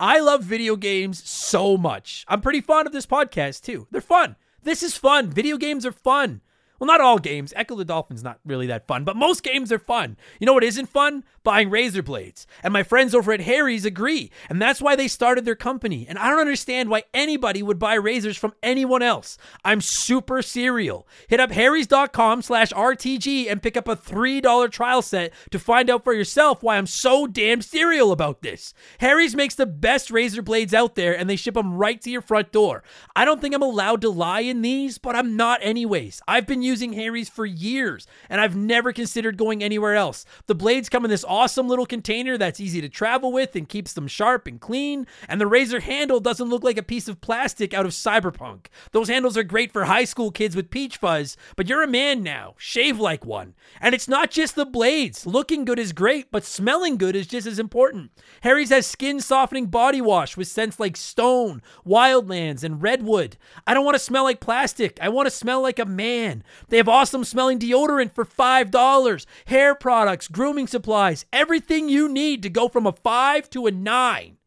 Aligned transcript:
I 0.00 0.20
love 0.20 0.44
video 0.44 0.76
games 0.76 1.28
so 1.28 1.76
much. 1.76 2.24
I'm 2.28 2.40
pretty 2.40 2.60
fond 2.60 2.86
of 2.86 2.92
this 2.92 3.06
podcast 3.06 3.62
too. 3.62 3.88
They're 3.90 4.00
fun. 4.00 4.36
This 4.62 4.84
is 4.84 4.96
fun. 4.96 5.28
Video 5.28 5.56
games 5.56 5.84
are 5.84 5.92
fun. 5.92 6.40
Well, 6.78 6.86
not 6.86 7.00
all 7.00 7.18
games. 7.18 7.52
Ecco 7.56 7.76
the 7.76 7.84
Dolphin's 7.84 8.22
not 8.22 8.38
really 8.44 8.66
that 8.68 8.86
fun, 8.86 9.04
but 9.04 9.16
most 9.16 9.42
games 9.42 9.72
are 9.72 9.78
fun. 9.78 10.16
You 10.38 10.46
know 10.46 10.52
what 10.52 10.64
isn't 10.64 10.86
fun? 10.86 11.24
Buying 11.42 11.70
razor 11.70 12.02
blades. 12.02 12.46
And 12.62 12.72
my 12.72 12.82
friends 12.82 13.14
over 13.14 13.32
at 13.32 13.40
Harry's 13.40 13.84
agree. 13.84 14.30
And 14.48 14.60
that's 14.60 14.80
why 14.80 14.94
they 14.94 15.08
started 15.08 15.44
their 15.44 15.54
company. 15.56 16.06
And 16.08 16.18
I 16.18 16.28
don't 16.28 16.40
understand 16.40 16.88
why 16.88 17.04
anybody 17.12 17.62
would 17.62 17.78
buy 17.78 17.94
razors 17.94 18.36
from 18.36 18.54
anyone 18.62 19.02
else. 19.02 19.38
I'm 19.64 19.80
super 19.80 20.42
serial. 20.42 21.08
Hit 21.26 21.40
up 21.40 21.50
harrys.com 21.50 22.42
slash 22.42 22.70
RTG 22.72 23.50
and 23.50 23.62
pick 23.62 23.76
up 23.76 23.88
a 23.88 23.96
$3 23.96 24.70
trial 24.70 25.02
set 25.02 25.32
to 25.50 25.58
find 25.58 25.90
out 25.90 26.04
for 26.04 26.12
yourself 26.12 26.62
why 26.62 26.76
I'm 26.76 26.86
so 26.86 27.26
damn 27.26 27.62
serial 27.62 28.12
about 28.12 28.42
this. 28.42 28.74
Harry's 28.98 29.34
makes 29.34 29.54
the 29.54 29.66
best 29.66 30.10
razor 30.10 30.42
blades 30.42 30.74
out 30.74 30.94
there 30.94 31.16
and 31.16 31.28
they 31.28 31.36
ship 31.36 31.54
them 31.54 31.74
right 31.74 32.00
to 32.02 32.10
your 32.10 32.22
front 32.22 32.52
door. 32.52 32.82
I 33.16 33.24
don't 33.24 33.40
think 33.40 33.54
I'm 33.54 33.62
allowed 33.62 34.00
to 34.02 34.10
lie 34.10 34.40
in 34.40 34.62
these, 34.62 34.98
but 34.98 35.16
I'm 35.16 35.36
not 35.36 35.60
anyways. 35.62 36.20
I've 36.28 36.46
been 36.46 36.62
using 36.68 36.92
Harry's 36.92 37.28
for 37.28 37.46
years, 37.46 38.06
and 38.28 38.40
I've 38.40 38.54
never 38.54 38.92
considered 38.92 39.36
going 39.36 39.62
anywhere 39.62 39.96
else. 39.96 40.24
The 40.46 40.54
blades 40.54 40.88
come 40.88 41.04
in 41.04 41.10
this 41.10 41.24
awesome 41.24 41.66
little 41.66 41.86
container 41.86 42.38
that's 42.38 42.60
easy 42.60 42.80
to 42.80 42.88
travel 42.88 43.32
with 43.32 43.56
and 43.56 43.68
keeps 43.68 43.94
them 43.94 44.06
sharp 44.06 44.46
and 44.46 44.60
clean, 44.60 45.06
and 45.28 45.40
the 45.40 45.46
razor 45.46 45.80
handle 45.80 46.20
doesn't 46.20 46.48
look 46.48 46.62
like 46.62 46.78
a 46.78 46.82
piece 46.82 47.08
of 47.08 47.20
plastic 47.20 47.74
out 47.74 47.86
of 47.86 47.92
cyberpunk. 47.92 48.66
Those 48.92 49.08
handles 49.08 49.36
are 49.36 49.42
great 49.42 49.72
for 49.72 49.86
high 49.86 50.04
school 50.04 50.30
kids 50.30 50.54
with 50.54 50.70
peach 50.70 50.98
fuzz, 50.98 51.36
but 51.56 51.68
you're 51.68 51.82
a 51.82 51.88
man 51.88 52.22
now. 52.22 52.54
Shave 52.58 53.00
like 53.00 53.24
one. 53.24 53.54
And 53.80 53.94
it's 53.94 54.08
not 54.08 54.30
just 54.30 54.54
the 54.54 54.66
blades. 54.66 55.26
Looking 55.26 55.64
good 55.64 55.78
is 55.78 55.92
great, 55.92 56.30
but 56.30 56.44
smelling 56.44 56.96
good 56.98 57.16
is 57.16 57.26
just 57.26 57.46
as 57.46 57.58
important. 57.58 58.10
Harry's 58.42 58.70
has 58.70 58.86
skin 58.86 59.20
softening 59.20 59.66
body 59.66 60.00
wash 60.00 60.36
with 60.36 60.48
scents 60.48 60.78
like 60.78 60.96
stone, 60.96 61.62
wildlands, 61.86 62.62
and 62.62 62.82
redwood. 62.82 63.36
I 63.66 63.74
don't 63.74 63.84
want 63.84 63.94
to 63.94 63.98
smell 63.98 64.24
like 64.24 64.40
plastic. 64.40 64.98
I 65.00 65.08
want 65.08 65.26
to 65.26 65.30
smell 65.30 65.62
like 65.62 65.78
a 65.78 65.86
man. 65.86 66.44
They 66.68 66.78
have 66.78 66.88
awesome 66.88 67.24
smelling 67.24 67.58
deodorant 67.58 68.12
for 68.12 68.24
$5, 68.24 69.26
hair 69.46 69.74
products, 69.74 70.28
grooming 70.28 70.66
supplies, 70.66 71.26
everything 71.32 71.88
you 71.88 72.08
need 72.08 72.42
to 72.42 72.50
go 72.50 72.68
from 72.68 72.86
a 72.86 72.92
5 72.92 73.50
to 73.50 73.66
a 73.66 73.70
9. 73.70 74.37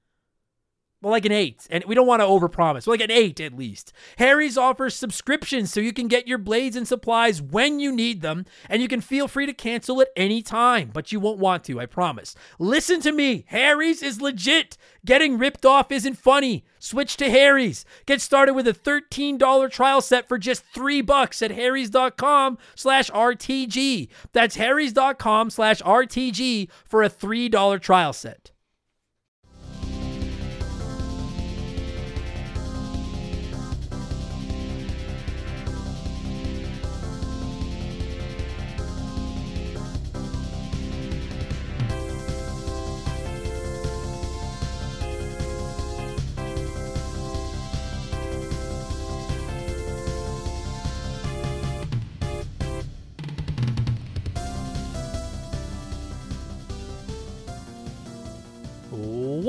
Well, 1.01 1.11
like 1.11 1.25
an 1.25 1.31
eight, 1.31 1.65
and 1.71 1.83
we 1.85 1.95
don't 1.95 2.05
want 2.05 2.21
to 2.21 2.27
overpromise. 2.27 2.85
Well, 2.85 2.93
like 2.93 3.01
an 3.01 3.09
eight 3.09 3.39
at 3.39 3.57
least. 3.57 3.91
Harry's 4.17 4.55
offers 4.55 4.95
subscriptions 4.95 5.73
so 5.73 5.79
you 5.79 5.93
can 5.93 6.07
get 6.07 6.27
your 6.27 6.37
blades 6.37 6.75
and 6.75 6.87
supplies 6.87 7.41
when 7.41 7.79
you 7.79 7.91
need 7.91 8.21
them, 8.21 8.45
and 8.69 8.83
you 8.83 8.87
can 8.87 9.01
feel 9.01 9.27
free 9.27 9.47
to 9.47 9.53
cancel 9.53 9.99
at 10.01 10.09
any 10.15 10.43
time, 10.43 10.91
but 10.93 11.11
you 11.11 11.19
won't 11.19 11.39
want 11.39 11.63
to, 11.63 11.79
I 11.79 11.87
promise. 11.87 12.35
Listen 12.59 13.01
to 13.01 13.11
me, 13.11 13.45
Harry's 13.47 14.03
is 14.03 14.21
legit. 14.21 14.77
Getting 15.03 15.39
ripped 15.39 15.65
off 15.65 15.91
isn't 15.91 16.19
funny. 16.19 16.63
Switch 16.77 17.17
to 17.17 17.31
Harry's. 17.31 17.83
Get 18.05 18.21
started 18.21 18.53
with 18.53 18.67
a 18.67 18.73
$13 18.73 19.71
trial 19.71 20.01
set 20.01 20.27
for 20.27 20.37
just 20.37 20.63
three 20.65 21.01
bucks 21.01 21.41
at 21.41 21.49
harrys.com 21.49 22.59
slash 22.75 23.09
RTG. 23.09 24.07
That's 24.33 24.55
harrys.com 24.55 25.49
slash 25.49 25.81
RTG 25.81 26.69
for 26.85 27.01
a 27.01 27.09
$3 27.09 27.81
trial 27.81 28.13
set. 28.13 28.50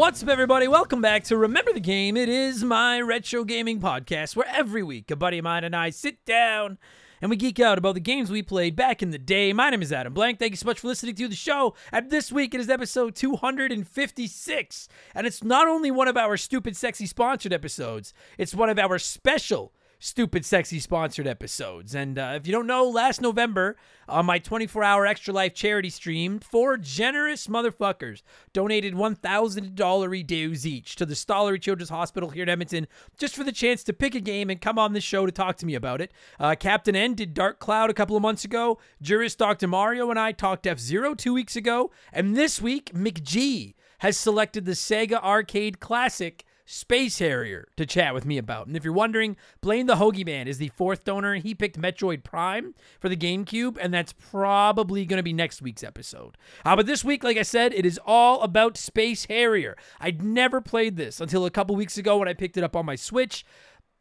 What's 0.03 0.21
up, 0.21 0.31
everybody? 0.31 0.67
Welcome 0.67 1.01
back 1.01 1.23
to 1.27 1.37
Remember 1.37 1.73
the 1.73 1.79
Game. 1.79 2.17
It 2.17 2.29
is 2.29 2.65
my 2.65 3.01
retro 3.01 3.45
gaming 3.45 3.79
podcast 3.79 4.35
where 4.35 4.49
every 4.49 4.83
week 4.83 5.13
a 5.13 5.17
buddy 5.17 5.39
of 5.39 5.45
mine 5.45 5.63
and 5.63 5.77
I 5.77 5.91
sit 5.91 6.25
down 6.25 6.79
and 7.21 7.31
we 7.31 7.37
geek 7.37 7.61
out 7.61 7.79
about 7.79 7.95
the 7.95 8.01
games 8.01 8.29
we 8.29 8.43
played 8.43 8.75
back 8.75 9.01
in 9.01 9.13
the 9.13 9.19
day. 9.19 9.53
My 9.53 9.71
name 9.71 9.81
is 9.81 9.93
Adam 9.93 10.13
Blank. 10.13 10.41
Thank 10.41 10.55
you 10.55 10.57
so 10.57 10.67
much 10.67 10.81
for 10.81 10.89
listening 10.89 11.15
to 11.15 11.29
the 11.29 11.37
show. 11.37 11.77
And 11.93 12.11
this 12.11 12.33
week 12.33 12.53
it 12.53 12.61
is 12.61 12.69
episode 12.69 13.15
256. 13.15 14.89
And 15.15 15.25
it's 15.25 15.45
not 15.45 15.69
only 15.69 15.93
one 15.93 16.09
of 16.09 16.17
our 16.17 16.37
stupid, 16.37 16.77
sexy 16.77 17.07
sponsored 17.07 17.53
episodes, 17.53 18.13
it's 18.39 18.57
one 18.57 18.71
of 18.71 18.81
our 18.81 18.99
special 18.99 19.73
stupid 20.03 20.45
sexy 20.45 20.81
sponsored 20.81 21.29
episodes. 21.29 21.95
And 21.95 22.19
uh, 22.19 22.33
if 22.35 22.45
you 22.45 22.53
don't 22.53 22.67
know 22.67 22.89
last 22.89 23.21
november 23.21 23.77
on 24.09 24.27
my 24.27 24.41
24 24.41 24.83
hour 24.83 25.07
extra 25.07 25.33
life 25.33 25.55
charity 25.55 25.91
stream 25.91 26.41
four 26.41 26.77
generous 26.77 27.47
motherfuckers 27.47 28.23
donated 28.53 28.95
$1000 28.95 30.27
dues 30.27 30.67
each 30.67 30.97
to 30.97 31.07
the 31.07 31.15
stollery 31.15 31.63
children's 31.63 31.91
hospital 31.91 32.31
here 32.31 32.43
in 32.43 32.49
edmonton 32.49 32.89
just 33.17 33.37
for 33.37 33.45
the 33.45 33.53
chance 33.53 33.85
to 33.85 33.93
pick 33.93 34.17
a 34.17 34.21
game 34.21 34.51
and 34.51 34.61
come 34.61 34.77
on 34.77 34.93
the 34.93 35.01
show 35.01 35.25
to 35.25 35.31
talk 35.31 35.57
to 35.57 35.67
me 35.67 35.77
about 35.77 36.01
it. 36.01 36.11
Uh, 36.41 36.57
captain 36.59 36.97
n 36.97 37.15
did 37.15 37.33
dark 37.33 37.61
cloud 37.61 37.89
a 37.89 37.95
couple 37.95 38.17
of 38.17 38.23
months 38.23 38.45
ago. 38.45 38.81
Jurist 39.01 39.39
dr 39.39 39.69
mario 39.69 40.11
and 40.11 40.19
i 40.19 40.33
talked 40.33 40.67
f-zero 40.67 41.15
two 41.15 41.33
weeks 41.33 41.55
ago. 41.55 41.93
And 42.13 42.37
this 42.37 42.61
week 42.61 42.93
mcg 42.93 43.75
has 44.01 44.17
selected 44.17 44.65
the 44.65 44.73
sega 44.73 45.23
arcade 45.23 45.79
classic 45.79 46.45
Space 46.65 47.19
Harrier 47.19 47.69
to 47.77 47.87
chat 47.87 48.15
with 48.15 48.25
me 48.25 48.39
about. 48.39 48.67
And 48.67 48.77
if 48.77 48.85
you're 48.85 48.93
wondering, 48.93 49.37
Blaine 49.61 49.87
the 49.87 49.97
Hoagie 49.97 50.27
Man 50.27 50.49
is 50.49 50.59
the 50.59 50.69
fourth 50.69 51.05
donor. 51.05 51.35
He 51.37 51.55
picked 51.55 51.81
Metroid 51.81 52.25
Prime 52.25 52.75
for 53.01 53.09
the 53.09 53.17
GameCube, 53.17 53.77
and 53.81 53.93
that's 53.93 54.13
probably 54.13 55.05
going 55.05 55.19
to 55.19 55.23
be 55.23 55.33
next 55.33 55.63
week's 55.63 55.83
episode. 55.85 56.37
Uh, 56.65 56.77
but 56.77 56.87
this 56.87 57.05
week, 57.05 57.25
like 57.25 57.37
I 57.37 57.43
said, 57.43 57.73
it 57.75 57.87
is 57.87 58.01
all 58.07 58.41
about 58.43 58.77
Space 58.77 59.27
Harrier. 59.27 59.77
I'd 60.01 60.23
never 60.23 60.61
played 60.61 60.97
this 60.97 61.21
until 61.21 61.45
a 61.45 61.51
couple 61.51 61.77
weeks 61.77 61.99
ago 61.99 62.19
when 62.19 62.29
I 62.29 62.35
picked 62.35 62.57
it 62.57 62.65
up 62.65 62.77
on 62.77 62.87
my 62.87 62.97
Switch. 62.97 63.45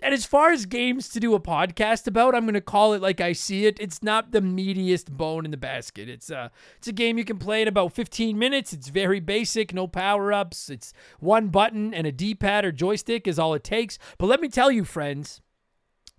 And 0.02 0.14
as 0.14 0.26
far 0.26 0.52
as 0.52 0.66
games 0.66 1.10
to 1.10 1.20
do 1.20 1.36
a 1.36 1.40
podcast 1.40 2.08
about, 2.08 2.34
I'm 2.34 2.44
going 2.44 2.56
to 2.56 2.62
call 2.62 2.94
it 2.94 3.02
like 3.02 3.22
I 3.22 3.34
see 3.34 3.66
it. 3.68 3.78
It's 3.80 4.02
not 4.02 4.32
the 4.32 4.42
meatiest 4.42 5.12
bone 5.12 5.46
in 5.46 5.52
the 5.52 5.58
basket. 5.58 6.10
It's 6.10 6.30
a 6.30 6.52
it's 6.78 6.88
a 6.88 6.94
game 6.94 7.18
you 7.18 7.26
can 7.26 7.38
play 7.38 7.62
in 7.62 7.68
about 7.68 7.94
15 7.94 8.38
minutes. 8.38 8.74
It's 8.74 8.90
very 8.90 9.20
basic, 9.20 9.74
no 9.74 9.88
power-ups. 9.88 10.70
It's 10.70 10.94
one 11.20 11.50
button 11.50 11.94
and 11.94 12.08
a 12.08 12.12
D-pad 12.12 12.66
or 12.66 12.72
joystick 12.72 13.28
is 13.28 13.38
all 13.38 13.54
it 13.54 13.64
takes. 13.64 14.00
But 14.18 14.26
let 14.26 14.42
me 14.42 14.50
tell 14.50 14.72
you, 14.72 14.86
friends, 14.86 15.42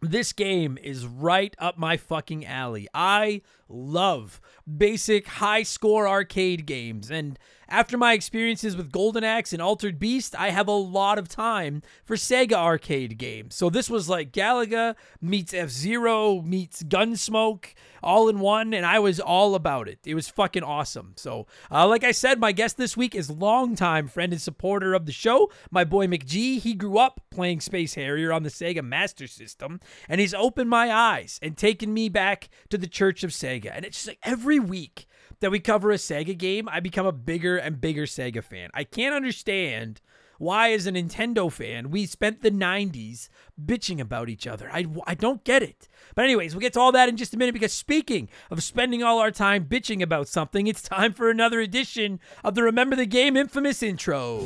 this 0.00 0.32
game 0.32 0.78
is 0.82 1.06
right 1.06 1.54
up 1.58 1.78
my 1.78 1.96
fucking 1.96 2.44
alley. 2.44 2.88
I 2.92 3.42
love 3.68 4.40
basic 4.76 5.26
high 5.26 5.62
score 5.62 6.08
arcade 6.08 6.66
games 6.66 7.10
and 7.10 7.38
after 7.72 7.96
my 7.96 8.12
experiences 8.12 8.76
with 8.76 8.92
Golden 8.92 9.24
Axe 9.24 9.54
and 9.54 9.62
Altered 9.62 9.98
Beast, 9.98 10.36
I 10.38 10.50
have 10.50 10.68
a 10.68 10.72
lot 10.72 11.18
of 11.18 11.26
time 11.26 11.80
for 12.04 12.16
Sega 12.16 12.52
arcade 12.52 13.16
games. 13.16 13.54
So 13.54 13.70
this 13.70 13.88
was 13.88 14.10
like 14.10 14.30
Galaga 14.30 14.94
meets 15.22 15.54
F 15.54 15.70
Zero 15.70 16.42
meets 16.42 16.82
Gunsmoke 16.82 17.72
all 18.02 18.28
in 18.28 18.40
one, 18.40 18.74
and 18.74 18.84
I 18.84 18.98
was 18.98 19.20
all 19.20 19.54
about 19.54 19.88
it. 19.88 20.00
It 20.04 20.14
was 20.14 20.28
fucking 20.28 20.64
awesome. 20.64 21.14
So, 21.16 21.46
uh, 21.70 21.86
like 21.86 22.04
I 22.04 22.10
said, 22.10 22.40
my 22.40 22.52
guest 22.52 22.76
this 22.76 22.96
week 22.96 23.14
is 23.14 23.30
longtime 23.30 24.08
friend 24.08 24.32
and 24.32 24.42
supporter 24.42 24.92
of 24.92 25.06
the 25.06 25.12
show, 25.12 25.50
my 25.70 25.84
boy 25.84 26.06
McG. 26.06 26.58
He 26.58 26.74
grew 26.74 26.98
up 26.98 27.22
playing 27.30 27.60
Space 27.60 27.94
Harrier 27.94 28.32
on 28.32 28.42
the 28.42 28.50
Sega 28.50 28.84
Master 28.84 29.26
System, 29.26 29.80
and 30.08 30.20
he's 30.20 30.34
opened 30.34 30.68
my 30.68 30.92
eyes 30.92 31.38
and 31.40 31.56
taken 31.56 31.94
me 31.94 32.10
back 32.10 32.50
to 32.68 32.76
the 32.76 32.88
Church 32.88 33.24
of 33.24 33.30
Sega. 33.30 33.70
And 33.74 33.84
it's 33.86 33.96
just 33.98 34.08
like 34.08 34.18
every 34.24 34.51
week 34.58 35.06
that 35.40 35.50
we 35.50 35.60
cover 35.60 35.90
a 35.90 35.96
Sega 35.96 36.36
game, 36.36 36.68
I 36.68 36.80
become 36.80 37.06
a 37.06 37.12
bigger 37.12 37.56
and 37.56 37.80
bigger 37.80 38.04
Sega 38.04 38.42
fan. 38.42 38.70
I 38.74 38.84
can't 38.84 39.14
understand 39.14 40.00
why, 40.42 40.72
as 40.72 40.88
a 40.88 40.92
Nintendo 40.92 41.52
fan, 41.52 41.90
we 41.90 42.04
spent 42.04 42.42
the 42.42 42.50
90s 42.50 43.28
bitching 43.64 44.00
about 44.00 44.28
each 44.28 44.44
other. 44.44 44.68
I, 44.72 44.86
I 45.06 45.14
don't 45.14 45.44
get 45.44 45.62
it. 45.62 45.88
But, 46.16 46.24
anyways, 46.24 46.52
we'll 46.52 46.60
get 46.60 46.72
to 46.72 46.80
all 46.80 46.90
that 46.92 47.08
in 47.08 47.16
just 47.16 47.32
a 47.32 47.36
minute 47.36 47.52
because 47.52 47.72
speaking 47.72 48.28
of 48.50 48.60
spending 48.62 49.04
all 49.04 49.20
our 49.20 49.30
time 49.30 49.66
bitching 49.66 50.02
about 50.02 50.26
something, 50.26 50.66
it's 50.66 50.82
time 50.82 51.12
for 51.12 51.30
another 51.30 51.60
edition 51.60 52.18
of 52.42 52.56
the 52.56 52.64
Remember 52.64 52.96
the 52.96 53.06
Game 53.06 53.36
infamous 53.36 53.84
intro. 53.84 54.40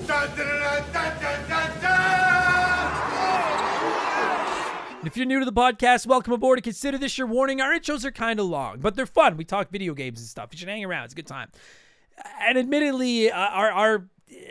If 5.06 5.16
you're 5.16 5.26
new 5.26 5.38
to 5.38 5.44
the 5.44 5.52
podcast, 5.52 6.06
welcome 6.06 6.32
aboard 6.32 6.58
and 6.58 6.64
consider 6.64 6.98
this 6.98 7.16
your 7.16 7.26
warning. 7.26 7.60
Our 7.60 7.72
intros 7.72 8.04
are 8.04 8.10
kind 8.10 8.40
of 8.40 8.46
long, 8.46 8.80
but 8.80 8.94
they're 8.94 9.06
fun. 9.06 9.36
We 9.36 9.44
talk 9.44 9.70
video 9.70 9.94
games 9.94 10.20
and 10.20 10.28
stuff. 10.28 10.48
You 10.52 10.58
should 10.58 10.68
hang 10.68 10.84
around. 10.84 11.04
It's 11.04 11.12
a 11.12 11.16
good 11.16 11.26
time. 11.26 11.50
And 12.40 12.58
admittedly, 12.58 13.30
uh, 13.30 13.38
our 13.38 13.70
our 13.70 14.08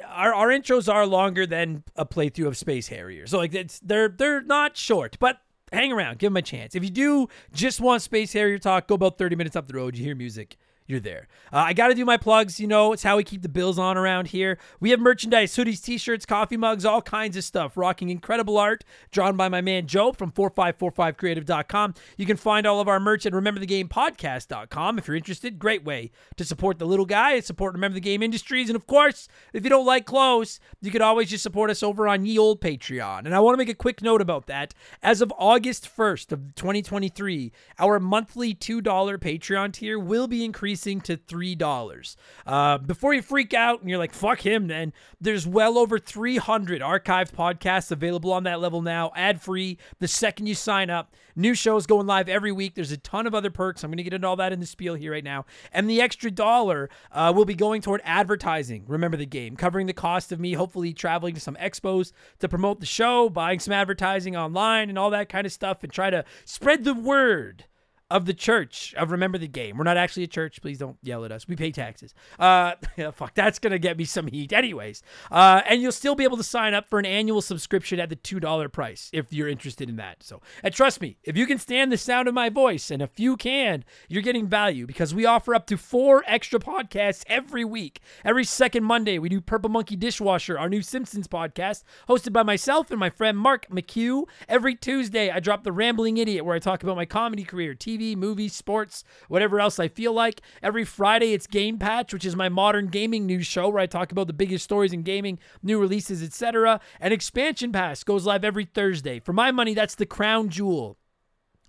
our, 0.07 0.34
our 0.34 0.48
intros 0.50 0.92
are 0.92 1.06
longer 1.06 1.46
than 1.46 1.84
a 1.96 2.06
playthrough 2.06 2.48
of 2.48 2.57
Space 2.57 2.88
Harrier. 2.88 3.28
So 3.28 3.38
like 3.38 3.54
it's 3.54 3.80
they're 3.80 4.10
they're 4.10 4.42
not 4.42 4.78
short, 4.78 5.18
but 5.19 5.42
hang 5.72 5.92
around, 5.92 6.19
give 6.19 6.31
them 6.31 6.38
a 6.38 6.42
chance. 6.42 6.75
If 6.75 6.84
you 6.84 6.90
do 6.90 7.28
just 7.54 7.81
want 7.81 8.01
Space 8.01 8.31
Harrier 8.34 8.60
talk, 8.60 8.88
go 8.88 8.96
about 8.96 9.18
30 9.18 9.36
minutes 9.36 9.56
up 9.56 9.68
the 9.68 9.74
road, 9.74 9.98
you 9.98 10.04
hear 10.04 10.16
music, 10.16 10.58
you're 10.88 11.00
there. 11.00 11.28
Uh, 11.52 11.58
I 11.58 11.74
got 11.74 11.88
to 11.88 11.96
do 11.96 12.06
my 12.06 12.18
plugs. 12.18 12.60
You 12.60 12.68
know, 12.68 12.94
it's 12.94 13.02
how 13.02 13.18
we 13.18 13.24
keep 13.24 13.42
the 13.42 13.50
bills 13.50 13.80
on 13.80 13.98
around 13.98 14.28
here. 14.28 14.60
We 14.80 14.92
have 14.92 15.00
merchandise, 15.00 15.56
hoodies, 15.56 15.84
t 15.84 15.98
shirts, 15.98 16.26
coffee 16.26 16.58
mugs, 16.58 16.86
all 16.86 17.02
kinds 17.02 17.36
of 17.36 17.44
stuff. 17.44 17.76
Rocking 17.76 18.10
incredible 18.10 18.58
art 18.58 18.84
drawn 19.12 19.36
by 19.36 19.50
my 19.50 19.62
man 19.62 19.88
Joe 19.88 20.12
from 20.12 20.32
4545creative.com. 20.32 21.96
You 22.18 22.26
can 22.26 22.38
find 22.38 22.68
all 22.68 22.80
of 22.80 22.88
our 22.88 23.00
merch 23.00 23.26
at 23.26 23.34
rememberthegamepodcast.com 23.34 25.00
if 25.00 25.08
you're 25.08 25.18
interested. 25.18 25.58
Great 25.58 25.84
way 25.84 26.12
to 26.38 26.46
support 26.46 26.78
the 26.78 26.86
little 26.86 27.06
guy 27.06 27.34
and 27.34 27.44
support 27.44 27.74
Remember 27.74 27.96
the 27.96 28.02
Game 28.02 28.22
Industries. 28.22 28.70
And 28.70 28.76
of 28.76 28.86
course, 28.86 29.28
if 29.54 29.64
you 29.64 29.70
don't 29.72 29.86
like 29.86 30.06
clothes, 30.06 30.60
you 30.82 30.92
could 30.92 31.02
always 31.02 31.30
just 31.30 31.44
support 31.44 31.72
us 31.72 31.82
over 31.82 32.08
on 32.08 32.26
ye 32.26 32.38
old 32.38 32.62
Patreon. 32.62 33.26
And 33.26 33.34
I 33.34 33.40
want 33.40 33.56
to 33.56 33.58
make 33.58 33.70
a 33.70 33.74
quick 33.74 34.04
note 34.04 34.22
about 34.22 34.46
that. 34.48 34.76
As 35.02 35.22
of 35.22 35.34
August 35.38 35.90
1st 35.96 36.32
of 36.32 36.56
2023, 36.56 37.52
our 37.80 38.00
monthly 38.00 38.54
$2 38.54 38.84
Patreon 38.84 39.74
tier 39.74 39.98
will 39.98 40.28
be 40.28 40.44
increasing 40.75 41.00
to 41.00 41.16
$3. 41.18 42.16
Uh, 42.45 42.77
before 42.80 43.13
you 43.13 43.22
freak 43.22 43.54
out 43.54 43.80
and 43.80 43.89
you're 43.89 44.00
like, 44.00 44.13
fuck 44.13 44.42
him, 44.42 44.68
then 44.68 44.92
there's 45.22 45.48
well 45.48 45.77
over 45.77 45.98
300 45.98 46.81
archived 46.81 47.31
podcasts 47.31 47.92
available 47.92 48.33
on 48.33 48.44
that 48.44 48.60
level 48.60 48.81
now, 48.81 49.12
ad 49.16 49.42
free, 49.42 49.77
the 50.00 50.07
second 50.07 50.48
you 50.48 50.56
sign 50.56 50.89
up. 50.89 51.13
New 51.38 51.54
shows 51.54 51.86
going 51.86 52.07
live 52.07 52.27
every 52.27 52.51
week. 52.51 52.75
There's 52.75 52.92
a 52.92 52.98
ton 52.98 53.25
of 53.25 53.33
other 53.33 53.50
perks. 53.50 53.83
I'm 53.83 53.89
going 53.89 53.98
to 53.98 54.04
get 54.04 54.13
into 54.13 54.27
all 54.27 54.36
that 54.36 54.51
in 54.51 54.60
the 54.60 54.66
spiel 54.66 54.95
here 54.95 55.12
right 55.12 55.24
now. 55.24 55.45
And 55.72 55.89
the 55.89 56.01
extra 56.01 56.31
dollar 56.31 56.89
uh, 57.12 57.31
will 57.36 57.45
be 57.45 57.56
going 57.56 57.81
toward 57.81 58.01
advertising. 58.04 58.83
Remember 58.88 59.18
the 59.18 59.25
game, 59.25 59.56
covering 59.56 59.88
the 59.88 59.94
cost 59.94 60.31
of 60.31 60.39
me 60.39 60.54
hopefully 60.54 60.94
traveling 60.94 61.36
to 61.36 61.42
some 61.42 61.56
expos 61.56 62.12
to 62.39 62.50
promote 62.50 62.80
the 62.80 62.86
show, 62.86 63.30
buying 63.30 63.60
some 63.60 63.74
advertising 63.74 64.36
online, 64.36 64.89
and 64.89 64.98
all 64.98 65.10
that 65.10 65.30
kind 65.30 65.45
of 65.45 65.54
stuff, 65.54 65.83
and 65.83 65.92
try 65.92 66.10
to 66.10 66.25
spread 66.45 66.83
the 66.83 66.94
word 66.94 67.66
of 68.12 68.25
the 68.25 68.34
church 68.34 68.94
of 68.98 69.12
Remember 69.12 69.38
the 69.38 69.48
Game. 69.48 69.78
We're 69.78 69.84
not 69.84 69.98
actually 69.98 70.24
a 70.24 70.28
church. 70.28 70.62
Please 70.62 70.78
don't 70.78 70.98
yell 71.02 71.25
at 71.25 71.31
us. 71.31 71.48
We 71.48 71.56
pay 71.56 71.72
taxes. 71.72 72.13
Uh, 72.38 72.74
fuck, 73.13 73.34
that's 73.34 73.57
gonna 73.57 73.80
get 73.80 73.98
me 73.98 74.06
some 74.06 74.28
heat, 74.28 74.54
anyways. 74.54 75.02
Uh, 75.31 75.62
and 75.68 75.81
you'll 75.81 75.92
still 75.92 76.13
be 76.13 76.24
able 76.24 76.38
to 76.38 76.44
sign 76.44 76.74
up 76.74 76.88
for 76.88 77.00
an 77.00 77.06
annual 77.06 77.42
subscription 77.42 78.00
at 78.00 78.10
the 78.10 78.16
two 78.16 78.40
dollar 78.40 78.69
price 78.69 79.10
if 79.12 79.34
you're 79.34 79.48
interested 79.48 79.90
in 79.90 79.96
that. 79.96 80.22
So, 80.22 80.42
and 80.62 80.74
trust 80.74 81.02
me, 81.02 81.18
if 81.24 81.36
you 81.36 81.48
can 81.48 81.57
stand 81.57 81.92
the 81.92 81.98
sound 81.98 82.28
of 82.28 82.36
my 82.36 82.50
voice, 82.50 82.92
and 82.92 83.02
if 83.02 83.19
you 83.19 83.38
can, 83.38 83.84
you're 84.08 84.22
getting 84.22 84.48
value 84.48 84.86
because 84.86 85.16
we 85.16 85.25
offer 85.25 85.56
up 85.56 85.66
to 85.68 85.78
four 85.78 86.24
extra 86.28 86.60
podcasts 86.60 87.24
every 87.28 87.66
week. 87.66 88.01
Every 88.24 88.44
second 88.44 88.84
Monday, 88.84 89.18
we 89.18 89.30
do 89.30 89.42
Purple 89.42 89.69
Monkey 89.72 89.96
Dishwasher, 89.96 90.60
our 90.60 90.69
new 90.69 90.84
Simpsons 90.84 91.28
podcast, 91.28 91.84
hosted 92.08 92.34
by 92.34 92.44
myself 92.44 92.92
and 92.92 93.00
my 93.00 93.10
friend 93.10 93.36
Mark 93.38 93.68
McHugh. 93.69 94.25
Every 94.48 94.75
Tuesday, 94.75 95.31
I 95.31 95.40
drop 95.40 95.63
the 95.63 95.72
Rambling 95.72 96.18
Idiot, 96.18 96.46
where 96.46 96.56
I 96.56 96.60
talk 96.60 96.84
about 96.84 96.96
my 96.96 97.06
comedy 97.06 97.44
career, 97.44 97.74
TV 97.74 97.95
TV, 97.96 98.16
movies, 98.16 98.54
sports, 98.54 99.04
whatever 99.28 99.60
else 99.60 99.80
I 99.80 99.88
feel 99.88 100.14
like. 100.14 100.42
Every 100.62 100.84
Friday, 100.86 101.34
it's 101.34 101.48
Game 101.48 101.78
Patch, 101.78 102.14
which 102.14 102.26
is 102.26 102.36
my 102.36 102.50
modern 102.50 102.88
gaming 102.88 103.26
news 103.26 103.46
show 103.46 103.70
where 103.70 103.82
I 103.82 103.86
talk 103.86 104.12
about 104.12 104.28
the 104.28 104.34
biggest 104.34 104.64
stories 104.64 104.94
in 104.94 105.04
gaming, 105.04 105.40
new 105.64 105.80
releases, 105.80 106.22
etc. 106.24 106.80
And 107.00 107.14
Expansion 107.14 107.72
Pass 107.72 108.04
goes 108.04 108.26
live 108.26 108.44
every 108.44 108.66
Thursday. 108.66 109.20
For 109.20 109.34
my 109.34 109.52
money, 109.52 109.74
that's 109.74 109.96
the 109.96 110.06
crown 110.06 110.50
jewel 110.50 110.98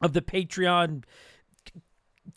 of 0.00 0.12
the 0.12 0.22
Patreon 0.22 1.04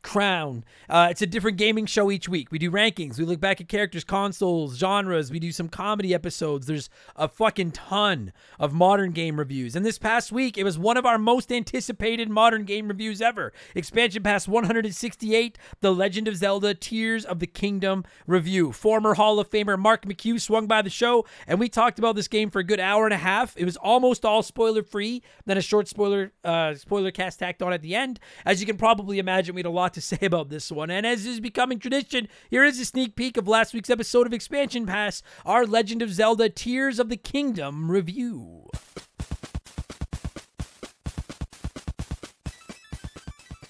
crown. 0.01 0.63
Uh, 0.89 1.07
it's 1.11 1.21
a 1.21 1.27
different 1.27 1.57
gaming 1.57 1.85
show 1.85 2.09
each 2.09 2.29
week. 2.29 2.51
We 2.51 2.59
do 2.59 2.71
rankings. 2.71 3.19
We 3.19 3.25
look 3.25 3.39
back 3.39 3.59
at 3.59 3.67
characters, 3.67 4.03
consoles, 4.03 4.77
genres. 4.77 5.31
We 5.31 5.39
do 5.39 5.51
some 5.51 5.69
comedy 5.69 6.13
episodes. 6.13 6.67
There's 6.67 6.89
a 7.15 7.27
fucking 7.27 7.71
ton 7.71 8.31
of 8.59 8.73
modern 8.73 9.11
game 9.11 9.37
reviews. 9.37 9.75
And 9.75 9.85
this 9.85 9.97
past 9.97 10.31
week, 10.31 10.57
it 10.57 10.63
was 10.63 10.79
one 10.79 10.97
of 10.97 11.05
our 11.05 11.17
most 11.17 11.51
anticipated 11.51 12.29
modern 12.29 12.63
game 12.63 12.87
reviews 12.87 13.21
ever. 13.21 13.51
Expansion 13.75 14.23
Pass 14.23 14.47
168, 14.47 15.57
The 15.81 15.93
Legend 15.93 16.27
of 16.27 16.37
Zelda 16.37 16.73
Tears 16.73 17.25
of 17.25 17.39
the 17.39 17.47
Kingdom 17.47 18.03
review. 18.25 18.71
Former 18.71 19.15
Hall 19.15 19.39
of 19.39 19.49
Famer 19.49 19.77
Mark 19.77 20.05
McHugh 20.05 20.39
swung 20.39 20.67
by 20.67 20.81
the 20.81 20.89
show, 20.89 21.25
and 21.47 21.59
we 21.59 21.69
talked 21.69 21.99
about 21.99 22.15
this 22.15 22.27
game 22.27 22.49
for 22.49 22.59
a 22.59 22.63
good 22.63 22.79
hour 22.79 23.05
and 23.05 23.13
a 23.13 23.17
half. 23.17 23.55
It 23.57 23.65
was 23.65 23.77
almost 23.77 24.23
all 24.23 24.43
spoiler 24.43 24.83
free. 24.83 25.21
Then 25.45 25.57
a 25.57 25.61
short 25.61 25.87
spoiler 25.87 26.31
uh, 26.43 26.75
spoiler 26.75 27.11
cast 27.11 27.39
tacked 27.39 27.61
on 27.61 27.73
at 27.73 27.81
the 27.81 27.95
end. 27.95 28.19
As 28.45 28.59
you 28.61 28.65
can 28.65 28.77
probably 28.77 29.19
imagine, 29.19 29.55
we 29.55 29.59
had 29.59 29.65
a 29.65 29.69
lot 29.69 29.88
to 29.93 30.01
say 30.01 30.19
about 30.21 30.49
this 30.49 30.71
one. 30.71 30.89
And 30.89 31.05
as 31.05 31.25
is 31.25 31.39
becoming 31.39 31.79
tradition, 31.79 32.27
here 32.49 32.63
is 32.63 32.79
a 32.79 32.85
sneak 32.85 33.15
peek 33.15 33.37
of 33.37 33.47
last 33.47 33.73
week's 33.73 33.89
episode 33.89 34.27
of 34.27 34.33
Expansion 34.33 34.85
Pass, 34.85 35.21
our 35.45 35.65
Legend 35.65 36.01
of 36.01 36.13
Zelda 36.13 36.49
Tears 36.49 36.99
of 36.99 37.09
the 37.09 37.17
Kingdom 37.17 37.89
review. 37.89 38.69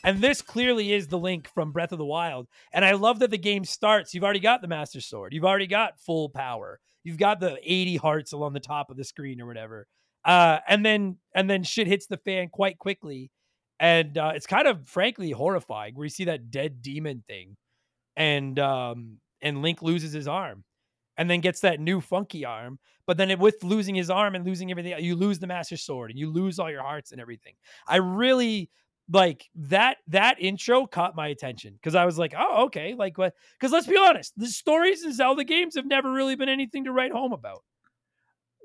And 0.04 0.22
this 0.22 0.42
clearly 0.42 0.94
is 0.94 1.08
the 1.08 1.20
link 1.20 1.48
from 1.54 1.72
Breath 1.72 1.92
of 1.92 1.98
the 1.98 2.06
Wild. 2.06 2.48
And 2.74 2.86
I 2.86 2.94
love 2.94 3.20
that 3.20 3.32
the 3.32 3.38
game 3.38 3.66
starts. 3.66 4.14
You've 4.14 4.24
already 4.24 4.40
got 4.40 4.62
the 4.62 4.68
Master 4.68 5.02
Sword. 5.02 5.34
You've 5.34 5.46
already 5.46 5.68
got 5.68 6.00
full 6.00 6.30
power. 6.30 6.80
You've 7.04 7.18
got 7.18 7.40
the 7.40 7.60
80 7.64 7.98
hearts 7.98 8.32
along 8.32 8.54
the 8.54 8.60
top 8.60 8.90
of 8.90 8.98
the 8.98 9.04
screen 9.04 9.42
or 9.42 9.46
whatever. 9.46 9.88
Uh, 10.26 10.60
and 10.68 10.86
then 10.86 11.18
and 11.34 11.50
then 11.50 11.64
shit 11.64 11.88
hits 11.88 12.08
the 12.08 12.18
fan 12.18 12.50
quite 12.50 12.78
quickly 12.78 13.32
and 13.80 14.18
uh, 14.18 14.32
it's 14.36 14.48
kind 14.48 14.68
of 14.68 14.88
frankly 14.88 15.32
horrifying 15.32 15.96
where 15.96 16.06
you 16.06 16.10
see 16.10 16.26
that 16.26 16.52
dead 16.52 16.82
demon 16.82 17.24
thing 17.28 17.56
and 18.16 18.60
um 18.60 19.18
and 19.42 19.62
link 19.62 19.82
loses 19.82 20.14
his 20.14 20.28
arm 20.28 20.64
and 21.18 21.30
then 21.30 21.40
gets 21.40 21.62
that 21.62 21.80
new 21.80 22.02
funky 22.02 22.46
arm 22.46 22.80
but 23.10 23.18
then 23.18 23.32
it, 23.32 23.40
with 23.40 23.64
losing 23.64 23.96
his 23.96 24.12
arm 24.12 24.36
and 24.36 24.46
losing 24.46 24.70
everything 24.70 24.94
you 25.00 25.16
lose 25.16 25.40
the 25.40 25.48
master 25.48 25.76
sword 25.78 26.12
and 26.12 26.20
you 26.20 26.30
lose 26.30 26.60
all 26.60 26.70
your 26.70 26.84
hearts 26.84 27.12
and 27.12 27.20
everything. 27.20 27.56
I 27.88 27.96
really 27.96 28.70
like 29.12 29.50
that 29.56 29.98
that 30.10 30.40
intro 30.40 30.86
caught 30.86 31.16
my 31.16 31.30
attention 31.30 31.74
because 31.74 31.96
i 31.96 32.06
was 32.06 32.20
like 32.20 32.36
oh 32.38 32.66
okay 32.66 32.94
like 32.94 33.18
what 33.18 33.34
because 33.60 33.72
let's 33.72 33.88
be 33.88 33.98
honest 33.98 34.32
the 34.38 34.46
stories 34.46 35.04
in 35.04 35.12
zelda 35.12 35.44
games 35.44 35.76
have 35.76 35.88
never 35.88 36.12
really 36.12 36.36
been 36.36 36.48
anything 36.48 36.84
to 36.84 36.92
write 36.92 37.12
home 37.12 37.34
about. 37.34 37.64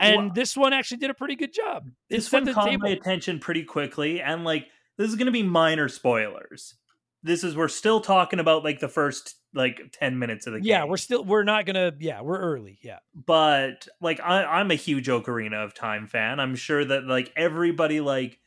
And 0.00 0.34
this 0.34 0.56
one 0.56 0.72
actually 0.72 0.98
did 0.98 1.08
a 1.08 1.14
pretty 1.14 1.36
good 1.36 1.54
job. 1.54 1.86
It 2.10 2.16
this 2.16 2.32
one 2.32 2.52
caught 2.52 2.78
my 2.80 2.90
attention 2.90 3.38
pretty 3.38 3.62
quickly, 3.62 4.20
and 4.20 4.44
like 4.44 4.66
this 4.96 5.08
is 5.08 5.16
going 5.16 5.26
to 5.26 5.32
be 5.32 5.42
minor 5.42 5.88
spoilers. 5.88 6.74
This 7.22 7.42
is 7.42 7.56
we're 7.56 7.68
still 7.68 8.00
talking 8.00 8.38
about 8.38 8.64
like 8.64 8.80
the 8.80 8.88
first 8.88 9.36
like 9.54 9.80
10 9.92 10.18
minutes 10.18 10.46
of 10.46 10.52
the 10.52 10.60
game. 10.60 10.68
Yeah, 10.68 10.84
we're 10.84 10.96
still 10.96 11.24
we're 11.24 11.44
not 11.44 11.64
going 11.64 11.76
to 11.76 11.94
yeah, 11.98 12.20
we're 12.20 12.38
early. 12.38 12.78
Yeah. 12.82 12.98
But 13.14 13.88
like 14.00 14.20
I 14.20 14.44
I'm 14.44 14.70
a 14.70 14.74
huge 14.74 15.06
Ocarina 15.06 15.64
of 15.64 15.74
Time 15.74 16.06
fan. 16.06 16.38
I'm 16.38 16.54
sure 16.54 16.84
that 16.84 17.04
like 17.04 17.32
everybody 17.36 18.00
like 18.00 18.38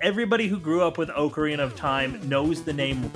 everybody 0.00 0.48
who 0.48 0.58
grew 0.58 0.82
up 0.82 0.96
with 0.96 1.08
Ocarina 1.10 1.60
of 1.60 1.76
Time 1.76 2.26
knows 2.28 2.62
the 2.62 2.72
name 2.72 3.10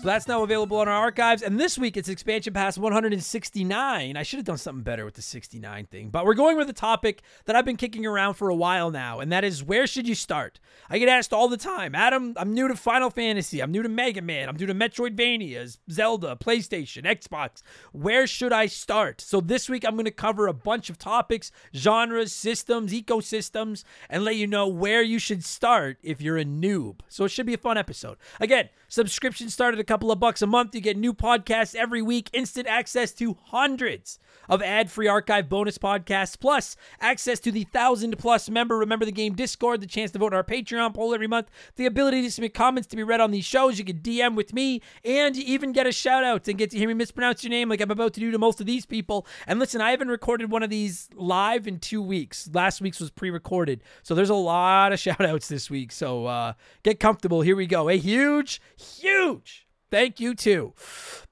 So 0.00 0.06
that's 0.06 0.26
now 0.26 0.42
available 0.42 0.78
on 0.78 0.88
our 0.88 0.94
archives. 0.94 1.42
And 1.42 1.60
this 1.60 1.76
week 1.76 1.94
it's 1.94 2.08
expansion 2.08 2.54
pass 2.54 2.78
169. 2.78 4.16
I 4.16 4.22
should 4.22 4.38
have 4.38 4.46
done 4.46 4.56
something 4.56 4.82
better 4.82 5.04
with 5.04 5.12
the 5.12 5.20
69 5.20 5.88
thing, 5.90 6.08
but 6.08 6.24
we're 6.24 6.32
going 6.32 6.56
with 6.56 6.70
a 6.70 6.72
topic 6.72 7.20
that 7.44 7.54
I've 7.54 7.66
been 7.66 7.76
kicking 7.76 8.06
around 8.06 8.32
for 8.34 8.48
a 8.48 8.54
while 8.54 8.90
now, 8.90 9.20
and 9.20 9.30
that 9.30 9.44
is 9.44 9.62
where 9.62 9.86
should 9.86 10.08
you 10.08 10.14
start? 10.14 10.58
I 10.88 10.96
get 10.96 11.10
asked 11.10 11.34
all 11.34 11.48
the 11.48 11.58
time, 11.58 11.94
Adam, 11.94 12.32
I'm 12.38 12.54
new 12.54 12.66
to 12.66 12.76
Final 12.76 13.10
Fantasy, 13.10 13.60
I'm 13.60 13.70
new 13.70 13.82
to 13.82 13.90
Mega 13.90 14.22
Man, 14.22 14.48
I'm 14.48 14.56
new 14.56 14.64
to 14.64 14.74
Metroidvania, 14.74 15.76
Zelda, 15.90 16.34
PlayStation, 16.34 17.04
Xbox. 17.04 17.60
Where 17.92 18.26
should 18.26 18.54
I 18.54 18.66
start? 18.66 19.20
So 19.20 19.42
this 19.42 19.68
week 19.68 19.84
I'm 19.84 19.96
going 19.96 20.06
to 20.06 20.10
cover 20.10 20.46
a 20.46 20.54
bunch 20.54 20.88
of 20.88 20.96
topics, 20.96 21.52
genres, 21.76 22.32
systems, 22.32 22.94
ecosystems, 22.94 23.84
and 24.08 24.24
let 24.24 24.36
you 24.36 24.46
know 24.46 24.66
where 24.66 25.02
you 25.02 25.18
should 25.18 25.44
start 25.44 25.98
if 26.02 26.22
you're 26.22 26.38
a 26.38 26.44
noob. 26.46 27.00
So 27.10 27.24
it 27.24 27.28
should 27.28 27.44
be 27.44 27.54
a 27.54 27.58
fun 27.58 27.76
episode. 27.76 28.16
Again, 28.40 28.70
subscription 28.88 29.50
started 29.50 29.78
a 29.78 29.89
couple 29.90 30.12
of 30.12 30.20
bucks 30.20 30.40
a 30.40 30.46
month. 30.46 30.72
You 30.72 30.80
get 30.80 30.96
new 30.96 31.12
podcasts 31.12 31.74
every 31.74 32.00
week, 32.00 32.30
instant 32.32 32.68
access 32.68 33.10
to 33.14 33.36
hundreds 33.46 34.20
of 34.48 34.62
ad-free 34.62 35.08
archive 35.08 35.48
bonus 35.48 35.78
podcasts, 35.78 36.38
plus 36.38 36.76
access 37.00 37.40
to 37.40 37.50
the 37.50 37.64
thousand 37.64 38.16
plus 38.16 38.48
member 38.48 38.78
Remember 38.78 39.04
the 39.04 39.10
Game 39.10 39.34
Discord, 39.34 39.80
the 39.80 39.88
chance 39.88 40.12
to 40.12 40.20
vote 40.20 40.32
on 40.32 40.36
our 40.36 40.44
Patreon 40.44 40.94
poll 40.94 41.12
every 41.12 41.26
month, 41.26 41.50
the 41.74 41.86
ability 41.86 42.22
to 42.22 42.30
submit 42.30 42.54
comments 42.54 42.86
to 42.86 42.96
be 42.96 43.02
read 43.02 43.20
on 43.20 43.32
these 43.32 43.44
shows. 43.44 43.80
You 43.80 43.84
can 43.84 43.98
DM 43.98 44.36
with 44.36 44.54
me, 44.54 44.80
and 45.04 45.34
you 45.34 45.42
even 45.44 45.72
get 45.72 45.88
a 45.88 45.92
shout 45.92 46.22
out 46.22 46.46
and 46.46 46.56
get 46.56 46.70
to 46.70 46.78
hear 46.78 46.86
me 46.86 46.94
mispronounce 46.94 47.42
your 47.42 47.50
name 47.50 47.68
like 47.68 47.80
I'm 47.80 47.90
about 47.90 48.14
to 48.14 48.20
do 48.20 48.30
to 48.30 48.38
most 48.38 48.60
of 48.60 48.66
these 48.66 48.86
people. 48.86 49.26
And 49.48 49.58
listen, 49.58 49.80
I 49.80 49.90
haven't 49.90 50.06
recorded 50.06 50.52
one 50.52 50.62
of 50.62 50.70
these 50.70 51.08
live 51.16 51.66
in 51.66 51.80
two 51.80 52.00
weeks. 52.00 52.48
Last 52.54 52.80
week's 52.80 53.00
was 53.00 53.10
pre-recorded, 53.10 53.82
so 54.04 54.14
there's 54.14 54.30
a 54.30 54.34
lot 54.34 54.92
of 54.92 55.00
shout 55.00 55.24
outs 55.24 55.48
this 55.48 55.68
week. 55.68 55.90
So 55.90 56.26
uh, 56.26 56.52
get 56.84 57.00
comfortable. 57.00 57.40
Here 57.40 57.56
we 57.56 57.66
go. 57.66 57.88
A 57.88 57.98
huge, 57.98 58.62
huge 58.76 59.66
Thank 59.90 60.20
you 60.20 60.34
too. 60.34 60.74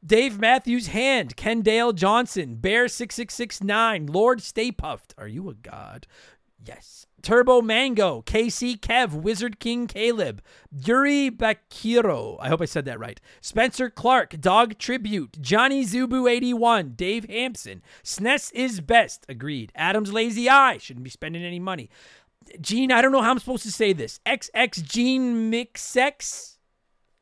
Dave 0.04 0.38
Matthews 0.38 0.88
Hand, 0.88 1.36
Kendale 1.36 1.94
Johnson, 1.94 2.58
Bear6669, 2.60 4.12
Lord 4.12 4.42
Stay 4.42 4.72
Puffed. 4.72 5.14
Are 5.16 5.28
you 5.28 5.48
a 5.48 5.54
god? 5.54 6.06
Yes. 6.64 7.06
Turbo 7.22 7.60
Mango, 7.60 8.22
KC 8.22 8.78
Kev, 8.78 9.12
Wizard 9.12 9.58
King 9.58 9.88
Caleb, 9.88 10.40
Yuri 10.70 11.30
Bakiro, 11.30 12.36
I 12.40 12.48
hope 12.48 12.62
I 12.62 12.64
said 12.64 12.84
that 12.84 13.00
right, 13.00 13.20
Spencer 13.40 13.90
Clark, 13.90 14.40
Dog 14.40 14.78
Tribute, 14.78 15.40
Johnny 15.40 15.84
Zubu81, 15.84 16.96
Dave 16.96 17.24
Hampson, 17.28 17.82
SNES 18.04 18.52
is 18.54 18.80
best, 18.80 19.26
agreed, 19.28 19.72
Adam's 19.74 20.12
Lazy 20.12 20.48
Eye, 20.48 20.78
shouldn't 20.78 21.02
be 21.02 21.10
spending 21.10 21.42
any 21.42 21.58
money, 21.58 21.90
Gene, 22.60 22.92
I 22.92 23.02
don't 23.02 23.12
know 23.12 23.22
how 23.22 23.30
I'm 23.30 23.38
supposed 23.38 23.64
to 23.64 23.72
say 23.72 23.92
this. 23.92 24.20
XX 24.26 24.82
Gene 24.82 25.52
Mixex. 25.52 26.57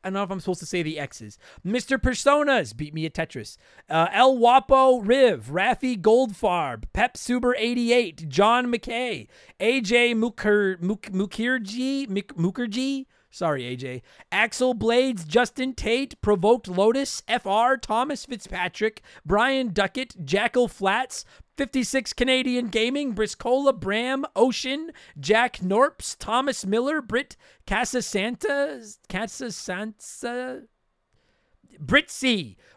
I 0.03 0.07
don't 0.09 0.13
know 0.13 0.23
if 0.23 0.31
I'm 0.31 0.39
supposed 0.39 0.59
to 0.61 0.65
say 0.65 0.83
the 0.83 0.99
X's. 0.99 1.37
Mr. 1.65 1.97
Personas 1.97 2.75
beat 2.75 2.93
me 2.93 3.05
at 3.05 3.13
Tetris. 3.13 3.57
Uh, 3.89 4.07
El 4.13 4.37
Wapo 4.37 5.01
Riv, 5.03 5.47
Rafi 5.47 5.99
Goldfarb, 5.99 6.83
Pep 6.93 7.15
Suber 7.15 7.53
88, 7.57 8.29
John 8.29 8.71
McKay, 8.71 9.27
AJ 9.59 10.15
Mukher, 10.15 10.79
Muk, 10.81 11.03
Mukherjee, 11.07 12.07
Muk, 12.07 12.35
Mukherjee, 12.35 13.05
Sorry, 13.37 13.77
AJ. 13.77 14.01
Axel 14.31 14.73
Blades, 14.73 15.23
Justin 15.23 15.75
Tate, 15.75 16.19
Provoked 16.23 16.67
Lotus, 16.67 17.21
FR, 17.27 17.75
Thomas 17.79 18.25
Fitzpatrick, 18.25 19.03
Brian 19.23 19.73
Duckett, 19.73 20.25
Jackal 20.25 20.67
Flats, 20.67 21.23
56 21.55 22.13
Canadian 22.13 22.69
Gaming, 22.69 23.13
Briscola 23.13 23.79
Bram, 23.79 24.25
Ocean, 24.35 24.91
Jack 25.19 25.57
Norps, 25.57 26.17
Thomas 26.17 26.65
Miller, 26.65 26.99
Britt 26.99 27.37
Casa 27.67 28.01
Santa, 28.01 28.81
Casa 29.07 29.51
Santa, 29.51 30.63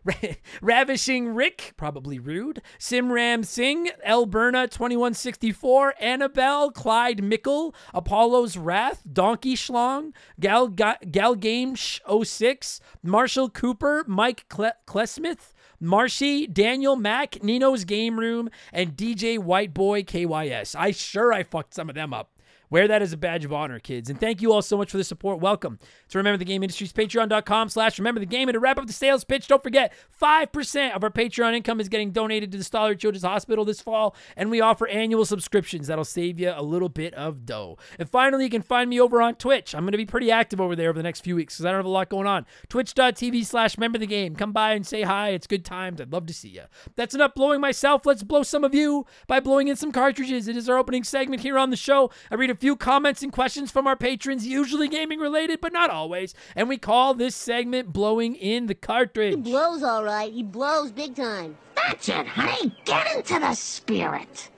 Ravishing 0.63 1.35
Rick, 1.35 1.75
probably 1.77 2.19
rude, 2.19 2.63
Simram 2.79 3.45
Singh, 3.45 3.91
Elberna 4.07 4.71
2164, 4.71 5.95
Annabelle, 6.01 6.71
Clyde 6.71 7.23
Mickle, 7.23 7.75
Apollo's 7.93 8.57
Wrath, 8.57 9.03
Donkey 9.11 9.55
Schlong, 9.55 10.13
Gal, 10.39 10.69
Gal, 10.69 11.35
Game 11.35 11.77
06, 11.77 12.81
Marshall 13.03 13.51
Cooper, 13.51 14.05
Mike 14.07 14.49
Klesmith, 14.49 15.53
Marshy, 15.81 16.47
Daniel 16.47 16.97
Mack, 16.97 17.43
Nino's 17.43 17.85
Game 17.85 18.19
Room, 18.21 18.51
and 18.73 18.97
DJ 18.97 19.39
White 19.39 19.73
Boy 19.73 20.03
KYS. 20.03 20.75
I 20.77 20.91
sure 20.91 21.33
I 21.33 21.43
fucked 21.43 21.75
some 21.75 21.89
of 21.89 21.95
them 21.95 22.13
up. 22.13 22.31
Wear 22.71 22.87
that 22.87 23.03
as 23.03 23.13
a 23.13 23.17
badge 23.17 23.45
of 23.45 23.53
honor, 23.53 23.81
kids. 23.81 24.09
And 24.09 24.21
thank 24.21 24.41
you 24.41 24.53
all 24.53 24.63
so 24.63 24.77
much 24.77 24.93
for 24.93 24.97
the 24.97 25.03
support. 25.03 25.41
Welcome 25.41 25.81
to 26.09 26.19
Remember 26.19 26.39
the 26.39 26.45
Game 26.45 26.63
Industries, 26.63 26.93
patreon.com 26.93 27.69
slash 27.69 27.99
remember 27.99 28.21
the 28.21 28.27
game. 28.27 28.49
And 28.49 28.55
to 28.55 28.61
wrap 28.61 28.79
up 28.79 28.87
the 28.87 28.93
sales 28.93 29.25
pitch, 29.25 29.49
don't 29.49 29.63
forget 29.63 29.93
5% 30.23 30.95
of 30.95 31.03
our 31.03 31.11
Patreon 31.11 31.57
income 31.57 31.81
is 31.81 31.89
getting 31.89 32.13
donated 32.13 32.53
to 32.53 32.59
the 32.59 32.63
Stollery 32.63 32.97
Children's 32.97 33.25
Hospital 33.25 33.65
this 33.65 33.81
fall. 33.81 34.15
And 34.37 34.53
we 34.53 34.61
offer 34.61 34.87
annual 34.87 35.25
subscriptions 35.25 35.89
that'll 35.89 36.05
save 36.05 36.39
you 36.39 36.53
a 36.55 36.63
little 36.63 36.89
bit 36.89 37.13
of 37.15 37.45
dough. 37.45 37.77
And 37.99 38.09
finally, 38.09 38.45
you 38.45 38.51
can 38.51 38.63
find 38.63 38.89
me 38.89 39.01
over 39.01 39.21
on 39.21 39.35
Twitch. 39.35 39.75
I'm 39.75 39.83
going 39.83 39.93
to 39.93 39.99
be 39.99 40.07
pretty 40.07 40.31
active 40.31 40.61
over 40.61 40.77
there 40.77 40.91
over 40.91 40.99
the 40.99 41.03
next 41.03 41.23
few 41.23 41.35
weeks 41.35 41.55
because 41.55 41.67
I 41.67 41.71
don't 41.71 41.81
have 41.81 41.87
a 41.87 41.89
lot 41.89 42.09
going 42.09 42.29
on. 42.29 42.47
Twitch.tv 42.69 43.45
slash 43.47 43.77
remember 43.77 43.99
the 43.99 44.07
game. 44.07 44.37
Come 44.37 44.53
by 44.53 44.75
and 44.75 44.87
say 44.87 45.03
hi. 45.03 45.31
It's 45.31 45.49
good 45.49 45.65
times. 45.65 46.01
I'd 46.01 46.13
love 46.13 46.27
to 46.27 46.35
see 46.35 46.51
you. 46.51 46.63
That's 46.95 47.17
enough 47.17 47.35
blowing 47.35 47.61
myself. 47.61 48.07
Let's 48.07 48.23
blow 48.23 48.45
some 48.45 48.63
of 48.63 48.77
you 48.77 49.07
by 49.27 49.41
blowing 49.41 49.67
in 49.67 49.75
some 49.75 49.91
cartridges. 49.91 50.47
It 50.47 50.57
is 50.57 50.69
our 50.69 50.79
opening 50.79 51.03
segment 51.03 51.43
here 51.43 51.59
on 51.59 51.71
the 51.71 51.77
show. 51.77 52.13
I 52.31 52.37
read 52.37 52.51
a 52.51 52.60
few 52.61 52.77
comments 52.77 53.23
and 53.23 53.33
questions 53.33 53.71
from 53.71 53.87
our 53.87 53.97
patrons, 53.97 54.47
usually 54.47 54.87
gaming 54.87 55.19
related, 55.19 55.61
but 55.61 55.73
not 55.73 55.91
always. 55.91 56.35
And 56.55 56.69
we 56.69 56.77
call 56.77 57.15
this 57.15 57.35
segment 57.35 57.93
Blowing 57.93 58.37
in 58.37 58.67
the 58.67 58.75
Cartridge. 58.75 59.35
He 59.35 59.41
blows 59.41 59.83
all 59.83 60.05
right. 60.05 60.33
He 60.33 60.43
blows 60.43 60.93
big 60.93 61.17
time. 61.17 61.57
That's 61.75 62.09
it, 62.09 62.27
honey. 62.27 62.77
Get 62.85 63.17
into 63.17 63.41
the 63.41 63.55
spirit. 63.55 64.51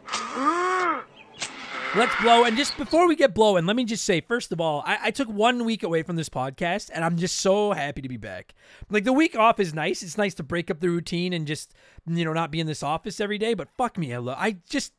Let's 1.95 2.15
blow. 2.23 2.45
And 2.45 2.57
just 2.57 2.77
before 2.79 3.07
we 3.07 3.15
get 3.17 3.35
blowing, 3.35 3.67
let 3.67 3.77
me 3.77 3.85
just 3.85 4.05
say, 4.05 4.23
first 4.23 4.51
of 4.51 4.61
all, 4.61 4.83
I, 4.87 4.99
I, 5.05 5.11
took 5.11 5.29
one 5.29 5.67
week 5.67 5.83
away 5.83 6.03
from 6.03 6.17
this 6.17 6.31
podcast, 6.31 6.91
and 6.93 7.05
I'm 7.05 7.19
just 7.19 7.37
so 7.37 7.73
happy 7.73 8.01
to 8.01 8.09
be 8.09 8.17
back. 8.17 8.55
Like 8.89 9.05
the 9.05 9.13
week 9.13 9.37
off 9.37 9.61
is 9.61 9.75
nice. 9.75 10.03
It's 10.03 10.17
nice 10.17 10.33
to 10.35 10.43
break 10.43 10.71
up 10.71 10.81
the 10.81 10.89
routine 10.89 11.35
and 11.35 11.47
just 11.47 11.75
you 12.07 12.25
know 12.25 12.33
not 12.33 12.51
be 12.51 12.61
in 12.61 12.67
this 12.67 12.83
office 12.83 13.21
every 13.21 13.37
day. 13.37 13.53
But 13.53 13.69
fuck 13.77 13.99
me, 13.99 14.15
I 14.15 14.19
love. 14.19 14.39
I 14.41 14.57
just 14.71 14.95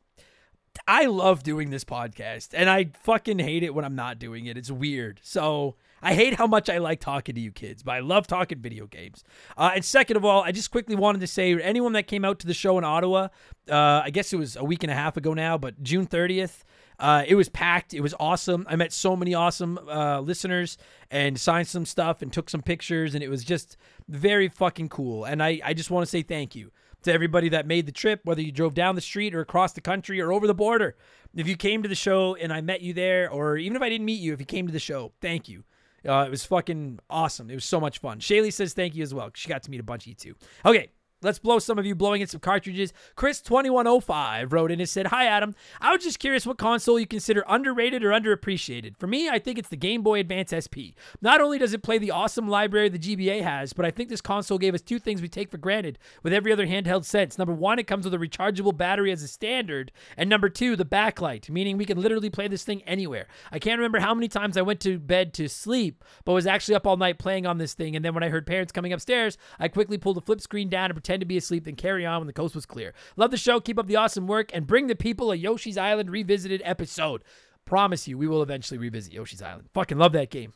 I 0.87 1.05
love 1.05 1.43
doing 1.43 1.69
this 1.69 1.83
podcast, 1.83 2.49
and 2.53 2.69
I 2.69 2.89
fucking 3.03 3.39
hate 3.39 3.63
it 3.63 3.73
when 3.73 3.85
I'm 3.85 3.95
not 3.95 4.19
doing 4.19 4.47
it. 4.47 4.57
It's 4.57 4.71
weird. 4.71 5.19
So 5.23 5.75
I 6.01 6.13
hate 6.13 6.33
how 6.35 6.47
much 6.47 6.69
I 6.69 6.79
like 6.79 6.99
talking 6.99 7.35
to 7.35 7.41
you 7.41 7.51
kids, 7.51 7.83
but 7.83 7.93
I 7.93 7.99
love 7.99 8.27
talking 8.27 8.59
video 8.59 8.87
games. 8.87 9.23
Uh, 9.57 9.71
and 9.75 9.85
second 9.85 10.17
of 10.17 10.25
all, 10.25 10.43
I 10.43 10.51
just 10.51 10.71
quickly 10.71 10.95
wanted 10.95 11.21
to 11.21 11.27
say 11.27 11.59
anyone 11.61 11.93
that 11.93 12.07
came 12.07 12.25
out 12.25 12.39
to 12.39 12.47
the 12.47 12.53
show 12.53 12.77
in 12.77 12.83
Ottawa, 12.83 13.29
uh, 13.69 14.01
I 14.03 14.09
guess 14.09 14.33
it 14.33 14.37
was 14.37 14.55
a 14.57 14.63
week 14.63 14.83
and 14.83 14.91
a 14.91 14.95
half 14.95 15.15
ago 15.15 15.33
now, 15.33 15.57
but 15.57 15.81
June 15.81 16.05
30th. 16.05 16.63
Uh, 16.99 17.23
it 17.27 17.35
was 17.35 17.49
packed. 17.49 17.93
It 17.93 18.01
was 18.01 18.13
awesome. 18.19 18.65
I 18.69 18.75
met 18.75 18.93
so 18.93 19.15
many 19.15 19.33
awesome 19.33 19.79
uh, 19.89 20.19
listeners 20.19 20.77
and 21.09 21.39
signed 21.39 21.67
some 21.67 21.85
stuff 21.85 22.21
and 22.21 22.31
took 22.31 22.49
some 22.49 22.61
pictures, 22.61 23.15
and 23.15 23.23
it 23.23 23.29
was 23.29 23.43
just 23.43 23.77
very 24.07 24.47
fucking 24.47 24.89
cool. 24.89 25.25
And 25.25 25.41
I, 25.41 25.59
I 25.63 25.73
just 25.73 25.89
want 25.89 26.05
to 26.05 26.09
say 26.09 26.21
thank 26.21 26.55
you 26.55 26.71
to 27.03 27.13
everybody 27.13 27.49
that 27.49 27.67
made 27.67 27.85
the 27.85 27.91
trip, 27.91 28.21
whether 28.23 28.41
you 28.41 28.51
drove 28.51 28.73
down 28.73 28.95
the 28.95 29.01
street 29.01 29.35
or 29.35 29.41
across 29.41 29.73
the 29.73 29.81
country 29.81 30.19
or 30.19 30.33
over 30.33 30.47
the 30.47 30.53
border. 30.53 30.95
If 31.35 31.47
you 31.47 31.55
came 31.55 31.83
to 31.83 31.89
the 31.89 31.95
show 31.95 32.35
and 32.35 32.51
I 32.51 32.61
met 32.61 32.81
you 32.81 32.93
there, 32.93 33.29
or 33.29 33.57
even 33.57 33.75
if 33.75 33.81
I 33.81 33.89
didn't 33.89 34.05
meet 34.05 34.19
you, 34.19 34.33
if 34.33 34.39
you 34.39 34.45
came 34.45 34.67
to 34.67 34.73
the 34.73 34.79
show, 34.79 35.11
thank 35.21 35.47
you. 35.49 35.63
Uh, 36.07 36.25
it 36.27 36.29
was 36.29 36.45
fucking 36.45 36.99
awesome. 37.09 37.49
It 37.49 37.55
was 37.55 37.65
so 37.65 37.79
much 37.79 37.99
fun. 37.99 38.19
Shaylee 38.19 38.51
says 38.51 38.73
thank 38.73 38.95
you 38.95 39.03
as 39.03 39.13
well. 39.13 39.31
She 39.33 39.47
got 39.47 39.63
to 39.63 39.71
meet 39.71 39.79
a 39.79 39.83
bunch 39.83 40.03
of 40.03 40.07
you 40.07 40.15
too. 40.15 40.35
Okay, 40.65 40.89
Let's 41.23 41.39
blow 41.39 41.59
some 41.59 41.79
of 41.79 41.85
you 41.85 41.95
blowing 41.95 42.21
in 42.21 42.27
some 42.27 42.39
cartridges. 42.39 42.93
Chris2105 43.15 44.51
wrote 44.51 44.71
in 44.71 44.79
and 44.79 44.89
said, 44.89 45.07
Hi, 45.07 45.25
Adam. 45.25 45.55
I 45.79 45.93
was 45.93 46.03
just 46.03 46.19
curious 46.19 46.45
what 46.45 46.57
console 46.57 46.99
you 46.99 47.07
consider 47.07 47.45
underrated 47.47 48.03
or 48.03 48.09
underappreciated. 48.09 48.97
For 48.97 49.07
me, 49.07 49.29
I 49.29 49.39
think 49.39 49.57
it's 49.57 49.69
the 49.69 49.77
Game 49.77 50.03
Boy 50.03 50.19
Advance 50.19 50.53
SP. 50.53 50.93
Not 51.21 51.41
only 51.41 51.57
does 51.57 51.73
it 51.73 51.83
play 51.83 51.97
the 51.97 52.11
awesome 52.11 52.47
library 52.47 52.89
the 52.89 52.99
GBA 52.99 53.41
has, 53.41 53.73
but 53.73 53.85
I 53.85 53.91
think 53.91 54.09
this 54.09 54.21
console 54.21 54.57
gave 54.57 54.73
us 54.73 54.81
two 54.81 54.99
things 54.99 55.21
we 55.21 55.29
take 55.29 55.49
for 55.49 55.57
granted 55.57 55.97
with 56.21 56.33
every 56.33 56.51
other 56.51 56.67
handheld 56.67 57.05
sense. 57.05 57.37
Number 57.37 57.53
one, 57.53 57.79
it 57.79 57.87
comes 57.87 58.05
with 58.05 58.13
a 58.13 58.17
rechargeable 58.17 58.75
battery 58.75 59.11
as 59.11 59.23
a 59.23 59.27
standard. 59.27 59.91
And 60.17 60.29
number 60.29 60.49
two, 60.49 60.75
the 60.75 60.85
backlight, 60.85 61.49
meaning 61.49 61.77
we 61.77 61.85
can 61.85 62.01
literally 62.01 62.29
play 62.29 62.47
this 62.47 62.63
thing 62.63 62.81
anywhere. 62.83 63.27
I 63.51 63.59
can't 63.59 63.79
remember 63.79 63.99
how 63.99 64.13
many 64.13 64.27
times 64.27 64.57
I 64.57 64.61
went 64.61 64.81
to 64.81 64.99
bed 64.99 65.33
to 65.35 65.47
sleep, 65.47 66.03
but 66.25 66.33
was 66.33 66.47
actually 66.47 66.75
up 66.75 66.85
all 66.85 66.97
night 66.97 67.17
playing 67.17 67.45
on 67.45 67.57
this 67.57 67.73
thing. 67.73 67.95
And 67.95 68.03
then 68.03 68.13
when 68.13 68.23
I 68.23 68.29
heard 68.29 68.45
parents 68.45 68.71
coming 68.71 68.93
upstairs, 68.93 69.37
I 69.59 69.67
quickly 69.67 69.97
pulled 69.97 70.17
the 70.17 70.21
flip 70.21 70.41
screen 70.41 70.69
down 70.69 70.85
and 70.85 70.95
pretended 70.95 71.12
to 71.19 71.25
be 71.25 71.37
asleep, 71.37 71.65
then 71.65 71.75
carry 71.75 72.05
on 72.05 72.19
when 72.19 72.27
the 72.27 72.33
coast 72.33 72.55
was 72.55 72.65
clear. 72.65 72.93
Love 73.15 73.31
the 73.31 73.37
show. 73.37 73.59
Keep 73.59 73.79
up 73.79 73.87
the 73.87 73.95
awesome 73.95 74.27
work 74.27 74.51
and 74.53 74.67
bring 74.67 74.87
the 74.87 74.95
people 74.95 75.31
a 75.31 75.35
Yoshi's 75.35 75.77
Island 75.77 76.09
Revisited 76.09 76.61
episode. 76.63 77.23
Promise 77.65 78.07
you, 78.07 78.17
we 78.17 78.27
will 78.27 78.41
eventually 78.41 78.77
revisit 78.77 79.13
Yoshi's 79.13 79.41
Island. 79.41 79.69
Fucking 79.73 79.97
love 79.97 80.11
that 80.13 80.29
game. 80.29 80.53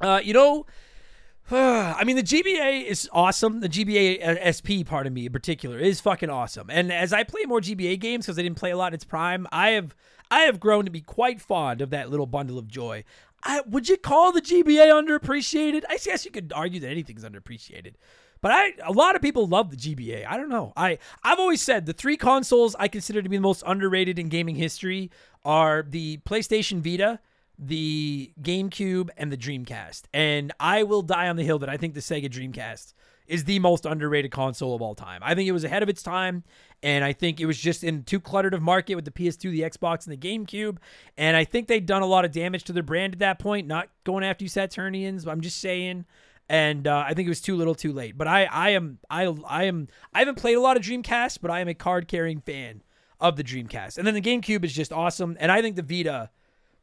Uh, 0.00 0.20
you 0.22 0.32
know, 0.32 0.66
I 1.50 2.04
mean, 2.04 2.16
the 2.16 2.22
GBA 2.22 2.86
is 2.86 3.08
awesome. 3.12 3.60
The 3.60 3.68
GBA 3.68 4.22
uh, 4.24 4.52
SP 4.54 4.86
part 4.86 5.06
of 5.06 5.12
me 5.12 5.26
in 5.26 5.32
particular 5.32 5.78
is 5.78 6.00
fucking 6.00 6.30
awesome. 6.30 6.70
And 6.70 6.92
as 6.92 7.12
I 7.12 7.24
play 7.24 7.42
more 7.44 7.60
GBA 7.60 7.98
games 8.00 8.26
because 8.26 8.38
I 8.38 8.42
didn't 8.42 8.58
play 8.58 8.70
a 8.70 8.76
lot 8.76 8.88
in 8.88 8.94
its 8.94 9.04
prime, 9.04 9.46
I 9.50 9.70
have 9.70 9.94
I 10.30 10.42
have 10.42 10.60
grown 10.60 10.84
to 10.84 10.90
be 10.90 11.00
quite 11.00 11.40
fond 11.40 11.80
of 11.80 11.90
that 11.90 12.08
little 12.08 12.26
bundle 12.26 12.56
of 12.56 12.68
joy. 12.68 13.04
I, 13.42 13.62
would 13.66 13.88
you 13.88 13.96
call 13.96 14.32
the 14.32 14.42
GBA 14.42 14.92
underappreciated? 14.92 15.82
I 15.88 15.96
guess 15.96 16.24
you 16.24 16.30
could 16.30 16.52
argue 16.54 16.78
that 16.80 16.88
anything's 16.90 17.24
underappreciated. 17.24 17.94
But 18.40 18.52
I 18.52 18.72
a 18.84 18.92
lot 18.92 19.16
of 19.16 19.22
people 19.22 19.46
love 19.46 19.70
the 19.70 19.76
GBA. 19.76 20.26
I 20.26 20.36
don't 20.36 20.48
know. 20.48 20.72
I 20.76 20.98
I've 21.22 21.38
always 21.38 21.62
said 21.62 21.86
the 21.86 21.92
three 21.92 22.16
consoles 22.16 22.74
I 22.78 22.88
consider 22.88 23.22
to 23.22 23.28
be 23.28 23.36
the 23.36 23.42
most 23.42 23.62
underrated 23.66 24.18
in 24.18 24.28
gaming 24.28 24.56
history 24.56 25.10
are 25.44 25.82
the 25.82 26.18
PlayStation 26.18 26.80
Vita, 26.80 27.20
the 27.58 28.32
GameCube, 28.40 29.10
and 29.16 29.32
the 29.32 29.36
Dreamcast. 29.36 30.02
And 30.12 30.52
I 30.58 30.82
will 30.82 31.02
die 31.02 31.28
on 31.28 31.36
the 31.36 31.44
hill 31.44 31.58
that 31.60 31.68
I 31.68 31.76
think 31.76 31.94
the 31.94 32.00
Sega 32.00 32.30
Dreamcast 32.30 32.94
is 33.26 33.44
the 33.44 33.60
most 33.60 33.86
underrated 33.86 34.32
console 34.32 34.74
of 34.74 34.82
all 34.82 34.94
time. 34.94 35.20
I 35.22 35.34
think 35.36 35.48
it 35.48 35.52
was 35.52 35.62
ahead 35.62 35.84
of 35.84 35.88
its 35.88 36.02
time, 36.02 36.42
and 36.82 37.04
I 37.04 37.12
think 37.12 37.40
it 37.40 37.46
was 37.46 37.58
just 37.58 37.84
in 37.84 38.02
too 38.02 38.18
cluttered 38.18 38.54
of 38.54 38.60
market 38.60 38.96
with 38.96 39.04
the 39.04 39.12
PS2, 39.12 39.52
the 39.52 39.60
Xbox, 39.60 40.04
and 40.04 40.12
the 40.12 40.28
GameCube. 40.28 40.78
And 41.16 41.36
I 41.36 41.44
think 41.44 41.68
they'd 41.68 41.86
done 41.86 42.02
a 42.02 42.06
lot 42.06 42.24
of 42.24 42.32
damage 42.32 42.64
to 42.64 42.72
their 42.72 42.82
brand 42.82 43.12
at 43.12 43.18
that 43.20 43.38
point. 43.38 43.68
Not 43.68 43.88
going 44.02 44.24
after 44.24 44.44
you 44.44 44.48
Saturnians, 44.48 45.24
but 45.24 45.30
I'm 45.30 45.42
just 45.42 45.60
saying 45.60 46.06
and 46.50 46.88
uh, 46.88 47.04
I 47.06 47.14
think 47.14 47.26
it 47.26 47.30
was 47.30 47.40
too 47.40 47.54
little, 47.54 47.76
too 47.76 47.92
late. 47.92 48.18
But 48.18 48.26
I, 48.26 48.44
I 48.46 48.70
am, 48.70 48.98
I, 49.08 49.32
I 49.46 49.64
am, 49.64 49.86
I 50.12 50.18
haven't 50.18 50.34
played 50.34 50.56
a 50.56 50.60
lot 50.60 50.76
of 50.76 50.82
Dreamcast, 50.82 51.38
but 51.40 51.48
I 51.48 51.60
am 51.60 51.68
a 51.68 51.74
card 51.74 52.08
carrying 52.08 52.40
fan 52.40 52.82
of 53.20 53.36
the 53.36 53.44
Dreamcast. 53.44 53.98
And 53.98 54.04
then 54.04 54.14
the 54.14 54.20
GameCube 54.20 54.64
is 54.64 54.72
just 54.72 54.92
awesome, 54.92 55.36
and 55.38 55.52
I 55.52 55.62
think 55.62 55.76
the 55.76 55.82
Vita 55.82 56.28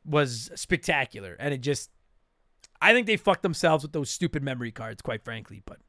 was 0.05 0.49
spectacular. 0.55 1.35
And 1.37 1.53
it 1.53 1.57
just, 1.57 1.89
I 2.81 2.93
think 2.93 3.07
they 3.07 3.17
fucked 3.17 3.43
themselves 3.43 3.83
with 3.83 3.91
those 3.91 4.09
stupid 4.09 4.41
memory 4.41 4.71
cards, 4.71 5.01
quite 5.01 5.25
frankly. 5.25 5.61
But 5.65 5.79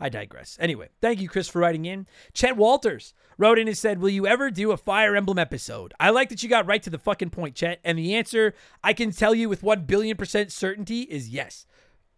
I 0.00 0.08
digress. 0.08 0.56
Anyway, 0.60 0.88
thank 1.00 1.20
you, 1.20 1.28
Chris, 1.28 1.46
for 1.46 1.60
writing 1.60 1.84
in. 1.84 2.08
Chet 2.32 2.56
Walters 2.56 3.14
wrote 3.36 3.60
in 3.60 3.68
and 3.68 3.78
said, 3.78 4.00
Will 4.00 4.08
you 4.08 4.26
ever 4.26 4.50
do 4.50 4.72
a 4.72 4.76
Fire 4.76 5.14
Emblem 5.14 5.38
episode? 5.38 5.94
I 6.00 6.10
like 6.10 6.28
that 6.30 6.42
you 6.42 6.48
got 6.48 6.66
right 6.66 6.82
to 6.82 6.90
the 6.90 6.98
fucking 6.98 7.30
point, 7.30 7.54
Chet. 7.54 7.78
And 7.84 7.96
the 7.96 8.16
answer 8.16 8.54
I 8.82 8.94
can 8.94 9.12
tell 9.12 9.34
you 9.34 9.48
with 9.48 9.62
1 9.62 9.84
billion 9.84 10.16
percent 10.16 10.50
certainty 10.50 11.02
is 11.02 11.28
yes. 11.28 11.66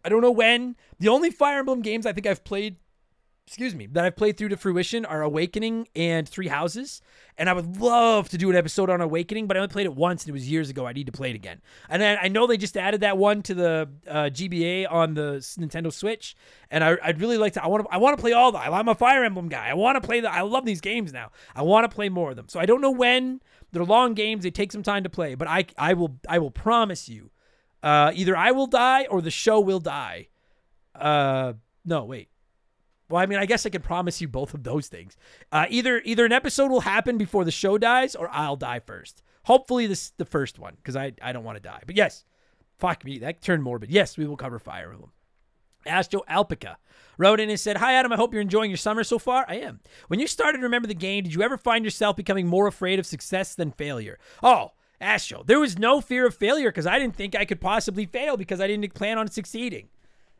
I 0.03 0.09
don't 0.09 0.21
know 0.21 0.31
when. 0.31 0.75
The 0.99 1.09
only 1.09 1.29
Fire 1.29 1.59
Emblem 1.59 1.81
games 1.81 2.05
I 2.05 2.13
think 2.13 2.27
I've 2.27 2.43
played 2.43 2.77
excuse 3.51 3.75
me, 3.75 3.85
that 3.87 4.05
I've 4.05 4.15
played 4.15 4.37
through 4.37 4.47
to 4.47 4.55
fruition 4.55 5.05
are 5.05 5.21
Awakening 5.21 5.89
and 5.93 6.27
Three 6.27 6.47
Houses. 6.47 7.01
And 7.37 7.49
I 7.49 7.53
would 7.53 7.81
love 7.81 8.29
to 8.29 8.37
do 8.37 8.49
an 8.49 8.55
episode 8.55 8.89
on 8.89 9.01
Awakening, 9.01 9.47
but 9.47 9.57
I 9.57 9.59
only 9.59 9.71
played 9.71 9.87
it 9.87 9.93
once 9.93 10.23
and 10.23 10.29
it 10.29 10.31
was 10.31 10.49
years 10.49 10.69
ago. 10.69 10.87
I 10.87 10.93
need 10.93 11.07
to 11.07 11.11
play 11.11 11.31
it 11.31 11.35
again. 11.35 11.61
And 11.89 12.01
then 12.01 12.17
I 12.21 12.29
know 12.29 12.47
they 12.47 12.55
just 12.55 12.77
added 12.77 13.01
that 13.01 13.17
one 13.17 13.41
to 13.43 13.53
the 13.53 13.89
uh, 14.07 14.29
GBA 14.31 14.89
on 14.89 15.15
the 15.15 15.33
Nintendo 15.59 15.91
Switch, 15.91 16.35
and 16.69 16.81
I, 16.81 16.97
I'd 17.03 17.19
really 17.19 17.37
like 17.37 17.51
to. 17.53 17.63
I 17.63 17.67
want 17.67 17.83
to. 17.83 17.93
I 17.93 17.97
want 17.97 18.15
to 18.15 18.21
play 18.21 18.31
all 18.31 18.53
the. 18.53 18.59
I'm 18.59 18.87
a 18.87 18.95
Fire 18.95 19.23
Emblem 19.25 19.49
guy. 19.49 19.67
I 19.67 19.73
want 19.73 20.01
to 20.01 20.07
play 20.07 20.21
the. 20.21 20.31
I 20.31 20.41
love 20.41 20.65
these 20.65 20.79
games 20.79 21.11
now. 21.11 21.31
I 21.53 21.63
want 21.63 21.89
to 21.89 21.93
play 21.93 22.07
more 22.07 22.29
of 22.29 22.37
them. 22.37 22.47
So 22.47 22.57
I 22.57 22.65
don't 22.65 22.79
know 22.79 22.91
when. 22.91 23.41
They're 23.73 23.83
long 23.83 24.13
games. 24.13 24.43
They 24.43 24.51
take 24.51 24.71
some 24.71 24.83
time 24.83 25.03
to 25.03 25.09
play, 25.09 25.35
but 25.35 25.47
I 25.49 25.65
I 25.77 25.93
will 25.93 26.19
I 26.29 26.39
will 26.39 26.51
promise 26.51 27.09
you, 27.09 27.31
uh, 27.83 28.11
either 28.13 28.35
I 28.35 28.51
will 28.51 28.67
die 28.67 29.05
or 29.05 29.21
the 29.21 29.31
show 29.31 29.59
will 29.59 29.79
die. 29.79 30.27
Uh, 30.95 31.53
no, 31.85 32.05
wait. 32.05 32.29
Well, 33.09 33.21
I 33.21 33.25
mean, 33.25 33.39
I 33.39 33.45
guess 33.45 33.65
I 33.65 33.69
can 33.69 33.81
promise 33.81 34.21
you 34.21 34.27
both 34.27 34.53
of 34.53 34.63
those 34.63 34.87
things. 34.87 35.17
Uh, 35.51 35.65
either 35.69 36.01
either 36.05 36.25
an 36.25 36.31
episode 36.31 36.71
will 36.71 36.81
happen 36.81 37.17
before 37.17 37.43
the 37.43 37.51
show 37.51 37.77
dies, 37.77 38.15
or 38.15 38.29
I'll 38.31 38.55
die 38.55 38.79
first. 38.79 39.21
Hopefully, 39.43 39.85
this 39.87 40.11
the 40.17 40.25
first 40.25 40.59
one 40.59 40.75
because 40.77 40.95
I 40.95 41.13
I 41.21 41.33
don't 41.33 41.43
want 41.43 41.57
to 41.57 41.61
die. 41.61 41.81
But 41.85 41.97
yes, 41.97 42.23
fuck 42.77 43.03
me, 43.03 43.19
that 43.19 43.41
turned 43.41 43.63
morbid. 43.63 43.91
Yes, 43.91 44.17
we 44.17 44.25
will 44.25 44.37
cover 44.37 44.59
Fire 44.59 44.91
Emblem. 44.91 45.11
Astro 45.85 46.21
Alpica 46.29 46.75
wrote 47.17 47.39
in 47.39 47.49
and 47.49 47.59
said, 47.59 47.77
Hi, 47.77 47.93
Adam. 47.93 48.11
I 48.11 48.15
hope 48.15 48.33
you're 48.33 48.41
enjoying 48.41 48.69
your 48.69 48.77
summer 48.77 49.03
so 49.03 49.19
far. 49.19 49.45
I 49.47 49.55
am. 49.55 49.79
When 50.07 50.19
you 50.19 50.27
started 50.27 50.61
remember 50.61 50.87
the 50.87 50.93
game, 50.93 51.23
did 51.23 51.33
you 51.33 51.41
ever 51.41 51.57
find 51.57 51.83
yourself 51.83 52.15
becoming 52.15 52.47
more 52.47 52.67
afraid 52.67 52.99
of 52.99 53.05
success 53.05 53.55
than 53.55 53.71
failure? 53.71 54.19
Oh, 54.43 54.71
Astro, 55.01 55.43
there 55.45 55.59
was 55.59 55.79
no 55.79 55.99
fear 55.99 56.27
of 56.27 56.35
failure 56.35 56.69
because 56.69 56.87
I 56.87 56.99
didn't 56.99 57.15
think 57.15 57.35
I 57.35 57.45
could 57.45 57.59
possibly 57.59 58.05
fail 58.05 58.37
because 58.37 58.61
I 58.61 58.67
didn't 58.67 58.93
plan 58.93 59.17
on 59.17 59.27
succeeding. 59.29 59.89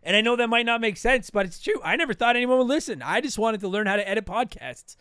And 0.03 0.15
I 0.15 0.21
know 0.21 0.35
that 0.35 0.47
might 0.47 0.65
not 0.65 0.81
make 0.81 0.97
sense, 0.97 1.29
but 1.29 1.45
it's 1.45 1.59
true. 1.59 1.79
I 1.83 1.95
never 1.95 2.13
thought 2.13 2.35
anyone 2.35 2.57
would 2.59 2.67
listen. 2.67 3.01
I 3.01 3.21
just 3.21 3.37
wanted 3.37 3.61
to 3.61 3.67
learn 3.67 3.87
how 3.87 3.95
to 3.95 4.07
edit 4.07 4.25
podcasts. 4.25 4.95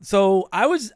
So 0.00 0.48
I 0.52 0.66
was, 0.66 0.92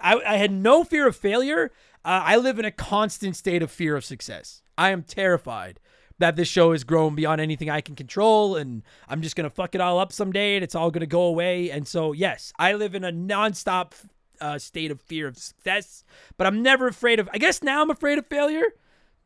I, 0.00 0.20
I 0.26 0.36
had 0.36 0.50
no 0.50 0.84
fear 0.84 1.06
of 1.06 1.16
failure. 1.16 1.70
Uh, 2.04 2.22
I 2.24 2.36
live 2.36 2.58
in 2.58 2.64
a 2.64 2.70
constant 2.70 3.36
state 3.36 3.62
of 3.62 3.70
fear 3.70 3.96
of 3.96 4.04
success. 4.04 4.62
I 4.76 4.90
am 4.90 5.02
terrified 5.02 5.80
that 6.18 6.36
this 6.36 6.48
show 6.48 6.72
has 6.72 6.84
grown 6.84 7.14
beyond 7.14 7.40
anything 7.40 7.70
I 7.70 7.80
can 7.80 7.94
control, 7.94 8.56
and 8.56 8.82
I'm 9.08 9.22
just 9.22 9.36
gonna 9.36 9.50
fuck 9.50 9.74
it 9.74 9.80
all 9.80 9.98
up 9.98 10.12
someday, 10.12 10.56
and 10.56 10.64
it's 10.64 10.74
all 10.74 10.90
gonna 10.90 11.06
go 11.06 11.22
away. 11.22 11.70
And 11.70 11.86
so, 11.86 12.12
yes, 12.12 12.52
I 12.58 12.72
live 12.72 12.94
in 12.94 13.04
a 13.04 13.12
nonstop 13.12 13.92
uh, 14.40 14.58
state 14.58 14.90
of 14.90 15.00
fear 15.00 15.28
of 15.28 15.36
success, 15.36 16.04
but 16.36 16.46
I'm 16.46 16.62
never 16.62 16.86
afraid 16.88 17.20
of. 17.20 17.28
I 17.32 17.38
guess 17.38 17.62
now 17.62 17.82
I'm 17.82 17.90
afraid 17.90 18.18
of 18.18 18.26
failure, 18.26 18.66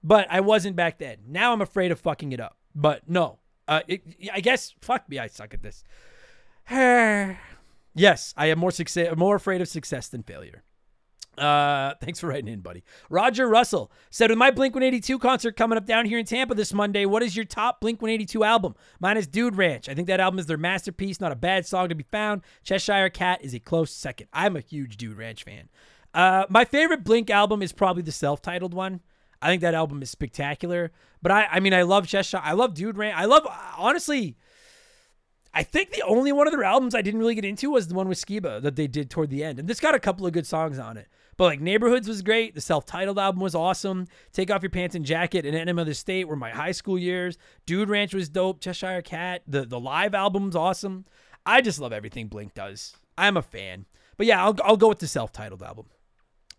but 0.02 0.26
I 0.31 0.40
wasn't 0.40 0.76
back 0.76 0.99
then. 0.99 1.19
Now 1.26 1.52
I'm 1.52 1.61
afraid 1.61 1.92
of 1.92 2.00
fucking 2.00 2.33
it 2.33 2.40
up. 2.40 2.57
But 2.75 3.09
no, 3.09 3.38
uh, 3.69 3.81
it, 3.88 4.02
I 4.33 4.40
guess 4.40 4.75
fuck 4.81 5.09
me, 5.09 5.19
I 5.19 5.26
suck 5.26 5.54
at 5.54 5.62
this. 5.62 5.85
yes, 7.95 8.35
I 8.37 8.47
am 8.47 8.59
more 8.59 8.71
success, 8.71 9.16
more 9.16 9.37
afraid 9.37 9.61
of 9.61 9.69
success 9.69 10.09
than 10.09 10.23
failure. 10.23 10.62
Uh, 11.39 11.95
thanks 12.01 12.21
for 12.21 12.27
writing 12.27 12.53
in, 12.53 12.61
buddy. 12.61 12.85
Roger 13.09 13.49
Russell 13.49 13.91
said, 14.11 14.31
with 14.31 14.39
my 14.39 14.51
Blink 14.51 14.75
182 14.75 15.19
concert 15.19 15.57
coming 15.57 15.79
up 15.79 15.87
down 15.87 16.05
here 16.05 16.19
in 16.19 16.27
Tampa 16.27 16.55
this 16.55 16.75
Monday, 16.75 17.07
what 17.07 17.23
is 17.23 17.35
your 17.35 17.47
top 17.47 17.81
Blink 17.81 18.03
182 18.03 18.45
album? 18.45 18.75
Mine 19.01 19.17
is 19.17 19.27
Dude 19.27 19.57
Ranch. 19.57 19.89
I 19.89 19.95
think 19.95 20.09
that 20.09 20.21
album 20.21 20.39
is 20.39 20.47
their 20.47 20.59
masterpiece, 20.59 21.21
not 21.21 21.33
a 21.33 21.37
bad 21.37 21.67
song 21.67 21.89
to 21.89 21.95
be 21.95 22.05
found. 22.05 22.43
Cheshire 22.62 23.09
Cat 23.09 23.43
is 23.43 23.55
a 23.55 23.59
close 23.59 23.91
second. 23.91 24.29
I'm 24.33 24.57
a 24.57 24.61
huge 24.61 24.99
Dude 24.99 25.17
Ranch 25.17 25.45
fan. 25.45 25.71
Uh, 26.12 26.45
my 26.51 26.67
favorite 26.67 27.03
Blink 27.03 27.31
album 27.31 27.62
is 27.62 27.73
probably 27.73 28.03
the 28.03 28.12
self-titled 28.12 28.75
one. 28.75 29.01
I 29.41 29.49
think 29.49 29.62
that 29.62 29.75
album 29.75 30.03
is 30.03 30.11
spectacular. 30.11 30.93
But 31.23 31.33
I, 31.33 31.47
I 31.51 31.61
mean, 31.61 31.73
I 31.73 31.83
love 31.83 32.07
Cheshire. 32.07 32.41
I 32.43 32.53
love 32.53 32.75
Dude 32.75 32.99
Ranch. 32.99 33.17
I 33.17 33.25
love, 33.25 33.47
honestly, 33.79 34.37
I 35.55 35.62
think 35.62 35.91
the 35.91 36.03
only 36.03 36.33
one 36.33 36.47
of 36.47 36.53
their 36.53 36.65
albums 36.65 36.95
I 36.95 37.03
didn't 37.03 37.21
really 37.21 37.35
get 37.35 37.45
into 37.45 37.71
was 37.71 37.89
the 37.89 37.95
one 37.95 38.09
with 38.09 38.25
Skiba 38.25 38.61
that 38.62 38.77
they 38.77 38.87
did 38.87 39.11
toward 39.11 39.31
the 39.31 39.45
end. 39.45 39.59
And 39.59 39.69
this 39.69 39.81
got 39.81 39.95
a 39.95 40.01
couple 40.01 40.27
of 40.27 40.33
good 40.33 40.47
songs 40.47 40.79
on 40.79 40.97
it. 40.97 41.09
But 41.37 41.45
like 41.45 41.61
Neighborhoods 41.61 42.09
was 42.09 42.23
great. 42.23 42.55
The 42.55 42.61
self-titled 42.61 43.19
album 43.19 43.41
was 43.41 43.55
awesome. 43.55 44.07
Take 44.33 44.51
Off 44.51 44.62
Your 44.62 44.71
Pants 44.71 44.95
and 44.95 45.05
Jacket 45.05 45.47
and 45.47 45.57
Enema 45.57 45.83
of 45.83 45.87
the 45.87 45.95
State 45.95 46.29
were 46.29 46.37
my 46.37 46.51
high 46.51 46.73
school 46.73 46.99
years. 46.99 47.39
Dude 47.67 47.89
Ranch 47.89 48.15
was 48.15 48.29
dope. 48.29 48.61
Cheshire 48.61 49.03
Cat. 49.03 49.43
The 49.47 49.65
the 49.65 49.81
live 49.81 50.15
album's 50.15 50.55
awesome. 50.55 51.07
I 51.45 51.61
just 51.61 51.81
love 51.81 51.93
everything 51.93 52.29
Blink 52.29 52.55
does. 52.55 52.97
I'm 53.17 53.37
a 53.37 53.43
fan. 53.43 53.87
But 54.17 54.27
yeah, 54.27 54.45
I'll, 54.45 54.57
I'll 54.62 54.77
go 54.77 54.89
with 54.89 55.01
the 55.01 55.07
self-titled 55.07 55.62
album. 55.62 55.87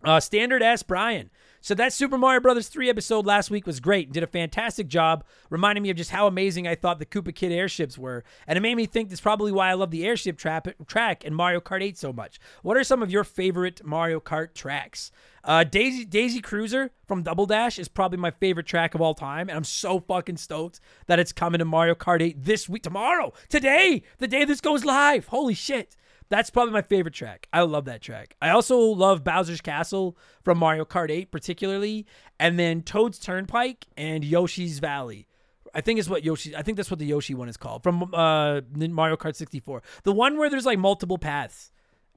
Uh, 0.04 0.20
Standard 0.20 0.62
S. 0.62 0.84
Brian. 0.84 1.30
So 1.62 1.74
that 1.76 1.94
Super 1.94 2.18
Mario 2.18 2.42
Brothers 2.42 2.68
3 2.68 2.90
episode 2.90 3.26
last 3.26 3.50
week 3.50 3.66
was 3.66 3.80
great. 3.80 4.08
and 4.08 4.14
Did 4.14 4.24
a 4.24 4.28
fantastic 4.28 4.90
job, 4.90 5.24
reminding 5.50 5.82
me 5.82 5.90
of 5.90 5.96
just 5.96 6.12
how 6.12 6.28
amazing 6.28 6.68
I 6.68 6.76
thought 6.76 7.00
the 7.00 7.06
Koopa 7.06 7.34
Kid 7.34 7.54
airships 7.54 7.98
were. 7.98 8.26
And 8.46 8.58
it 8.58 8.62
made 8.62 8.76
me 8.76 8.86
think 8.86 9.08
that's 9.08 9.22
probably 9.22 9.54
why 9.54 9.70
I 9.70 9.74
love 9.74 9.90
the 9.90 10.06
airship 10.06 10.38
trap, 10.38 10.68
track 10.88 11.24
and 11.26 11.34
Mario 11.34 11.62
Kart 11.62 11.82
8 11.82 11.98
so 11.98 12.12
much. 12.12 12.38
What 12.64 12.76
are 12.76 12.84
some 12.84 13.02
of 13.02 13.12
your 13.12 13.24
favorite 13.24 13.82
Mario 13.86 14.20
Kart 14.20 14.54
tracks? 14.54 15.10
Uh, 15.46 15.64
Daisy 15.64 16.04
Daisy 16.04 16.42
Cruiser 16.42 16.92
from 17.08 17.24
Double 17.24 17.46
Dash 17.46 17.80
is 17.80 17.88
probably 17.88 18.18
my 18.18 18.32
favorite 18.32 18.66
track 18.66 18.94
of 18.94 19.02
all 19.02 19.14
time, 19.14 19.48
and 19.50 19.58
I'm 19.58 19.64
so 19.64 20.02
fucking 20.02 20.38
stoked 20.38 20.82
that 21.08 21.20
it's 21.20 21.34
coming 21.34 21.60
to 21.60 21.66
Mario 21.66 21.96
Kart 21.96 22.22
8 22.22 22.44
this 22.44 22.68
week, 22.68 22.84
tomorrow, 22.84 23.34
today, 23.50 24.04
the 24.20 24.28
day 24.28 24.44
this 24.46 24.62
goes 24.62 24.84
live. 24.86 25.28
Holy 25.28 25.54
shit! 25.54 25.96
That's 26.30 26.50
probably 26.50 26.74
my 26.74 26.82
favorite 26.82 27.14
track. 27.14 27.48
I 27.54 27.62
love 27.62 27.86
that 27.86 28.02
track. 28.02 28.36
I 28.42 28.50
also 28.50 28.78
love 28.80 29.24
Bowser's 29.24 29.62
Castle 29.62 30.18
from 30.44 30.58
Mario 30.58 30.86
Kart 30.86 31.10
8, 31.12 31.32
particularly, 31.32 32.06
and 32.40 32.58
then 32.58 32.82
Toad's 32.82 33.20
Turnpike 33.20 33.86
and 33.98 34.24
Yoshi's 34.24 34.80
Valley. 34.80 35.28
I 35.74 35.82
think 35.82 36.00
is 36.00 36.10
what 36.10 36.24
Yoshi. 36.24 36.56
I 36.56 36.62
think 36.62 36.78
that's 36.78 36.92
what 36.92 37.00
the 37.00 37.06
Yoshi 37.06 37.34
one 37.34 37.50
is 37.50 37.58
called 37.58 37.84
from 37.84 38.14
uh, 38.14 38.62
Mario 38.78 39.18
Kart 39.18 39.36
64. 39.36 39.82
The 40.04 40.12
one 40.12 40.38
where 40.38 40.50
there's 40.50 40.66
like 40.66 40.78
multiple 40.78 41.18
paths, 41.18 41.72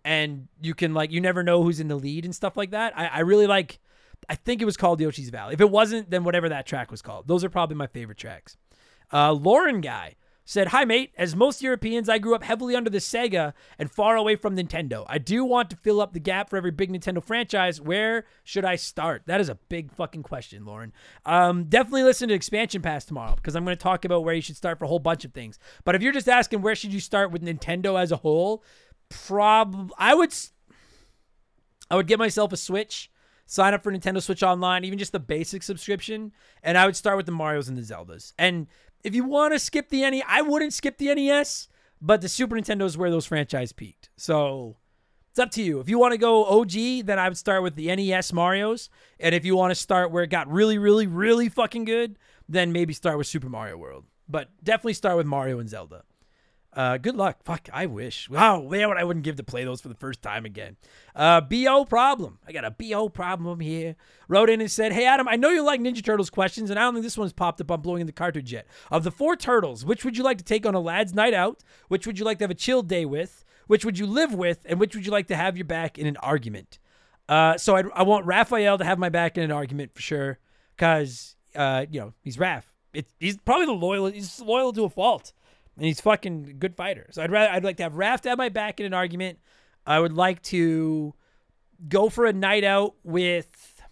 and 0.04 0.48
you 0.60 0.74
can 0.74 0.92
like 0.92 1.10
you 1.10 1.20
never 1.20 1.42
know 1.42 1.62
who's 1.62 1.80
in 1.80 1.88
the 1.88 1.96
lead 1.96 2.24
and 2.24 2.34
stuff 2.34 2.56
like 2.56 2.72
that. 2.72 2.92
I, 2.96 3.06
I 3.06 3.20
really 3.20 3.46
like. 3.46 3.78
I 4.28 4.34
think 4.34 4.60
it 4.60 4.64
was 4.64 4.76
called 4.76 5.00
Yoshi's 5.00 5.30
Valley. 5.30 5.54
If 5.54 5.60
it 5.60 5.70
wasn't, 5.70 6.10
then 6.10 6.24
whatever 6.24 6.48
that 6.48 6.66
track 6.66 6.90
was 6.90 7.00
called. 7.00 7.28
Those 7.28 7.44
are 7.44 7.48
probably 7.48 7.76
my 7.76 7.86
favorite 7.86 8.18
tracks. 8.18 8.56
Uh, 9.12 9.32
Lauren 9.32 9.80
guy 9.80 10.16
said, 10.46 10.68
Hi, 10.68 10.86
mate. 10.86 11.12
As 11.18 11.36
most 11.36 11.60
Europeans, 11.60 12.08
I 12.08 12.18
grew 12.18 12.34
up 12.34 12.44
heavily 12.44 12.74
under 12.74 12.88
the 12.88 12.98
Sega 12.98 13.52
and 13.78 13.90
far 13.90 14.16
away 14.16 14.36
from 14.36 14.56
Nintendo. 14.56 15.04
I 15.08 15.18
do 15.18 15.44
want 15.44 15.68
to 15.70 15.76
fill 15.76 16.00
up 16.00 16.14
the 16.14 16.20
gap 16.20 16.48
for 16.48 16.56
every 16.56 16.70
big 16.70 16.90
Nintendo 16.90 17.22
franchise. 17.22 17.80
Where 17.80 18.24
should 18.44 18.64
I 18.64 18.76
start? 18.76 19.24
That 19.26 19.40
is 19.40 19.50
a 19.50 19.56
big 19.68 19.92
fucking 19.92 20.22
question, 20.22 20.64
Lauren. 20.64 20.92
Um, 21.26 21.64
definitely 21.64 22.04
listen 22.04 22.28
to 22.28 22.34
Expansion 22.34 22.80
Pass 22.80 23.04
tomorrow 23.04 23.34
because 23.34 23.56
I'm 23.56 23.64
going 23.64 23.76
to 23.76 23.82
talk 23.82 24.04
about 24.06 24.24
where 24.24 24.34
you 24.34 24.40
should 24.40 24.56
start 24.56 24.78
for 24.78 24.84
a 24.84 24.88
whole 24.88 25.00
bunch 25.00 25.24
of 25.24 25.34
things. 25.34 25.58
But 25.84 25.96
if 25.96 26.02
you're 26.02 26.12
just 26.12 26.28
asking 26.28 26.62
where 26.62 26.76
should 26.76 26.94
you 26.94 27.00
start 27.00 27.32
with 27.32 27.42
Nintendo 27.42 28.00
as 28.00 28.12
a 28.12 28.16
whole, 28.16 28.64
prob 29.08 29.92
I 29.98 30.14
would 30.14 30.32
I 31.90 31.96
would 31.96 32.06
get 32.06 32.18
myself 32.18 32.52
a 32.52 32.56
Switch, 32.56 33.10
sign 33.46 33.74
up 33.74 33.82
for 33.82 33.92
Nintendo 33.92 34.22
Switch 34.22 34.42
Online, 34.42 34.84
even 34.84 34.98
just 34.98 35.12
the 35.12 35.20
basic 35.20 35.62
subscription, 35.62 36.32
and 36.62 36.76
I 36.76 36.86
would 36.86 36.96
start 36.96 37.16
with 37.16 37.26
the 37.26 37.32
Mario's 37.32 37.68
and 37.68 37.76
the 37.76 37.82
Zeldas. 37.82 38.32
And 38.38 38.66
if 39.06 39.14
you 39.14 39.22
want 39.22 39.52
to 39.52 39.60
skip 39.60 39.88
the 39.88 40.00
NES, 40.00 40.24
I 40.26 40.42
wouldn't 40.42 40.72
skip 40.72 40.98
the 40.98 41.14
NES, 41.14 41.68
but 42.02 42.20
the 42.20 42.28
Super 42.28 42.56
Nintendo 42.56 42.82
is 42.82 42.98
where 42.98 43.08
those 43.08 43.24
franchise 43.24 43.70
peaked. 43.70 44.10
So 44.16 44.78
it's 45.30 45.38
up 45.38 45.52
to 45.52 45.62
you. 45.62 45.78
If 45.78 45.88
you 45.88 45.96
want 45.96 46.10
to 46.10 46.18
go 46.18 46.44
OG, 46.44 47.06
then 47.06 47.16
I 47.16 47.28
would 47.28 47.38
start 47.38 47.62
with 47.62 47.76
the 47.76 47.94
NES 47.94 48.32
Mario's. 48.32 48.90
And 49.20 49.32
if 49.32 49.44
you 49.44 49.54
want 49.54 49.70
to 49.70 49.76
start 49.76 50.10
where 50.10 50.24
it 50.24 50.30
got 50.30 50.50
really, 50.50 50.76
really, 50.76 51.06
really 51.06 51.48
fucking 51.48 51.84
good, 51.84 52.18
then 52.48 52.72
maybe 52.72 52.92
start 52.92 53.16
with 53.16 53.28
Super 53.28 53.48
Mario 53.48 53.76
World. 53.76 54.06
But 54.28 54.48
definitely 54.64 54.94
start 54.94 55.16
with 55.16 55.26
Mario 55.26 55.60
and 55.60 55.68
Zelda. 55.68 56.02
Uh, 56.76 56.98
good 56.98 57.16
luck. 57.16 57.38
Fuck, 57.42 57.70
I 57.72 57.86
wish. 57.86 58.28
Wow, 58.28 58.60
man, 58.60 58.88
what 58.88 58.98
I 58.98 59.04
wouldn't 59.04 59.24
give 59.24 59.36
to 59.36 59.42
play 59.42 59.64
those 59.64 59.80
for 59.80 59.88
the 59.88 59.94
first 59.94 60.20
time 60.20 60.44
again. 60.44 60.76
Uh, 61.14 61.40
BO 61.40 61.86
problem. 61.86 62.38
I 62.46 62.52
got 62.52 62.66
a 62.66 62.70
BO 62.70 63.08
problem 63.08 63.60
here. 63.60 63.96
Wrote 64.28 64.50
in 64.50 64.60
and 64.60 64.70
said, 64.70 64.92
Hey, 64.92 65.06
Adam, 65.06 65.26
I 65.26 65.36
know 65.36 65.48
you 65.48 65.64
like 65.64 65.80
Ninja 65.80 66.04
Turtles 66.04 66.28
questions, 66.28 66.68
and 66.68 66.78
I 66.78 66.82
don't 66.82 66.92
think 66.92 67.04
this 67.04 67.16
one's 67.16 67.32
popped 67.32 67.62
up 67.62 67.70
on 67.70 67.80
blowing 67.80 68.02
in 68.02 68.06
the 68.06 68.12
cartridge 68.12 68.52
yet. 68.52 68.66
Of 68.90 69.04
the 69.04 69.10
four 69.10 69.36
turtles, 69.36 69.86
which 69.86 70.04
would 70.04 70.18
you 70.18 70.22
like 70.22 70.36
to 70.36 70.44
take 70.44 70.66
on 70.66 70.74
a 70.74 70.80
lad's 70.80 71.14
night 71.14 71.32
out? 71.32 71.64
Which 71.88 72.06
would 72.06 72.18
you 72.18 72.26
like 72.26 72.38
to 72.38 72.44
have 72.44 72.50
a 72.50 72.54
chill 72.54 72.82
day 72.82 73.06
with? 73.06 73.42
Which 73.68 73.86
would 73.86 73.98
you 73.98 74.06
live 74.06 74.34
with? 74.34 74.66
And 74.68 74.78
which 74.78 74.94
would 74.94 75.06
you 75.06 75.12
like 75.12 75.28
to 75.28 75.36
have 75.36 75.56
your 75.56 75.64
back 75.64 75.98
in 75.98 76.06
an 76.06 76.18
argument? 76.18 76.78
Uh, 77.26 77.56
so 77.56 77.74
I'd, 77.76 77.86
I 77.94 78.02
want 78.02 78.26
Raphael 78.26 78.76
to 78.76 78.84
have 78.84 78.98
my 78.98 79.08
back 79.08 79.38
in 79.38 79.44
an 79.44 79.50
argument 79.50 79.94
for 79.94 80.02
sure, 80.02 80.38
because, 80.76 81.36
uh, 81.54 81.86
you 81.90 82.00
know, 82.00 82.12
he's 82.22 82.36
Raph. 82.36 82.64
It, 82.92 83.08
he's 83.18 83.38
probably 83.38 83.66
the 83.66 83.72
loyal, 83.72 84.06
he's 84.06 84.40
loyal 84.40 84.74
to 84.74 84.84
a 84.84 84.90
fault 84.90 85.32
and 85.76 85.86
he's 85.86 86.00
fucking 86.00 86.56
good 86.58 86.76
fighter. 86.76 87.06
So 87.10 87.22
I'd 87.22 87.30
rather 87.30 87.52
I'd 87.52 87.64
like 87.64 87.76
to 87.78 87.82
have 87.84 87.94
Raph 87.94 88.24
have 88.24 88.38
my 88.38 88.48
back 88.48 88.80
in 88.80 88.86
an 88.86 88.94
argument. 88.94 89.38
I 89.86 90.00
would 90.00 90.12
like 90.12 90.42
to 90.44 91.14
go 91.88 92.08
for 92.08 92.26
a 92.26 92.32
night 92.32 92.64
out 92.64 92.94
with. 93.04 93.82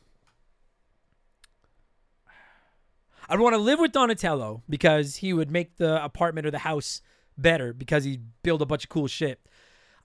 I'd 3.29 3.40
want 3.40 3.55
to 3.55 3.59
live 3.59 3.79
with 3.79 3.92
Donatello 3.92 4.62
because 4.68 5.16
he 5.16 5.33
would 5.33 5.51
make 5.51 5.77
the 5.77 6.03
apartment 6.05 6.47
or 6.47 6.51
the 6.51 6.59
house 6.59 7.01
better 7.38 7.73
because 7.73 8.05
he'd 8.05 8.23
build 8.42 8.61
a 8.61 8.66
bunch 8.66 8.85
of 8.85 8.90
cool 8.90 9.07
shit. 9.07 9.40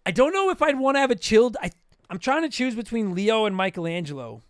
I 0.05 0.11
don't 0.11 0.31
know 0.31 0.49
if 0.49 0.61
I'd 0.61 0.79
want 0.79 0.95
to 0.95 1.01
have 1.01 1.11
a 1.11 1.15
chilled. 1.15 1.57
I 1.61 1.71
I'm 2.09 2.19
trying 2.19 2.43
to 2.43 2.49
choose 2.49 2.75
between 2.75 3.13
Leo 3.13 3.45
and 3.45 3.55
Michelangelo 3.55 4.41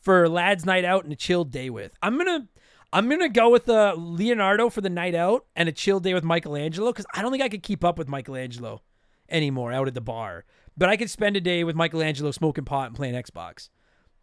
for 0.00 0.28
lads' 0.28 0.64
night 0.64 0.84
out 0.84 1.04
and 1.04 1.12
a 1.12 1.16
chilled 1.16 1.50
day 1.50 1.70
with. 1.70 1.92
I'm 2.02 2.16
gonna 2.16 2.48
I'm 2.92 3.08
gonna 3.08 3.28
go 3.28 3.50
with 3.50 3.68
uh, 3.68 3.94
Leonardo 3.96 4.68
for 4.68 4.80
the 4.80 4.90
night 4.90 5.14
out 5.14 5.46
and 5.54 5.68
a 5.68 5.72
chill 5.72 6.00
day 6.00 6.12
with 6.12 6.24
Michelangelo 6.24 6.90
because 6.90 7.06
I 7.14 7.22
don't 7.22 7.30
think 7.30 7.42
I 7.42 7.48
could 7.48 7.62
keep 7.62 7.84
up 7.84 7.98
with 7.98 8.08
Michelangelo 8.08 8.82
anymore 9.28 9.72
out 9.72 9.86
at 9.86 9.94
the 9.94 10.00
bar. 10.00 10.44
But 10.76 10.88
I 10.88 10.96
could 10.96 11.10
spend 11.10 11.36
a 11.36 11.40
day 11.40 11.62
with 11.62 11.76
Michelangelo 11.76 12.32
smoking 12.32 12.64
pot 12.64 12.88
and 12.88 12.96
playing 12.96 13.14
Xbox. 13.14 13.68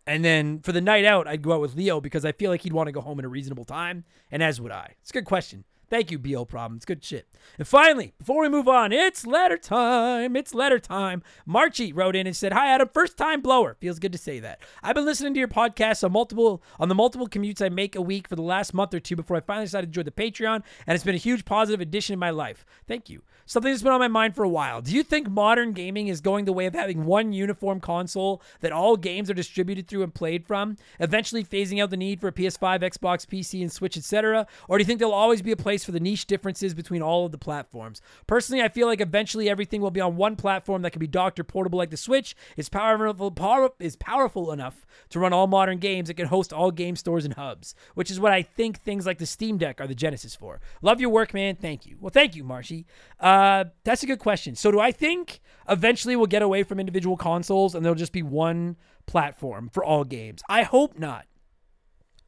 And 0.06 0.24
then 0.24 0.60
for 0.60 0.72
the 0.72 0.82
night 0.82 1.06
out, 1.06 1.28
I'd 1.28 1.42
go 1.42 1.54
out 1.54 1.62
with 1.62 1.76
Leo 1.76 2.02
because 2.02 2.26
I 2.26 2.32
feel 2.32 2.52
like 2.52 2.62
he'd 2.62 2.74
want 2.74 2.88
to 2.88 2.94
go 2.94 3.02
home 3.02 3.20
at 3.20 3.26
a 3.26 3.30
reasonable 3.30 3.66
time, 3.66 4.06
and 4.32 4.42
as 4.42 4.60
would 4.60 4.72
I. 4.72 4.96
It's 5.02 5.12
a 5.12 5.14
good 5.14 5.26
question. 5.26 5.66
Thank 5.90 6.12
you, 6.12 6.20
BO 6.20 6.44
Problems. 6.46 6.84
Good 6.84 7.04
shit. 7.04 7.28
And 7.58 7.68
finally, 7.68 8.14
before 8.18 8.42
we 8.42 8.50
move 8.50 8.68
on, 8.68 8.92
it's 8.92 9.26
letter 9.26 9.58
time. 9.58 10.36
It's 10.36 10.54
letter 10.54 10.80
time. 10.80 11.24
Marchie 11.48 11.94
wrote 11.96 12.16
in 12.16 12.28
and 12.28 12.36
said, 12.36 12.52
"Hi 12.52 12.68
Adam, 12.68 12.90
first 12.94 13.18
time 13.18 13.42
blower. 13.42 13.78
Feels 13.80 14.00
good 14.00 14.12
to 14.12 14.18
say 14.18 14.40
that. 14.40 14.60
I've 14.84 14.96
been 14.96 15.06
listening 15.06 15.34
to 15.34 15.40
your 15.40 15.48
podcast 15.48 16.04
on 16.04 16.12
multiple 16.12 16.62
on 16.78 16.90
the 16.90 16.96
multiple 16.96 17.28
commutes 17.28 17.62
I 17.62 17.70
make 17.70 17.96
a 17.96 18.02
week 18.02 18.28
for 18.28 18.36
the 18.36 18.42
last 18.42 18.74
month 18.74 18.94
or 18.94 19.00
two 19.00 19.16
before 19.16 19.38
I 19.38 19.40
finally 19.40 19.66
decided 19.66 19.88
to 19.88 19.96
join 19.96 20.06
the 20.06 20.12
Patreon, 20.12 20.62
and 20.86 20.96
it's 20.96 21.06
been 21.06 21.16
a 21.16 21.20
huge 21.20 21.46
positive 21.46 21.80
addition 21.80 22.14
in 22.14 22.20
my 22.20 22.32
life. 22.32 22.66
Thank 22.86 23.10
you. 23.10 23.22
Something 23.46 23.72
that's 23.72 23.82
been 23.82 23.94
on 23.94 24.00
my 24.00 24.10
mind 24.10 24.36
for 24.36 24.44
a 24.44 24.50
while. 24.50 24.82
Do 24.82 24.94
you 24.94 25.04
think 25.04 25.30
modern 25.30 25.72
gaming 25.72 26.10
is 26.10 26.20
going 26.20 26.44
the 26.44 26.52
way 26.52 26.66
of 26.66 26.74
having 26.74 27.06
one 27.06 27.32
uniform 27.32 27.80
console 27.80 28.42
that 28.60 28.74
all 28.74 28.98
games 28.98 29.30
are 29.30 29.34
distributed 29.34 29.88
through 29.88 30.04
and 30.04 30.14
played 30.14 30.46
from, 30.46 30.76
eventually 31.00 31.46
phasing 31.46 31.82
out 31.82 31.90
the 31.90 31.96
need 31.96 32.20
for 32.20 32.28
a 32.28 32.34
PS5, 32.34 32.82
Xbox, 32.82 33.26
PC, 33.26 33.62
and 33.62 33.72
Switch, 33.72 33.96
etc.? 33.96 34.46
Or 34.68 34.78
do 34.78 34.82
you 34.82 34.86
think 34.86 35.00
there'll 35.00 35.14
always 35.14 35.42
be 35.42 35.54
a 35.54 35.56
place 35.58 35.77
for 35.84 35.92
the 35.92 36.00
niche 36.00 36.26
differences 36.26 36.74
between 36.74 37.02
all 37.02 37.26
of 37.26 37.32
the 37.32 37.38
platforms? 37.38 38.02
Personally, 38.26 38.64
I 38.64 38.70
feel 38.70 38.88
like 38.88 39.02
eventually 39.02 39.50
everything 39.50 39.82
will 39.82 39.92
be 39.92 40.02
on 40.02 40.16
one 40.16 40.36
platform 40.36 40.82
that 40.82 40.92
can 40.92 41.00
be 41.00 41.08
docked 41.08 41.40
or 41.40 41.44
portable 41.44 41.78
like 41.78 41.90
the 41.90 41.98
Switch 41.98 42.36
is 42.56 42.70
powerful 42.70 43.32
power, 43.32 43.70
is 43.80 43.96
powerful 43.96 44.52
enough 44.52 44.86
to 45.10 45.20
run 45.20 45.34
all 45.34 45.48
modern 45.48 45.78
games. 45.78 46.10
It 46.10 46.16
can 46.16 46.28
host 46.28 46.54
all 46.54 46.72
game 46.72 46.96
stores 46.96 47.26
and 47.26 47.34
hubs, 47.34 47.76
which 47.96 48.12
is 48.12 48.20
what 48.20 48.32
I 48.32 48.42
think 48.42 48.82
things 48.82 49.06
like 49.06 49.18
the 49.18 49.26
Steam 49.26 49.58
Deck 49.58 49.82
are 49.82 49.88
the 49.88 49.96
genesis 49.96 50.36
for. 50.36 50.60
Love 50.82 51.02
your 51.02 51.10
work, 51.10 51.34
man. 51.34 51.56
Thank 51.56 51.86
you. 51.86 51.98
Well, 52.00 52.12
thank 52.12 52.36
you, 52.36 52.44
Marshy. 52.44 52.86
Uh, 53.20 53.66
that's 53.84 54.04
a 54.04 54.08
good 54.08 54.20
question. 54.20 54.56
So, 54.56 54.72
do 54.72 54.80
I 54.80 54.92
think 54.92 55.40
eventually 55.70 56.16
we'll 56.16 56.28
get 56.28 56.42
away 56.42 56.64
from 56.64 56.80
individual 56.80 57.18
consoles 57.18 57.76
and 57.76 57.84
there'll 57.84 57.96
just 57.96 58.14
be 58.14 58.24
one 58.24 58.78
platform 59.06 59.70
for 59.70 59.84
all 59.84 60.04
games? 60.04 60.42
I 60.50 60.64
hope 60.64 60.98
not. 60.98 61.26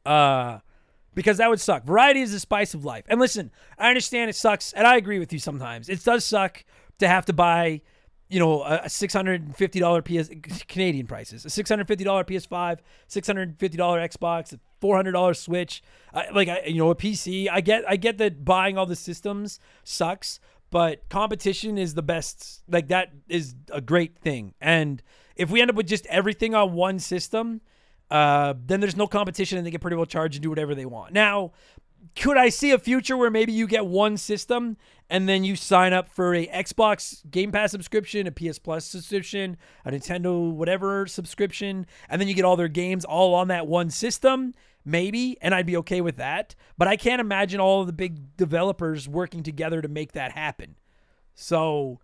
Uh, 0.04 0.60
because 1.14 1.38
that 1.38 1.50
would 1.50 1.60
suck. 1.60 1.84
Variety 1.84 2.20
is 2.20 2.32
the 2.32 2.40
spice 2.40 2.74
of 2.74 2.84
life. 2.84 3.04
And 3.08 3.20
listen, 3.20 3.50
I 3.78 3.88
understand 3.88 4.30
it 4.30 4.36
sucks, 4.36 4.72
and 4.72 4.86
I 4.86 4.96
agree 4.96 5.18
with 5.18 5.32
you 5.32 5.38
sometimes. 5.38 5.88
It 5.88 6.04
does 6.04 6.24
suck 6.24 6.64
to 6.98 7.08
have 7.08 7.26
to 7.26 7.32
buy, 7.32 7.80
you 8.28 8.38
know, 8.38 8.62
a 8.62 8.82
$650 8.84 10.04
PS 10.04 10.62
Canadian 10.64 11.06
prices, 11.06 11.44
a 11.44 11.48
$650 11.48 11.86
PS5, 11.86 12.78
$650 13.08 13.58
Xbox, 13.58 14.52
a 14.52 14.60
$400 14.84 15.36
Switch, 15.36 15.82
like 16.32 16.48
you 16.66 16.78
know, 16.78 16.90
a 16.90 16.94
PC. 16.94 17.48
I 17.50 17.60
get 17.60 17.84
I 17.88 17.96
get 17.96 18.18
that 18.18 18.44
buying 18.44 18.78
all 18.78 18.86
the 18.86 18.96
systems 18.96 19.58
sucks, 19.84 20.40
but 20.70 21.08
competition 21.08 21.76
is 21.76 21.94
the 21.94 22.02
best. 22.02 22.62
Like 22.68 22.88
that 22.88 23.12
is 23.28 23.54
a 23.72 23.80
great 23.80 24.16
thing. 24.18 24.54
And 24.60 25.02
if 25.36 25.50
we 25.50 25.60
end 25.60 25.70
up 25.70 25.76
with 25.76 25.88
just 25.88 26.06
everything 26.06 26.54
on 26.54 26.72
one 26.74 26.98
system, 26.98 27.60
uh, 28.10 28.54
then 28.66 28.80
there's 28.80 28.96
no 28.96 29.06
competition 29.06 29.58
and 29.58 29.66
they 29.66 29.70
can 29.70 29.80
pretty 29.80 29.96
well 29.96 30.06
charge 30.06 30.36
and 30.36 30.42
do 30.42 30.48
whatever 30.48 30.74
they 30.74 30.86
want. 30.86 31.12
Now, 31.12 31.52
could 32.16 32.36
I 32.36 32.48
see 32.48 32.72
a 32.72 32.78
future 32.78 33.16
where 33.16 33.30
maybe 33.30 33.52
you 33.52 33.66
get 33.66 33.86
one 33.86 34.16
system 34.16 34.76
and 35.08 35.28
then 35.28 35.44
you 35.44 35.54
sign 35.56 35.92
up 35.92 36.08
for 36.08 36.34
a 36.34 36.46
Xbox 36.48 37.28
Game 37.30 37.52
Pass 37.52 37.70
subscription, 37.70 38.26
a 38.26 38.32
PS 38.32 38.58
Plus 38.58 38.84
subscription, 38.84 39.56
a 39.84 39.90
Nintendo 39.90 40.50
whatever 40.50 41.06
subscription, 41.06 41.86
and 42.08 42.20
then 42.20 42.28
you 42.28 42.34
get 42.34 42.44
all 42.44 42.56
their 42.56 42.68
games 42.68 43.04
all 43.04 43.34
on 43.34 43.48
that 43.48 43.66
one 43.66 43.90
system? 43.90 44.54
Maybe, 44.84 45.36
and 45.42 45.54
I'd 45.54 45.66
be 45.66 45.76
okay 45.78 46.00
with 46.00 46.16
that. 46.16 46.54
But 46.78 46.88
I 46.88 46.96
can't 46.96 47.20
imagine 47.20 47.60
all 47.60 47.82
of 47.82 47.86
the 47.86 47.92
big 47.92 48.36
developers 48.36 49.08
working 49.08 49.42
together 49.42 49.82
to 49.82 49.88
make 49.88 50.12
that 50.12 50.32
happen. 50.32 50.76
So 51.34 52.00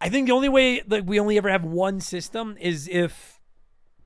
I 0.00 0.08
think 0.08 0.26
the 0.26 0.32
only 0.32 0.48
way 0.48 0.80
that 0.80 1.06
we 1.06 1.20
only 1.20 1.38
ever 1.38 1.48
have 1.48 1.64
one 1.64 2.00
system 2.00 2.56
is 2.60 2.88
if 2.88 3.39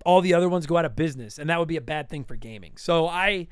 all 0.05 0.21
the 0.21 0.35
other 0.35 0.49
ones 0.49 0.67
go 0.67 0.77
out 0.77 0.85
of 0.85 0.95
business, 0.95 1.39
and 1.39 1.49
that 1.51 1.59
would 1.59 1.69
be 1.69 1.77
a 1.77 1.83
bad 1.83 2.09
thing 2.09 2.25
for 2.25 2.37
gaming. 2.37 2.77
So 2.77 3.09
I, 3.09 3.49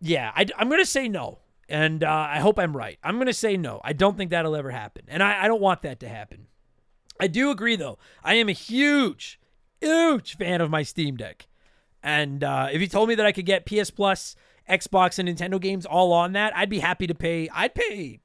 yeah, 0.00 0.32
I, 0.34 0.46
am 0.58 0.70
to 0.70 0.86
say 0.86 1.08
no, 1.08 1.40
and 1.68 2.02
uh, 2.02 2.28
I 2.30 2.40
hope 2.40 2.58
I'm 2.58 2.76
right. 2.76 2.98
I'm 3.04 3.20
to 3.24 3.32
say 3.32 3.56
no. 3.56 3.80
I 3.84 3.92
don't 3.92 4.16
think 4.16 4.30
that'll 4.30 4.56
ever 4.56 4.70
happen, 4.70 5.04
and 5.08 5.22
I, 5.22 5.44
I 5.44 5.48
don't 5.48 5.60
want 5.60 5.82
that 5.82 6.00
to 6.00 6.08
happen. 6.08 6.46
I 7.20 7.26
do 7.28 7.50
agree, 7.50 7.76
though. 7.76 7.98
I 8.24 8.34
am 8.34 8.48
a 8.48 8.52
huge, 8.52 9.38
huge 9.80 10.36
fan 10.36 10.60
of 10.60 10.70
my 10.70 10.82
Steam 10.82 11.16
Deck, 11.16 11.46
and 12.02 12.42
uh, 12.42 12.68
if 12.72 12.80
you 12.80 12.86
told 12.86 13.08
me 13.08 13.14
that 13.14 13.26
I 13.26 13.32
could 13.32 13.46
get 13.46 13.66
PS 13.66 13.90
Plus, 13.90 14.34
Xbox, 14.68 15.18
and 15.18 15.28
Nintendo 15.28 15.60
games 15.60 15.84
all 15.84 16.12
on 16.12 16.32
that, 16.32 16.56
I'd 16.56 16.70
be 16.70 16.78
happy 16.78 17.06
to 17.06 17.14
pay. 17.14 17.48
I'd 17.54 17.74
pay. 17.74 18.20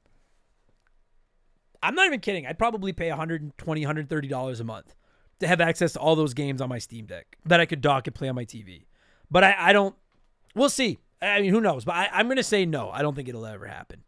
I'm 1.82 1.94
not 1.94 2.06
even 2.06 2.20
kidding. 2.20 2.46
I'd 2.46 2.58
probably 2.58 2.92
pay 2.92 3.08
120 3.08 3.84
$130 3.84 4.60
a 4.60 4.64
month 4.64 4.94
to 5.42 5.48
have 5.48 5.60
access 5.60 5.92
to 5.92 6.00
all 6.00 6.16
those 6.16 6.34
games 6.34 6.60
on 6.60 6.68
my 6.68 6.78
Steam 6.78 7.06
Deck 7.06 7.36
that 7.44 7.60
I 7.60 7.66
could 7.66 7.80
dock 7.80 8.06
and 8.06 8.14
play 8.14 8.28
on 8.28 8.34
my 8.34 8.44
TV. 8.44 8.86
But 9.30 9.44
I, 9.44 9.54
I 9.58 9.72
don't. 9.72 9.94
We'll 10.54 10.70
see. 10.70 10.98
I 11.20 11.40
mean, 11.40 11.52
who 11.52 11.60
knows? 11.60 11.84
But 11.84 11.94
I, 11.94 12.20
am 12.20 12.26
going 12.26 12.36
to 12.36 12.42
say 12.42 12.66
no. 12.66 12.90
I 12.90 13.02
don't 13.02 13.14
think 13.14 13.28
it'll 13.28 13.46
ever 13.46 13.66
happen. 13.66 14.02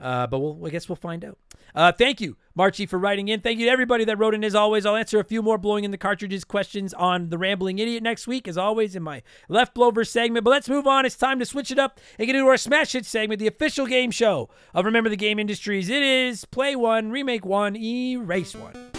Uh, 0.00 0.26
but 0.26 0.38
we'll, 0.38 0.66
I 0.66 0.70
guess 0.70 0.88
we'll 0.88 0.96
find 0.96 1.24
out. 1.24 1.38
Uh, 1.74 1.90
thank 1.90 2.20
you, 2.20 2.36
Marchie, 2.56 2.88
for 2.88 2.98
writing 2.98 3.28
in. 3.28 3.40
Thank 3.40 3.58
you 3.58 3.66
to 3.66 3.72
everybody 3.72 4.04
that 4.04 4.16
wrote 4.18 4.34
in. 4.34 4.44
As 4.44 4.54
always, 4.54 4.86
I'll 4.86 4.96
answer 4.96 5.18
a 5.18 5.24
few 5.24 5.42
more 5.42 5.58
blowing 5.58 5.84
in 5.84 5.90
the 5.90 5.98
cartridges 5.98 6.44
questions 6.44 6.94
on 6.94 7.30
the 7.30 7.38
Rambling 7.38 7.78
Idiot 7.78 8.02
next 8.02 8.26
week, 8.26 8.46
as 8.46 8.56
always, 8.56 8.94
in 8.94 9.02
my 9.02 9.22
left 9.48 9.74
blower 9.74 10.04
segment. 10.04 10.44
But 10.44 10.50
let's 10.50 10.68
move 10.68 10.86
on. 10.86 11.04
It's 11.04 11.16
time 11.16 11.38
to 11.40 11.46
switch 11.46 11.70
it 11.70 11.78
up 11.78 12.00
and 12.18 12.26
get 12.26 12.36
into 12.36 12.48
our 12.48 12.56
Smash 12.56 12.92
Hit 12.92 13.06
segment, 13.06 13.40
the 13.40 13.48
official 13.48 13.86
game 13.86 14.10
show 14.10 14.48
of 14.72 14.84
Remember 14.84 15.10
the 15.10 15.16
Game 15.16 15.38
Industries. 15.38 15.88
It 15.88 16.02
is 16.02 16.44
Play 16.44 16.76
One, 16.76 17.10
Remake 17.10 17.44
One, 17.44 17.76
Erase 17.76 18.54
One. 18.54 18.93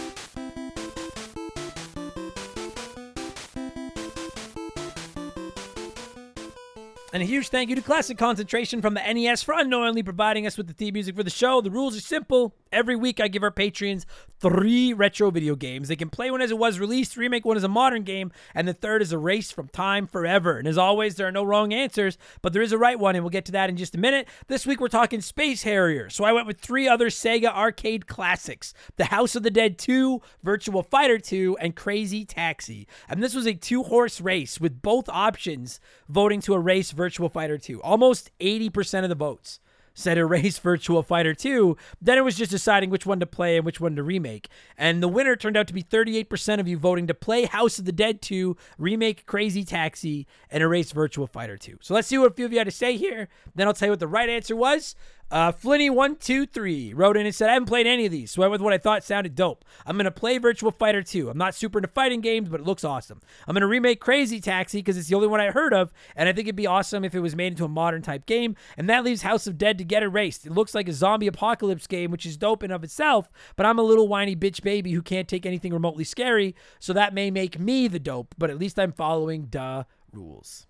And 7.16 7.22
a 7.22 7.26
huge 7.26 7.48
thank 7.48 7.70
you 7.70 7.76
to 7.76 7.80
Classic 7.80 8.18
Concentration 8.18 8.82
from 8.82 8.92
the 8.92 9.00
NES 9.00 9.42
for 9.42 9.54
unknowingly 9.56 10.02
providing 10.02 10.46
us 10.46 10.58
with 10.58 10.66
the 10.66 10.74
theme 10.74 10.92
music 10.92 11.16
for 11.16 11.22
the 11.22 11.30
show. 11.30 11.62
The 11.62 11.70
rules 11.70 11.96
are 11.96 12.00
simple. 12.02 12.54
Every 12.70 12.94
week, 12.94 13.20
I 13.20 13.28
give 13.28 13.42
our 13.42 13.50
patrons 13.50 14.04
three 14.38 14.92
retro 14.92 15.30
video 15.30 15.56
games. 15.56 15.88
They 15.88 15.96
can 15.96 16.10
play 16.10 16.30
one 16.30 16.42
as 16.42 16.50
it 16.50 16.58
was 16.58 16.78
released, 16.78 17.16
remake 17.16 17.46
one 17.46 17.56
as 17.56 17.64
a 17.64 17.68
modern 17.68 18.02
game, 18.02 18.32
and 18.54 18.68
the 18.68 18.74
third 18.74 19.00
is 19.00 19.12
a 19.12 19.18
race 19.18 19.50
from 19.50 19.68
time 19.68 20.06
forever. 20.06 20.58
And 20.58 20.68
as 20.68 20.76
always, 20.76 21.14
there 21.14 21.26
are 21.26 21.32
no 21.32 21.42
wrong 21.42 21.72
answers, 21.72 22.18
but 22.42 22.52
there 22.52 22.60
is 22.60 22.72
a 22.72 22.76
right 22.76 22.98
one, 22.98 23.14
and 23.14 23.24
we'll 23.24 23.30
get 23.30 23.46
to 23.46 23.52
that 23.52 23.70
in 23.70 23.78
just 23.78 23.94
a 23.94 23.98
minute. 23.98 24.28
This 24.48 24.66
week, 24.66 24.78
we're 24.78 24.88
talking 24.88 25.22
Space 25.22 25.62
Harrier. 25.62 26.10
So 26.10 26.24
I 26.24 26.32
went 26.32 26.46
with 26.46 26.60
three 26.60 26.86
other 26.86 27.08
Sega 27.08 27.50
arcade 27.50 28.06
classics 28.06 28.74
The 28.96 29.06
House 29.06 29.34
of 29.34 29.42
the 29.42 29.50
Dead 29.50 29.78
2, 29.78 30.20
Virtual 30.42 30.82
Fighter 30.82 31.18
2, 31.18 31.56
and 31.62 31.74
Crazy 31.74 32.26
Taxi. 32.26 32.86
And 33.08 33.22
this 33.22 33.34
was 33.34 33.46
a 33.46 33.54
two 33.54 33.84
horse 33.84 34.20
race 34.20 34.60
with 34.60 34.82
both 34.82 35.08
options 35.08 35.80
voting 36.10 36.42
to 36.42 36.54
erase 36.54 36.90
Virtua 37.06 37.32
Fighter 37.32 37.58
2. 37.58 37.82
Almost 37.82 38.30
80% 38.40 39.02
of 39.04 39.08
the 39.08 39.14
votes 39.14 39.60
said 39.94 40.18
erase 40.18 40.58
Virtual 40.60 41.02
Fighter 41.02 41.34
2. 41.34 41.76
Then 42.00 42.18
it 42.18 42.24
was 42.24 42.36
just 42.36 42.50
deciding 42.50 42.90
which 42.90 43.06
one 43.06 43.20
to 43.20 43.26
play 43.26 43.56
and 43.56 43.64
which 43.64 43.80
one 43.80 43.96
to 43.96 44.02
remake. 44.02 44.48
And 44.76 45.02
the 45.02 45.08
winner 45.08 45.36
turned 45.36 45.56
out 45.56 45.66
to 45.68 45.74
be 45.74 45.82
38% 45.82 46.60
of 46.60 46.68
you 46.68 46.76
voting 46.78 47.06
to 47.06 47.14
play 47.14 47.46
House 47.46 47.78
of 47.78 47.86
the 47.86 47.92
Dead 47.92 48.20
2, 48.22 48.56
remake 48.78 49.26
Crazy 49.26 49.64
Taxi, 49.64 50.26
and 50.50 50.62
erase 50.62 50.92
Virtual 50.92 51.26
Fighter 51.26 51.56
2. 51.56 51.78
So 51.80 51.94
let's 51.94 52.08
see 52.08 52.18
what 52.18 52.32
a 52.32 52.34
few 52.34 52.44
of 52.44 52.52
you 52.52 52.58
had 52.58 52.66
to 52.66 52.70
say 52.70 52.96
here. 52.96 53.28
Then 53.54 53.66
I'll 53.66 53.74
tell 53.74 53.86
you 53.86 53.92
what 53.92 54.00
the 54.00 54.08
right 54.08 54.28
answer 54.28 54.54
was. 54.54 54.94
Uh, 55.28 55.50
Flinny123 55.50 56.92
wrote 56.94 57.16
in 57.16 57.26
and 57.26 57.34
said, 57.34 57.50
I 57.50 57.54
haven't 57.54 57.66
played 57.66 57.86
any 57.86 58.06
of 58.06 58.12
these, 58.12 58.30
so 58.30 58.42
I 58.42 58.46
went 58.46 58.60
with 58.60 58.60
what 58.60 58.72
I 58.72 58.78
thought 58.78 59.02
sounded 59.02 59.34
dope. 59.34 59.64
I'm 59.84 59.96
going 59.96 60.04
to 60.04 60.12
play 60.12 60.38
Virtual 60.38 60.70
Fighter 60.70 61.02
2. 61.02 61.28
I'm 61.28 61.36
not 61.36 61.54
super 61.54 61.78
into 61.78 61.88
fighting 61.88 62.20
games, 62.20 62.48
but 62.48 62.60
it 62.60 62.66
looks 62.66 62.84
awesome. 62.84 63.20
I'm 63.46 63.54
going 63.54 63.62
to 63.62 63.66
remake 63.66 64.00
Crazy 64.00 64.40
Taxi 64.40 64.78
because 64.78 64.96
it's 64.96 65.08
the 65.08 65.16
only 65.16 65.26
one 65.26 65.40
I 65.40 65.50
heard 65.50 65.74
of, 65.74 65.92
and 66.14 66.28
I 66.28 66.32
think 66.32 66.46
it'd 66.46 66.54
be 66.54 66.68
awesome 66.68 67.04
if 67.04 67.12
it 67.12 67.20
was 67.20 67.34
made 67.34 67.48
into 67.48 67.64
a 67.64 67.68
modern 67.68 68.02
type 68.02 68.24
game. 68.24 68.54
And 68.76 68.88
that 68.88 69.02
leaves 69.02 69.22
House 69.22 69.48
of 69.48 69.58
Dead 69.58 69.78
to 69.78 69.84
get 69.84 70.04
erased. 70.04 70.46
It 70.46 70.52
looks 70.52 70.76
like 70.76 70.88
a 70.88 70.92
zombie 70.92 71.26
apocalypse 71.26 71.88
game, 71.88 72.12
which 72.12 72.24
is 72.24 72.36
dope 72.36 72.62
in 72.62 72.70
of 72.70 72.84
itself, 72.84 73.28
but 73.56 73.66
I'm 73.66 73.80
a 73.80 73.82
little 73.82 74.06
whiny 74.06 74.36
bitch 74.36 74.62
baby 74.62 74.92
who 74.92 75.02
can't 75.02 75.26
take 75.26 75.44
anything 75.44 75.72
remotely 75.72 76.04
scary, 76.04 76.54
so 76.78 76.92
that 76.92 77.14
may 77.14 77.32
make 77.32 77.58
me 77.58 77.88
the 77.88 77.98
dope, 77.98 78.36
but 78.38 78.50
at 78.50 78.58
least 78.58 78.78
I'm 78.78 78.92
following 78.92 79.46
duh 79.46 79.84
rules. 80.12 80.68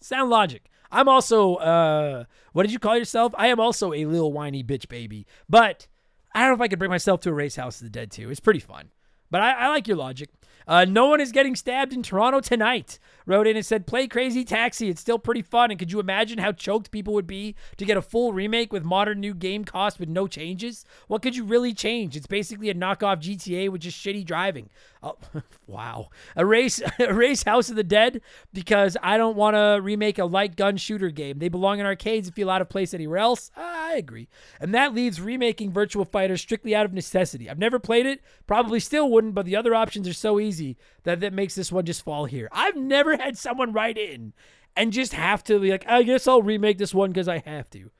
Sound 0.00 0.30
logic. 0.30 0.68
I'm 0.92 1.08
also, 1.08 1.56
uh, 1.56 2.24
what 2.52 2.64
did 2.64 2.72
you 2.72 2.78
call 2.78 2.96
yourself? 2.96 3.34
I 3.36 3.48
am 3.48 3.58
also 3.58 3.92
a 3.92 4.04
little 4.04 4.32
whiny 4.32 4.62
bitch 4.62 4.88
baby. 4.88 5.26
But 5.48 5.88
I 6.34 6.40
don't 6.40 6.50
know 6.50 6.54
if 6.54 6.60
I 6.60 6.68
could 6.68 6.78
bring 6.78 6.90
myself 6.90 7.20
to 7.22 7.30
a 7.30 7.34
race 7.34 7.56
House 7.56 7.80
of 7.80 7.84
the 7.84 7.90
Dead 7.90 8.10
too. 8.10 8.30
It's 8.30 8.40
pretty 8.40 8.60
fun. 8.60 8.92
But 9.30 9.40
I, 9.40 9.52
I 9.52 9.68
like 9.68 9.88
your 9.88 9.96
logic. 9.96 10.28
Uh, 10.68 10.84
no 10.84 11.06
one 11.06 11.20
is 11.20 11.32
getting 11.32 11.56
stabbed 11.56 11.92
in 11.92 12.02
Toronto 12.02 12.40
tonight. 12.40 12.98
Wrote 13.26 13.46
in 13.46 13.56
and 13.56 13.64
said, 13.64 13.86
Play 13.86 14.06
Crazy 14.06 14.44
Taxi. 14.44 14.88
It's 14.88 15.00
still 15.00 15.18
pretty 15.18 15.42
fun. 15.42 15.70
And 15.70 15.78
could 15.78 15.90
you 15.90 16.00
imagine 16.00 16.38
how 16.38 16.52
choked 16.52 16.90
people 16.90 17.14
would 17.14 17.26
be 17.26 17.54
to 17.78 17.84
get 17.84 17.96
a 17.96 18.02
full 18.02 18.32
remake 18.32 18.72
with 18.72 18.84
modern 18.84 19.20
new 19.20 19.34
game 19.34 19.64
cost 19.64 19.98
with 19.98 20.08
no 20.08 20.26
changes? 20.26 20.84
What 21.08 21.22
could 21.22 21.34
you 21.34 21.44
really 21.44 21.72
change? 21.72 22.16
It's 22.16 22.26
basically 22.26 22.68
a 22.68 22.74
knockoff 22.74 23.22
GTA 23.22 23.70
with 23.70 23.80
just 23.80 23.98
shitty 23.98 24.24
driving. 24.24 24.68
Oh, 25.02 25.16
wow. 25.66 26.10
Erase, 26.36 26.80
erase 27.00 27.42
House 27.42 27.68
of 27.70 27.76
the 27.76 27.82
Dead 27.82 28.20
because 28.52 28.96
I 29.02 29.16
don't 29.16 29.36
want 29.36 29.56
to 29.56 29.80
remake 29.82 30.18
a 30.18 30.24
light 30.24 30.56
gun 30.56 30.76
shooter 30.76 31.10
game. 31.10 31.38
They 31.38 31.48
belong 31.48 31.80
in 31.80 31.86
arcades 31.86 32.28
and 32.28 32.34
feel 32.34 32.50
out 32.50 32.62
of 32.62 32.68
place 32.68 32.94
anywhere 32.94 33.18
else. 33.18 33.50
Ah, 33.56 33.88
I 33.88 33.94
agree. 33.94 34.28
And 34.60 34.74
that 34.74 34.94
leaves 34.94 35.20
remaking 35.20 35.72
Virtual 35.72 36.04
Fighter 36.04 36.36
strictly 36.36 36.74
out 36.74 36.86
of 36.86 36.92
necessity. 36.92 37.50
I've 37.50 37.58
never 37.58 37.78
played 37.78 38.06
it, 38.06 38.20
probably 38.46 38.80
still 38.80 39.10
wouldn't, 39.10 39.34
but 39.34 39.46
the 39.46 39.56
other 39.56 39.74
options 39.74 40.06
are 40.06 40.12
so 40.12 40.38
easy 40.38 40.76
that 41.02 41.20
that 41.20 41.32
makes 41.32 41.54
this 41.54 41.72
one 41.72 41.84
just 41.84 42.04
fall 42.04 42.26
here. 42.26 42.48
I've 42.52 42.76
never 42.76 43.16
had 43.16 43.36
someone 43.36 43.72
write 43.72 43.98
in 43.98 44.32
and 44.76 44.92
just 44.92 45.12
have 45.12 45.42
to 45.44 45.58
be 45.58 45.70
like, 45.70 45.84
I 45.88 46.02
guess 46.02 46.26
I'll 46.26 46.42
remake 46.42 46.78
this 46.78 46.94
one 46.94 47.10
because 47.10 47.28
I 47.28 47.38
have 47.38 47.68
to. 47.70 47.90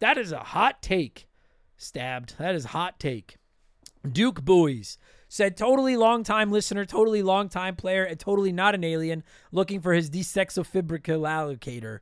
That 0.00 0.18
is 0.18 0.32
a 0.32 0.40
hot 0.40 0.82
take. 0.82 1.26
Stabbed. 1.76 2.34
That 2.38 2.54
is 2.54 2.66
hot 2.66 2.98
take. 2.98 3.36
Duke 4.10 4.44
Buoys 4.44 4.98
said 5.28 5.56
totally 5.56 5.96
long 5.96 6.24
time 6.24 6.50
listener, 6.50 6.84
totally 6.84 7.22
long 7.22 7.48
time 7.48 7.76
player, 7.76 8.04
and 8.04 8.18
totally 8.18 8.52
not 8.52 8.74
an 8.74 8.84
alien 8.84 9.22
looking 9.52 9.80
for 9.80 9.92
his 9.92 10.10
desexofibrillator. 10.10 12.00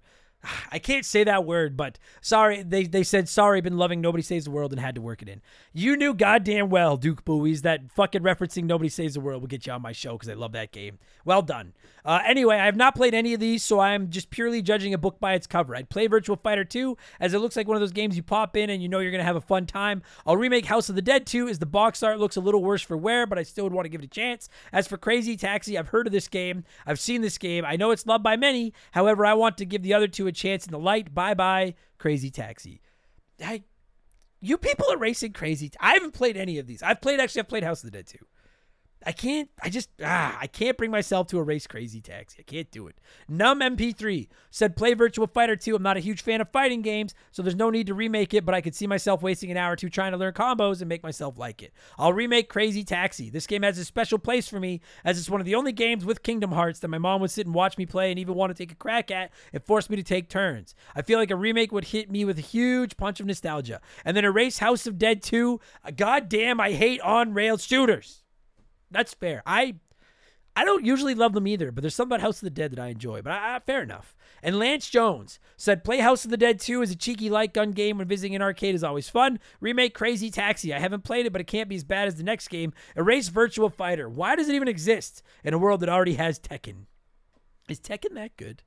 I 0.70 0.78
can't 0.78 1.04
say 1.04 1.24
that 1.24 1.44
word, 1.44 1.76
but 1.76 1.98
sorry. 2.20 2.62
They, 2.62 2.84
they 2.84 3.02
said, 3.02 3.28
sorry, 3.28 3.60
been 3.60 3.76
loving 3.78 4.00
Nobody 4.00 4.22
Saves 4.22 4.44
the 4.44 4.50
World 4.50 4.72
and 4.72 4.80
had 4.80 4.94
to 4.94 5.00
work 5.00 5.22
it 5.22 5.28
in. 5.28 5.40
You 5.72 5.96
knew 5.96 6.14
goddamn 6.14 6.70
well, 6.70 6.96
Duke 6.96 7.24
Buoys, 7.24 7.62
that 7.62 7.90
fucking 7.92 8.22
referencing 8.22 8.64
Nobody 8.64 8.88
Saves 8.88 9.14
the 9.14 9.20
World 9.20 9.42
will 9.42 9.48
get 9.48 9.66
you 9.66 9.72
on 9.72 9.82
my 9.82 9.92
show 9.92 10.12
because 10.12 10.28
I 10.28 10.34
love 10.34 10.52
that 10.52 10.72
game. 10.72 10.98
Well 11.24 11.42
done. 11.42 11.72
Uh, 12.04 12.20
anyway, 12.24 12.56
I 12.56 12.66
have 12.66 12.76
not 12.76 12.94
played 12.94 13.14
any 13.14 13.34
of 13.34 13.40
these, 13.40 13.64
so 13.64 13.80
I'm 13.80 14.10
just 14.10 14.30
purely 14.30 14.62
judging 14.62 14.94
a 14.94 14.98
book 14.98 15.18
by 15.18 15.34
its 15.34 15.46
cover. 15.46 15.74
I'd 15.74 15.88
play 15.88 16.06
Virtual 16.06 16.36
Fighter 16.36 16.64
2, 16.64 16.96
as 17.18 17.34
it 17.34 17.40
looks 17.40 17.56
like 17.56 17.66
one 17.66 17.76
of 17.76 17.80
those 17.80 17.90
games 17.90 18.16
you 18.16 18.22
pop 18.22 18.56
in 18.56 18.70
and 18.70 18.80
you 18.80 18.88
know 18.88 19.00
you're 19.00 19.10
going 19.10 19.20
to 19.20 19.24
have 19.24 19.34
a 19.34 19.40
fun 19.40 19.66
time. 19.66 20.02
I'll 20.24 20.36
remake 20.36 20.66
House 20.66 20.88
of 20.88 20.94
the 20.94 21.02
Dead 21.02 21.26
2, 21.26 21.48
as 21.48 21.58
the 21.58 21.66
box 21.66 22.04
art 22.04 22.20
looks 22.20 22.36
a 22.36 22.40
little 22.40 22.62
worse 22.62 22.82
for 22.82 22.96
wear, 22.96 23.26
but 23.26 23.38
I 23.38 23.42
still 23.42 23.64
would 23.64 23.72
want 23.72 23.86
to 23.86 23.88
give 23.88 24.00
it 24.00 24.06
a 24.06 24.08
chance. 24.08 24.48
As 24.72 24.86
for 24.86 24.96
Crazy 24.96 25.36
Taxi, 25.36 25.76
I've 25.76 25.88
heard 25.88 26.06
of 26.06 26.12
this 26.12 26.28
game. 26.28 26.62
I've 26.86 27.00
seen 27.00 27.22
this 27.22 27.38
game. 27.38 27.64
I 27.64 27.74
know 27.74 27.90
it's 27.90 28.06
loved 28.06 28.22
by 28.22 28.36
many. 28.36 28.72
However, 28.92 29.26
I 29.26 29.34
want 29.34 29.58
to 29.58 29.66
give 29.66 29.82
the 29.82 29.94
other 29.94 30.06
two 30.06 30.28
a 30.28 30.32
chance 30.36 30.66
in 30.66 30.72
the 30.72 30.78
light. 30.78 31.14
Bye 31.14 31.34
bye, 31.34 31.74
Crazy 31.98 32.30
Taxi. 32.30 32.80
I, 33.44 33.64
you 34.40 34.58
people 34.58 34.86
are 34.90 34.98
racing 34.98 35.32
crazy. 35.32 35.70
I 35.80 35.94
haven't 35.94 36.14
played 36.14 36.36
any 36.36 36.58
of 36.58 36.66
these. 36.66 36.82
I've 36.82 37.00
played 37.00 37.20
actually. 37.20 37.40
I've 37.40 37.48
played 37.48 37.64
House 37.64 37.82
of 37.82 37.90
the 37.90 37.98
Dead 37.98 38.06
2. 38.06 38.18
I 39.06 39.12
can't. 39.12 39.48
I 39.62 39.70
just 39.70 39.88
ah. 40.04 40.36
I 40.40 40.48
can't 40.48 40.76
bring 40.76 40.90
myself 40.90 41.28
to 41.28 41.38
erase 41.38 41.68
Crazy 41.68 42.00
Taxi. 42.00 42.38
I 42.40 42.42
can't 42.42 42.68
do 42.72 42.88
it. 42.88 42.98
Numb 43.28 43.60
MP3 43.60 44.26
said 44.50 44.74
play 44.74 44.94
Virtual 44.94 45.28
Fighter 45.28 45.54
2. 45.54 45.76
I'm 45.76 45.82
not 45.82 45.96
a 45.96 46.00
huge 46.00 46.22
fan 46.22 46.40
of 46.40 46.50
fighting 46.50 46.82
games, 46.82 47.14
so 47.30 47.40
there's 47.40 47.54
no 47.54 47.70
need 47.70 47.86
to 47.86 47.94
remake 47.94 48.34
it. 48.34 48.44
But 48.44 48.56
I 48.56 48.60
could 48.60 48.74
see 48.74 48.88
myself 48.88 49.22
wasting 49.22 49.52
an 49.52 49.56
hour 49.56 49.74
or 49.74 49.76
two 49.76 49.88
trying 49.88 50.10
to 50.10 50.18
learn 50.18 50.34
combos 50.34 50.80
and 50.80 50.88
make 50.88 51.04
myself 51.04 51.38
like 51.38 51.62
it. 51.62 51.72
I'll 51.96 52.12
remake 52.12 52.48
Crazy 52.48 52.82
Taxi. 52.82 53.30
This 53.30 53.46
game 53.46 53.62
has 53.62 53.78
a 53.78 53.84
special 53.84 54.18
place 54.18 54.48
for 54.48 54.58
me, 54.58 54.80
as 55.04 55.20
it's 55.20 55.30
one 55.30 55.40
of 55.40 55.46
the 55.46 55.54
only 55.54 55.72
games 55.72 56.04
with 56.04 56.24
Kingdom 56.24 56.50
Hearts 56.50 56.80
that 56.80 56.88
my 56.88 56.98
mom 56.98 57.20
would 57.20 57.30
sit 57.30 57.46
and 57.46 57.54
watch 57.54 57.78
me 57.78 57.86
play 57.86 58.10
and 58.10 58.18
even 58.18 58.34
want 58.34 58.50
to 58.50 58.60
take 58.60 58.72
a 58.72 58.76
crack 58.76 59.12
at. 59.12 59.30
It 59.52 59.64
forced 59.64 59.88
me 59.88 59.96
to 59.96 60.02
take 60.02 60.28
turns. 60.28 60.74
I 60.96 61.02
feel 61.02 61.20
like 61.20 61.30
a 61.30 61.36
remake 61.36 61.70
would 61.70 61.84
hit 61.84 62.10
me 62.10 62.24
with 62.24 62.38
a 62.38 62.42
huge 62.42 62.96
punch 62.96 63.20
of 63.20 63.26
nostalgia. 63.26 63.80
And 64.04 64.16
then 64.16 64.24
erase 64.24 64.58
House 64.58 64.88
of 64.88 64.98
Dead 64.98 65.22
2. 65.22 65.60
God 65.96 66.28
damn, 66.28 66.58
I 66.58 66.72
hate 66.72 67.00
on 67.02 67.34
rail 67.34 67.56
shooters. 67.56 68.24
That's 68.96 69.12
fair. 69.12 69.42
I 69.44 69.74
I 70.58 70.64
don't 70.64 70.86
usually 70.86 71.14
love 71.14 71.34
them 71.34 71.46
either, 71.46 71.70
but 71.70 71.82
there's 71.82 71.94
something 71.94 72.14
about 72.16 72.22
House 72.22 72.38
of 72.38 72.46
the 72.46 72.50
Dead 72.50 72.72
that 72.72 72.78
I 72.78 72.86
enjoy. 72.88 73.20
But 73.20 73.34
I, 73.34 73.56
I, 73.56 73.58
fair 73.58 73.82
enough. 73.82 74.16
And 74.42 74.58
Lance 74.58 74.88
Jones 74.88 75.38
said, 75.58 75.84
"Play 75.84 75.98
House 75.98 76.24
of 76.24 76.30
the 76.30 76.38
Dead 76.38 76.58
2 76.58 76.80
is 76.80 76.90
a 76.90 76.96
cheeky 76.96 77.28
light 77.28 77.52
gun 77.52 77.72
game 77.72 77.98
when 77.98 78.08
visiting 78.08 78.34
an 78.34 78.40
arcade 78.40 78.74
is 78.74 78.82
always 78.82 79.10
fun. 79.10 79.38
Remake 79.60 79.92
Crazy 79.92 80.30
Taxi. 80.30 80.72
I 80.72 80.78
haven't 80.78 81.04
played 81.04 81.26
it, 81.26 81.32
but 81.32 81.42
it 81.42 81.46
can't 81.46 81.68
be 81.68 81.76
as 81.76 81.84
bad 81.84 82.08
as 82.08 82.14
the 82.14 82.22
next 82.22 82.48
game. 82.48 82.72
Erase 82.96 83.28
Virtual 83.28 83.68
Fighter. 83.68 84.08
Why 84.08 84.34
does 84.34 84.48
it 84.48 84.54
even 84.54 84.66
exist 84.68 85.22
in 85.44 85.52
a 85.52 85.58
world 85.58 85.80
that 85.80 85.90
already 85.90 86.14
has 86.14 86.38
Tekken? 86.38 86.86
Is 87.68 87.78
Tekken 87.78 88.14
that 88.14 88.38
good? 88.38 88.62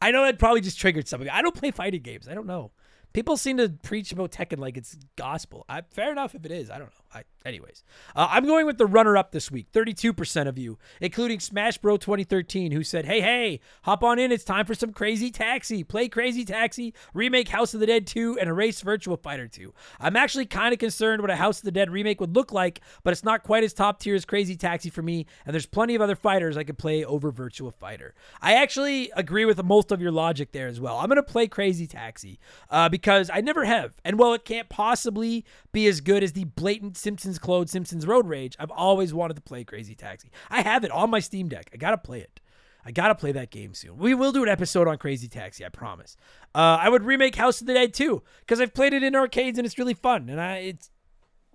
I 0.00 0.12
know 0.12 0.24
that 0.24 0.38
probably 0.38 0.60
just 0.60 0.78
triggered 0.78 1.08
something. 1.08 1.28
I 1.28 1.42
don't 1.42 1.56
play 1.56 1.72
fighting 1.72 2.02
games. 2.02 2.28
I 2.28 2.34
don't 2.34 2.46
know. 2.46 2.70
People 3.12 3.36
seem 3.36 3.56
to 3.56 3.70
preach 3.70 4.12
about 4.12 4.30
Tekken 4.30 4.58
like 4.58 4.76
it's 4.76 4.96
gospel. 5.16 5.64
I, 5.68 5.82
fair 5.90 6.12
enough 6.12 6.36
if 6.36 6.44
it 6.44 6.52
is. 6.52 6.70
I 6.70 6.78
don't 6.78 6.88
know. 6.88 7.04
I, 7.14 7.22
anyways, 7.44 7.84
uh, 8.14 8.28
I'm 8.30 8.44
going 8.44 8.66
with 8.66 8.76
the 8.76 8.86
runner-up 8.86 9.32
this 9.32 9.50
week. 9.50 9.72
32% 9.72 10.46
of 10.46 10.58
you, 10.58 10.78
including 11.00 11.40
Smash 11.40 11.78
Bro 11.78 11.98
2013, 11.98 12.72
who 12.72 12.84
said, 12.84 13.06
"Hey, 13.06 13.20
hey, 13.20 13.60
hop 13.82 14.04
on 14.04 14.18
in. 14.18 14.30
It's 14.30 14.44
time 14.44 14.66
for 14.66 14.74
some 14.74 14.92
Crazy 14.92 15.30
Taxi. 15.30 15.82
Play 15.82 16.08
Crazy 16.08 16.44
Taxi, 16.44 16.92
remake 17.14 17.48
House 17.48 17.72
of 17.72 17.80
the 17.80 17.86
Dead 17.86 18.06
2, 18.06 18.38
and 18.38 18.48
erase 18.48 18.82
Virtual 18.82 19.16
Fighter 19.16 19.48
2." 19.48 19.72
I'm 19.98 20.16
actually 20.16 20.44
kind 20.44 20.74
of 20.74 20.78
concerned 20.78 21.22
what 21.22 21.30
a 21.30 21.36
House 21.36 21.58
of 21.58 21.64
the 21.64 21.70
Dead 21.70 21.90
remake 21.90 22.20
would 22.20 22.36
look 22.36 22.52
like, 22.52 22.82
but 23.02 23.12
it's 23.12 23.24
not 23.24 23.42
quite 23.42 23.64
as 23.64 23.72
top 23.72 24.00
tier 24.00 24.14
as 24.14 24.26
Crazy 24.26 24.56
Taxi 24.56 24.90
for 24.90 25.02
me. 25.02 25.24
And 25.46 25.54
there's 25.54 25.66
plenty 25.66 25.94
of 25.94 26.02
other 26.02 26.16
fighters 26.16 26.58
I 26.58 26.64
could 26.64 26.78
play 26.78 27.04
over 27.04 27.30
Virtual 27.30 27.70
Fighter. 27.70 28.14
I 28.42 28.54
actually 28.54 29.10
agree 29.16 29.46
with 29.46 29.62
most 29.64 29.90
of 29.90 30.02
your 30.02 30.12
logic 30.12 30.52
there 30.52 30.68
as 30.68 30.78
well. 30.78 30.98
I'm 30.98 31.08
gonna 31.08 31.22
play 31.22 31.46
Crazy 31.46 31.86
Taxi 31.86 32.38
uh, 32.70 32.90
because 32.90 33.30
I 33.32 33.40
never 33.40 33.64
have, 33.64 33.94
and 34.04 34.18
while 34.18 34.34
it 34.34 34.44
can't 34.44 34.68
possibly 34.68 35.46
be 35.72 35.86
as 35.86 36.02
good 36.02 36.22
as 36.22 36.32
the 36.32 36.44
blatant 36.44 36.97
Simpsons 36.98 37.38
clone 37.38 37.66
Simpsons 37.66 38.06
Road 38.06 38.26
Rage, 38.26 38.56
I've 38.58 38.70
always 38.70 39.14
wanted 39.14 39.34
to 39.34 39.42
play 39.42 39.64
Crazy 39.64 39.94
Taxi. 39.94 40.30
I 40.50 40.62
have 40.62 40.84
it 40.84 40.90
on 40.90 41.10
my 41.10 41.20
Steam 41.20 41.48
Deck. 41.48 41.70
I 41.72 41.76
gotta 41.76 41.98
play 41.98 42.20
it. 42.20 42.40
I 42.84 42.90
gotta 42.90 43.14
play 43.14 43.32
that 43.32 43.50
game 43.50 43.74
soon. 43.74 43.98
We 43.98 44.14
will 44.14 44.32
do 44.32 44.42
an 44.42 44.48
episode 44.48 44.88
on 44.88 44.98
Crazy 44.98 45.28
Taxi, 45.28 45.64
I 45.64 45.68
promise. 45.68 46.16
Uh, 46.54 46.78
I 46.80 46.88
would 46.88 47.04
remake 47.04 47.36
House 47.36 47.60
of 47.60 47.66
the 47.66 47.74
Dead 47.74 47.94
too, 47.94 48.22
because 48.40 48.60
I've 48.60 48.74
played 48.74 48.92
it 48.92 49.02
in 49.02 49.14
arcades 49.14 49.58
and 49.58 49.66
it's 49.66 49.78
really 49.78 49.94
fun, 49.94 50.28
and 50.28 50.40
I 50.40 50.56
it's 50.58 50.90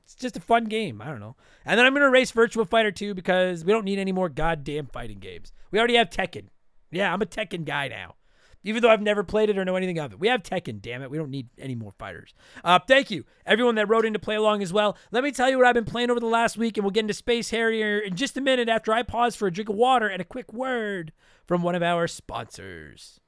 it's 0.03 0.15
just 0.15 0.37
a 0.37 0.41
fun 0.41 0.65
game. 0.65 1.01
I 1.01 1.05
don't 1.05 1.19
know. 1.19 1.35
And 1.65 1.77
then 1.77 1.85
I'm 1.85 1.93
gonna 1.93 2.09
race 2.09 2.31
Virtua 2.31 2.67
Fighter 2.67 2.91
2 2.91 3.13
because 3.13 3.63
we 3.63 3.71
don't 3.71 3.85
need 3.85 3.99
any 3.99 4.11
more 4.11 4.29
goddamn 4.29 4.87
fighting 4.87 5.19
games. 5.19 5.51
We 5.71 5.79
already 5.79 5.95
have 5.95 6.09
Tekken. 6.09 6.47
Yeah, 6.91 7.13
I'm 7.13 7.21
a 7.21 7.25
Tekken 7.25 7.65
guy 7.65 7.87
now 7.87 8.15
even 8.63 8.81
though 8.81 8.89
I've 8.89 9.01
never 9.01 9.23
played 9.23 9.49
it 9.49 9.57
or 9.57 9.65
know 9.65 9.75
anything 9.75 9.99
of 9.99 10.13
it. 10.13 10.19
We 10.19 10.27
have 10.27 10.43
Tekken, 10.43 10.81
damn 10.81 11.01
it. 11.01 11.11
We 11.11 11.17
don't 11.17 11.29
need 11.29 11.49
any 11.57 11.75
more 11.75 11.91
fighters. 11.91 12.33
Uh, 12.63 12.79
thank 12.87 13.11
you, 13.11 13.25
everyone 13.45 13.75
that 13.75 13.89
wrote 13.89 14.05
in 14.05 14.13
to 14.13 14.19
play 14.19 14.35
along 14.35 14.61
as 14.61 14.73
well. 14.73 14.97
Let 15.11 15.23
me 15.23 15.31
tell 15.31 15.49
you 15.49 15.57
what 15.57 15.67
I've 15.67 15.75
been 15.75 15.85
playing 15.85 16.09
over 16.09 16.19
the 16.19 16.25
last 16.25 16.57
week, 16.57 16.77
and 16.77 16.83
we'll 16.83 16.91
get 16.91 17.01
into 17.01 17.13
Space 17.13 17.49
Harrier 17.49 17.99
in 17.99 18.15
just 18.15 18.37
a 18.37 18.41
minute 18.41 18.69
after 18.69 18.93
I 18.93 19.03
pause 19.03 19.35
for 19.35 19.47
a 19.47 19.51
drink 19.51 19.69
of 19.69 19.75
water 19.75 20.07
and 20.07 20.21
a 20.21 20.25
quick 20.25 20.53
word 20.53 21.11
from 21.45 21.61
one 21.61 21.75
of 21.75 21.83
our 21.83 22.07
sponsors. 22.07 23.19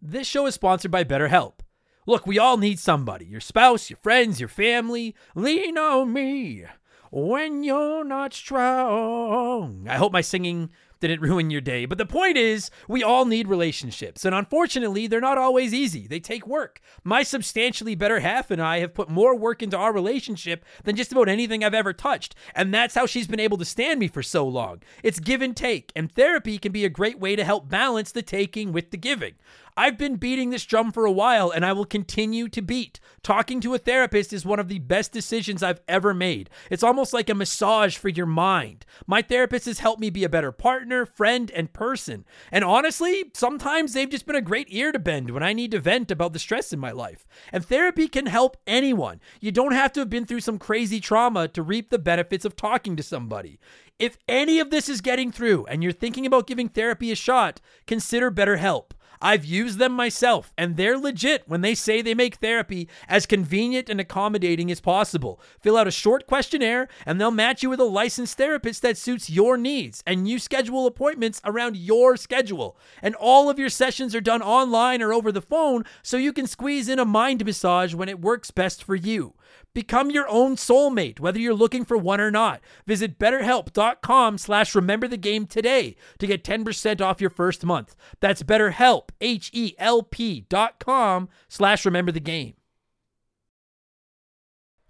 This 0.00 0.26
show 0.26 0.46
is 0.46 0.54
sponsored 0.54 0.90
by 0.90 1.04
BetterHelp. 1.04 1.60
Look, 2.06 2.26
we 2.26 2.38
all 2.38 2.56
need 2.56 2.78
somebody 2.78 3.26
your 3.26 3.40
spouse, 3.40 3.90
your 3.90 3.96
friends, 3.96 4.38
your 4.38 4.48
family. 4.48 5.14
Lean 5.34 5.76
on 5.76 6.12
me 6.12 6.64
when 7.10 7.64
you're 7.64 8.04
not 8.04 8.32
strong. 8.32 9.86
I 9.88 9.96
hope 9.96 10.12
my 10.12 10.20
singing 10.20 10.70
didn't 11.00 11.20
ruin 11.20 11.50
your 11.50 11.60
day. 11.60 11.86
But 11.86 11.98
the 11.98 12.06
point 12.06 12.36
is, 12.36 12.70
we 12.88 13.02
all 13.02 13.24
need 13.24 13.48
relationships. 13.48 14.24
And 14.24 14.34
unfortunately, 14.34 15.06
they're 15.06 15.20
not 15.20 15.38
always 15.38 15.74
easy. 15.74 16.06
They 16.06 16.20
take 16.20 16.46
work. 16.46 16.80
My 17.04 17.22
substantially 17.22 17.94
better 17.94 18.20
half 18.20 18.50
and 18.50 18.60
I 18.60 18.78
have 18.78 18.94
put 18.94 19.08
more 19.08 19.36
work 19.36 19.62
into 19.62 19.76
our 19.76 19.92
relationship 19.92 20.64
than 20.84 20.96
just 20.96 21.12
about 21.12 21.28
anything 21.28 21.62
I've 21.62 21.74
ever 21.74 21.92
touched. 21.92 22.34
And 22.54 22.72
that's 22.72 22.94
how 22.94 23.06
she's 23.06 23.26
been 23.26 23.40
able 23.40 23.58
to 23.58 23.64
stand 23.64 24.00
me 24.00 24.08
for 24.08 24.22
so 24.22 24.46
long. 24.46 24.82
It's 25.02 25.20
give 25.20 25.42
and 25.42 25.56
take. 25.56 25.92
And 25.94 26.10
therapy 26.10 26.58
can 26.58 26.72
be 26.72 26.84
a 26.84 26.90
great 26.90 27.18
way 27.18 27.36
to 27.36 27.44
help 27.44 27.68
balance 27.68 28.12
the 28.12 28.22
taking 28.22 28.72
with 28.72 28.90
the 28.90 28.96
giving. 28.96 29.34
I've 29.78 29.98
been 29.98 30.16
beating 30.16 30.48
this 30.48 30.64
drum 30.64 30.90
for 30.90 31.04
a 31.04 31.12
while 31.12 31.50
and 31.50 31.64
I 31.64 31.74
will 31.74 31.84
continue 31.84 32.48
to 32.48 32.62
beat. 32.62 32.98
Talking 33.22 33.60
to 33.60 33.74
a 33.74 33.78
therapist 33.78 34.32
is 34.32 34.46
one 34.46 34.58
of 34.58 34.68
the 34.68 34.78
best 34.78 35.12
decisions 35.12 35.62
I've 35.62 35.82
ever 35.86 36.14
made. 36.14 36.48
It's 36.70 36.82
almost 36.82 37.12
like 37.12 37.28
a 37.28 37.34
massage 37.34 37.94
for 37.98 38.08
your 38.08 38.24
mind. 38.24 38.86
My 39.06 39.20
therapist 39.20 39.66
has 39.66 39.80
helped 39.80 40.00
me 40.00 40.08
be 40.08 40.24
a 40.24 40.30
better 40.30 40.50
partner, 40.50 41.04
friend, 41.04 41.50
and 41.50 41.74
person. 41.74 42.24
And 42.50 42.64
honestly, 42.64 43.30
sometimes 43.34 43.92
they've 43.92 44.08
just 44.08 44.24
been 44.24 44.34
a 44.34 44.40
great 44.40 44.68
ear 44.70 44.92
to 44.92 44.98
bend 44.98 45.30
when 45.30 45.42
I 45.42 45.52
need 45.52 45.72
to 45.72 45.78
vent 45.78 46.10
about 46.10 46.32
the 46.32 46.38
stress 46.38 46.72
in 46.72 46.80
my 46.80 46.92
life. 46.92 47.26
And 47.52 47.62
therapy 47.62 48.08
can 48.08 48.26
help 48.26 48.56
anyone. 48.66 49.20
You 49.40 49.52
don't 49.52 49.72
have 49.72 49.92
to 49.92 50.00
have 50.00 50.08
been 50.08 50.24
through 50.24 50.40
some 50.40 50.58
crazy 50.58 51.00
trauma 51.00 51.48
to 51.48 51.62
reap 51.62 51.90
the 51.90 51.98
benefits 51.98 52.46
of 52.46 52.56
talking 52.56 52.96
to 52.96 53.02
somebody. 53.02 53.58
If 53.98 54.18
any 54.28 54.58
of 54.58 54.70
this 54.70 54.88
is 54.88 55.00
getting 55.00 55.32
through 55.32 55.66
and 55.66 55.82
you're 55.82 55.92
thinking 55.92 56.24
about 56.24 56.46
giving 56.46 56.68
therapy 56.68 57.12
a 57.12 57.14
shot, 57.14 57.60
consider 57.86 58.30
BetterHelp. 58.30 58.92
I've 59.20 59.44
used 59.44 59.78
them 59.78 59.92
myself, 59.92 60.52
and 60.56 60.76
they're 60.76 60.98
legit 60.98 61.44
when 61.46 61.60
they 61.60 61.74
say 61.74 62.02
they 62.02 62.14
make 62.14 62.36
therapy 62.36 62.88
as 63.08 63.26
convenient 63.26 63.88
and 63.88 64.00
accommodating 64.00 64.70
as 64.70 64.80
possible. 64.80 65.40
Fill 65.60 65.76
out 65.76 65.86
a 65.86 65.92
short 65.92 66.26
questionnaire, 66.26 66.88
and 67.04 67.20
they'll 67.20 67.30
match 67.30 67.62
you 67.62 67.70
with 67.70 67.80
a 67.80 67.84
licensed 67.84 68.36
therapist 68.36 68.82
that 68.82 68.98
suits 68.98 69.30
your 69.30 69.56
needs, 69.56 70.02
and 70.06 70.28
you 70.28 70.38
schedule 70.38 70.86
appointments 70.86 71.40
around 71.44 71.76
your 71.76 72.16
schedule. 72.16 72.76
And 73.02 73.14
all 73.14 73.48
of 73.48 73.58
your 73.58 73.70
sessions 73.70 74.14
are 74.14 74.20
done 74.20 74.42
online 74.42 75.02
or 75.02 75.12
over 75.12 75.32
the 75.32 75.42
phone, 75.42 75.84
so 76.02 76.16
you 76.16 76.32
can 76.32 76.46
squeeze 76.46 76.88
in 76.88 76.98
a 76.98 77.04
mind 77.04 77.44
massage 77.44 77.94
when 77.94 78.08
it 78.08 78.20
works 78.20 78.50
best 78.50 78.82
for 78.82 78.94
you. 78.94 79.34
Become 79.74 80.10
your 80.10 80.28
own 80.28 80.56
soulmate, 80.56 81.20
whether 81.20 81.38
you're 81.38 81.54
looking 81.54 81.84
for 81.84 81.96
one 81.96 82.20
or 82.20 82.30
not. 82.30 82.60
Visit 82.86 83.18
betterhelp.com 83.18 84.38
slash 84.38 84.74
remember 84.74 85.06
the 85.08 85.16
game 85.16 85.46
today 85.46 85.96
to 86.18 86.26
get 86.26 86.44
10% 86.44 87.00
off 87.00 87.20
your 87.20 87.30
first 87.30 87.64
month. 87.64 87.94
That's 88.20 88.42
betterhelp, 88.42 89.10
H-E-L-P 89.20 90.46
dot 90.48 90.78
com 90.78 91.28
slash 91.48 91.84
remember 91.84 92.12
the 92.12 92.20
game. 92.20 92.54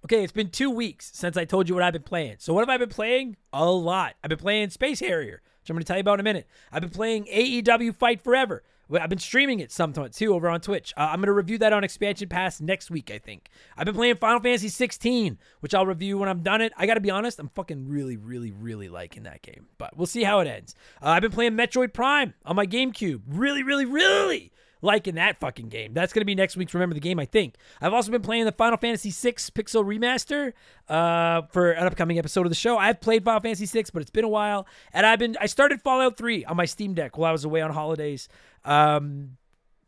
Okay, 0.05 0.23
it's 0.23 0.33
been 0.33 0.51
two 0.51 0.71
weeks 0.71 1.11
since 1.15 1.37
I 1.37 1.45
told 1.45 1.69
you 1.69 1.75
what 1.75 1.83
I've 1.83 1.93
been 1.93 2.03
playing. 2.03 2.37
So 2.39 2.55
what 2.55 2.61
have 2.61 2.69
I 2.69 2.77
been 2.77 2.89
playing? 2.89 3.37
A 3.53 3.69
lot. 3.69 4.15
I've 4.23 4.29
been 4.29 4.39
playing 4.39 4.71
Space 4.71 5.01
Harrier, 5.01 5.43
which 5.61 5.69
I'm 5.69 5.75
going 5.75 5.83
to 5.83 5.85
tell 5.85 5.97
you 5.97 6.03
about 6.03 6.15
in 6.15 6.21
a 6.21 6.23
minute. 6.23 6.47
I've 6.71 6.83
been 6.83 6.91
playing 6.91 7.25
AEW 7.25 7.93
Fight 7.97 8.23
Forever. 8.23 8.63
I've 8.93 9.09
been 9.09 9.19
streaming 9.19 9.61
it 9.61 9.73
sometimes 9.73 10.17
too 10.17 10.35
over 10.35 10.49
on 10.49 10.61
Twitch. 10.61 10.93
Uh, 10.97 11.09
I'm 11.11 11.17
going 11.17 11.27
to 11.27 11.33
review 11.33 11.59
that 11.59 11.73
on 11.73 11.83
Expansion 11.83 12.29
Pass 12.29 12.61
next 12.61 12.91
week, 12.91 13.11
I 13.11 13.19
think. 13.19 13.49
I've 13.77 13.87
been 13.87 13.95
playing 13.95 14.17
Final 14.17 14.41
Fantasy 14.41 14.69
16, 14.69 15.39
which 15.61 15.75
I'll 15.75 15.87
review 15.87 16.19
when 16.19 16.29
I'm 16.29 16.43
done 16.43 16.61
it. 16.61 16.73
I 16.77 16.87
got 16.87 16.95
to 16.95 17.01
be 17.01 17.11
honest, 17.11 17.39
I'm 17.39 17.49
fucking 17.49 17.89
really, 17.89 18.17
really, 18.17 18.53
really 18.53 18.89
liking 18.89 19.25
that 19.25 19.43
game, 19.43 19.67
but 19.79 19.97
we'll 19.97 20.07
see 20.07 20.23
how 20.23 20.41
it 20.41 20.47
ends. 20.47 20.75
Uh, 21.03 21.09
I've 21.09 21.23
been 21.23 21.33
playing 21.33 21.53
Metroid 21.53 21.93
Prime 21.93 22.35
on 22.45 22.57
my 22.57 22.67
GameCube. 22.67 23.23
Really, 23.27 23.63
really, 23.63 23.85
really 23.85 24.53
liking 24.83 25.17
that 25.17 25.39
fucking 25.41 25.69
game. 25.69 25.93
That's 25.93 26.13
going 26.13 26.21
to 26.21 26.27
be 26.27 26.35
next 26.35 26.57
week's 26.57 26.75
Remember 26.75 26.95
the 26.95 27.01
Game, 27.01 27.19
I 27.19 27.25
think. 27.25 27.57
I've 27.81 27.93
also 27.93 28.11
been 28.11 28.23
playing 28.23 28.45
the 28.45 28.53
Final 28.53 28.79
Fantasy 28.79 29.11
VI 29.11 29.33
Pixel 29.33 29.85
Remaster 29.85 30.53
uh, 30.89 31.47
for 31.51 31.73
an 31.73 31.87
upcoming 31.87 32.19
episode 32.19 32.47
of 32.47 32.51
the 32.51 32.57
show. 32.57 32.79
I've 32.79 33.01
played 33.01 33.25
Final 33.25 33.41
Fantasy 33.41 33.67
VI, 33.67 33.87
but 33.93 34.03
it's 34.03 34.11
been 34.11 34.25
a 34.25 34.29
while. 34.29 34.67
And 34.93 35.07
I've 35.07 35.19
been 35.19 35.37
I 35.41 35.47
started 35.47 35.83
Fallout 35.83 36.17
3 36.17 36.45
on 36.45 36.57
my 36.57 36.65
Steam 36.65 36.95
Deck 36.95 37.19
while 37.19 37.29
I 37.29 37.33
was 37.33 37.45
away 37.45 37.61
on 37.61 37.73
holidays. 37.73 38.29
Um, 38.67 39.37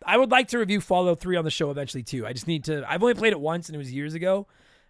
I 0.07 0.17
would 0.17 0.31
like 0.31 0.49
to 0.49 0.59
review 0.59 0.81
Fallout 0.81 1.21
3 1.21 1.37
on 1.37 1.45
the 1.45 1.51
show 1.51 1.71
eventually 1.71 2.03
too. 2.03 2.27
I 2.27 2.33
just 2.33 2.47
need 2.47 2.65
to 2.65 2.85
I've 2.89 3.03
only 3.03 3.15
played 3.15 3.33
it 3.33 3.41
once 3.41 3.69
and 3.69 3.77
it 3.77 3.79
was 3.79 3.93
years 3.93 4.15
ago. 4.15 4.47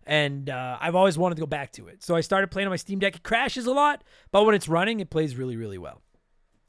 And 0.06 0.48
uh, 0.48 0.78
I've 0.80 0.94
always 0.94 1.18
wanted 1.18 1.34
to 1.34 1.40
go 1.40 1.46
back 1.46 1.72
to 1.72 1.88
it. 1.88 2.02
So 2.02 2.14
I 2.14 2.22
started 2.22 2.50
playing 2.50 2.66
on 2.66 2.70
my 2.70 2.76
Steam 2.76 2.98
Deck. 2.98 3.16
It 3.16 3.22
crashes 3.22 3.66
a 3.66 3.72
lot, 3.72 4.04
but 4.30 4.46
when 4.46 4.54
it's 4.54 4.66
running, 4.68 5.00
it 5.00 5.10
plays 5.10 5.36
really, 5.36 5.56
really 5.56 5.76
well. 5.76 6.00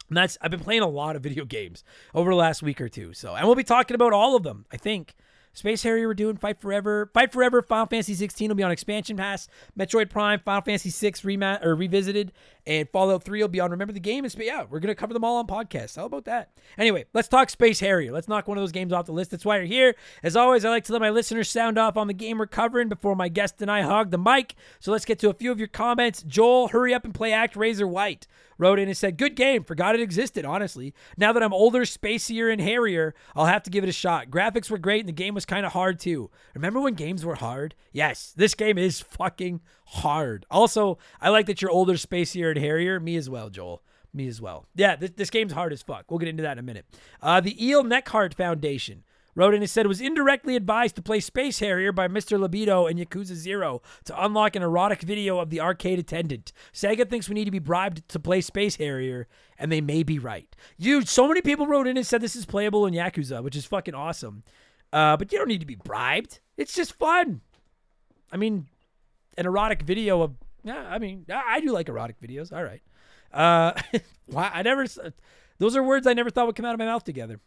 And 0.09 0.17
that's 0.17 0.37
I've 0.41 0.51
been 0.51 0.59
playing 0.59 0.81
a 0.81 0.87
lot 0.87 1.15
of 1.15 1.23
video 1.23 1.45
games 1.57 1.83
over 2.13 2.31
the 2.31 2.35
last 2.35 2.61
week 2.61 2.81
or 2.81 2.89
two. 2.89 3.13
So, 3.13 3.35
and 3.35 3.45
we'll 3.45 3.55
be 3.55 3.63
talking 3.63 3.95
about 3.95 4.13
all 4.13 4.35
of 4.35 4.43
them, 4.43 4.65
I 4.71 4.77
think. 4.77 5.13
Space 5.53 5.83
Harrier, 5.83 6.07
we're 6.07 6.13
doing 6.13 6.37
Fight 6.37 6.61
Forever. 6.61 7.09
Fight 7.13 7.31
Forever, 7.31 7.61
Final 7.61 7.87
Fantasy 7.87 8.13
16 8.13 8.49
will 8.49 8.55
be 8.55 8.63
on 8.63 8.71
Expansion 8.71 9.17
Pass. 9.17 9.47
Metroid 9.77 10.09
Prime, 10.09 10.39
Final 10.39 10.61
Fantasy 10.61 10.89
6 10.89 11.21
remat 11.21 11.65
or 11.65 11.75
revisited, 11.75 12.31
and 12.65 12.87
Fallout 12.89 13.23
3 13.23 13.41
will 13.41 13.47
be 13.47 13.59
on 13.59 13.71
Remember 13.71 13.91
the 13.91 13.99
Game. 13.99 14.23
And 14.23 14.33
yeah, 14.35 14.65
we're 14.69 14.79
gonna 14.79 14.95
cover 14.95 15.13
them 15.13 15.23
all 15.23 15.37
on 15.37 15.47
podcast. 15.47 15.95
How 15.95 16.05
about 16.05 16.25
that? 16.25 16.51
Anyway, 16.77 17.05
let's 17.13 17.27
talk 17.27 17.49
Space 17.49 17.79
Harrier. 17.79 18.11
Let's 18.11 18.27
knock 18.27 18.47
one 18.47 18.57
of 18.57 18.61
those 18.61 18.71
games 18.71 18.93
off 18.93 19.07
the 19.07 19.11
list. 19.11 19.31
That's 19.31 19.45
why 19.45 19.57
you're 19.57 19.65
here. 19.65 19.95
As 20.23 20.35
always, 20.35 20.63
I 20.63 20.69
like 20.69 20.85
to 20.85 20.93
let 20.93 21.01
my 21.01 21.09
listeners 21.09 21.49
sound 21.49 21.77
off 21.77 21.97
on 21.97 22.07
the 22.07 22.13
game 22.13 22.37
we're 22.37 22.47
covering 22.47 22.87
before 22.87 23.15
my 23.15 23.27
guest 23.27 23.61
and 23.61 23.71
I 23.71 23.81
hog 23.81 24.11
the 24.11 24.17
mic. 24.17 24.55
So 24.79 24.91
let's 24.91 25.05
get 25.05 25.19
to 25.19 25.29
a 25.29 25.33
few 25.33 25.51
of 25.51 25.59
your 25.59 25.67
comments. 25.67 26.23
Joel, 26.23 26.69
hurry 26.69 26.93
up 26.93 27.05
and 27.05 27.13
play 27.13 27.33
Act 27.33 27.55
Razor 27.55 27.87
White 27.87 28.27
wrote 28.59 28.77
in 28.77 28.87
and 28.87 28.97
said, 28.97 29.17
Good 29.17 29.35
game. 29.35 29.63
Forgot 29.63 29.95
it 29.95 30.01
existed, 30.01 30.45
honestly. 30.45 30.93
Now 31.17 31.33
that 31.33 31.41
I'm 31.41 31.53
older, 31.53 31.81
spacier, 31.81 32.51
and 32.51 32.61
hairier, 32.61 33.15
I'll 33.35 33.47
have 33.47 33.63
to 33.63 33.71
give 33.71 33.83
it 33.83 33.89
a 33.89 33.93
shot. 33.93 34.29
Graphics 34.29 34.69
were 34.69 34.77
great 34.77 34.99
and 34.99 35.09
the 35.09 35.13
game 35.13 35.33
was 35.33 35.38
kind 35.45 35.65
of 35.65 35.73
hard 35.73 35.99
too. 35.99 36.29
Remember 36.53 36.79
when 36.79 36.93
games 36.93 37.25
were 37.25 37.35
hard? 37.35 37.75
Yes, 37.91 38.33
this 38.35 38.55
game 38.55 38.77
is 38.77 38.99
fucking 38.99 39.61
hard. 39.85 40.45
Also, 40.49 40.97
I 41.21 41.29
like 41.29 41.45
that 41.47 41.61
you're 41.61 41.71
older, 41.71 41.93
spacier, 41.93 42.49
and 42.51 42.59
hairier. 42.59 42.99
Me 42.99 43.15
as 43.15 43.29
well, 43.29 43.49
Joel. 43.49 43.81
Me 44.13 44.27
as 44.27 44.41
well. 44.41 44.65
Yeah, 44.75 44.95
this, 44.95 45.11
this 45.11 45.29
game's 45.29 45.53
hard 45.53 45.71
as 45.71 45.81
fuck. 45.81 46.09
We'll 46.09 46.17
get 46.17 46.29
into 46.29 46.43
that 46.43 46.53
in 46.53 46.59
a 46.59 46.63
minute. 46.63 46.85
Uh, 47.21 47.39
the 47.39 47.63
Eel 47.63 47.83
Neckhart 47.83 48.33
Foundation 48.33 49.03
wrote 49.35 49.53
in 49.53 49.61
and 49.61 49.69
said 49.69 49.87
was 49.87 50.01
indirectly 50.01 50.55
advised 50.55 50.95
to 50.95 51.01
play 51.01 51.19
Space 51.19 51.59
Harrier 51.59 51.91
by 51.91 52.07
Mr. 52.07 52.39
Libido 52.39 52.87
and 52.87 52.99
Yakuza 52.99 53.35
Zero 53.35 53.81
to 54.03 54.23
unlock 54.25 54.55
an 54.55 54.63
erotic 54.63 55.01
video 55.01 55.39
of 55.39 55.49
the 55.49 55.61
arcade 55.61 55.99
attendant. 55.99 56.51
Sega 56.73 57.09
thinks 57.09 57.29
we 57.29 57.35
need 57.35 57.45
to 57.45 57.51
be 57.51 57.59
bribed 57.59 58.07
to 58.09 58.19
play 58.19 58.41
Space 58.41 58.75
Harrier, 58.75 59.27
and 59.57 59.71
they 59.71 59.81
may 59.81 60.03
be 60.03 60.19
right. 60.19 60.53
You, 60.77 61.03
so 61.03 61.27
many 61.27 61.41
people 61.41 61.67
wrote 61.67 61.87
in 61.87 61.97
and 61.97 62.05
said 62.05 62.21
this 62.21 62.35
is 62.35 62.45
playable 62.45 62.85
in 62.85 62.93
Yakuza, 62.93 63.43
which 63.43 63.55
is 63.55 63.65
fucking 63.65 63.95
awesome. 63.95 64.43
Uh, 64.91 65.17
but 65.17 65.31
you 65.31 65.37
don't 65.37 65.47
need 65.47 65.59
to 65.59 65.65
be 65.65 65.75
bribed. 65.75 66.39
It's 66.57 66.73
just 66.73 66.93
fun. 66.93 67.41
I 68.31 68.37
mean, 68.37 68.67
an 69.37 69.45
erotic 69.45 69.83
video 69.83 70.21
of 70.21 70.35
yeah. 70.63 70.87
I 70.89 70.99
mean, 70.99 71.25
I 71.29 71.61
do 71.61 71.71
like 71.71 71.89
erotic 71.89 72.19
videos. 72.21 72.51
All 72.51 72.63
right. 72.63 72.81
Uh, 73.33 73.99
why 74.25 74.51
I 74.53 74.61
never. 74.61 74.85
Those 75.57 75.75
are 75.75 75.83
words 75.83 76.07
I 76.07 76.13
never 76.13 76.29
thought 76.29 76.47
would 76.47 76.55
come 76.55 76.65
out 76.65 76.73
of 76.73 76.79
my 76.79 76.85
mouth 76.85 77.03
together. 77.03 77.39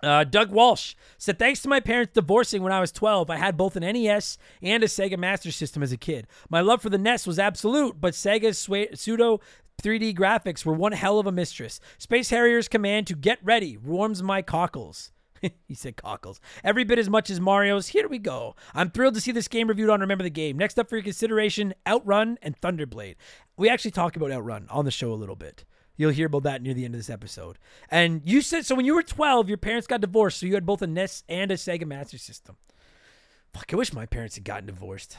Uh, 0.00 0.22
Doug 0.22 0.52
Walsh 0.52 0.94
said, 1.16 1.38
Thanks 1.38 1.60
to 1.62 1.68
my 1.68 1.80
parents 1.80 2.12
divorcing 2.14 2.62
when 2.62 2.72
I 2.72 2.80
was 2.80 2.92
12, 2.92 3.30
I 3.30 3.36
had 3.36 3.56
both 3.56 3.74
an 3.74 3.82
NES 3.82 4.38
and 4.62 4.82
a 4.82 4.86
Sega 4.86 5.18
Master 5.18 5.50
System 5.50 5.82
as 5.82 5.90
a 5.90 5.96
kid. 5.96 6.28
My 6.48 6.60
love 6.60 6.82
for 6.82 6.88
the 6.90 6.98
NES 6.98 7.26
was 7.26 7.38
absolute, 7.38 8.00
but 8.00 8.14
Sega's 8.14 8.58
pseudo 9.00 9.40
3D 9.82 10.16
graphics 10.16 10.64
were 10.64 10.72
one 10.72 10.92
hell 10.92 11.18
of 11.18 11.26
a 11.26 11.32
mistress. 11.32 11.80
Space 11.98 12.30
Harrier's 12.30 12.68
command 12.68 13.06
to 13.08 13.14
get 13.14 13.38
ready 13.42 13.76
warms 13.76 14.22
my 14.22 14.40
cockles. 14.42 15.10
he 15.66 15.74
said 15.74 15.96
cockles. 15.96 16.40
Every 16.64 16.84
bit 16.84 16.98
as 16.98 17.08
much 17.08 17.30
as 17.30 17.40
Mario's. 17.40 17.88
Here 17.88 18.08
we 18.08 18.18
go. 18.18 18.56
I'm 18.74 18.90
thrilled 18.90 19.14
to 19.14 19.20
see 19.20 19.32
this 19.32 19.48
game 19.48 19.68
reviewed 19.68 19.90
on 19.90 20.00
Remember 20.00 20.24
the 20.24 20.30
Game. 20.30 20.56
Next 20.56 20.78
up 20.78 20.88
for 20.88 20.96
your 20.96 21.02
consideration 21.02 21.74
Outrun 21.86 22.38
and 22.42 22.60
Thunderblade. 22.60 23.16
We 23.56 23.68
actually 23.68 23.90
talk 23.92 24.16
about 24.16 24.32
Outrun 24.32 24.66
on 24.70 24.84
the 24.84 24.90
show 24.90 25.12
a 25.12 25.14
little 25.14 25.36
bit. 25.36 25.64
You'll 25.96 26.12
hear 26.12 26.26
about 26.26 26.44
that 26.44 26.62
near 26.62 26.74
the 26.74 26.84
end 26.84 26.94
of 26.94 27.00
this 27.00 27.10
episode. 27.10 27.58
And 27.90 28.22
you 28.24 28.40
said 28.40 28.64
so 28.64 28.76
when 28.76 28.86
you 28.86 28.94
were 28.94 29.02
12, 29.02 29.48
your 29.48 29.58
parents 29.58 29.88
got 29.88 30.00
divorced, 30.00 30.38
so 30.38 30.46
you 30.46 30.54
had 30.54 30.64
both 30.64 30.80
a 30.80 30.86
NES 30.86 31.24
and 31.28 31.50
a 31.50 31.54
Sega 31.54 31.86
Master 31.86 32.18
System. 32.18 32.56
Fuck, 33.52 33.72
I 33.72 33.76
wish 33.76 33.92
my 33.92 34.06
parents 34.06 34.36
had 34.36 34.44
gotten 34.44 34.66
divorced. 34.66 35.16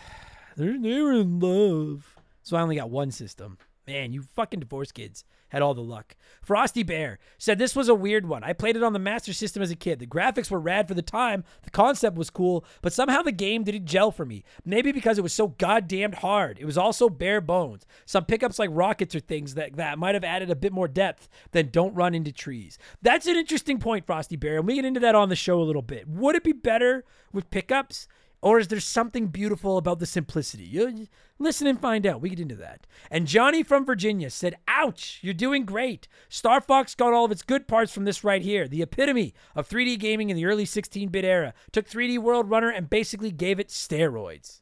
They're, 0.56 0.80
they 0.80 1.02
were 1.02 1.14
in 1.14 1.40
love. 1.40 2.16
So 2.44 2.56
I 2.56 2.62
only 2.62 2.78
got 2.78 2.90
one 2.90 3.12
system. 3.12 3.58
Man, 3.86 4.14
you 4.14 4.22
fucking 4.22 4.62
divorced 4.62 4.94
kids 4.94 5.26
had 5.50 5.62
all 5.62 5.74
the 5.74 5.82
luck. 5.82 6.16
Frosty 6.42 6.84
Bear 6.84 7.20
said 7.38 7.58
this 7.58 7.76
was 7.76 7.90
a 7.90 7.96
weird 7.96 8.28
one. 8.28 8.44
I 8.44 8.54
played 8.54 8.76
it 8.76 8.84
on 8.84 8.94
the 8.94 9.00
Master 9.00 9.34
System 9.34 9.62
as 9.62 9.72
a 9.72 9.76
kid. 9.76 10.00
The 10.00 10.08
graphics 10.08 10.50
were 10.50 10.60
rad 10.60 10.88
for 10.88 10.94
the 10.94 11.02
time, 11.02 11.44
the 11.64 11.70
concept 11.70 12.18
was 12.18 12.30
cool, 12.30 12.66
but 12.82 12.94
somehow 12.94 13.22
the 13.22 13.32
game 13.32 13.64
didn't 13.64 13.86
gel 13.86 14.12
for 14.12 14.26
me. 14.26 14.44
Maybe 14.66 14.92
because 14.92 15.18
it 15.18 15.24
was 15.24 15.34
so 15.34 15.50
goddamned 15.50 16.16
hard. 16.16 16.58
It 16.60 16.66
was 16.66 16.78
also 16.78 17.10
bare 17.10 17.42
bones. 17.42 17.86
Some 18.06 18.26
pickups 18.26 18.60
like 18.60 18.70
rockets 18.72 19.16
or 19.16 19.20
things 19.20 19.56
that, 19.56 19.76
that 19.76 20.00
might 20.00 20.16
have 20.16 20.24
added 20.24 20.50
a 20.50 20.56
bit 20.56 20.74
more 20.74 20.88
depth 20.88 21.28
than 21.52 21.70
don't 21.70 21.94
run 21.96 22.16
into 22.16 22.32
trees. 22.32 22.78
That's 23.02 23.28
an 23.28 23.36
interesting 23.36 23.80
point, 23.80 24.06
Frosty 24.06 24.36
Bear, 24.36 24.58
and 24.58 24.68
we 24.68 24.76
get 24.76 24.86
into 24.86 25.00
that 25.02 25.16
on 25.16 25.30
the 25.30 25.36
show 25.36 25.62
a 25.62 25.64
little 25.64 25.82
bit. 25.82 26.08
Would 26.08 26.36
it 26.36 26.44
be 26.44 26.54
better 26.54 27.04
with 27.34 27.50
pickups? 27.50 28.08
Or 28.42 28.58
is 28.58 28.70
there 28.70 28.80
something 28.80 29.28
beautiful 29.28 29.78
about 29.78 30.00
the 30.00 30.06
simplicity? 30.06 30.64
You 30.64 31.08
listen 31.39 31.67
and 31.67 31.80
find 31.80 32.06
out. 32.06 32.21
We 32.21 32.30
get 32.30 32.39
into 32.39 32.56
that. 32.56 32.86
And 33.10 33.28
Johnny 33.28 33.63
from 33.63 33.86
Virginia 33.86 34.30
said, 34.30 34.58
Ouch, 34.67 35.19
you're 35.21 35.34
doing 35.34 35.65
great. 35.65 36.08
Star 36.28 36.62
Fox 36.62 36.93
got 36.93 37.13
all 37.13 37.25
of 37.25 37.32
its 37.32 37.41
good 37.41 37.67
parts 37.67 37.93
from 37.93 38.06
this 38.06 38.23
right 38.23 38.41
here. 38.41 38.67
The 38.67 38.82
epitome 38.82 39.34
of 39.56 39.67
3D 39.67 39.99
gaming 39.99 40.30
in 40.30 40.36
the 40.36 40.45
early 40.45 40.65
16 40.65 41.10
bit 41.10 41.25
era. 41.25 41.54
Took 41.71 41.89
3D 41.89 42.19
World 42.19 42.49
Runner 42.49 42.69
and 42.69 42.89
basically 42.89 43.32
gave 43.32 43.60
it 43.60 43.69
steroids. 43.69 44.62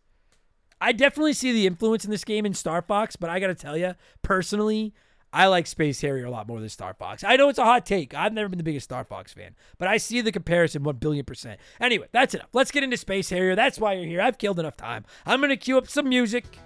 I 0.79 0.91
definitely 0.91 1.33
see 1.33 1.51
the 1.51 1.65
influence 1.65 2.05
in 2.05 2.11
this 2.11 2.23
game 2.23 2.45
in 2.45 2.53
Star 2.53 2.81
Fox, 2.81 3.15
but 3.15 3.29
I 3.29 3.39
got 3.39 3.47
to 3.47 3.55
tell 3.55 3.75
you, 3.75 3.95
personally, 4.21 4.93
I 5.33 5.47
like 5.47 5.67
Space 5.67 5.99
Harrier 6.01 6.25
a 6.25 6.31
lot 6.31 6.47
more 6.47 6.59
than 6.59 6.69
Star 6.69 6.93
Fox. 6.93 7.23
I 7.23 7.35
know 7.35 7.49
it's 7.49 7.59
a 7.59 7.65
hot 7.65 7.85
take. 7.85 8.13
I've 8.13 8.33
never 8.33 8.47
been 8.47 8.57
the 8.57 8.63
biggest 8.63 8.85
Star 8.85 9.03
Fox 9.03 9.33
fan, 9.33 9.55
but 9.77 9.87
I 9.87 9.97
see 9.97 10.21
the 10.21 10.31
comparison 10.31 10.83
1 10.83 10.95
billion 10.97 11.25
percent. 11.25 11.59
Anyway, 11.81 12.07
that's 12.11 12.33
enough. 12.33 12.47
Let's 12.53 12.71
get 12.71 12.83
into 12.83 12.97
Space 12.97 13.29
Harrier. 13.29 13.55
That's 13.55 13.79
why 13.79 13.93
you're 13.93 14.05
here. 14.05 14.21
I've 14.21 14.37
killed 14.37 14.59
enough 14.59 14.77
time. 14.77 15.05
I'm 15.25 15.39
going 15.39 15.49
to 15.49 15.57
cue 15.57 15.77
up 15.77 15.87
some 15.87 16.07
music. 16.09 16.59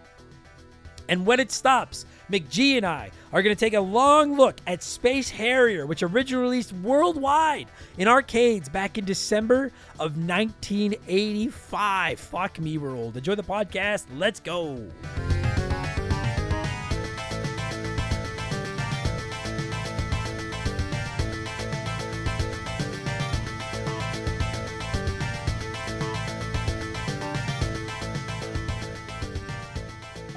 And 1.09 1.25
when 1.25 1.39
it 1.39 1.51
stops, 1.51 2.05
McG 2.31 2.77
and 2.77 2.85
I 2.85 3.09
are 3.33 3.41
going 3.41 3.55
to 3.55 3.59
take 3.59 3.73
a 3.73 3.81
long 3.81 4.37
look 4.37 4.57
at 4.67 4.83
Space 4.83 5.29
Harrier, 5.29 5.85
which 5.85 6.03
originally 6.03 6.43
released 6.43 6.73
worldwide 6.73 7.67
in 7.97 8.07
arcades 8.07 8.69
back 8.69 8.97
in 8.97 9.03
December 9.05 9.71
of 9.99 10.17
1985. 10.17 12.19
Fuck 12.19 12.59
me, 12.59 12.77
we're 12.77 12.95
old. 12.95 13.17
Enjoy 13.17 13.35
the 13.35 13.43
podcast. 13.43 14.05
Let's 14.15 14.39
go. 14.39 14.87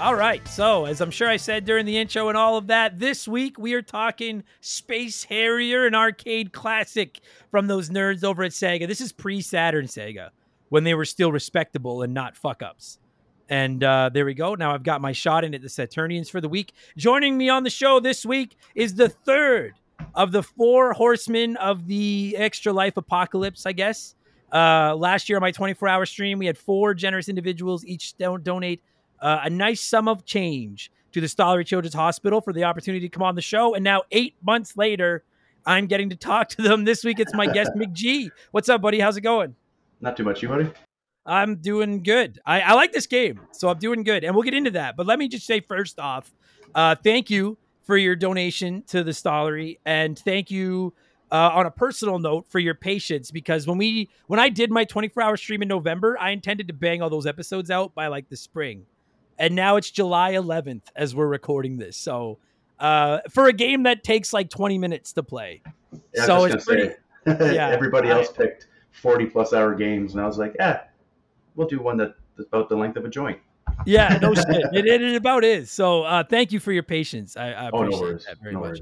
All 0.05 0.15
right. 0.15 0.47
So, 0.49 0.85
as 0.85 1.01
I'm 1.01 1.11
sure 1.11 1.31
I 1.31 1.39
said 1.39 1.65
during 1.65 1.87
the 1.87 1.97
intro 1.97 2.29
and 2.29 2.37
all 2.37 2.59
of 2.59 2.67
that, 2.67 2.99
this 2.99 3.27
week 3.27 3.59
we 3.59 3.73
are 3.73 3.81
talking 3.81 4.45
Space 4.61 5.25
Harrier, 5.25 5.87
an 5.87 5.95
arcade 5.95 6.53
classic 6.53 7.21
from 7.51 7.69
those 7.69 7.89
nerds 7.89 8.23
over 8.23 8.43
at 8.43 8.51
Sega. 8.51 8.87
This 8.87 9.01
is 9.01 9.13
pre 9.13 9.41
Saturn 9.41 9.87
Sega 9.87 10.29
when 10.69 10.85
they 10.85 10.93
were 10.93 11.07
still 11.07 11.33
respectable 11.33 12.03
and 12.03 12.13
not 12.13 12.37
fuck 12.37 12.63
ups. 12.63 12.99
And 13.49 13.83
uh, 13.83 14.11
there 14.13 14.27
we 14.27 14.35
go. 14.35 14.55
Now 14.55 14.75
I've 14.75 14.83
got 14.83 15.01
my 15.01 15.13
shot 15.13 15.43
in 15.43 15.55
at 15.55 15.63
the 15.63 15.71
Saturnians 15.71 16.29
for 16.29 16.43
the 16.43 16.51
week. 16.51 16.75
Joining 16.99 17.39
me 17.39 17.49
on 17.49 17.63
the 17.63 17.71
show 17.71 17.99
this 17.99 18.27
week 18.27 18.59
is 18.75 18.97
the 18.97 19.09
third 19.09 19.73
of 20.15 20.33
the 20.33 20.43
four 20.43 20.93
horsemen 20.93 21.57
of 21.57 21.87
the 21.87 22.35
Extra 22.37 22.75
Life 22.75 22.99
Apocalypse, 22.99 23.65
I 23.65 23.73
guess. 23.73 24.17
Uh, 24.53 24.95
last 24.95 25.31
year 25.31 25.39
on 25.39 25.41
my 25.41 25.51
24 25.51 25.89
hour 25.89 26.05
stream, 26.05 26.39
we 26.39 26.45
had 26.45 26.59
four 26.59 26.93
generous 26.93 27.31
individuals 27.31 27.87
each 27.87 28.19
don- 28.19 28.43
donate 28.43 28.83
uh, 29.25 29.41
a 29.45 29.51
nice 29.51 29.81
sum 29.81 30.07
of 30.07 30.25
change 30.27 30.93
to 31.13 31.21
the 31.21 31.27
Stollery 31.27 31.65
Children's 31.65 31.95
Hospital 31.95 32.43
for 32.43 32.53
the 32.53 32.65
opportunity 32.65 33.09
to 33.09 33.09
come 33.09 33.23
on 33.23 33.35
the 33.35 33.43
show. 33.43 33.75
And 33.75 33.83
now, 33.83 34.03
eight 34.13 34.35
months 34.43 34.77
later, 34.77 35.25
I'm 35.65 35.87
getting 35.87 36.11
to 36.11 36.17
talk 36.17 36.51
to 36.51 36.63
them. 36.63 36.85
This 36.85 37.03
week, 37.03 37.19
it's 37.19 37.35
my 37.35 37.47
guest, 37.47 37.73
McG. 37.77 38.31
What's 38.51 38.69
up, 38.69 38.83
buddy? 38.83 39.01
How's 39.01 39.17
it 39.17 39.23
going? 39.23 39.57
Not 40.03 40.19
too 40.19 40.25
much, 40.25 40.43
you 40.43 40.49
buddy. 40.49 40.71
I'm 41.25 41.57
doing 41.57 42.03
good. 42.03 42.39
I, 42.45 42.61
I 42.61 42.73
like 42.75 42.93
this 42.93 43.07
game, 43.07 43.41
so 43.51 43.71
I'm 43.71 43.79
doing 43.79 44.03
good. 44.03 44.25
And 44.25 44.35
we'll 44.35 44.43
get 44.43 44.53
into 44.53 44.73
that. 44.73 44.95
But 44.95 45.07
let 45.07 45.19
me 45.19 45.27
just 45.27 45.47
say 45.47 45.61
first 45.61 45.99
off, 45.99 46.31
uh, 46.75 46.95
thank 46.95 47.31
you 47.31 47.57
for 47.85 47.97
your 47.97 48.15
donation 48.15 48.83
to 48.89 49.03
the 49.03 49.13
Stollery. 49.13 49.79
And 49.87 50.19
thank 50.19 50.51
you 50.51 50.93
uh, 51.33 51.51
on 51.55 51.65
a 51.65 51.71
personal 51.71 52.19
note 52.19 52.47
for 52.51 52.59
your 52.59 52.75
patience 52.75 53.31
because 53.31 53.67
when 53.67 53.79
we 53.79 54.11
when 54.27 54.39
I 54.39 54.51
did 54.51 54.71
my 54.71 54.85
24 54.85 55.23
hour 55.23 55.37
stream 55.39 55.63
in 55.63 55.69
November, 55.69 56.19
I 56.21 56.31
intended 56.33 56.69
to 56.69 56.75
bang 56.75 57.01
all 57.01 57.09
those 57.09 57.27
episodes 57.27 57.71
out 57.71 57.95
by 57.95 58.09
like 58.09 58.29
the 58.29 58.37
spring 58.37 58.85
and 59.39 59.55
now 59.55 59.77
it's 59.77 59.91
July 59.91 60.33
11th 60.33 60.83
as 60.97 61.15
we're 61.15 61.27
recording 61.29 61.77
this. 61.79 61.97
So 61.97 62.39
uh, 62.79 63.19
for 63.31 63.47
a 63.47 63.53
game 63.53 63.85
that 63.85 64.05
takes 64.05 64.33
like 64.33 64.51
20 64.51 64.79
minutes 64.79 65.13
to 65.15 65.23
play, 65.23 65.63
Yeah, 66.15 66.27
so 66.27 66.45
it's 66.45 66.65
pretty. 66.65 66.91
yeah, 67.27 67.69
everybody 67.69 68.11
I- 68.11 68.19
else 68.19 68.31
picked 68.33 68.67
40 68.93 69.27
plus 69.27 69.53
hour 69.53 69.75
games, 69.75 70.13
and 70.15 70.21
I 70.23 70.27
was 70.27 70.39
like, 70.39 70.55
yeah, 70.59 70.83
we'll 71.57 71.67
do 71.69 71.81
one 71.81 71.97
that, 71.99 72.15
that's 72.37 72.49
about 72.49 72.69
the 72.69 72.77
length 72.77 72.97
of 72.97 73.05
a 73.05 73.09
joint. 73.09 73.39
Yeah, 73.87 74.19
no 74.21 74.35
shit. 74.35 74.47
It, 74.49 74.87
it, 74.87 75.03
it 75.03 75.17
about 75.17 75.43
is. 75.45 75.71
So 75.71 76.03
uh, 76.03 76.23
thank 76.23 76.53
you 76.53 76.61
for 76.61 76.71
your 76.73 76.83
patience. 76.83 77.37
I, 77.37 77.53
I 77.53 77.71
Oh, 77.73 77.83
appreciate 77.83 78.01
no 78.01 78.13
that 78.19 78.37
very 78.43 78.55
no 78.55 78.61
much. 78.61 78.79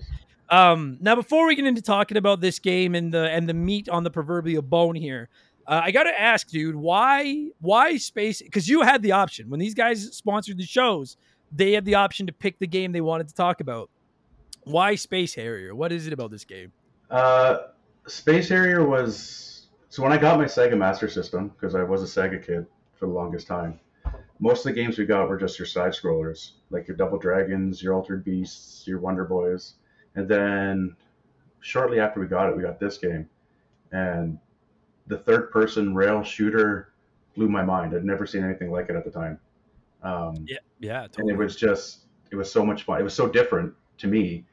Um, 0.50 0.98
now, 1.00 1.14
before 1.14 1.46
we 1.46 1.54
get 1.54 1.64
into 1.66 1.80
talking 1.80 2.18
about 2.18 2.40
this 2.42 2.58
game 2.58 2.94
and 2.94 3.14
the 3.14 3.30
and 3.30 3.48
the 3.48 3.54
meat 3.54 3.88
on 3.88 4.04
the 4.04 4.10
proverbial 4.10 4.60
bone 4.60 4.94
here, 4.94 5.30
uh, 5.66 5.80
I 5.84 5.90
got 5.90 6.04
to 6.04 6.20
ask, 6.20 6.48
dude, 6.48 6.74
why 6.74 7.48
why 7.60 7.96
space? 7.96 8.42
Because 8.42 8.68
you 8.68 8.82
had 8.82 9.02
the 9.02 9.12
option 9.12 9.48
when 9.48 9.60
these 9.60 9.74
guys 9.74 10.14
sponsored 10.16 10.58
the 10.58 10.64
shows, 10.66 11.16
they 11.52 11.72
had 11.72 11.84
the 11.84 11.94
option 11.94 12.26
to 12.26 12.32
pick 12.32 12.58
the 12.58 12.66
game 12.66 12.92
they 12.92 13.00
wanted 13.00 13.28
to 13.28 13.34
talk 13.34 13.60
about. 13.60 13.90
Why 14.64 14.94
Space 14.94 15.34
Harrier? 15.34 15.74
What 15.74 15.92
is 15.92 16.06
it 16.06 16.12
about 16.12 16.30
this 16.30 16.44
game? 16.44 16.72
Uh, 17.10 17.58
Space 18.06 18.48
Harrier 18.48 18.86
was 18.86 19.66
so 19.88 20.02
when 20.02 20.12
I 20.12 20.18
got 20.18 20.38
my 20.38 20.46
Sega 20.46 20.76
Master 20.76 21.08
System 21.08 21.48
because 21.48 21.74
I 21.74 21.82
was 21.82 22.02
a 22.02 22.06
Sega 22.06 22.44
kid 22.44 22.66
for 22.94 23.06
the 23.06 23.12
longest 23.12 23.46
time. 23.46 23.78
Most 24.40 24.66
of 24.66 24.74
the 24.74 24.80
games 24.80 24.98
we 24.98 25.06
got 25.06 25.28
were 25.28 25.38
just 25.38 25.58
your 25.58 25.66
side 25.66 25.92
scrollers, 25.92 26.52
like 26.70 26.88
your 26.88 26.96
Double 26.96 27.18
Dragons, 27.18 27.82
your 27.82 27.94
Altered 27.94 28.24
Beasts, 28.24 28.86
your 28.86 28.98
Wonder 28.98 29.24
Boys, 29.24 29.74
and 30.16 30.28
then 30.28 30.96
shortly 31.60 32.00
after 32.00 32.18
we 32.18 32.26
got 32.26 32.48
it, 32.48 32.56
we 32.56 32.62
got 32.62 32.80
this 32.80 32.98
game, 32.98 33.28
and 33.92 34.38
the 35.06 35.18
third-person 35.18 35.94
rail 35.94 36.22
shooter 36.22 36.92
blew 37.34 37.48
my 37.48 37.62
mind. 37.62 37.94
I'd 37.94 38.04
never 38.04 38.26
seen 38.26 38.44
anything 38.44 38.70
like 38.70 38.88
it 38.88 38.96
at 38.96 39.04
the 39.04 39.10
time. 39.10 39.38
Um, 40.02 40.44
Yeah, 40.48 40.58
yeah, 40.80 41.06
and 41.18 41.30
it 41.30 41.36
was 41.36 41.56
just 41.56 42.02
it 42.32 42.36
was 42.36 42.50
so 42.50 42.64
much 42.64 42.84
fun 42.84 42.98
it 42.98 43.04
was 43.04 43.14
so 43.14 43.28
different 43.28 43.72
to 43.98 44.08
me 44.08 44.44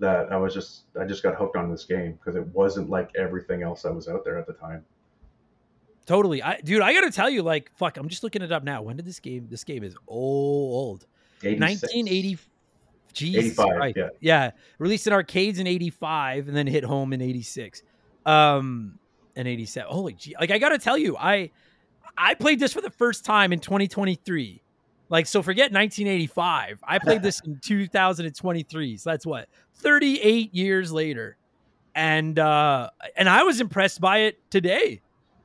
that 0.00 0.30
i 0.30 0.36
was 0.36 0.52
just 0.52 0.82
i 1.00 1.04
just 1.04 1.22
got 1.22 1.36
hooked 1.36 1.56
on 1.56 1.70
this 1.70 1.84
game 1.84 2.12
because 2.12 2.34
it 2.34 2.46
wasn't 2.48 2.90
like 2.90 3.10
everything 3.16 3.62
else 3.62 3.82
that 3.82 3.94
was 3.94 4.08
out 4.08 4.24
there 4.24 4.36
at 4.38 4.46
the 4.46 4.52
time 4.52 4.84
Totally. 6.06 6.40
I 6.40 6.60
dude, 6.60 6.82
I 6.82 6.92
gotta 6.92 7.10
tell 7.10 7.28
you, 7.28 7.42
like, 7.42 7.68
fuck, 7.74 7.96
I'm 7.96 8.08
just 8.08 8.22
looking 8.22 8.40
it 8.40 8.52
up 8.52 8.62
now. 8.62 8.80
When 8.80 8.96
did 8.96 9.04
this 9.04 9.18
game 9.18 9.48
this 9.50 9.64
game 9.64 9.82
is 9.82 9.96
old. 10.06 11.04
86. 11.42 11.82
1980 11.82 12.38
Jesus 13.12 13.44
85, 13.58 13.76
Christ. 13.76 13.96
yeah. 13.96 14.08
yeah. 14.20 14.50
Released 14.78 15.08
in 15.08 15.12
arcades 15.12 15.58
in 15.58 15.66
85 15.66 16.46
and 16.46 16.56
then 16.56 16.68
hit 16.68 16.84
home 16.84 17.12
in 17.12 17.20
86. 17.20 17.82
Um 18.24 19.00
and 19.36 19.46
87. 19.46 19.92
Holy 19.92 20.14
gee. 20.14 20.34
Like 20.38 20.50
I 20.50 20.58
gotta 20.58 20.78
tell 20.78 20.98
you, 20.98 21.16
I 21.16 21.50
I 22.16 22.34
played 22.34 22.58
this 22.58 22.72
for 22.72 22.80
the 22.80 22.90
first 22.90 23.24
time 23.24 23.52
in 23.52 23.60
2023. 23.60 24.62
Like, 25.08 25.26
so 25.26 25.42
forget 25.42 25.72
1985. 25.72 26.80
I 26.82 26.98
played 26.98 27.22
this 27.22 27.40
in 27.40 27.58
2023. 27.62 28.96
So 28.96 29.10
that's 29.10 29.26
what 29.26 29.48
38 29.74 30.54
years 30.54 30.90
later. 30.90 31.36
And 31.94 32.38
uh 32.38 32.90
and 33.16 33.28
I 33.28 33.42
was 33.44 33.60
impressed 33.60 34.00
by 34.00 34.18
it 34.18 34.38
today. 34.50 35.00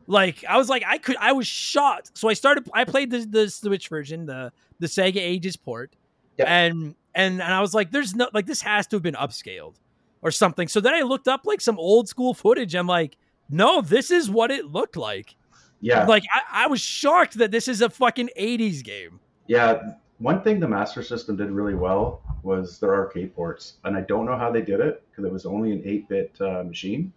Like 0.08 0.44
I 0.48 0.58
was 0.58 0.70
like 0.70 0.84
I 0.88 0.98
could 0.98 1.18
I 1.18 1.34
was 1.34 1.48
shocked. 1.48 2.18
So 2.18 2.30
I 2.30 2.34
started 2.34 2.70
I 2.74 2.86
played 2.86 3.12
the 3.12 3.26
the 3.26 3.50
Switch 3.50 3.88
version, 3.88 4.26
the 4.26 4.52
the 4.80 4.88
Sega 4.88 5.18
Ages 5.18 5.56
port. 5.56 5.96
Yep. 6.38 6.48
And 6.48 6.96
and 7.14 7.42
and 7.42 7.54
I 7.54 7.62
was 7.62 7.74
like 7.74 7.92
there's 7.92 8.16
no 8.16 8.30
like 8.34 8.46
this 8.46 8.62
has 8.62 8.88
to 8.88 8.96
have 8.96 9.04
been 9.04 9.16
upscaled 9.16 9.76
or 10.22 10.32
something. 10.32 10.68
So 10.68 10.80
then 10.80 10.94
I 10.94 11.02
looked 11.02 11.28
up 11.28 11.42
like 11.46 11.62
some 11.62 11.80
old 11.80 12.08
school 12.08 12.34
footage. 12.34 12.76
I'm 12.76 12.88
like, 12.88 13.18
no, 13.52 13.82
this 13.82 14.10
is 14.12 14.30
what 14.30 14.50
it 14.52 14.66
looked 14.66 14.98
like. 14.98 15.36
yeah 15.82 16.06
Like 16.06 16.24
I, 16.34 16.66
I 16.66 16.68
was 16.68 16.82
shocked 16.82 17.36
that 17.40 17.52
this 17.52 17.68
is 17.68 17.82
a 17.82 17.90
fucking 17.90 18.30
80s 18.40 18.84
game. 18.84 19.20
yeah 19.48 19.94
one 20.20 20.42
thing 20.44 20.60
the 20.60 20.68
master 20.68 21.02
system 21.04 21.36
did 21.36 21.50
really 21.50 21.74
well 21.74 22.22
was 22.44 22.80
their 22.80 22.94
arcade 22.94 23.36
ports 23.36 23.78
and 23.86 23.98
i 23.98 24.02
don't 24.02 24.26
know 24.28 24.38
how 24.38 24.52
they 24.52 24.62
did 24.62 24.80
it 24.80 25.04
because 25.10 25.26
it 25.26 25.32
was 25.32 25.46
only 25.48 25.72
an 25.72 25.82
8-bit 25.82 26.32
uh, 26.40 26.64
machine 26.64 27.12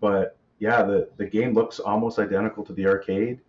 but 0.00 0.36
yeah 0.58 0.82
the, 0.82 1.08
the 1.16 1.24
game 1.24 1.54
looks 1.54 1.78
almost 1.80 2.18
identical 2.18 2.62
to 2.64 2.72
the 2.74 2.86
arcade 2.86 3.40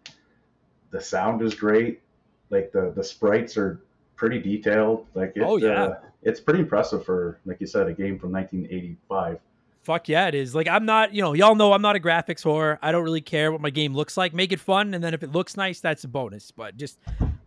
the 0.91 1.01
sound 1.01 1.41
is 1.41 1.53
great 1.53 2.01
like 2.49 2.71
the 2.71 2.91
the 2.95 3.03
sprites 3.03 3.57
are 3.57 3.81
pretty 4.15 4.39
detailed 4.39 5.05
like 5.15 5.33
it, 5.35 5.43
Oh, 5.43 5.57
yeah. 5.57 5.83
uh, 5.83 5.99
it's 6.23 6.39
pretty 6.39 6.61
impressive 6.61 7.03
for 7.05 7.39
like 7.45 7.59
you 7.59 7.67
said 7.67 7.87
a 7.87 7.93
game 7.93 8.17
from 8.17 8.31
1985 8.31 9.39
Fuck 9.87 10.09
yeah, 10.09 10.27
it 10.27 10.35
is. 10.35 10.53
Like 10.53 10.67
I'm 10.67 10.85
not, 10.85 11.13
you 11.13 11.21
know, 11.21 11.31
y'all 11.31 11.55
know 11.55 11.71
I'm 11.71 11.81
not 11.81 11.95
a 11.95 11.99
graphics 12.01 12.43
whore. 12.43 12.77
I 12.81 12.91
don't 12.91 13.05
really 13.05 13.21
care 13.21 13.53
what 13.53 13.61
my 13.61 13.69
game 13.69 13.93
looks 13.93 14.17
like. 14.17 14.33
Make 14.33 14.51
it 14.51 14.59
fun, 14.59 14.93
and 14.93 15.01
then 15.01 15.13
if 15.13 15.23
it 15.23 15.31
looks 15.31 15.55
nice, 15.55 15.79
that's 15.79 16.03
a 16.03 16.09
bonus. 16.09 16.51
But 16.51 16.75
just 16.75 16.99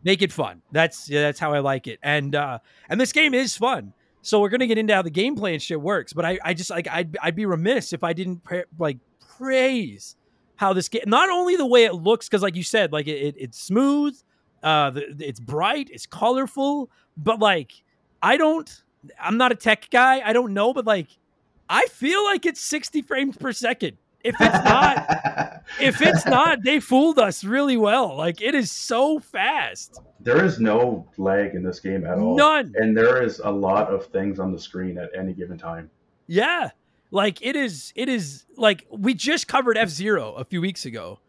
make 0.04 0.22
it 0.22 0.32
fun. 0.32 0.62
That's 0.72 1.10
yeah, 1.10 1.20
that's 1.20 1.38
how 1.38 1.52
I 1.52 1.58
like 1.58 1.86
it. 1.86 1.98
And 2.02 2.34
uh 2.34 2.60
and 2.88 2.98
this 2.98 3.12
game 3.12 3.34
is 3.34 3.58
fun. 3.58 3.92
So 4.22 4.40
we're 4.40 4.48
gonna 4.48 4.66
get 4.66 4.78
into 4.78 4.94
how 4.94 5.02
the 5.02 5.10
gameplay 5.10 5.52
and 5.52 5.60
shit 5.60 5.78
works. 5.78 6.14
But 6.14 6.24
I, 6.24 6.38
I 6.42 6.54
just 6.54 6.70
like 6.70 6.88
I'd 6.88 7.14
I'd 7.22 7.36
be 7.36 7.44
remiss 7.44 7.92
if 7.92 8.02
I 8.02 8.14
didn't 8.14 8.42
pra- 8.42 8.64
like 8.78 8.96
praise 9.36 10.16
how 10.56 10.72
this 10.72 10.88
game. 10.88 11.02
Not 11.06 11.28
only 11.28 11.56
the 11.56 11.66
way 11.66 11.84
it 11.84 11.92
looks, 11.92 12.26
because 12.26 12.40
like 12.40 12.56
you 12.56 12.62
said, 12.62 12.90
like 12.90 13.06
it, 13.06 13.22
it 13.22 13.34
it's 13.36 13.62
smooth, 13.62 14.18
uh, 14.62 14.88
the, 14.88 15.14
it's 15.18 15.40
bright, 15.40 15.90
it's 15.92 16.06
colorful, 16.06 16.90
but 17.18 17.38
like 17.38 17.72
I 18.22 18.38
don't. 18.38 18.82
I'm 19.18 19.36
not 19.36 19.52
a 19.52 19.54
tech 19.54 19.88
guy. 19.90 20.22
I 20.24 20.32
don't 20.32 20.54
know, 20.54 20.72
but 20.72 20.86
like 20.86 21.08
I 21.70 21.86
feel 21.86 22.24
like 22.24 22.44
it's 22.46 22.60
60 22.60 23.00
frames 23.02 23.36
per 23.36 23.52
second. 23.52 23.96
If 24.22 24.34
it's 24.38 24.64
not, 24.64 25.62
if 25.80 26.02
it's 26.02 26.26
not, 26.26 26.62
they 26.62 26.80
fooled 26.80 27.18
us 27.18 27.42
really 27.44 27.78
well. 27.78 28.16
Like 28.18 28.42
it 28.42 28.54
is 28.54 28.70
so 28.70 29.18
fast. 29.20 29.98
there 30.20 30.44
is 30.44 30.60
no 30.60 31.06
lag 31.16 31.54
in 31.54 31.62
this 31.62 31.80
game 31.80 32.04
at 32.04 32.18
all 32.18 32.36
None. 32.36 32.74
and 32.76 32.94
there 32.94 33.22
is 33.22 33.40
a 33.42 33.50
lot 33.50 33.88
of 33.88 34.04
things 34.06 34.38
on 34.38 34.52
the 34.52 34.58
screen 34.58 34.98
at 34.98 35.08
any 35.16 35.32
given 35.32 35.56
time 35.56 35.88
Yeah. 36.26 36.70
Like 37.10 37.40
it 37.40 37.56
is 37.56 37.92
it 37.96 38.08
is 38.10 38.44
like 38.56 38.86
we 38.90 39.14
just 39.14 39.48
covered 39.48 39.78
F-Zero 39.78 40.34
a 40.34 40.44
few 40.44 40.60
weeks 40.60 40.84
ago. 40.84 41.20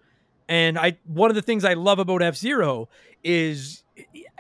And 0.50 0.78
I 0.78 0.98
one 1.06 1.30
of 1.32 1.36
the 1.36 1.42
things 1.42 1.64
I 1.64 1.76
love 1.76 2.00
about 2.00 2.22
F-Zero 2.22 2.90
is 3.24 3.84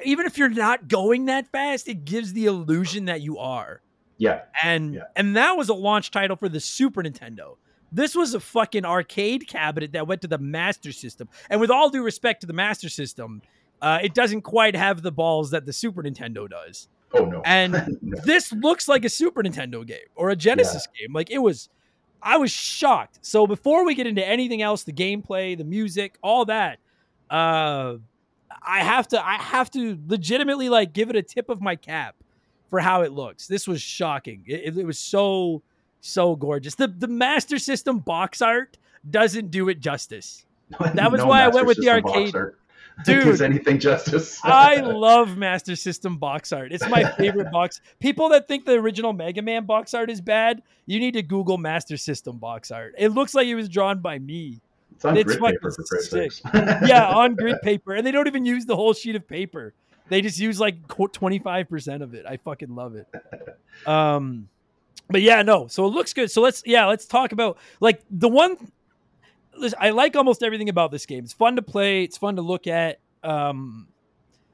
even 0.03 0.25
if 0.25 0.37
you're 0.37 0.49
not 0.49 0.87
going 0.89 1.25
that 1.27 1.47
fast, 1.51 1.87
it 1.87 2.03
gives 2.05 2.33
the 2.33 2.47
illusion 2.47 3.05
that 3.05 3.21
you 3.21 3.37
are. 3.37 3.81
Yeah 4.21 4.41
and 4.63 4.93
Yeah. 4.95 5.01
and 5.15 5.35
that 5.35 5.57
was 5.57 5.67
a 5.69 5.73
launch 5.73 6.11
title 6.11 6.35
for 6.37 6.47
the 6.49 6.59
Super 6.59 7.01
Nintendo. 7.03 7.57
This 7.91 8.15
was 8.15 8.33
a 8.33 8.39
fucking 8.39 8.85
arcade 8.85 9.47
cabinet 9.47 9.91
that 9.93 10.07
went 10.07 10.21
to 10.21 10.27
the 10.27 10.37
Master 10.37 10.91
System. 10.93 11.27
And 11.49 11.59
with 11.59 11.69
all 11.69 11.89
due 11.89 12.03
respect 12.03 12.39
to 12.41 12.47
the 12.47 12.53
Master 12.53 12.87
System, 12.87 13.41
uh, 13.81 13.99
it 14.01 14.13
doesn't 14.13 14.43
quite 14.43 14.75
have 14.75 15.01
the 15.01 15.11
balls 15.11 15.51
that 15.51 15.65
the 15.65 15.73
Super 15.73 16.01
Nintendo 16.03 16.49
does. 16.49 16.87
oh 17.13 17.25
no 17.25 17.41
And 17.43 17.73
No. 18.01 18.21
this 18.23 18.53
looks 18.53 18.87
like 18.87 19.03
a 19.03 19.09
Super 19.09 19.43
Nintendo 19.43 19.85
game 19.85 20.07
or 20.15 20.29
a 20.29 20.35
Genesis 20.37 20.87
game. 20.97 21.11
Like 21.13 21.31
it 21.31 21.39
was, 21.39 21.67
I 22.21 22.37
was 22.37 22.51
shocked. 22.51 23.19
So 23.23 23.45
before 23.47 23.83
we 23.85 23.95
get 23.95 24.07
into 24.07 24.25
anything 24.25 24.61
else, 24.61 24.83
the 24.83 24.93
gameplay, 24.93 25.57
the 25.57 25.65
music, 25.65 26.17
all 26.21 26.45
that, 26.45 26.77
uh, 27.29 27.95
I 28.61 28.83
have 28.83 29.07
to, 29.09 29.25
I 29.25 29.35
have 29.35 29.69
to 29.71 29.97
legitimately 30.07 30.69
like 30.69 30.93
give 30.93 31.09
it 31.09 31.15
a 31.17 31.23
tip 31.23 31.49
of 31.49 31.59
my 31.61 31.75
cap 31.75 32.15
for 32.71 32.79
how 32.79 33.03
it 33.03 33.11
looks. 33.11 33.45
This 33.45 33.67
was 33.67 33.79
shocking. 33.83 34.43
It, 34.47 34.75
it- 34.75 34.85
was 34.85 34.97
so, 34.97 35.61
so 35.99 36.35
gorgeous. 36.35 36.73
The 36.73 36.87
the 36.87 37.07
Master 37.07 37.59
System 37.59 37.99
box 37.99 38.41
art 38.41 38.79
doesn't 39.07 39.51
do 39.51 39.69
it 39.69 39.79
justice. 39.79 40.45
That 40.95 41.11
was 41.11 41.19
No 41.19 41.27
why 41.27 41.43
I 41.43 41.49
went 41.49 41.67
with 41.67 41.77
the 41.77 41.83
System 41.83 42.01
box 42.03 42.33
arcade. 42.33 42.53
Dude. 43.05 43.23
gives 43.23 43.41
anything 43.41 43.79
justice. 43.79 44.39
I 44.43 44.75
love 44.77 45.37
Master 45.37 45.75
System 45.75 46.17
box 46.17 46.51
art. 46.51 46.71
It's 46.71 46.87
my 46.87 47.03
favorite 47.13 47.51
box. 47.51 47.81
People 47.99 48.29
that 48.29 48.47
think 48.47 48.65
the 48.65 48.73
original 48.73 49.11
Mega 49.13 49.41
Man 49.41 49.65
box 49.65 49.93
art 49.93 50.09
is 50.09 50.21
bad, 50.21 50.61
you 50.85 50.99
need 50.99 51.13
to 51.13 51.23
Google 51.23 51.57
Master 51.57 51.97
System 51.97 52.37
box 52.37 52.69
art. 52.71 52.93
It 52.97 53.09
looks 53.09 53.33
like 53.33 53.47
it 53.47 53.55
was 53.55 53.69
drawn 53.69 53.99
by 53.99 54.19
me. 54.19 54.59
it's 54.95 55.05
on 55.05 55.17
it's 55.17 55.35
grid 55.35 55.53
paper 55.55 55.71
for 55.71 55.99
sick. 55.99 56.31
Yeah, 56.53 57.07
on 57.09 57.35
grid 57.35 57.61
paper, 57.63 57.93
and 57.93 58.05
they 58.05 58.11
don't 58.11 58.27
even 58.27 58.45
use 58.45 58.65
the 58.65 58.75
whole 58.75 58.93
sheet 58.93 59.15
of 59.15 59.27
paper. 59.27 59.73
They 60.11 60.19
just 60.21 60.37
use 60.39 60.59
like 60.59 60.75
twenty 60.89 61.39
five 61.39 61.69
percent 61.69 62.03
of 62.03 62.13
it. 62.13 62.25
I 62.25 62.35
fucking 62.35 62.75
love 62.75 62.95
it. 62.95 63.07
Um, 63.87 64.49
but 65.09 65.21
yeah, 65.21 65.41
no. 65.41 65.67
So 65.67 65.85
it 65.85 65.91
looks 65.91 66.11
good. 66.11 66.29
So 66.29 66.41
let's 66.41 66.61
yeah, 66.65 66.85
let's 66.85 67.05
talk 67.05 67.31
about 67.31 67.57
like 67.79 68.01
the 68.11 68.27
one. 68.27 68.57
I 69.79 69.91
like 69.91 70.17
almost 70.17 70.43
everything 70.43 70.67
about 70.67 70.91
this 70.91 71.05
game. 71.05 71.23
It's 71.23 71.31
fun 71.31 71.55
to 71.55 71.61
play. 71.61 72.03
It's 72.03 72.17
fun 72.17 72.35
to 72.35 72.41
look 72.41 72.67
at. 72.67 72.99
Um, 73.23 73.87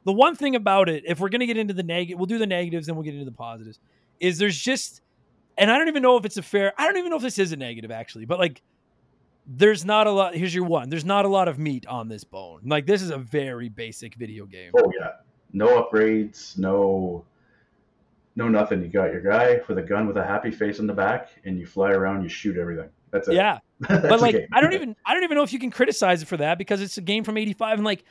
the 0.04 0.14
one 0.14 0.36
thing 0.36 0.56
about 0.56 0.90
it, 0.90 1.06
if 1.08 1.20
we're 1.20 1.30
gonna 1.30 1.48
get 1.48 1.58
into 1.58 1.74
the 1.74 1.82
negative, 1.82 2.20
we'll 2.20 2.28
do 2.28 2.38
the 2.38 2.46
negatives, 2.46 2.86
then 2.86 2.96
we'll 2.96 3.04
get 3.04 3.16
into 3.16 3.26
the 3.26 3.32
positives. 3.32 3.80
Is 4.20 4.38
there's 4.38 4.60
just, 4.60 5.02
and 5.58 5.72
I 5.72 5.80
don't 5.80 5.88
even 5.88 6.04
know 6.04 6.18
if 6.18 6.26
it's 6.26 6.38
a 6.38 6.44
fair. 6.44 6.72
I 6.78 6.86
don't 6.86 6.98
even 6.98 7.10
know 7.10 7.18
if 7.18 7.24
this 7.24 7.40
is 7.40 7.52
a 7.52 7.58
negative 7.58 7.90
actually, 7.90 8.26
but 8.26 8.38
like 8.38 8.62
there's 9.48 9.84
not 9.84 10.06
a 10.06 10.12
lot. 10.12 10.36
Here's 10.36 10.54
your 10.54 10.66
one. 10.66 10.90
There's 10.90 11.06
not 11.06 11.26
a 11.26 11.30
lot 11.30 11.48
of 11.48 11.58
meat 11.58 11.88
on 11.88 12.10
this 12.10 12.24
bone. 12.24 12.62
Like 12.66 12.86
this 12.86 13.02
is 13.02 13.10
a 13.10 13.18
very 13.18 13.70
basic 13.70 14.14
video 14.14 14.46
game. 14.46 14.72
Oh 14.78 14.92
yeah, 15.00 15.14
no 15.54 15.82
upgrades, 15.82 16.58
no, 16.58 17.24
no 18.36 18.48
nothing. 18.48 18.82
You 18.82 18.90
got 18.90 19.12
your 19.12 19.22
guy 19.22 19.62
with 19.68 19.78
a 19.78 19.84
gun 19.84 20.08
with 20.08 20.18
a 20.18 20.26
happy 20.26 20.52
face 20.52 20.80
on 20.80 20.88
the 20.88 20.94
back, 20.94 21.30
and 21.46 21.58
you 21.58 21.66
fly 21.66 21.92
around, 21.92 22.24
you 22.24 22.30
shoot 22.30 22.58
everything. 22.58 22.90
That's 23.12 23.28
it. 23.28 23.36
Yeah, 23.36 23.60
That's 23.80 24.08
but 24.08 24.22
like. 24.22 24.48
I 24.52 24.62
don't 24.62 24.74
even 24.74 24.96
I 25.06 25.14
don't 25.14 25.24
even 25.24 25.38
know 25.38 25.44
if 25.44 25.54
you 25.54 25.60
can 25.60 25.72
criticize 25.72 26.22
it 26.22 26.28
for 26.28 26.38
that 26.38 26.58
because 26.58 26.82
it's 26.82 26.98
a 26.98 27.02
game 27.02 27.24
from 27.24 27.38
'85 27.38 27.80
and 27.80 27.86
like 27.86 28.04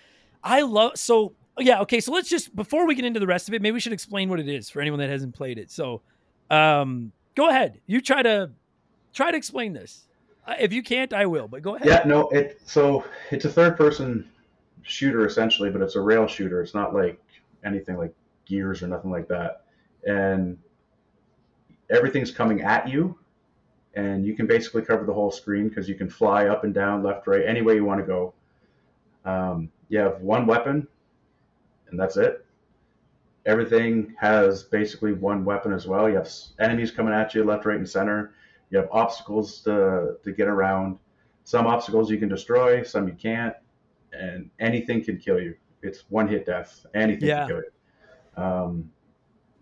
I 0.42 0.62
love 0.62 0.92
so 0.96 1.34
yeah 1.58 1.80
okay 1.80 2.00
so 2.00 2.12
let's 2.12 2.28
just 2.28 2.54
before 2.54 2.86
we 2.86 2.94
get 2.94 3.04
into 3.04 3.18
the 3.18 3.26
rest 3.26 3.48
of 3.48 3.54
it 3.54 3.62
maybe 3.62 3.72
we 3.72 3.80
should 3.80 3.94
explain 3.94 4.28
what 4.28 4.38
it 4.38 4.48
is 4.48 4.68
for 4.68 4.80
anyone 4.80 5.00
that 5.00 5.10
hasn't 5.10 5.34
played 5.34 5.58
it. 5.58 5.70
So 5.70 6.02
um 6.50 7.12
go 7.34 7.48
ahead 7.48 7.80
you 7.86 8.00
try 8.00 8.22
to 8.22 8.50
try 9.12 9.30
to 9.30 9.36
explain 9.36 9.72
this. 9.72 10.06
Uh, 10.46 10.54
If 10.60 10.72
you 10.72 10.82
can't, 10.82 11.12
I 11.12 11.26
will. 11.26 11.48
But 11.48 11.62
go 11.62 11.74
ahead. 11.74 11.88
Yeah, 11.88 12.02
no, 12.06 12.28
it 12.28 12.60
so 12.64 13.04
it's 13.30 13.44
a 13.44 13.50
third 13.50 13.76
person 13.76 14.28
shooter 14.82 15.26
essentially, 15.26 15.70
but 15.70 15.82
it's 15.82 15.96
a 15.96 16.00
rail 16.00 16.26
shooter. 16.26 16.62
It's 16.62 16.74
not 16.74 16.94
like 16.94 17.20
anything 17.66 17.96
like 17.96 18.14
Gears 18.46 18.82
or 18.82 18.86
nothing 18.86 19.10
like 19.10 19.28
that. 19.28 19.62
And 20.06 20.56
everything's 21.90 22.30
coming 22.30 22.62
at 22.62 22.88
you, 22.88 23.18
and 23.94 24.24
you 24.24 24.34
can 24.34 24.46
basically 24.46 24.82
cover 24.82 25.04
the 25.04 25.12
whole 25.12 25.30
screen 25.30 25.68
because 25.68 25.88
you 25.88 25.94
can 25.94 26.08
fly 26.08 26.46
up 26.46 26.64
and 26.64 26.72
down, 26.72 27.02
left, 27.02 27.26
right, 27.26 27.44
any 27.44 27.62
way 27.62 27.74
you 27.74 27.84
want 27.84 28.00
to 28.00 28.06
go. 28.06 28.34
Um, 29.24 29.70
you 29.88 29.98
have 29.98 30.20
one 30.20 30.46
weapon, 30.46 30.86
and 31.90 31.98
that's 31.98 32.16
it. 32.16 32.44
Everything 33.44 34.14
has 34.18 34.64
basically 34.64 35.12
one 35.12 35.44
weapon 35.44 35.72
as 35.72 35.86
well. 35.86 36.08
You 36.08 36.16
have 36.16 36.30
enemies 36.58 36.90
coming 36.90 37.14
at 37.14 37.34
you 37.34 37.44
left, 37.44 37.64
right, 37.64 37.76
and 37.76 37.88
center. 37.88 38.34
You 38.70 38.78
have 38.78 38.88
obstacles 38.90 39.60
to, 39.60 40.16
to 40.24 40.32
get 40.32 40.48
around. 40.48 40.98
Some 41.44 41.66
obstacles 41.66 42.10
you 42.10 42.18
can 42.18 42.28
destroy, 42.28 42.82
some 42.82 43.06
you 43.06 43.14
can't, 43.14 43.54
and 44.12 44.50
anything 44.58 45.04
can 45.04 45.16
kill 45.18 45.40
you. 45.40 45.54
It's 45.82 46.04
one 46.08 46.28
hit 46.28 46.46
death. 46.46 46.84
Anything 46.94 47.28
Yeah. 47.28 47.46
can 47.46 47.48
kill 47.48 47.62
you. 48.36 48.42
Um, 48.42 48.90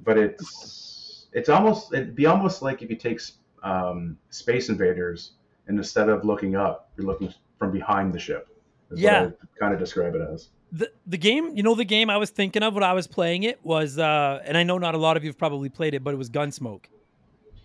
but 0.04 0.18
it's 0.18 1.26
it's 1.32 1.48
almost 1.48 1.92
it'd 1.92 2.14
be 2.14 2.26
almost 2.26 2.62
like 2.62 2.82
if 2.82 2.90
you 2.90 2.96
take 2.96 3.20
um, 3.62 4.16
Space 4.30 4.68
Invaders 4.68 5.32
and 5.66 5.78
instead 5.78 6.08
of 6.08 6.24
looking 6.24 6.56
up, 6.56 6.90
you're 6.96 7.06
looking 7.06 7.32
from 7.58 7.72
behind 7.72 8.12
the 8.12 8.18
ship. 8.18 8.48
Is 8.90 9.00
Yeah. 9.00 9.24
what 9.26 9.38
I 9.42 9.58
kind 9.58 9.74
of 9.74 9.80
describe 9.80 10.14
it 10.14 10.20
as. 10.20 10.48
the 10.72 10.90
the 11.06 11.16
game, 11.18 11.56
you 11.56 11.62
know, 11.62 11.74
the 11.74 11.84
game 11.84 12.10
I 12.10 12.16
was 12.16 12.30
thinking 12.30 12.62
of 12.62 12.74
when 12.74 12.82
I 12.84 12.92
was 12.92 13.06
playing 13.06 13.44
it 13.44 13.64
was, 13.64 13.98
uh, 13.98 14.40
and 14.44 14.56
I 14.56 14.62
know 14.64 14.78
not 14.78 14.94
a 14.94 14.98
lot 14.98 15.16
of 15.16 15.24
you've 15.24 15.38
probably 15.38 15.68
played 15.68 15.94
it, 15.94 16.02
but 16.04 16.12
it 16.14 16.16
was 16.16 16.30
Gunsmoke. 16.30 16.86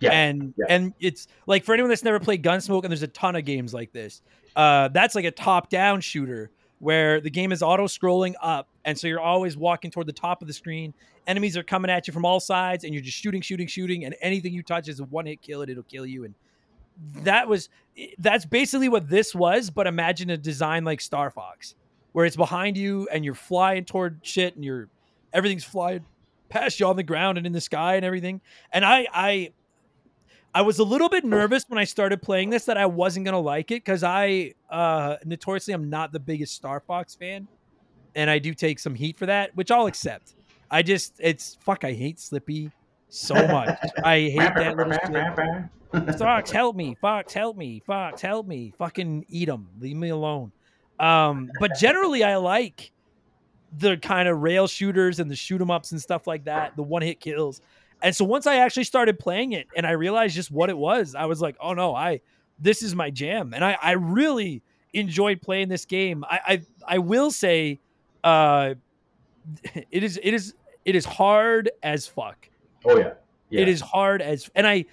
Yeah, 0.00 0.12
and 0.12 0.54
yeah. 0.56 0.64
and 0.70 0.94
it's 1.00 1.26
like 1.46 1.62
for 1.64 1.74
anyone 1.74 1.90
that's 1.90 2.04
never 2.04 2.18
played 2.20 2.42
Gunsmoke, 2.42 2.84
and 2.84 2.90
there's 2.90 3.02
a 3.02 3.08
ton 3.08 3.36
of 3.36 3.44
games 3.44 3.74
like 3.74 3.92
this. 3.92 4.22
Uh, 4.56 4.88
that's 4.88 5.14
like 5.14 5.24
a 5.26 5.30
top-down 5.30 6.00
shooter 6.00 6.50
where 6.80 7.20
the 7.20 7.30
game 7.30 7.52
is 7.52 7.62
auto-scrolling 7.62 8.34
up, 8.42 8.66
and 8.84 8.98
so 8.98 9.06
you're 9.06 9.20
always 9.20 9.56
walking 9.56 9.90
toward 9.90 10.06
the 10.06 10.12
top 10.12 10.42
of 10.42 10.48
the 10.48 10.54
screen. 10.54 10.92
Enemies 11.26 11.56
are 11.56 11.62
coming 11.62 11.90
at 11.90 12.08
you 12.08 12.12
from 12.12 12.24
all 12.24 12.40
sides, 12.40 12.84
and 12.84 12.92
you're 12.92 13.02
just 13.02 13.18
shooting, 13.18 13.42
shooting, 13.42 13.66
shooting, 13.66 14.04
and 14.04 14.16
anything 14.20 14.52
you 14.52 14.62
touch 14.62 14.88
is 14.88 14.98
a 14.98 15.04
one-hit 15.04 15.40
kill, 15.42 15.60
and 15.60 15.70
it'll 15.70 15.82
kill 15.84 16.06
you. 16.06 16.24
And 16.24 16.34
that 17.22 17.48
was 17.48 17.68
eh, 17.96 18.08
that's 18.18 18.44
basically 18.44 18.88
what 18.88 19.08
this 19.08 19.34
was, 19.34 19.70
but 19.70 19.86
imagine 19.86 20.30
a 20.30 20.36
design 20.36 20.84
like 20.84 21.00
Star 21.00 21.30
Fox, 21.30 21.74
where 22.12 22.24
it's 22.24 22.36
behind 22.36 22.76
you 22.76 23.08
and 23.12 23.24
you're 23.24 23.34
flying 23.34 23.84
toward 23.84 24.18
shit, 24.22 24.56
and 24.56 24.64
you're 24.64 24.88
everything's 25.32 25.64
flying 25.64 26.04
past 26.48 26.80
you 26.80 26.86
on 26.86 26.96
the 26.96 27.02
ground 27.02 27.38
and 27.38 27.46
in 27.46 27.52
the 27.52 27.60
sky 27.60 27.96
and 27.96 28.04
everything. 28.04 28.40
And 28.72 28.84
I 28.84 29.06
I 29.12 29.52
I 30.54 30.62
was 30.62 30.78
a 30.78 30.84
little 30.84 31.08
bit 31.08 31.24
nervous 31.24 31.64
when 31.68 31.78
I 31.78 31.84
started 31.84 32.22
playing 32.22 32.50
this 32.50 32.64
that 32.64 32.76
I 32.76 32.86
wasn't 32.86 33.24
gonna 33.24 33.40
like 33.40 33.70
it 33.70 33.84
because 33.84 34.02
I 34.02 34.54
uh 34.68 35.16
notoriously 35.24 35.74
I'm 35.74 35.88
not 35.88 36.12
the 36.12 36.20
biggest 36.20 36.54
Star 36.54 36.80
Fox 36.80 37.14
fan, 37.14 37.46
and 38.14 38.28
I 38.28 38.38
do 38.38 38.54
take 38.54 38.78
some 38.78 38.94
heat 38.94 39.16
for 39.18 39.26
that, 39.26 39.54
which 39.54 39.70
I'll 39.70 39.86
accept. 39.86 40.34
I 40.70 40.82
just 40.82 41.14
it's 41.18 41.56
fuck 41.60 41.84
I 41.84 41.92
hate 41.92 42.18
Slippy 42.18 42.70
so 43.08 43.34
much. 43.34 43.78
I 44.04 44.20
hate 44.20 44.54
that 44.56 44.76
little 44.76 44.92
shit. 44.92 46.18
Fox, 46.18 46.50
help 46.50 46.76
me. 46.76 46.96
Fox, 47.00 47.32
help 47.32 47.56
me. 47.56 47.82
Fox, 47.84 48.20
help 48.20 48.46
me. 48.46 48.72
Fucking 48.78 49.26
eat 49.28 49.46
them. 49.46 49.68
Leave 49.80 49.96
me 49.96 50.10
alone. 50.10 50.52
Um, 51.00 51.50
but 51.58 51.72
generally, 51.76 52.22
I 52.22 52.36
like 52.36 52.92
the 53.78 53.96
kind 53.96 54.28
of 54.28 54.40
rail 54.40 54.66
shooters 54.66 55.20
and 55.20 55.30
the 55.30 55.36
shoot 55.36 55.60
'em 55.60 55.70
ups 55.70 55.92
and 55.92 56.00
stuff 56.00 56.26
like 56.26 56.44
that, 56.44 56.76
the 56.76 56.82
one 56.82 57.02
hit 57.02 57.20
kills. 57.20 57.60
And 58.02 58.14
so 58.16 58.24
once 58.24 58.46
I 58.46 58.56
actually 58.56 58.84
started 58.84 59.18
playing 59.18 59.52
it 59.52 59.66
and 59.76 59.86
I 59.86 59.92
realized 59.92 60.34
just 60.34 60.50
what 60.50 60.70
it 60.70 60.76
was, 60.78 61.14
I 61.14 61.26
was 61.26 61.40
like, 61.40 61.56
oh 61.60 61.74
no, 61.74 61.94
I 61.94 62.20
this 62.58 62.82
is 62.82 62.94
my 62.94 63.10
jam. 63.10 63.52
And 63.54 63.64
I, 63.64 63.76
I 63.80 63.92
really 63.92 64.62
enjoyed 64.92 65.40
playing 65.42 65.68
this 65.68 65.84
game. 65.84 66.24
I, 66.28 66.40
I 66.46 66.62
I 66.94 66.98
will 66.98 67.30
say 67.30 67.78
uh 68.24 68.74
it 69.90 70.02
is 70.02 70.18
it 70.22 70.34
is 70.34 70.54
it 70.84 70.94
is 70.94 71.04
hard 71.04 71.70
as 71.82 72.06
fuck. 72.06 72.48
Oh 72.84 72.96
yeah. 72.98 73.12
yeah. 73.50 73.60
It 73.62 73.68
is 73.68 73.80
hard 73.80 74.22
as, 74.22 74.50
and 74.54 74.66
I, 74.66 74.86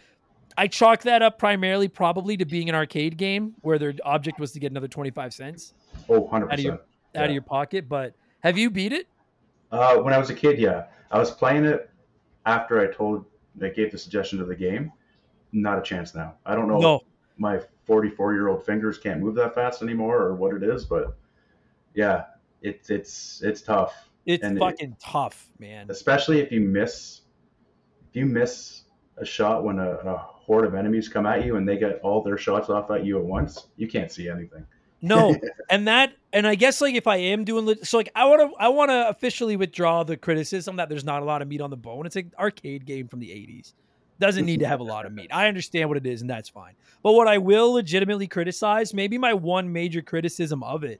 I 0.57 0.67
chalk 0.67 1.03
that 1.03 1.21
up 1.21 1.39
primarily 1.39 1.87
probably 1.87 2.35
to 2.37 2.45
being 2.45 2.67
an 2.67 2.75
arcade 2.75 3.15
game 3.17 3.53
where 3.61 3.79
their 3.79 3.93
object 4.03 4.39
was 4.39 4.51
to 4.53 4.59
get 4.59 4.71
another 4.71 4.87
twenty 4.89 5.11
five 5.11 5.33
cents 5.33 5.73
Oh, 6.09 6.19
100 6.19 6.47
out 6.51 6.53
of 6.53 6.59
your 6.59 6.73
percent. 6.73 6.87
out 7.15 7.25
of 7.25 7.31
your 7.31 7.41
pocket. 7.41 7.87
But 7.87 8.13
have 8.41 8.57
you 8.57 8.69
beat 8.69 8.91
it? 8.93 9.07
Uh, 9.71 9.97
when 9.97 10.13
I 10.13 10.17
was 10.17 10.29
a 10.29 10.33
kid, 10.33 10.59
yeah, 10.59 10.85
I 11.11 11.19
was 11.19 11.31
playing 11.31 11.65
it 11.65 11.89
after 12.47 12.79
I 12.79 12.87
told, 12.91 13.25
I 13.61 13.67
gave 13.69 13.91
the 13.91 13.97
suggestion 13.97 14.41
of 14.41 14.47
the 14.47 14.55
game. 14.55 14.91
Not 15.51 15.77
a 15.77 15.81
chance 15.81 16.15
now. 16.15 16.35
I 16.45 16.55
don't 16.55 16.67
know. 16.67 16.79
No. 16.79 16.95
if 16.95 17.01
My 17.37 17.59
44 17.85 18.33
year 18.33 18.47
old 18.47 18.65
fingers 18.65 18.97
can't 18.97 19.19
move 19.19 19.35
that 19.35 19.53
fast 19.53 19.81
anymore, 19.83 20.17
or 20.21 20.35
what 20.35 20.55
it 20.55 20.63
is, 20.63 20.85
but 20.85 21.15
yeah, 21.93 22.25
it's 22.61 22.89
it's 22.89 23.41
it's 23.43 23.61
tough, 23.61 24.09
It's 24.25 24.43
And 24.43 24.57
it- 24.57 24.59
fucking 24.59 24.95
tough, 24.99 25.47
man. 25.59 25.87
especially 25.89 26.39
if 26.39 26.51
you 26.51 26.61
miss, 26.61 27.21
if 28.09 28.15
you 28.15 28.25
miss 28.25 28.83
a 29.17 29.25
shot 29.25 29.63
when 29.63 29.79
a, 29.79 29.91
a 29.91 30.17
horde 30.17 30.65
of 30.65 30.75
enemies 30.75 31.09
come 31.09 31.25
at 31.25 31.45
you 31.45 31.55
and 31.57 31.67
they 31.67 31.77
get 31.77 31.99
all 32.01 32.21
their 32.21 32.37
shots 32.37 32.69
off 32.69 32.91
at 32.91 33.05
you 33.05 33.17
at 33.19 33.25
once. 33.25 33.67
You 33.77 33.87
can't 33.87 34.11
see 34.11 34.29
anything. 34.29 34.65
No, 35.01 35.35
and 35.69 35.87
that, 35.87 36.13
and 36.33 36.47
I 36.47 36.55
guess 36.55 36.81
like 36.81 36.95
if 36.95 37.07
I 37.07 37.17
am 37.17 37.43
doing 37.43 37.75
so, 37.83 37.97
like 37.97 38.11
I 38.15 38.25
want 38.25 38.51
to, 38.51 38.57
I 38.59 38.69
want 38.69 38.89
to 38.89 39.09
officially 39.09 39.55
withdraw 39.55 40.03
the 40.03 40.17
criticism 40.17 40.77
that 40.77 40.89
there's 40.89 41.03
not 41.03 41.21
a 41.21 41.25
lot 41.25 41.41
of 41.41 41.47
meat 41.47 41.61
on 41.61 41.69
the 41.69 41.77
bone. 41.77 42.05
It's 42.05 42.15
an 42.15 42.31
arcade 42.37 42.85
game 42.85 43.07
from 43.07 43.19
the 43.19 43.29
'80s. 43.29 43.73
Doesn't 44.19 44.45
need 44.45 44.61
to 44.61 44.67
have 44.67 44.79
a 44.79 44.83
lot 44.83 45.05
of 45.05 45.13
meat. 45.13 45.29
I 45.31 45.47
understand 45.47 45.89
what 45.89 45.97
it 45.97 46.05
is, 46.07 46.21
and 46.21 46.29
that's 46.29 46.49
fine. 46.49 46.73
But 47.03 47.13
what 47.13 47.27
I 47.27 47.37
will 47.37 47.73
legitimately 47.73 48.27
criticize, 48.27 48.93
maybe 48.93 49.19
my 49.19 49.33
one 49.33 49.71
major 49.71 50.01
criticism 50.01 50.63
of 50.63 50.83
it, 50.83 50.99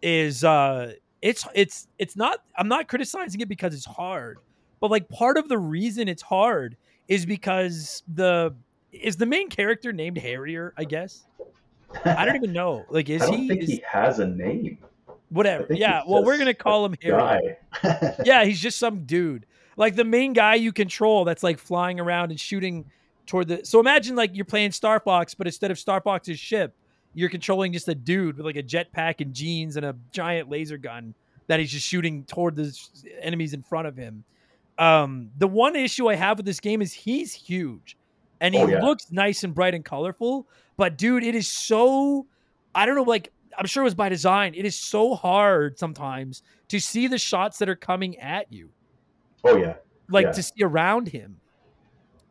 is 0.00 0.44
uh 0.44 0.92
it's 1.22 1.46
it's 1.54 1.88
it's 1.98 2.16
not. 2.16 2.40
I'm 2.56 2.68
not 2.68 2.88
criticizing 2.88 3.40
it 3.40 3.48
because 3.48 3.74
it's 3.74 3.86
hard, 3.86 4.38
but 4.80 4.90
like 4.90 5.08
part 5.08 5.38
of 5.38 5.48
the 5.48 5.58
reason 5.58 6.08
it's 6.08 6.22
hard 6.22 6.76
is 7.08 7.26
because 7.26 8.02
the 8.12 8.54
is 8.92 9.16
the 9.16 9.26
main 9.26 9.48
character 9.48 9.92
named 9.92 10.18
Harrier. 10.18 10.74
I 10.76 10.84
guess 10.84 11.24
I 12.04 12.24
don't 12.24 12.36
even 12.36 12.52
know. 12.52 12.84
Like, 12.90 13.08
is 13.10 13.22
I 13.22 13.26
don't 13.26 13.38
he? 13.38 13.48
think 13.48 13.62
is, 13.62 13.68
he 13.68 13.82
has 13.86 14.18
a 14.18 14.26
name. 14.26 14.78
Whatever. 15.30 15.66
Yeah. 15.70 16.02
Well, 16.06 16.24
we're 16.24 16.38
gonna 16.38 16.54
call 16.54 16.84
him 16.84 16.94
Harry. 17.02 17.56
Yeah, 18.24 18.44
he's 18.44 18.60
just 18.60 18.78
some 18.78 19.04
dude. 19.04 19.46
Like 19.76 19.94
the 19.96 20.04
main 20.04 20.32
guy 20.34 20.56
you 20.56 20.72
control 20.72 21.24
that's 21.24 21.42
like 21.42 21.58
flying 21.58 21.98
around 21.98 22.30
and 22.30 22.38
shooting 22.38 22.84
toward 23.26 23.48
the. 23.48 23.64
So 23.64 23.80
imagine 23.80 24.14
like 24.16 24.34
you're 24.34 24.44
playing 24.44 24.72
Star 24.72 25.00
Fox, 25.00 25.34
but 25.34 25.46
instead 25.46 25.70
of 25.70 25.78
Star 25.78 26.00
Fox's 26.00 26.38
ship, 26.38 26.74
you're 27.14 27.30
controlling 27.30 27.72
just 27.72 27.88
a 27.88 27.94
dude 27.94 28.36
with 28.36 28.44
like 28.44 28.56
a 28.56 28.62
jetpack 28.62 29.20
and 29.20 29.32
jeans 29.32 29.76
and 29.76 29.86
a 29.86 29.96
giant 30.12 30.50
laser 30.50 30.76
gun 30.76 31.14
that 31.46 31.58
he's 31.60 31.70
just 31.72 31.86
shooting 31.86 32.24
toward 32.24 32.54
the 32.54 32.78
enemies 33.20 33.54
in 33.54 33.62
front 33.62 33.86
of 33.86 33.96
him. 33.96 34.24
Um, 34.78 35.30
the 35.38 35.46
one 35.46 35.76
issue 35.76 36.08
I 36.08 36.14
have 36.14 36.36
with 36.38 36.46
this 36.46 36.60
game 36.60 36.82
is 36.82 36.92
he's 36.92 37.32
huge, 37.32 37.96
and 38.40 38.54
he 38.54 38.60
Oh, 38.60 38.66
yeah. 38.66 38.80
looks 38.82 39.10
nice 39.10 39.44
and 39.44 39.54
bright 39.54 39.74
and 39.74 39.84
colorful. 39.84 40.46
But 40.82 40.98
dude, 40.98 41.22
it 41.22 41.36
is 41.36 41.46
so. 41.46 42.26
I 42.74 42.86
don't 42.86 42.96
know, 42.96 43.04
like 43.04 43.30
I'm 43.56 43.66
sure 43.66 43.84
it 43.84 43.84
was 43.84 43.94
by 43.94 44.08
design. 44.08 44.52
It 44.56 44.64
is 44.64 44.74
so 44.76 45.14
hard 45.14 45.78
sometimes 45.78 46.42
to 46.70 46.80
see 46.80 47.06
the 47.06 47.18
shots 47.18 47.58
that 47.58 47.68
are 47.68 47.76
coming 47.76 48.18
at 48.18 48.52
you, 48.52 48.70
Oh 49.44 49.56
yeah, 49.56 49.74
like 50.08 50.24
Yeah. 50.26 50.32
to 50.32 50.42
see 50.42 50.60
around 50.64 51.06
him. 51.06 51.36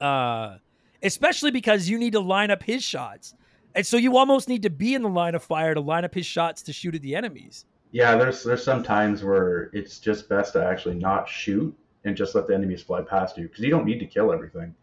Uh, 0.02 0.58
especially 1.02 1.52
because 1.52 1.88
you 1.88 1.98
need 1.98 2.12
to 2.12 2.20
line 2.20 2.52
up 2.52 2.62
his 2.62 2.84
shots, 2.84 3.36
and 3.74 3.88
so 3.88 3.96
you 3.96 4.18
almost 4.18 4.50
need 4.50 4.64
to 4.64 4.70
be 4.70 4.96
in 4.96 5.02
the 5.04 5.08
line 5.10 5.34
of 5.34 5.42
fire 5.42 5.74
to 5.74 5.80
line 5.80 6.04
up 6.04 6.14
his 6.14 6.26
shots 6.26 6.62
to 6.64 6.74
shoot 6.74 6.94
at 6.94 7.02
the 7.02 7.16
enemies. 7.16 7.64
yeah. 7.92 8.18
There's 8.18 8.44
there's 8.44 8.66
some 8.66 8.84
times 8.84 9.24
where 9.24 9.70
it's 9.72 9.98
just 9.98 10.28
best 10.28 10.52
to 10.54 10.66
actually 10.66 10.96
not 10.96 11.30
shoot 11.30 11.74
and 12.04 12.18
just 12.18 12.36
let 12.36 12.48
the 12.48 12.54
enemies 12.54 12.84
fly 12.84 13.02
past 13.02 13.38
you 13.38 13.48
because 13.48 13.64
you 13.64 13.70
don't 13.70 13.86
need 13.86 14.00
to 14.00 14.06
kill 14.06 14.34
everything. 14.34 14.76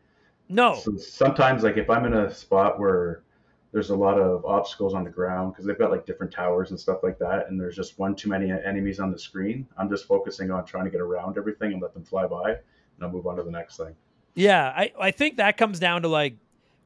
No, 0.48 0.76
So 0.76 0.96
sometimes, 0.96 1.62
like 1.64 1.76
if 1.76 1.90
I'm 1.90 2.06
in 2.06 2.14
a 2.14 2.32
spot 2.32 2.78
where 2.80 3.24
there's 3.72 3.90
a 3.90 3.96
lot 3.96 4.18
of 4.18 4.44
obstacles 4.44 4.94
on 4.94 5.04
the 5.04 5.10
ground 5.10 5.52
because 5.52 5.66
they've 5.66 5.78
got 5.78 5.90
like 5.90 6.06
different 6.06 6.32
towers 6.32 6.70
and 6.70 6.80
stuff 6.80 7.00
like 7.02 7.18
that, 7.18 7.48
and 7.48 7.60
there's 7.60 7.76
just 7.76 7.98
one 7.98 8.14
too 8.14 8.28
many 8.28 8.50
enemies 8.50 8.98
on 9.00 9.12
the 9.12 9.18
screen, 9.18 9.66
I'm 9.76 9.88
just 9.88 10.06
focusing 10.06 10.50
on 10.50 10.64
trying 10.64 10.84
to 10.84 10.90
get 10.90 11.00
around 11.00 11.36
everything 11.36 11.72
and 11.72 11.82
let 11.82 11.92
them 11.92 12.04
fly 12.04 12.26
by, 12.26 12.50
and 12.50 12.58
I'll 13.02 13.10
move 13.10 13.26
on 13.26 13.36
to 13.36 13.42
the 13.42 13.50
next 13.50 13.76
thing. 13.76 13.94
Yeah, 14.34 14.68
I, 14.68 14.92
I 14.98 15.10
think 15.10 15.36
that 15.36 15.56
comes 15.56 15.78
down 15.78 16.02
to 16.02 16.08
like, 16.08 16.36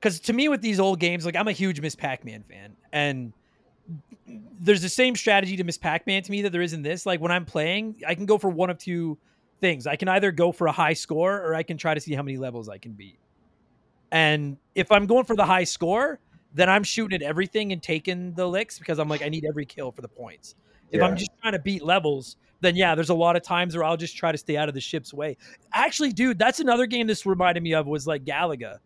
because 0.01 0.19
to 0.21 0.33
me 0.33 0.49
with 0.49 0.61
these 0.61 0.81
old 0.81 0.99
games, 0.99 1.25
like 1.25 1.37
I'm 1.37 1.49
a 1.49 1.53
huge 1.53 1.81
Miss 1.81 1.95
Pac-Man 1.95 2.43
fan, 2.49 2.75
and 2.93 3.33
there's 4.61 4.83
the 4.83 4.89
same 4.89 5.15
strategy 5.15 5.57
to 5.57 5.65
Miss 5.65 5.79
Pac-Man 5.79 6.23
to 6.23 6.31
me 6.31 6.43
that 6.43 6.51
there 6.51 6.63
is 6.63 6.73
in 6.73 6.83
this. 6.83 7.05
Like 7.07 7.21
when 7.21 7.31
I'm 7.31 7.45
playing, 7.45 7.97
I 8.07 8.15
can 8.15 8.27
go 8.27 8.39
for 8.39 8.49
one 8.49 8.71
of 8.71 8.79
two 8.79 9.19
things. 9.61 9.87
I 9.87 9.97
can 9.97 10.09
either 10.09 10.33
go 10.33 10.51
for 10.53 10.67
a 10.67 10.73
high 10.73 10.95
score 10.95 11.41
or 11.41 11.55
I 11.55 11.63
can 11.63 11.77
try 11.77 11.95
to 11.95 12.01
see 12.01 12.15
how 12.15 12.23
many 12.23 12.37
levels 12.37 12.69
I 12.69 12.79
can 12.79 12.93
beat. 12.93 13.19
And 14.11 14.57
if 14.75 14.91
I'm 14.91 15.07
going 15.07 15.25
for 15.25 15.37
the 15.37 15.45
high 15.45 15.65
score, 15.65 16.21
then 16.55 16.69
I'm 16.69 16.85
shooting 16.85 17.15
at 17.21 17.23
everything 17.27 17.73
and 17.73 17.83
taking 17.83 18.33
the 18.35 18.47
licks 18.47 18.79
because 18.79 18.99
I'm 18.99 19.09
like 19.09 19.23
I 19.23 19.29
need 19.29 19.45
every 19.45 19.67
kill 19.67 19.91
for 19.93 20.03
the 20.03 20.09
points. 20.09 20.55
If 20.91 21.01
I'm 21.03 21.17
just 21.17 21.31
trying 21.41 21.55
to 21.55 21.59
beat 21.59 21.83
levels, 21.83 22.37
then 22.61 22.77
yeah, 22.77 22.95
there's 22.95 23.09
a 23.09 23.15
lot 23.15 23.35
of 23.35 23.43
times 23.43 23.75
where 23.75 23.83
I'll 23.83 23.97
just 23.97 24.15
try 24.17 24.31
to 24.31 24.37
stay 24.37 24.59
out 24.59 24.69
of 24.69 24.75
the 24.75 24.81
ship's 24.81 25.15
way. 25.15 25.39
Actually, 25.73 26.13
dude, 26.13 26.39
that's 26.39 26.61
another 26.61 26.85
game 26.87 27.07
this 27.07 27.25
reminded 27.25 27.63
me 27.63 27.73
of 27.73 27.87
was 27.87 28.07
like 28.07 28.25
Galaga, 28.25 28.77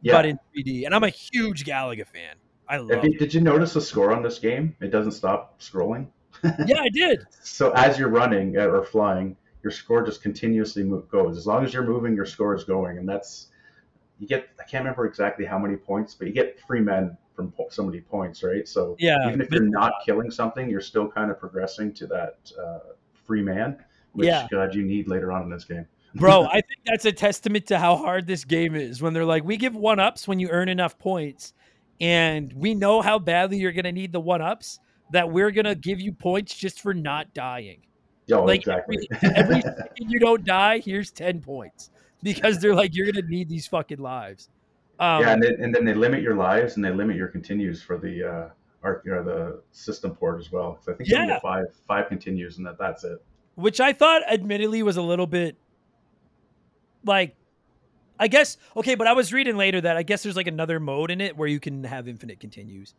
Yeah. 0.00 0.14
but 0.14 0.26
in 0.26 0.38
3D. 0.56 0.86
And 0.86 0.94
I'm 0.94 1.04
a 1.04 1.08
huge 1.08 1.64
Galaga 1.64 2.04
fan. 2.04 2.34
I 2.68 2.78
love. 2.78 3.04
You- 3.04 3.12
it. 3.12 3.18
did 3.20 3.32
you 3.32 3.40
notice 3.40 3.74
the 3.74 3.80
score 3.80 4.12
on 4.12 4.24
this 4.24 4.40
game? 4.40 4.74
It 4.80 4.88
doesn't 4.90 5.12
stop 5.12 5.60
scrolling. 5.60 6.06
Yeah, 6.66 6.80
I 6.80 6.88
did. 6.88 7.24
So 7.42 7.70
as 7.72 7.96
you're 7.98 8.08
running 8.08 8.58
uh, 8.58 8.62
or 8.66 8.84
flying, 8.84 9.36
your 9.62 9.70
score 9.70 10.02
just 10.04 10.20
continuously 10.22 10.82
move, 10.82 11.08
goes. 11.08 11.36
As 11.38 11.46
long 11.46 11.64
as 11.64 11.72
you're 11.72 11.84
moving, 11.86 12.16
your 12.16 12.24
score 12.26 12.56
is 12.56 12.64
going, 12.64 12.98
and 12.98 13.08
that's 13.08 13.48
you 14.22 14.28
get. 14.28 14.48
I 14.60 14.62
can't 14.62 14.84
remember 14.84 15.04
exactly 15.04 15.44
how 15.44 15.58
many 15.58 15.74
points, 15.76 16.14
but 16.14 16.28
you 16.28 16.32
get 16.32 16.60
free 16.60 16.80
men 16.80 17.18
from 17.34 17.50
po- 17.50 17.66
so 17.70 17.82
many 17.82 18.00
points, 18.00 18.44
right? 18.44 18.68
So 18.68 18.94
Yeah, 19.00 19.26
even 19.26 19.40
if 19.40 19.50
you're 19.50 19.64
not 19.64 19.94
killing 20.06 20.30
something, 20.30 20.70
you're 20.70 20.80
still 20.80 21.10
kind 21.10 21.28
of 21.30 21.40
progressing 21.40 21.92
to 21.94 22.06
that 22.06 22.52
uh, 22.56 22.78
free 23.26 23.42
man, 23.42 23.84
which 24.12 24.28
Yeah. 24.28 24.46
God 24.48 24.76
you 24.76 24.84
need 24.84 25.08
later 25.08 25.32
on 25.32 25.42
in 25.42 25.50
this 25.50 25.64
game. 25.64 25.86
Bro, 26.14 26.44
I 26.44 26.60
think 26.60 26.80
that's 26.86 27.04
a 27.04 27.10
testament 27.10 27.66
to 27.66 27.80
how 27.80 27.96
hard 27.96 28.28
this 28.28 28.44
game 28.44 28.76
is 28.76 29.02
when 29.02 29.12
they're 29.12 29.24
like, 29.24 29.42
we 29.44 29.56
give 29.56 29.74
one 29.74 29.98
ups 29.98 30.28
when 30.28 30.38
you 30.38 30.50
earn 30.50 30.68
enough 30.68 30.98
points. 30.98 31.52
And 32.00 32.52
we 32.52 32.74
know 32.74 33.00
how 33.00 33.18
badly 33.18 33.58
you're 33.58 33.72
going 33.72 33.84
to 33.84 33.92
need 33.92 34.12
the 34.12 34.20
one 34.20 34.42
ups 34.42 34.78
that 35.10 35.30
we're 35.30 35.50
going 35.50 35.64
to 35.64 35.74
give 35.74 36.00
you 36.00 36.12
points 36.12 36.54
just 36.54 36.80
for 36.80 36.94
not 36.94 37.32
dying. 37.34 37.80
Oh, 38.30 38.44
like 38.44 38.60
exactly. 38.60 39.08
every, 39.22 39.34
every 39.34 39.62
second 39.62 40.10
you 40.10 40.20
don't 40.20 40.44
die, 40.44 40.78
here's 40.78 41.10
10 41.10 41.40
points 41.40 41.90
because 42.24 42.58
they're 42.58 42.74
like, 42.74 42.94
you're 42.94 43.10
going 43.10 43.24
to 43.24 43.30
need 43.30 43.48
these 43.48 43.66
fucking 43.66 43.98
lives. 43.98 44.48
Um, 45.00 45.22
yeah, 45.22 45.32
and 45.32 45.42
then, 45.42 45.56
and 45.60 45.74
then 45.74 45.84
they 45.84 45.94
limit 45.94 46.22
your 46.22 46.36
lives 46.36 46.76
and 46.76 46.84
they 46.84 46.90
limit 46.90 47.16
your 47.16 47.28
continues 47.28 47.82
for 47.82 47.98
the 47.98 48.22
uh, 48.24 48.48
arc, 48.84 49.06
or 49.06 49.22
the 49.24 49.60
system 49.72 50.14
port 50.14 50.38
as 50.38 50.52
well. 50.52 50.78
So 50.82 50.92
I 50.92 50.96
think 50.96 51.08
you 51.08 51.16
Yeah. 51.16 51.40
five 51.40 51.64
five 51.88 52.08
continues, 52.08 52.58
and 52.58 52.66
that 52.66 52.78
that's 52.78 53.02
it. 53.04 53.20
which 53.56 53.80
I 53.80 53.92
thought 53.92 54.22
admittedly 54.30 54.82
was 54.82 54.96
a 54.96 55.02
little 55.02 55.26
bit 55.26 55.56
like 57.04 57.34
I 58.20 58.28
guess 58.28 58.56
okay, 58.76 58.94
but 58.94 59.06
I 59.06 59.12
was 59.12 59.32
reading 59.32 59.56
later 59.56 59.80
that 59.80 59.96
I 59.96 60.02
guess 60.04 60.22
there's 60.22 60.36
like 60.36 60.46
another 60.46 60.78
mode 60.78 61.10
in 61.10 61.20
it 61.20 61.36
where 61.36 61.48
you 61.48 61.58
can 61.58 61.82
have 61.84 62.06
infinite 62.06 62.38
continues. 62.38 62.94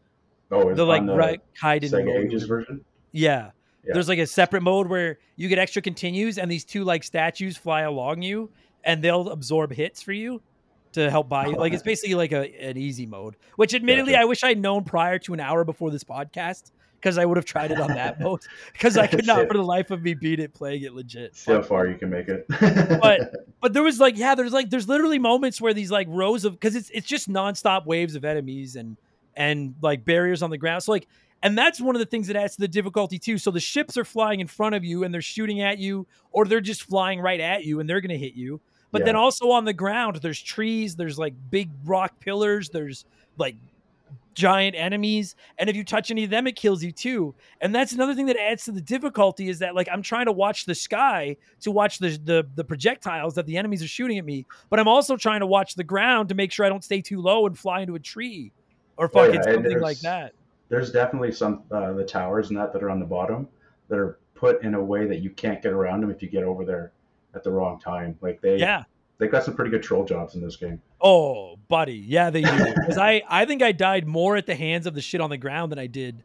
Oh, 0.51 0.73
The 0.73 0.85
like 0.85 1.05
the 1.05 1.15
right 1.15 1.41
hide 1.59 1.83
Ages 1.83 2.43
version. 2.43 2.83
Yeah. 3.11 3.51
Yeah. 3.85 3.93
There's 3.93 4.07
like 4.09 4.19
a 4.19 4.27
separate 4.27 4.61
mode 4.63 4.87
where 4.87 5.19
you 5.35 5.47
get 5.49 5.57
extra 5.59 5.81
continues 5.81 6.37
and 6.37 6.49
these 6.51 6.63
two 6.65 6.83
like 6.83 7.03
statues 7.03 7.57
fly 7.57 7.81
along 7.81 8.21
you 8.21 8.49
and 8.83 9.03
they'll 9.03 9.29
absorb 9.29 9.71
hits 9.71 10.01
for 10.01 10.13
you 10.13 10.41
to 10.93 11.09
help 11.09 11.29
buy 11.29 11.47
you. 11.47 11.55
Oh, 11.55 11.59
like 11.59 11.73
it's 11.73 11.83
basically 11.83 12.15
like 12.15 12.31
a 12.31 12.61
an 12.61 12.77
easy 12.77 13.05
mode, 13.05 13.35
which 13.55 13.73
admittedly. 13.73 14.15
I 14.15 14.25
wish 14.25 14.43
I'd 14.43 14.59
known 14.59 14.83
prior 14.83 15.19
to 15.19 15.33
an 15.33 15.39
hour 15.39 15.63
before 15.63 15.91
this 15.91 16.03
podcast 16.03 16.71
because 17.01 17.17
I 17.17 17.25
would 17.25 17.37
have 17.37 17.45
tried 17.45 17.71
it 17.71 17.79
on 17.79 17.89
that 17.89 18.19
mode 18.21 18.41
because 18.71 18.97
I 18.97 19.05
oh, 19.05 19.07
could 19.07 19.25
not 19.25 19.47
for 19.47 19.55
the 19.55 19.63
life 19.63 19.91
of 19.91 20.01
me 20.01 20.13
beat 20.13 20.39
it 20.39 20.53
playing 20.53 20.83
it 20.83 20.93
legit. 20.93 21.35
So 21.35 21.61
far 21.61 21.87
you 21.87 21.97
can 21.97 22.09
make 22.09 22.27
it. 22.29 22.45
But- 22.47 23.33
but 23.63 23.71
there 23.71 23.81
was 23.81 23.99
like 23.99 24.17
yeah 24.17 24.35
there's 24.35 24.51
like 24.51 24.69
there's 24.69 24.89
literally 24.89 25.17
moments 25.17 25.61
where 25.61 25.73
these 25.73 25.89
like 25.89 26.05
rows 26.09 26.43
of 26.43 26.51
because 26.53 26.75
it's 26.75 26.91
it's 26.91 27.07
just 27.07 27.29
nonstop 27.29 27.85
waves 27.85 28.13
of 28.13 28.25
enemies 28.25 28.75
and 28.75 28.97
and 29.35 29.73
like 29.81 30.03
barriers 30.03 30.43
on 30.43 30.49
the 30.49 30.57
ground 30.57 30.83
so 30.83 30.91
like 30.91 31.07
and 31.41 31.57
that's 31.57 31.79
one 31.79 31.95
of 31.95 31.99
the 31.99 32.05
things 32.05 32.27
that 32.27 32.35
adds 32.35 32.55
to 32.55 32.61
the 32.61 32.67
difficulty 32.67 33.17
too 33.17 33.37
so 33.37 33.49
the 33.49 33.59
ships 33.61 33.97
are 33.97 34.03
flying 34.03 34.41
in 34.41 34.47
front 34.47 34.75
of 34.75 34.83
you 34.83 35.05
and 35.05 35.13
they're 35.13 35.21
shooting 35.21 35.61
at 35.61 35.79
you 35.79 36.05
or 36.31 36.45
they're 36.45 36.61
just 36.61 36.83
flying 36.83 37.21
right 37.21 37.39
at 37.39 37.63
you 37.63 37.79
and 37.79 37.89
they're 37.89 38.01
gonna 38.01 38.17
hit 38.17 38.33
you 38.33 38.59
but 38.93 39.03
then 39.03 39.15
also 39.15 39.51
on 39.51 39.65
the 39.65 39.73
ground 39.73 40.15
there's 40.17 40.41
trees 40.41 40.95
there's 40.95 41.19
like 41.19 41.33
big 41.49 41.69
rock 41.83 42.17
pillars 42.21 42.69
there's 42.69 43.05
like 43.37 43.55
giant 44.33 44.75
enemies 44.75 45.35
and 45.59 45.69
if 45.69 45.75
you 45.75 45.83
touch 45.83 46.09
any 46.09 46.23
of 46.23 46.29
them 46.29 46.47
it 46.47 46.55
kills 46.55 46.83
you 46.83 46.91
too. 46.91 47.35
And 47.61 47.73
that's 47.73 47.91
another 47.91 48.15
thing 48.15 48.25
that 48.27 48.37
adds 48.37 48.65
to 48.65 48.71
the 48.71 48.81
difficulty 48.81 49.47
is 49.47 49.59
that 49.59 49.75
like 49.75 49.87
i'm 49.91 50.01
trying 50.01 50.25
to 50.25 50.31
watch 50.31 50.65
the 50.65 50.73
sky 50.73 51.37
to 51.61 51.69
watch 51.69 51.99
the 51.99 52.17
the, 52.23 52.47
the 52.55 52.63
projectiles 52.63 53.35
that 53.35 53.45
the 53.45 53.57
enemies 53.57 53.83
are 53.83 53.87
shooting 53.87 54.17
at 54.17 54.25
me 54.25 54.45
but 54.69 54.79
i'm 54.79 54.87
also 54.87 55.17
trying 55.17 55.41
to 55.41 55.45
watch 55.45 55.75
the 55.75 55.83
ground 55.83 56.29
to 56.29 56.35
make 56.35 56.51
sure 56.51 56.65
i 56.65 56.69
don't 56.69 56.83
stay 56.83 57.01
too 57.01 57.21
low 57.21 57.45
and 57.45 57.59
fly 57.59 57.81
into 57.81 57.93
a 57.93 57.99
tree 57.99 58.51
or 58.97 59.05
Oh, 59.05 59.07
fucking 59.09 59.35
yeah, 59.35 59.53
something 59.53 59.79
like 59.79 59.99
that. 60.01 60.33
There's 60.69 60.91
definitely 60.91 61.31
some 61.31 61.63
uh, 61.71 61.93
the 61.93 62.03
towers 62.03 62.49
and 62.49 62.57
that 62.57 62.73
that 62.73 62.81
are 62.81 62.89
on 62.89 62.99
the 62.99 63.05
bottom 63.05 63.47
that 63.89 63.99
are 63.99 64.19
put 64.33 64.63
in 64.63 64.73
a 64.73 64.83
way 64.83 65.05
that 65.05 65.19
you 65.19 65.29
can't 65.29 65.61
get 65.61 65.71
around 65.71 66.01
them 66.01 66.09
if 66.09 66.21
you 66.21 66.29
get 66.29 66.43
over 66.43 66.65
there 66.65 66.91
at 67.35 67.43
the 67.43 67.51
wrong 67.51 67.79
time. 67.79 68.17
Like 68.21 68.41
they 68.41 68.57
yeah 68.57 68.83
they 69.19 69.27
got 69.27 69.43
some 69.43 69.55
pretty 69.55 69.71
good 69.71 69.83
troll 69.83 70.03
jobs 70.05 70.35
in 70.35 70.41
this 70.41 70.55
game. 70.55 70.81
oh 71.01 71.55
buddy 71.69 71.93
yeah 71.95 72.29
they 72.29 72.41
do 72.41 72.73
because 72.75 72.97
i 72.97 73.21
i 73.29 73.45
think 73.45 73.61
i 73.61 73.71
died 73.71 74.07
more 74.07 74.35
at 74.35 74.45
the 74.45 74.55
hands 74.55 74.85
of 74.87 74.93
the 74.95 75.01
shit 75.01 75.21
on 75.21 75.29
the 75.29 75.37
ground 75.37 75.71
than 75.71 75.77
i 75.79 75.85
did 75.87 76.23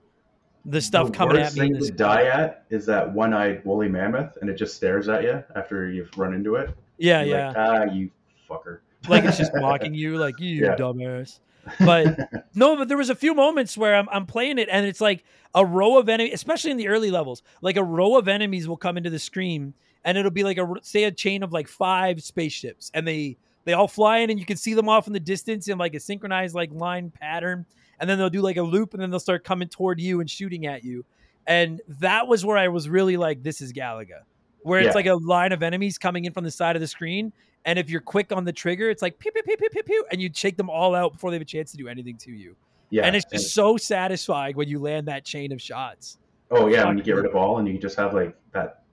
the 0.65 0.81
stuff 0.81 1.07
the 1.07 1.13
coming 1.13 1.37
worst 1.37 1.53
at 1.57 1.61
me 1.61 1.67
in 1.69 1.73
thing 1.75 1.81
the 1.81 1.87
to 1.87 1.93
die 1.93 2.25
at 2.25 2.65
is 2.71 2.85
that 2.87 3.13
one-eyed 3.13 3.65
woolly 3.65 3.89
mammoth, 3.89 4.37
and 4.41 4.51
it 4.51 4.55
just 4.55 4.75
stares 4.75 5.09
at 5.09 5.23
you 5.23 5.43
after 5.55 5.89
you've 5.91 6.11
run 6.19 6.35
into 6.35 6.57
it. 6.57 6.71
yeah 6.99 7.23
You're 7.23 7.37
yeah 7.39 7.49
Like, 7.49 7.57
ah, 7.57 7.85
you 7.93 8.11
fucker. 8.51 8.81
like 9.09 9.25
it's 9.25 9.39
just 9.39 9.53
mocking 9.61 9.95
you, 9.95 10.17
like 10.19 10.39
you 10.41 10.65
Yeah. 10.65 10.77
dumbass. 10.77 11.39
But 11.85 12.19
no, 12.55 12.77
but 12.77 12.89
there 12.89 12.97
was 12.99 13.09
a 13.11 13.15
few 13.15 13.35
moments 13.35 13.79
where 13.79 13.95
I'm 13.95 14.09
I'm 14.11 14.27
playing 14.27 14.59
it 14.59 14.69
and 14.71 14.85
it's 14.87 15.01
like 15.01 15.25
a 15.55 15.65
row 15.65 15.97
of 15.99 16.09
enemies, 16.09 16.35
especially 16.35 16.71
in 16.73 16.77
the 16.77 16.89
early 16.89 17.11
levels, 17.11 17.43
like 17.63 17.77
a 17.77 17.85
row 17.85 18.17
of 18.17 18.27
enemies 18.29 18.67
will 18.69 18.77
come 18.77 18.97
into 18.97 19.11
the 19.11 19.19
screen 19.19 19.75
and 20.05 20.17
it'll 20.19 20.31
be 20.31 20.45
like 20.45 20.59
a 20.59 20.67
say 20.83 21.05
a 21.05 21.11
chain 21.11 21.43
of 21.43 21.53
like 21.53 21.69
five 21.69 22.23
spaceships 22.23 22.91
and 22.95 23.07
they 23.07 23.37
they 23.65 23.73
all 23.73 23.89
fly 23.89 24.19
in 24.19 24.31
and 24.31 24.39
you 24.41 24.47
can 24.47 24.57
see 24.57 24.75
them 24.75 24.89
off 24.89 25.07
in 25.07 25.13
the 25.13 25.21
distance 25.21 25.69
in 25.69 25.77
like 25.79 25.95
a 25.95 26.01
synchronized 26.01 26.55
like 26.55 26.71
line 26.73 27.11
pattern 27.11 27.67
and 28.01 28.09
then 28.09 28.17
they'll 28.19 28.31
do 28.31 28.41
like 28.41 28.57
a 28.57 28.63
loop 28.63 28.95
and 28.95 29.03
then 29.03 29.11
they'll 29.11 29.21
start 29.21 29.45
coming 29.45 29.69
toward 29.69 30.01
you 30.01 30.21
and 30.21 30.31
shooting 30.31 30.67
at 30.67 30.85
you. 30.85 31.05
And 31.47 31.81
that 32.01 32.29
was 32.29 32.45
where 32.45 32.57
I 32.57 32.69
was 32.69 32.89
really 32.89 33.17
like, 33.17 33.43
this 33.43 33.61
is 33.61 33.73
Galaga. 33.73 34.21
Where 34.63 34.81
it's 34.81 34.89
Yeah. 34.89 34.93
like 34.95 35.07
a 35.07 35.15
line 35.15 35.53
of 35.53 35.63
enemies 35.63 35.99
coming 35.99 36.25
in 36.25 36.33
from 36.33 36.45
the 36.45 36.51
side 36.51 36.77
of 36.77 36.81
the 36.81 36.87
screen 36.87 37.33
and 37.65 37.79
if 37.79 37.91
you're 37.91 38.01
quick 38.01 38.33
on 38.33 38.45
the 38.45 38.53
trigger, 38.53 38.89
it's 38.89 39.03
like 39.03 39.19
pew 39.19 39.33
pew 39.33 39.43
pew 39.43 39.57
pew 39.57 39.69
pew 39.71 39.83
pew, 39.83 40.05
and 40.13 40.23
you 40.23 40.31
shake 40.33 40.57
them 40.57 40.71
all 40.71 40.95
out 40.95 41.13
before 41.15 41.31
they 41.31 41.35
have 41.35 41.43
a 41.43 41.45
chance 41.45 41.73
to 41.73 41.77
do 41.77 41.89
anything 41.89 42.17
to 42.19 42.31
you. 42.31 42.57
Yeah, 42.91 43.03
and 43.03 43.15
it's 43.17 43.27
just 43.31 43.53
so 43.53 43.77
satisfying 43.77 44.57
when 44.57 44.69
you 44.69 44.79
land 44.79 45.09
that 45.09 45.25
chain 45.25 45.53
of 45.53 45.61
shots. 45.61 46.19
oh 46.51 46.69
yeah, 46.69 46.87
when 46.87 46.97
you 46.97 47.05
get 47.05 47.17
rid 47.17 47.27
of 47.27 47.35
all, 47.35 47.59
and 47.59 47.69
you 47.69 47.77
just 47.77 47.97
have 47.97 48.15
like 48.15 48.35
that 48.53 48.85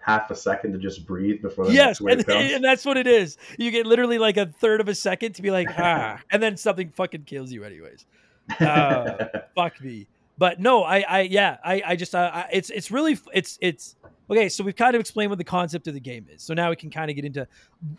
half 0.00 0.30
a 0.30 0.34
second 0.34 0.72
to 0.72 0.78
just 0.78 1.06
breathe 1.06 1.42
before 1.42 1.66
the 1.66 1.72
yes, 1.72 1.86
next 1.86 2.00
wave 2.00 2.18
and, 2.18 2.26
comes. 2.26 2.52
and 2.52 2.64
that's 2.64 2.84
what 2.84 2.96
it 2.96 3.06
is. 3.06 3.36
You 3.58 3.70
get 3.70 3.86
literally 3.86 4.18
like 4.18 4.36
a 4.36 4.46
third 4.46 4.80
of 4.80 4.88
a 4.88 4.94
second 4.94 5.34
to 5.34 5.42
be 5.42 5.50
like 5.50 5.68
ah, 5.78 6.20
and 6.30 6.42
then 6.42 6.56
something 6.56 6.90
fucking 6.90 7.24
kills 7.24 7.52
you 7.52 7.64
anyways. 7.64 8.06
Uh, 8.58 9.26
fuck 9.54 9.80
me. 9.80 10.06
But 10.38 10.58
no, 10.58 10.82
I, 10.82 11.00
I, 11.00 11.20
yeah, 11.20 11.58
I, 11.62 11.82
I 11.84 11.96
just, 11.96 12.14
uh, 12.14 12.30
I, 12.32 12.46
it's, 12.50 12.70
it's 12.70 12.90
really, 12.90 13.18
it's, 13.34 13.58
it's 13.60 13.96
okay. 14.30 14.48
So 14.48 14.64
we've 14.64 14.74
kind 14.74 14.94
of 14.94 15.00
explained 15.00 15.30
what 15.30 15.36
the 15.36 15.44
concept 15.44 15.86
of 15.86 15.92
the 15.92 16.00
game 16.00 16.26
is. 16.32 16.42
So 16.42 16.54
now 16.54 16.70
we 16.70 16.76
can 16.76 16.88
kind 16.88 17.10
of 17.10 17.16
get 17.16 17.26
into 17.26 17.46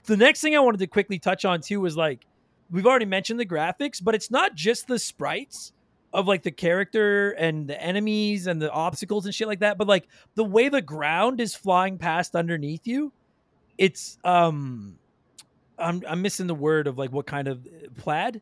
the 0.05 0.17
next 0.17 0.41
thing 0.41 0.55
I 0.55 0.59
wanted 0.59 0.79
to 0.79 0.87
quickly 0.87 1.19
touch 1.19 1.45
on 1.45 1.61
too 1.61 1.79
was 1.79 1.95
like 1.95 2.25
we've 2.71 2.87
already 2.87 3.05
mentioned 3.05 3.39
the 3.39 3.45
graphics, 3.45 4.03
but 4.03 4.15
it's 4.15 4.31
not 4.31 4.55
just 4.55 4.87
the 4.87 4.97
sprites 4.97 5.71
of 6.13 6.27
like 6.27 6.43
the 6.43 6.51
character 6.51 7.31
and 7.31 7.67
the 7.67 7.81
enemies 7.81 8.47
and 8.47 8.61
the 8.61 8.69
obstacles 8.71 9.25
and 9.25 9.33
shit 9.33 9.47
like 9.47 9.59
that, 9.59 9.77
but 9.77 9.87
like 9.87 10.07
the 10.35 10.43
way 10.43 10.67
the 10.69 10.81
ground 10.81 11.39
is 11.39 11.55
flying 11.55 11.97
past 11.97 12.35
underneath 12.35 12.85
you. 12.85 13.11
It's 13.77 14.17
um, 14.23 14.97
I'm 15.79 16.03
I'm 16.07 16.21
missing 16.21 16.47
the 16.47 16.55
word 16.55 16.87
of 16.87 16.97
like 16.97 17.11
what 17.11 17.25
kind 17.25 17.47
of 17.47 17.65
plaid 17.97 18.41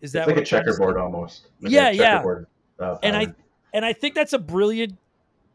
is 0.00 0.12
that 0.12 0.20
it's 0.20 0.28
like 0.28 0.36
a 0.36 0.40
I'm 0.40 0.44
trying 0.46 0.64
to 0.64 0.72
say? 0.72 0.76
checkerboard 0.78 0.96
almost. 0.96 1.46
Like 1.60 1.72
Yeah, 1.72 1.90
yeah. 1.90 2.24
uh, 2.78 2.98
And 3.02 3.16
I- 3.16 3.34
and 3.72 3.84
I 3.84 3.92
think 3.92 4.16
that's 4.16 4.32
a 4.32 4.38
brilliant 4.38 4.96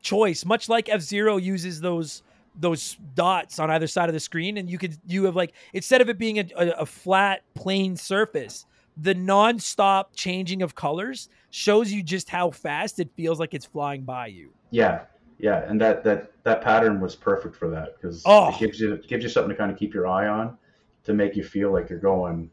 choice. 0.02 0.46
Much 0.46 0.70
like 0.70 0.88
F 0.88 1.02
Zero 1.02 1.36
uses 1.38 1.82
those 1.82 2.24
those 2.58 2.96
dots 3.16 3.60
on 3.60 3.70
either 3.70 3.88
side 3.88 4.08
of 4.08 4.14
the 4.14 4.20
screen, 4.22 4.56
and 4.58 4.70
you 4.70 4.78
could 4.78 4.98
you 5.06 5.26
have 5.26 5.36
like 5.36 5.52
instead 5.74 6.00
of 6.00 6.08
it 6.08 6.18
being 6.18 6.40
a, 6.40 6.46
a, 6.56 6.70
a 6.82 6.86
flat 6.86 7.42
plain 7.56 7.98
surface, 7.98 8.66
the 8.98 9.14
non-stop 9.14 10.16
changing 10.16 10.62
of 10.62 10.76
colors 10.76 11.30
shows 11.50 11.92
you 11.92 12.02
just 12.04 12.30
how 12.30 12.52
fast 12.52 13.00
it 13.00 13.10
feels 13.16 13.40
like 13.40 13.54
it's 13.54 13.66
flying 13.66 14.04
by 14.04 14.28
you. 14.28 14.52
Yeah, 14.72 15.02
yeah, 15.40 15.70
and 15.70 15.80
that 15.82 16.04
that 16.04 16.32
that 16.44 16.62
pattern 16.62 17.00
was 17.00 17.16
perfect 17.16 17.56
for 17.56 17.70
that 17.70 17.96
because 17.96 18.24
Oh. 18.26 18.50
it 18.50 18.60
gives 18.60 18.80
you 18.80 18.94
it 18.94 19.08
gives 19.08 19.24
you 19.24 19.30
something 19.30 19.50
to 19.50 19.56
kind 19.56 19.72
of 19.72 19.78
keep 19.78 19.94
your 19.94 20.08
eye 20.08 20.28
on 20.28 20.58
to 21.04 21.14
make 21.14 21.36
you 21.36 21.44
feel 21.44 21.72
like 21.72 21.90
you're 21.90 22.00
going 22.00 22.50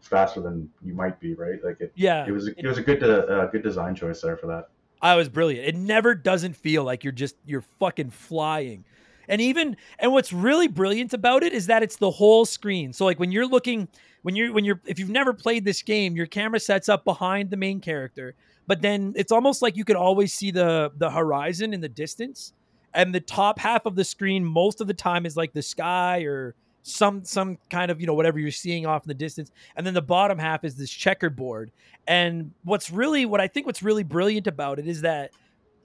faster 0.00 0.40
than 0.40 0.68
you 0.82 0.94
might 0.94 1.20
be, 1.20 1.34
right? 1.34 1.62
Like 1.64 1.80
it. 1.80 1.92
Yeah, 1.94 2.26
It 2.26 2.32
was 2.32 2.48
a, 2.48 2.58
it 2.58 2.66
was 2.66 2.78
a 2.78 2.82
good 2.82 3.02
uh, 3.02 3.46
good 3.46 3.62
design 3.62 3.94
choice 3.94 4.20
there 4.20 4.36
for 4.36 4.46
that. 4.48 4.68
I 5.02 5.14
was 5.16 5.28
brilliant. 5.28 5.66
It 5.66 5.76
never 5.76 6.14
doesn't 6.14 6.54
feel 6.56 6.84
like 6.84 7.04
you're 7.04 7.12
just 7.12 7.36
you're 7.46 7.64
fucking 7.78 8.10
flying. 8.10 8.84
And 9.30 9.40
even 9.40 9.76
and 10.00 10.12
what's 10.12 10.32
really 10.32 10.66
brilliant 10.68 11.14
about 11.14 11.44
it 11.44 11.52
is 11.52 11.66
that 11.68 11.82
it's 11.84 11.96
the 11.96 12.10
whole 12.10 12.44
screen. 12.44 12.92
So 12.92 13.04
like 13.04 13.20
when 13.20 13.30
you're 13.30 13.46
looking 13.46 13.88
when 14.22 14.34
you're 14.36 14.52
when 14.52 14.64
you're 14.64 14.80
if 14.84 14.98
you've 14.98 15.08
never 15.08 15.32
played 15.32 15.64
this 15.64 15.80
game, 15.82 16.16
your 16.16 16.26
camera 16.26 16.58
sets 16.58 16.88
up 16.88 17.04
behind 17.04 17.48
the 17.48 17.56
main 17.56 17.80
character, 17.80 18.34
but 18.66 18.82
then 18.82 19.14
it's 19.16 19.30
almost 19.30 19.62
like 19.62 19.76
you 19.76 19.84
can 19.84 19.96
always 19.96 20.34
see 20.34 20.50
the 20.50 20.90
the 20.98 21.10
horizon 21.10 21.72
in 21.72 21.80
the 21.80 21.88
distance. 21.88 22.52
And 22.92 23.14
the 23.14 23.20
top 23.20 23.60
half 23.60 23.86
of 23.86 23.94
the 23.94 24.02
screen 24.02 24.44
most 24.44 24.80
of 24.80 24.88
the 24.88 24.94
time 24.94 25.24
is 25.24 25.36
like 25.36 25.52
the 25.52 25.62
sky 25.62 26.22
or 26.22 26.56
some 26.82 27.24
some 27.24 27.56
kind 27.70 27.92
of, 27.92 28.00
you 28.00 28.08
know, 28.08 28.14
whatever 28.14 28.40
you're 28.40 28.50
seeing 28.50 28.84
off 28.84 29.04
in 29.04 29.08
the 29.08 29.14
distance. 29.14 29.52
And 29.76 29.86
then 29.86 29.94
the 29.94 30.02
bottom 30.02 30.38
half 30.38 30.64
is 30.64 30.74
this 30.74 30.90
checkerboard. 30.90 31.70
And 32.08 32.50
what's 32.64 32.90
really 32.90 33.26
what 33.26 33.40
I 33.40 33.46
think 33.46 33.64
what's 33.66 33.82
really 33.82 34.02
brilliant 34.02 34.48
about 34.48 34.80
it 34.80 34.88
is 34.88 35.02
that 35.02 35.30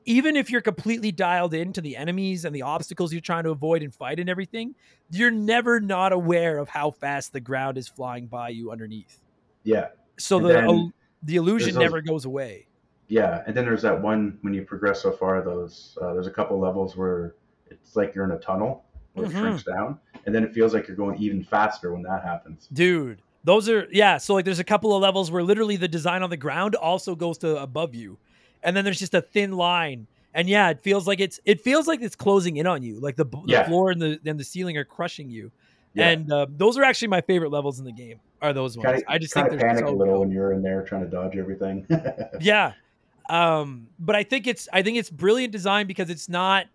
even 0.05 0.35
if 0.35 0.49
you're 0.49 0.61
completely 0.61 1.11
dialed 1.11 1.53
into 1.53 1.81
the 1.81 1.95
enemies 1.97 2.45
and 2.45 2.55
the 2.55 2.61
obstacles 2.61 3.11
you're 3.11 3.21
trying 3.21 3.43
to 3.43 3.49
avoid 3.51 3.81
and 3.81 3.93
fight 3.93 4.19
and 4.19 4.29
everything, 4.29 4.75
you're 5.11 5.31
never 5.31 5.79
not 5.79 6.11
aware 6.13 6.57
of 6.59 6.69
how 6.69 6.91
fast 6.91 7.33
the 7.33 7.39
ground 7.39 7.77
is 7.77 7.87
flying 7.87 8.27
by 8.27 8.49
you 8.49 8.71
underneath. 8.71 9.19
Yeah, 9.63 9.87
So 10.17 10.37
And 10.37 10.45
the 10.45 10.91
the 11.23 11.35
illusion 11.37 11.73
those- 11.73 11.81
never 11.81 12.01
goes 12.01 12.25
away. 12.25 12.67
yeah, 13.07 13.43
and 13.47 13.55
then 13.57 13.65
there's 13.65 13.81
that 13.81 13.99
one 13.99 14.37
when 14.41 14.53
you 14.53 14.61
progress 14.63 15.01
so 15.01 15.11
far. 15.11 15.41
Those 15.41 15.97
uh, 16.01 16.13
there's 16.13 16.27
a 16.27 16.31
couple 16.31 16.59
levels 16.59 16.95
where 16.95 17.33
it's 17.71 17.95
like 17.95 18.13
you're 18.13 18.25
in 18.25 18.31
a 18.31 18.39
tunnel 18.39 18.85
where 19.13 19.25
Mhm. 19.27 19.29
it 19.31 19.39
shrinks 19.39 19.63
down, 19.63 19.97
and 20.25 20.35
then 20.35 20.43
it 20.43 20.53
feels 20.53 20.73
like 20.73 20.87
you're 20.87 20.97
going 20.97 21.17
even 21.19 21.43
faster 21.43 21.93
when 21.93 22.03
that 22.03 22.23
happens. 22.23 22.67
Dude, 22.73 23.21
those 23.43 23.67
are 23.69 23.87
yeah, 23.91 24.17
so 24.17 24.35
like 24.35 24.45
there's 24.45 24.59
a 24.59 24.63
couple 24.63 24.95
of 24.95 25.01
levels 25.01 25.31
where 25.31 25.41
literally 25.41 25.77
the 25.77 25.87
design 25.87 26.21
on 26.21 26.29
the 26.29 26.37
ground 26.37 26.75
also 26.75 27.15
goes 27.15 27.37
to 27.39 27.59
above 27.59 27.95
you. 27.95 28.17
And 28.63 28.75
then 28.75 28.83
there's 28.85 28.99
just 28.99 29.13
a 29.13 29.21
thin 29.21 29.53
line. 29.53 30.07
And 30.33 30.49
yeah, 30.49 30.69
it 30.69 30.81
feels 30.81 31.07
like 31.07 31.19
it's 31.19 31.39
it 31.45 31.61
feels 31.61 31.87
like 31.87 32.01
it's 32.01 32.15
closing 32.15 32.57
in 32.57 32.67
on 32.67 32.83
you. 32.83 32.99
Like 32.99 33.15
the, 33.15 33.25
the 33.25 33.63
floor 33.67 33.91
and 33.91 34.01
the 34.01 34.19
and 34.25 34.39
the 34.39 34.43
ceiling 34.43 34.77
are 34.77 34.83
crushing 34.83 35.29
you. 35.29 35.51
Yeah. 35.93 36.09
And 36.09 36.31
uh, 36.31 36.47
those 36.49 36.77
are 36.77 36.83
actually 36.83 37.07
my 37.07 37.21
favorite 37.21 37.51
levels 37.51 37.79
in 37.79 37.85
the 37.85 37.93
game. 37.93 38.19
Are 38.41 38.51
those 38.51 38.77
ones? 38.77 38.85
Kind 38.85 38.97
of, 38.97 39.03
I 39.07 39.17
just 39.17 39.33
think 39.33 39.49
they're 39.49 39.59
panic 39.59 39.85
so 39.87 39.93
a 39.93 39.95
little 39.95 40.15
dope. 40.15 40.19
when 40.21 40.31
you're 40.31 40.51
in 40.51 40.61
there 40.61 40.83
trying 40.83 41.03
to 41.03 41.09
dodge 41.09 41.37
everything. 41.37 41.87
Yeah. 42.41 42.73
Um, 43.29 43.87
but 43.97 44.15
I 44.15 44.23
think 44.23 44.45
it's 44.45 44.67
I 44.71 44.83
think 44.83 44.97
it's 44.97 45.09
brilliant 45.09 45.51
design 45.51 45.87
because 45.87 46.09
it's 46.09 46.29
not 46.29 46.67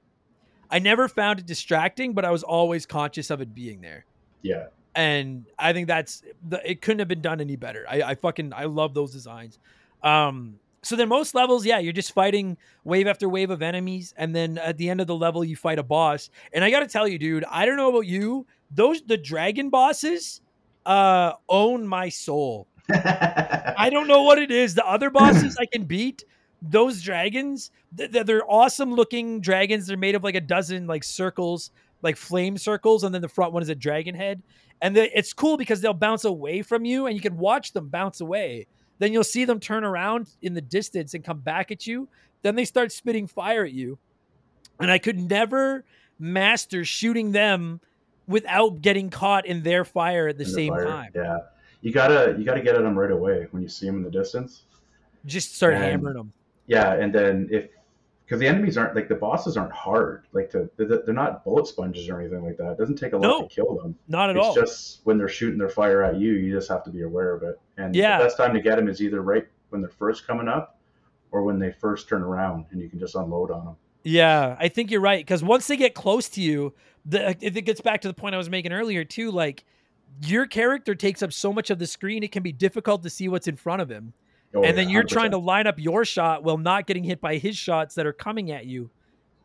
I 0.70 0.78
never 0.78 1.06
found 1.06 1.38
it 1.38 1.46
distracting, 1.46 2.12
but 2.14 2.24
I 2.24 2.30
was 2.30 2.42
always 2.42 2.86
conscious 2.86 3.30
of 3.30 3.40
it 3.40 3.54
being 3.54 3.80
there. 3.82 4.04
yeah, 4.42 4.66
And 4.94 5.44
I 5.58 5.72
think 5.72 5.86
that's 5.86 6.22
the, 6.48 6.60
it 6.68 6.80
couldn't 6.80 7.00
have 7.00 7.08
been 7.08 7.20
done 7.20 7.40
any 7.40 7.56
better. 7.56 7.84
I, 7.88 8.02
I 8.02 8.14
fucking 8.14 8.52
I 8.52 8.64
love 8.64 8.94
those 8.94 9.12
designs. 9.12 9.58
Um 10.02 10.58
so 10.82 10.96
then 10.96 11.08
most 11.08 11.34
levels, 11.34 11.66
yeah, 11.66 11.78
you're 11.78 11.92
just 11.92 12.12
fighting 12.12 12.56
wave 12.84 13.06
after 13.06 13.28
wave 13.28 13.50
of 13.50 13.62
enemies, 13.62 14.14
and 14.16 14.34
then 14.34 14.58
at 14.58 14.78
the 14.78 14.88
end 14.88 15.00
of 15.00 15.06
the 15.06 15.14
level 15.14 15.44
you 15.44 15.56
fight 15.56 15.78
a 15.78 15.82
boss. 15.82 16.30
And 16.52 16.64
I 16.64 16.70
gotta 16.70 16.86
tell 16.86 17.06
you, 17.06 17.18
dude, 17.18 17.44
I 17.50 17.66
don't 17.66 17.76
know 17.76 17.90
about 17.90 18.06
you, 18.06 18.46
those 18.70 19.02
the 19.02 19.16
dragon 19.16 19.68
bosses 19.68 20.40
uh 20.86 21.32
own 21.48 21.86
my 21.86 22.08
soul. 22.08 22.66
I 22.90 23.88
don't 23.90 24.08
know 24.08 24.22
what 24.22 24.38
it 24.38 24.50
is. 24.50 24.74
The 24.74 24.86
other 24.86 25.10
bosses 25.10 25.56
I 25.60 25.66
can 25.66 25.84
beat. 25.84 26.24
Those 26.62 27.02
dragons, 27.02 27.70
th- 27.96 28.12
th- 28.12 28.26
they're 28.26 28.50
awesome 28.50 28.94
looking 28.94 29.40
dragons. 29.40 29.86
They're 29.86 29.96
made 29.96 30.14
of 30.14 30.24
like 30.24 30.34
a 30.34 30.40
dozen 30.40 30.86
like 30.86 31.04
circles, 31.04 31.70
like 32.02 32.16
flame 32.16 32.58
circles, 32.58 33.04
and 33.04 33.14
then 33.14 33.22
the 33.22 33.28
front 33.28 33.52
one 33.52 33.62
is 33.62 33.68
a 33.68 33.74
dragon 33.74 34.14
head. 34.14 34.42
And 34.82 34.96
the, 34.96 35.16
it's 35.16 35.32
cool 35.32 35.56
because 35.56 35.80
they'll 35.80 35.94
bounce 35.94 36.24
away 36.24 36.62
from 36.62 36.84
you, 36.84 37.06
and 37.06 37.14
you 37.14 37.20
can 37.22 37.36
watch 37.36 37.72
them 37.72 37.88
bounce 37.88 38.20
away. 38.20 38.66
Then 39.00 39.12
you'll 39.12 39.24
see 39.24 39.44
them 39.44 39.58
turn 39.58 39.82
around 39.82 40.28
in 40.42 40.54
the 40.54 40.60
distance 40.60 41.14
and 41.14 41.24
come 41.24 41.40
back 41.40 41.72
at 41.72 41.86
you. 41.86 42.06
Then 42.42 42.54
they 42.54 42.64
start 42.64 42.92
spitting 42.92 43.26
fire 43.26 43.64
at 43.64 43.72
you. 43.72 43.98
And 44.78 44.90
I 44.90 44.98
could 44.98 45.18
never 45.18 45.84
master 46.18 46.84
shooting 46.84 47.32
them 47.32 47.80
without 48.28 48.80
getting 48.82 49.10
caught 49.10 49.46
in 49.46 49.62
their 49.62 49.84
fire 49.84 50.28
at 50.28 50.38
the 50.38 50.44
the 50.44 50.50
same 50.50 50.72
fire. 50.72 50.84
time. 50.84 51.10
Yeah, 51.14 51.38
you 51.80 51.92
gotta 51.92 52.36
you 52.38 52.44
gotta 52.44 52.62
get 52.62 52.76
at 52.76 52.82
them 52.82 52.96
right 52.96 53.10
away 53.10 53.48
when 53.50 53.62
you 53.62 53.68
see 53.68 53.86
them 53.86 53.96
in 53.96 54.02
the 54.04 54.10
distance. 54.10 54.64
Just 55.26 55.56
start 55.56 55.74
And- 55.74 55.82
hammering 55.82 56.16
them. 56.16 56.32
Yeah, 56.66 56.92
and 56.94 57.12
then 57.12 57.48
if 57.50 57.68
because 58.30 58.38
the 58.38 58.46
enemies 58.46 58.78
aren't 58.78 58.94
like 58.94 59.08
the 59.08 59.14
bosses 59.16 59.56
aren't 59.56 59.72
hard, 59.72 60.24
like 60.32 60.48
to 60.50 60.70
they're 60.76 60.86
they're 61.04 61.12
not 61.12 61.42
bullet 61.42 61.66
sponges 61.66 62.08
or 62.08 62.20
anything 62.20 62.44
like 62.44 62.56
that. 62.58 62.70
It 62.72 62.78
doesn't 62.78 62.94
take 62.94 63.12
a 63.12 63.16
lot 63.16 63.26
No. 63.26 63.42
to 63.42 63.48
kill 63.52 63.74
them. 63.82 63.96
Not 64.06 64.30
at 64.30 64.36
all. 64.36 64.50
it's 64.50 64.56
all. 64.56 64.62
just 64.62 65.00
when 65.02 65.18
they're 65.18 65.28
shooting 65.28 65.58
their 65.58 65.68
fire 65.68 66.04
at 66.04 66.14
you, 66.16 66.34
you 66.34 66.54
just 66.54 66.68
have 66.68 66.84
to 66.84 66.90
be 66.90 67.02
aware 67.02 67.34
of 67.34 67.42
it. 67.42 67.58
And 67.76 67.92
Yeah. 67.92 68.18
the 68.18 68.24
best 68.26 68.36
time 68.36 68.54
to 68.54 68.60
get 68.60 68.76
them 68.76 68.86
is 68.88 69.02
either 69.02 69.20
right 69.20 69.48
when 69.70 69.80
they're 69.80 69.90
first 69.90 70.28
coming 70.28 70.46
up, 70.46 70.78
or 71.32 71.42
when 71.42 71.58
they 71.58 71.72
first 71.72 72.08
turn 72.08 72.22
around, 72.22 72.66
and 72.70 72.80
you 72.80 72.88
can 72.88 73.00
just 73.00 73.16
unload 73.16 73.50
on 73.50 73.64
them. 73.64 73.76
Yeah, 74.04 74.56
I 74.60 74.68
think 74.68 74.92
you're 74.92 75.00
right 75.00 75.18
because 75.26 75.42
once 75.42 75.66
they 75.66 75.76
get 75.76 75.94
close 75.94 76.28
to 76.30 76.40
you, 76.40 76.72
the 77.04 77.36
if 77.44 77.56
it 77.56 77.62
gets 77.62 77.80
back 77.80 78.00
to 78.02 78.08
the 78.08 78.14
point 78.14 78.36
I 78.36 78.38
was 78.38 78.48
making 78.48 78.72
earlier 78.72 79.02
too, 79.02 79.32
like 79.32 79.64
your 80.24 80.46
character 80.46 80.94
takes 80.94 81.20
up 81.20 81.32
so 81.32 81.52
much 81.52 81.68
of 81.70 81.80
the 81.80 81.86
screen, 81.88 82.22
it 82.22 82.30
can 82.30 82.44
be 82.44 82.52
difficult 82.52 83.02
to 83.02 83.10
see 83.10 83.26
what's 83.28 83.48
in 83.48 83.56
front 83.56 83.82
of 83.82 83.88
him, 83.90 84.12
Oh, 84.54 84.62
and 84.62 84.76
then 84.76 84.88
yeah, 84.88 84.94
you're 84.94 85.04
trying 85.04 85.30
to 85.30 85.38
line 85.38 85.66
up 85.66 85.78
your 85.78 86.04
shot 86.04 86.42
while 86.42 86.58
not 86.58 86.86
getting 86.86 87.04
hit 87.04 87.20
by 87.20 87.36
his 87.36 87.56
shots 87.56 87.94
that 87.94 88.06
are 88.06 88.12
coming 88.12 88.50
at 88.50 88.66
you, 88.66 88.90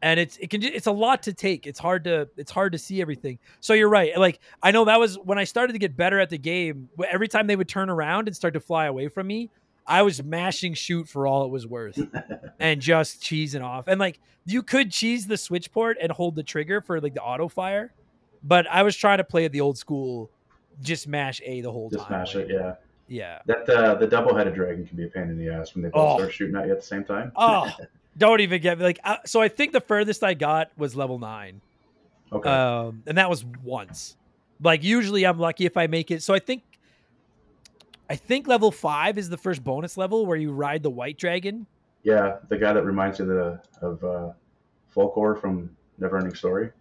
and 0.01 0.19
it's 0.19 0.37
it 0.37 0.49
can 0.49 0.63
it's 0.63 0.87
a 0.87 0.91
lot 0.91 1.23
to 1.23 1.33
take. 1.33 1.67
It's 1.67 1.77
hard 1.79 2.03
to 2.05 2.27
it's 2.37 2.51
hard 2.51 2.71
to 2.71 2.79
see 2.79 3.01
everything. 3.01 3.37
So 3.59 3.73
you're 3.73 3.89
right. 3.89 4.17
Like 4.17 4.39
I 4.63 4.71
know 4.71 4.85
that 4.85 4.99
was 4.99 5.17
when 5.19 5.37
I 5.37 5.43
started 5.43 5.73
to 5.73 5.79
get 5.79 5.95
better 5.95 6.19
at 6.19 6.29
the 6.29 6.37
game. 6.39 6.89
Every 7.07 7.27
time 7.27 7.45
they 7.47 7.55
would 7.55 7.69
turn 7.69 7.89
around 7.89 8.27
and 8.27 8.35
start 8.35 8.55
to 8.55 8.59
fly 8.59 8.85
away 8.87 9.07
from 9.07 9.27
me, 9.27 9.51
I 9.85 10.01
was 10.01 10.23
mashing 10.23 10.73
shoot 10.73 11.07
for 11.07 11.27
all 11.27 11.45
it 11.45 11.49
was 11.51 11.67
worth 11.67 11.99
and 12.59 12.81
just 12.81 13.21
cheesing 13.21 13.63
off. 13.63 13.87
And 13.87 13.99
like 13.99 14.19
you 14.45 14.63
could 14.63 14.91
cheese 14.91 15.27
the 15.27 15.37
switch 15.37 15.71
port 15.71 15.97
and 16.01 16.11
hold 16.11 16.35
the 16.35 16.43
trigger 16.43 16.81
for 16.81 16.99
like 16.99 17.13
the 17.13 17.21
auto 17.21 17.47
fire, 17.47 17.93
but 18.43 18.65
I 18.71 18.81
was 18.81 18.95
trying 18.95 19.19
to 19.19 19.23
play 19.23 19.45
it 19.45 19.51
the 19.51 19.61
old 19.61 19.77
school, 19.77 20.31
just 20.81 21.07
mash 21.07 21.41
A 21.45 21.61
the 21.61 21.71
whole 21.71 21.89
Just 21.91 22.07
time. 22.07 22.19
mash 22.19 22.35
it, 22.35 22.49
yeah. 22.49 22.75
Yeah. 23.07 23.39
That 23.45 23.69
uh, 23.69 23.95
the 23.95 24.07
double-headed 24.07 24.55
dragon 24.55 24.85
can 24.87 24.97
be 24.97 25.05
a 25.05 25.07
pain 25.07 25.23
in 25.29 25.37
the 25.37 25.49
ass 25.49 25.75
when 25.75 25.83
they 25.83 25.89
both 25.89 26.13
Oh. 26.13 26.17
start 26.17 26.33
shooting 26.33 26.55
at 26.55 26.65
you 26.65 26.71
at 26.71 26.79
the 26.79 26.85
same 26.85 27.03
time. 27.03 27.31
Oh, 27.35 27.69
don't 28.17 28.39
even 28.41 28.61
get 28.61 28.77
me 28.79 28.83
like. 28.83 28.99
Uh, 29.03 29.17
so 29.25 29.41
I 29.41 29.47
think 29.47 29.73
the 29.73 29.81
furthest 29.81 30.23
I 30.23 30.33
got 30.33 30.71
was 30.77 30.95
level 30.95 31.19
nine, 31.19 31.61
okay. 32.31 32.49
um, 32.49 33.03
and 33.05 33.17
that 33.17 33.29
was 33.29 33.45
once. 33.63 34.17
Like 34.61 34.83
usually 34.83 35.25
I'm 35.25 35.37
lucky 35.37 35.65
if 35.65 35.77
I 35.77 35.87
make 35.87 36.09
it. 36.11 36.23
So 36.23 36.33
I 36.33 36.39
think, 36.39 36.63
I 38.09 38.15
think 38.15 38.47
level 38.47 38.71
five 38.71 39.17
is 39.17 39.29
the 39.29 39.37
first 39.37 39.63
bonus 39.63 39.97
level 39.97 40.25
where 40.25 40.37
you 40.37 40.51
ride 40.51 40.81
the 40.83 40.89
white 40.89 41.17
dragon. 41.17 41.65
yeah, 42.03 42.37
the 42.49 42.57
guy 42.57 42.71
that 42.73 42.83
reminds 42.83 43.19
you 43.19 43.29
of 43.29 43.61
the 43.81 43.85
of 43.87 44.03
uh, 44.03 44.31
Falkor 44.95 45.39
from 45.39 45.69
Neverending 45.99 46.35
Story. 46.37 46.71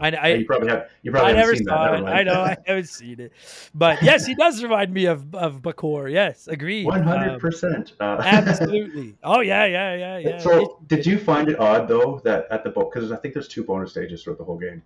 I, 0.00 0.08
you 0.08 0.42
I, 0.42 0.44
probably 0.46 0.68
have 0.68 0.88
you 1.02 1.10
probably 1.10 1.32
I 1.32 1.36
haven't 1.36 1.42
never 1.42 1.56
seen 1.56 1.66
saw 1.66 1.92
that. 1.92 2.00
it. 2.02 2.06
I 2.06 2.22
know 2.22 2.40
I 2.40 2.56
haven't 2.66 2.88
seen 2.88 3.20
it, 3.20 3.32
but 3.74 4.02
yes, 4.02 4.26
he 4.26 4.34
does 4.34 4.62
remind 4.62 4.92
me 4.92 5.06
of 5.06 5.34
of 5.34 5.62
Bakor. 5.62 6.10
Yes, 6.10 6.48
agreed. 6.48 6.86
One 6.86 7.02
hundred 7.02 7.34
Um, 7.34 7.40
percent. 7.40 7.92
Uh, 8.00 8.20
Absolutely. 8.24 9.16
Oh 9.22 9.40
yeah, 9.40 9.66
yeah, 9.66 9.94
yeah, 9.94 10.18
yeah. 10.18 10.38
So, 10.38 10.80
did 10.86 11.04
you 11.04 11.18
find 11.18 11.48
it 11.48 11.58
odd 11.60 11.88
though 11.88 12.20
that 12.24 12.46
at 12.50 12.64
the 12.64 12.70
boat 12.70 12.92
because 12.92 13.12
I 13.12 13.16
think 13.16 13.34
there's 13.34 13.48
two 13.48 13.64
bonus 13.64 13.90
stages 13.90 14.22
throughout 14.22 14.38
the 14.38 14.44
whole 14.44 14.58
game. 14.58 14.82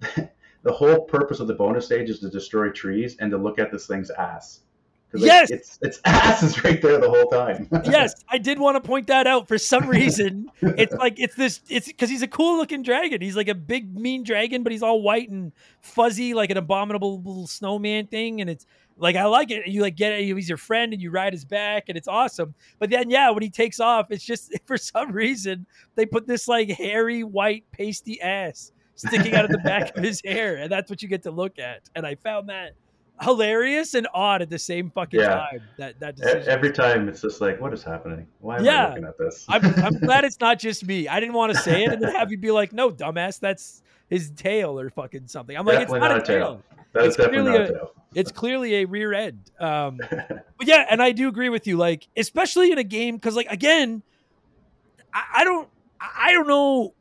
the 0.62 0.72
whole 0.72 1.00
purpose 1.04 1.40
of 1.40 1.46
the 1.46 1.54
bonus 1.54 1.86
stage 1.86 2.10
is 2.10 2.20
to 2.20 2.30
destroy 2.30 2.70
trees 2.70 3.16
and 3.20 3.30
to 3.30 3.36
look 3.38 3.58
at 3.58 3.70
this 3.70 3.86
thing's 3.86 4.10
ass. 4.10 4.60
Like, 5.12 5.24
Yes! 5.24 5.50
its 5.50 5.78
its 5.82 6.00
ass 6.04 6.42
is 6.42 6.62
right 6.64 6.80
there 6.80 6.98
the 6.98 7.08
whole 7.08 7.26
time. 7.26 7.68
yes, 7.84 8.14
I 8.28 8.38
did 8.38 8.58
want 8.58 8.82
to 8.82 8.86
point 8.86 9.06
that 9.08 9.26
out. 9.26 9.48
For 9.48 9.58
some 9.58 9.88
reason, 9.88 10.50
it's 10.60 10.94
like 10.94 11.18
it's 11.18 11.34
this. 11.34 11.60
It's 11.68 11.86
because 11.86 12.10
he's 12.10 12.22
a 12.22 12.28
cool 12.28 12.56
looking 12.56 12.82
dragon. 12.82 13.20
He's 13.20 13.36
like 13.36 13.48
a 13.48 13.54
big 13.54 13.94
mean 13.94 14.24
dragon, 14.24 14.62
but 14.62 14.72
he's 14.72 14.82
all 14.82 15.02
white 15.02 15.30
and 15.30 15.52
fuzzy, 15.80 16.34
like 16.34 16.50
an 16.50 16.56
abominable 16.56 17.18
little 17.18 17.46
snowman 17.46 18.06
thing. 18.06 18.40
And 18.40 18.48
it's 18.48 18.66
like 18.96 19.16
I 19.16 19.24
like 19.24 19.50
it. 19.50 19.66
You 19.66 19.82
like 19.82 19.96
get 19.96 20.12
it. 20.12 20.24
He's 20.24 20.48
your 20.48 20.58
friend, 20.58 20.92
and 20.92 21.02
you 21.02 21.10
ride 21.10 21.32
his 21.32 21.44
back, 21.44 21.84
and 21.88 21.98
it's 21.98 22.08
awesome. 22.08 22.54
But 22.78 22.90
then, 22.90 23.10
yeah, 23.10 23.30
when 23.30 23.42
he 23.42 23.50
takes 23.50 23.80
off, 23.80 24.10
it's 24.10 24.24
just 24.24 24.52
for 24.66 24.76
some 24.76 25.12
reason 25.12 25.66
they 25.94 26.06
put 26.06 26.26
this 26.26 26.48
like 26.48 26.70
hairy 26.70 27.24
white 27.24 27.64
pasty 27.72 28.20
ass 28.20 28.72
sticking 28.94 29.34
out 29.34 29.44
of 29.44 29.50
the 29.50 29.58
back 29.58 29.96
of 29.96 30.04
his 30.04 30.20
hair, 30.24 30.56
and 30.56 30.70
that's 30.70 30.90
what 30.90 31.02
you 31.02 31.08
get 31.08 31.22
to 31.24 31.30
look 31.30 31.58
at. 31.58 31.82
And 31.94 32.06
I 32.06 32.14
found 32.16 32.48
that. 32.48 32.72
Hilarious 33.22 33.94
and 33.94 34.06
odd 34.12 34.42
at 34.42 34.50
the 34.50 34.58
same 34.58 34.90
fucking 34.90 35.20
Yeah. 35.20 35.28
time. 35.28 35.62
That 35.78 36.00
that 36.00 36.16
decision. 36.16 36.48
Every 36.48 36.72
time 36.72 37.08
it's 37.08 37.20
just 37.22 37.40
like, 37.40 37.60
what 37.60 37.72
is 37.72 37.82
happening? 37.82 38.26
Why 38.40 38.58
am 38.58 38.64
Yeah. 38.64 38.86
I 38.86 38.88
looking 38.90 39.04
at 39.04 39.18
this? 39.18 39.46
I'm, 39.48 39.64
I'm 39.84 39.98
glad 40.00 40.24
it's 40.24 40.40
not 40.40 40.58
just 40.58 40.86
me. 40.86 41.08
I 41.08 41.20
didn't 41.20 41.34
want 41.34 41.52
to 41.52 41.58
say 41.58 41.84
it 41.84 41.92
and 41.92 42.02
then 42.02 42.14
have 42.14 42.30
you 42.30 42.38
be 42.38 42.50
like, 42.50 42.72
"No, 42.72 42.90
dumbass, 42.90 43.38
that's 43.40 43.82
his 44.08 44.30
tail 44.32 44.78
or 44.78 44.90
fucking 44.90 45.28
something." 45.28 45.56
I'm 45.56 45.64
like, 45.64 45.80
"It's 45.80 45.90
not, 45.92 46.00
not 46.00 46.18
a 46.18 46.22
tail. 46.22 46.24
tail. 46.24 46.62
That 46.92 47.02
is 47.04 47.06
it's 47.08 47.16
definitely 47.16 47.50
clearly 47.52 47.72
not 47.72 47.82
a-. 47.82 47.88
It's 48.14 48.32
clearly 48.32 48.74
a 48.76 48.84
rear 48.84 49.14
end." 49.14 49.50
Um, 49.58 49.98
but 50.10 50.66
yeah, 50.66 50.84
and 50.90 51.02
I 51.02 51.12
do 51.12 51.28
agree 51.28 51.48
with 51.48 51.66
you. 51.66 51.76
Like, 51.78 52.06
especially 52.16 52.70
in 52.72 52.78
a 52.78 52.84
game, 52.84 53.16
because 53.16 53.36
like 53.36 53.46
again, 53.48 54.02
I, 55.14 55.22
I 55.36 55.44
don't, 55.44 55.68
I 56.00 56.32
don't 56.32 56.46
know 56.48 56.92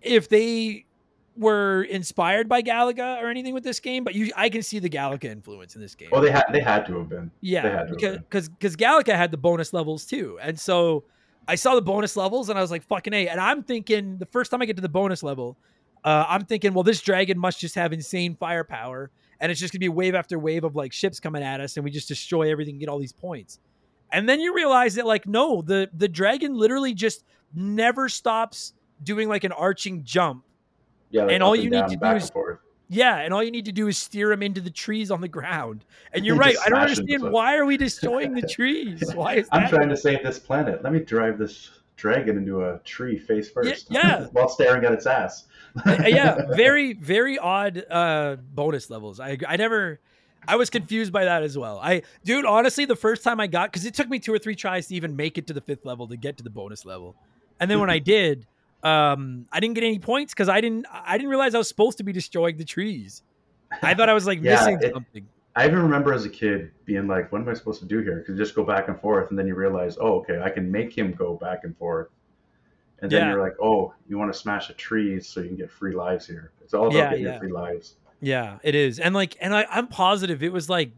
if 0.00 0.28
they 0.28 0.85
were 1.36 1.82
inspired 1.82 2.48
by 2.48 2.62
Galaga 2.62 3.22
or 3.22 3.28
anything 3.28 3.54
with 3.54 3.64
this 3.64 3.80
game, 3.80 4.04
but 4.04 4.14
you, 4.14 4.32
I 4.36 4.48
can 4.48 4.62
see 4.62 4.78
the 4.78 4.90
Galaga 4.90 5.24
influence 5.24 5.74
in 5.74 5.80
this 5.80 5.94
game. 5.94 6.08
Well, 6.12 6.22
they 6.22 6.30
had 6.30 6.44
they 6.52 6.60
had 6.60 6.86
to 6.86 6.98
have 6.98 7.08
been. 7.08 7.30
They 7.40 7.48
Yeah, 7.48 7.76
had 7.76 7.88
to 7.88 7.94
because 7.94 8.18
because 8.18 8.48
because 8.48 8.76
Galaga 8.76 9.14
had 9.14 9.30
the 9.30 9.36
bonus 9.36 9.72
levels 9.72 10.06
too, 10.06 10.38
and 10.40 10.58
so 10.58 11.04
I 11.48 11.54
saw 11.54 11.74
the 11.74 11.82
bonus 11.82 12.16
levels 12.16 12.48
and 12.48 12.58
I 12.58 12.62
was 12.62 12.70
like, 12.70 12.82
"Fucking 12.84 13.12
a!" 13.12 13.28
And 13.28 13.40
I'm 13.40 13.62
thinking 13.62 14.18
the 14.18 14.26
first 14.26 14.50
time 14.50 14.62
I 14.62 14.64
get 14.66 14.76
to 14.76 14.82
the 14.82 14.88
bonus 14.88 15.22
level, 15.22 15.58
uh, 16.04 16.24
I'm 16.28 16.44
thinking, 16.44 16.72
well, 16.74 16.82
this 16.84 17.00
dragon 17.02 17.38
must 17.38 17.60
just 17.60 17.74
have 17.74 17.92
insane 17.92 18.36
firepower, 18.36 19.10
and 19.40 19.52
it's 19.52 19.60
just 19.60 19.72
gonna 19.72 19.80
be 19.80 19.88
wave 19.88 20.14
after 20.14 20.38
wave 20.38 20.64
of 20.64 20.74
like 20.74 20.92
ships 20.92 21.20
coming 21.20 21.42
at 21.42 21.60
us, 21.60 21.76
and 21.76 21.84
we 21.84 21.90
just 21.90 22.08
destroy 22.08 22.50
everything, 22.50 22.74
and 22.74 22.80
get 22.80 22.88
all 22.88 22.98
these 22.98 23.12
points. 23.12 23.58
And 24.12 24.28
then 24.28 24.40
you 24.40 24.54
realize 24.54 24.94
that 24.94 25.06
like, 25.06 25.26
no, 25.26 25.62
the 25.62 25.90
the 25.92 26.08
dragon 26.08 26.54
literally 26.54 26.94
just 26.94 27.24
never 27.54 28.08
stops 28.08 28.72
doing 29.02 29.28
like 29.28 29.44
an 29.44 29.52
arching 29.52 30.04
jump. 30.04 30.45
Yeah, 31.16 31.24
like 31.24 31.32
and 31.34 31.42
all 31.42 31.52
up 31.52 31.58
you 31.58 31.70
need 31.70 31.78
down, 31.80 31.88
to 31.90 31.96
do 31.96 32.06
is- 32.16 32.30
forth. 32.30 32.58
Yeah, 32.88 33.16
and 33.16 33.34
all 33.34 33.42
you 33.42 33.50
need 33.50 33.64
to 33.64 33.72
do 33.72 33.88
is 33.88 33.98
steer 33.98 34.28
them 34.28 34.44
into 34.44 34.60
the 34.60 34.70
trees 34.70 35.10
on 35.10 35.20
the 35.20 35.26
ground. 35.26 35.84
And 36.12 36.24
you're 36.24 36.36
right. 36.46 36.56
I 36.64 36.68
don't 36.68 36.78
understand 36.78 37.20
them. 37.24 37.32
why 37.32 37.56
are 37.56 37.64
we 37.66 37.76
destroying 37.88 38.32
the 38.32 38.42
trees? 38.42 39.02
Why 39.12 39.34
is 39.34 39.48
I'm 39.50 39.62
that? 39.62 39.70
trying 39.70 39.88
to 39.88 39.96
save 39.96 40.22
this 40.22 40.38
planet. 40.38 40.84
Let 40.84 40.92
me 40.92 41.00
drive 41.00 41.36
this 41.36 41.70
dragon 41.96 42.36
into 42.36 42.64
a 42.64 42.78
tree 42.84 43.18
face 43.18 43.50
first. 43.50 43.88
yeah. 43.90 44.26
while 44.32 44.48
staring 44.48 44.84
at 44.84 44.92
its 44.92 45.04
ass. 45.06 45.46
Uh, 45.84 46.04
yeah, 46.06 46.46
very 46.54 46.92
very 46.94 47.38
odd 47.38 47.84
uh 47.90 48.36
bonus 48.54 48.88
levels. 48.88 49.18
I 49.18 49.36
I 49.48 49.56
never 49.56 49.98
I 50.46 50.54
was 50.54 50.70
confused 50.70 51.12
by 51.12 51.24
that 51.24 51.42
as 51.42 51.58
well. 51.58 51.80
I 51.82 52.02
dude, 52.24 52.44
honestly, 52.46 52.84
the 52.84 52.94
first 52.96 53.24
time 53.24 53.40
I 53.40 53.48
got 53.48 53.72
cuz 53.72 53.84
it 53.84 53.94
took 53.94 54.08
me 54.08 54.20
two 54.20 54.32
or 54.32 54.38
three 54.38 54.54
tries 54.54 54.86
to 54.88 54.94
even 54.94 55.16
make 55.16 55.38
it 55.38 55.48
to 55.48 55.52
the 55.52 55.60
5th 55.60 55.84
level 55.84 56.06
to 56.06 56.16
get 56.16 56.36
to 56.36 56.44
the 56.44 56.50
bonus 56.50 56.84
level. 56.86 57.16
And 57.58 57.68
then 57.70 57.80
when 57.80 57.90
I 57.90 57.98
did, 57.98 58.46
um 58.86 59.46
I 59.52 59.60
didn't 59.60 59.74
get 59.74 59.84
any 59.84 59.98
points 59.98 60.32
cuz 60.34 60.48
I 60.48 60.60
didn't 60.60 60.86
I 60.92 61.16
didn't 61.18 61.30
realize 61.30 61.54
I 61.54 61.58
was 61.58 61.68
supposed 61.68 61.98
to 61.98 62.04
be 62.04 62.12
destroying 62.12 62.56
the 62.56 62.64
trees. 62.64 63.22
I 63.82 63.94
thought 63.94 64.08
I 64.08 64.14
was 64.14 64.26
like 64.26 64.38
Yeah, 64.42 64.52
missing 64.52 64.78
it- 64.80 64.92
something. 64.92 65.26
I 65.58 65.66
even 65.66 65.78
remember 65.78 66.12
as 66.12 66.26
a 66.26 66.28
kid 66.28 66.70
being 66.84 67.06
like, 67.06 67.32
"What 67.32 67.40
am 67.40 67.48
I 67.48 67.54
supposed 67.54 67.80
to 67.80 67.86
do 67.86 68.00
here?" 68.00 68.16
Because 68.18 68.34
you 68.38 68.44
just 68.44 68.54
go 68.54 68.62
back 68.62 68.88
and 68.88 69.00
forth, 69.00 69.30
and 69.30 69.38
then 69.38 69.46
you 69.46 69.54
realize, 69.54 69.96
"Oh, 69.98 70.16
okay, 70.20 70.38
I 70.42 70.50
can 70.50 70.70
make 70.70 70.92
him 70.96 71.12
go 71.12 71.34
back 71.34 71.60
and 71.64 71.74
forth." 71.78 72.08
And 73.00 73.10
then 73.10 73.22
Yeah. 73.22 73.30
you're 73.32 73.40
like, 73.42 73.54
"Oh, 73.58 73.94
you 74.06 74.18
want 74.18 74.30
to 74.34 74.38
smash 74.38 74.68
a 74.68 74.74
tree 74.74 75.18
so 75.18 75.40
you 75.40 75.48
can 75.48 75.56
get 75.56 75.70
free 75.70 75.94
lives 75.94 76.26
here." 76.26 76.52
It's 76.62 76.74
all 76.74 76.88
about 76.88 76.94
Yeah, 76.94 77.08
getting 77.10 77.24
your 77.24 77.38
free 77.38 77.50
lives. 77.52 77.96
Yeah, 78.20 78.58
it 78.62 78.74
is. 78.74 78.98
And 78.98 79.14
like 79.14 79.34
and 79.40 79.54
I 79.54 79.66
I'm 79.70 79.86
positive 79.88 80.42
it 80.42 80.52
was 80.52 80.68
like 80.68 80.92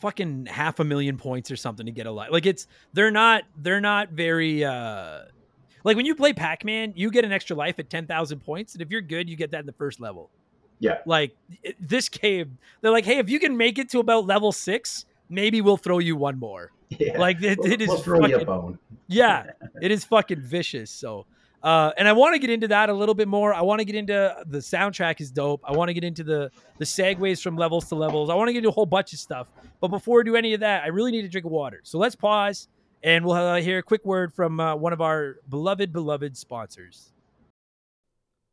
fucking 0.00 0.46
half 0.46 0.80
a 0.80 0.84
million 0.84 1.16
points 1.16 1.52
or 1.52 1.56
something 1.56 1.86
to 1.86 1.92
get 1.92 2.06
a 2.06 2.10
life. 2.10 2.30
Like 2.32 2.46
it's 2.46 2.66
they're 2.92 3.12
not 3.12 3.44
they're 3.56 3.80
not 3.80 4.10
very 4.10 4.64
uh 4.64 5.26
like 5.86 5.96
when 5.96 6.04
you 6.04 6.16
play 6.16 6.32
Pac-Man, 6.32 6.92
you 6.96 7.12
get 7.12 7.24
an 7.24 7.30
extra 7.30 7.54
life 7.54 7.78
at 7.78 7.88
10,000 7.88 8.40
points 8.40 8.74
and 8.74 8.82
if 8.82 8.90
you're 8.90 9.00
good, 9.00 9.30
you 9.30 9.36
get 9.36 9.52
that 9.52 9.60
in 9.60 9.66
the 9.66 9.72
first 9.72 10.00
level. 10.00 10.30
Yeah. 10.80 10.98
Like 11.06 11.36
this 11.80 12.08
game, 12.08 12.58
they're 12.80 12.90
like, 12.90 13.04
"Hey, 13.04 13.18
if 13.18 13.30
you 13.30 13.38
can 13.38 13.56
make 13.56 13.78
it 13.78 13.88
to 13.90 14.00
about 14.00 14.26
level 14.26 14.52
6, 14.52 15.06
maybe 15.30 15.60
we'll 15.60 15.78
throw 15.78 15.98
you 15.98 16.16
one 16.16 16.38
more." 16.38 16.72
Yeah. 16.88 17.18
Like 17.18 17.42
it, 17.42 17.58
we'll, 17.58 17.72
it 17.72 17.80
is 17.82 17.88
we'll 17.88 17.98
throw 17.98 18.20
you 18.20 18.26
a 18.26 18.30
fucking 18.30 18.46
bone. 18.46 18.78
yeah, 19.08 19.50
it 19.82 19.90
is 19.90 20.04
fucking 20.04 20.40
vicious. 20.40 20.88
So, 20.88 21.26
uh, 21.60 21.90
and 21.98 22.06
I 22.06 22.12
want 22.12 22.34
to 22.34 22.38
get 22.38 22.48
into 22.48 22.68
that 22.68 22.90
a 22.90 22.94
little 22.94 23.14
bit 23.14 23.26
more. 23.26 23.52
I 23.52 23.62
want 23.62 23.80
to 23.80 23.84
get 23.84 23.96
into 23.96 24.36
the 24.46 24.58
soundtrack 24.58 25.20
is 25.20 25.32
dope. 25.32 25.62
I 25.64 25.72
want 25.72 25.88
to 25.88 25.94
get 25.94 26.04
into 26.04 26.22
the 26.22 26.52
the 26.78 26.84
segues 26.84 27.42
from 27.42 27.56
levels 27.56 27.88
to 27.88 27.96
levels. 27.96 28.30
I 28.30 28.34
want 28.34 28.48
to 28.48 28.52
get 28.52 28.58
into 28.58 28.68
a 28.68 28.72
whole 28.72 28.86
bunch 28.86 29.12
of 29.12 29.18
stuff. 29.18 29.48
But 29.80 29.88
before 29.88 30.18
we 30.18 30.24
do 30.24 30.36
any 30.36 30.54
of 30.54 30.60
that, 30.60 30.84
I 30.84 30.88
really 30.88 31.10
need 31.10 31.22
to 31.22 31.28
drink 31.28 31.44
water. 31.44 31.80
So 31.82 31.98
let's 31.98 32.14
pause 32.14 32.68
and 33.02 33.24
we'll 33.24 33.36
uh, 33.36 33.60
hear 33.60 33.78
a 33.78 33.82
quick 33.82 34.04
word 34.04 34.32
from 34.32 34.60
uh, 34.60 34.74
one 34.76 34.92
of 34.92 35.00
our 35.00 35.36
beloved, 35.48 35.92
beloved 35.92 36.36
sponsors. 36.36 37.12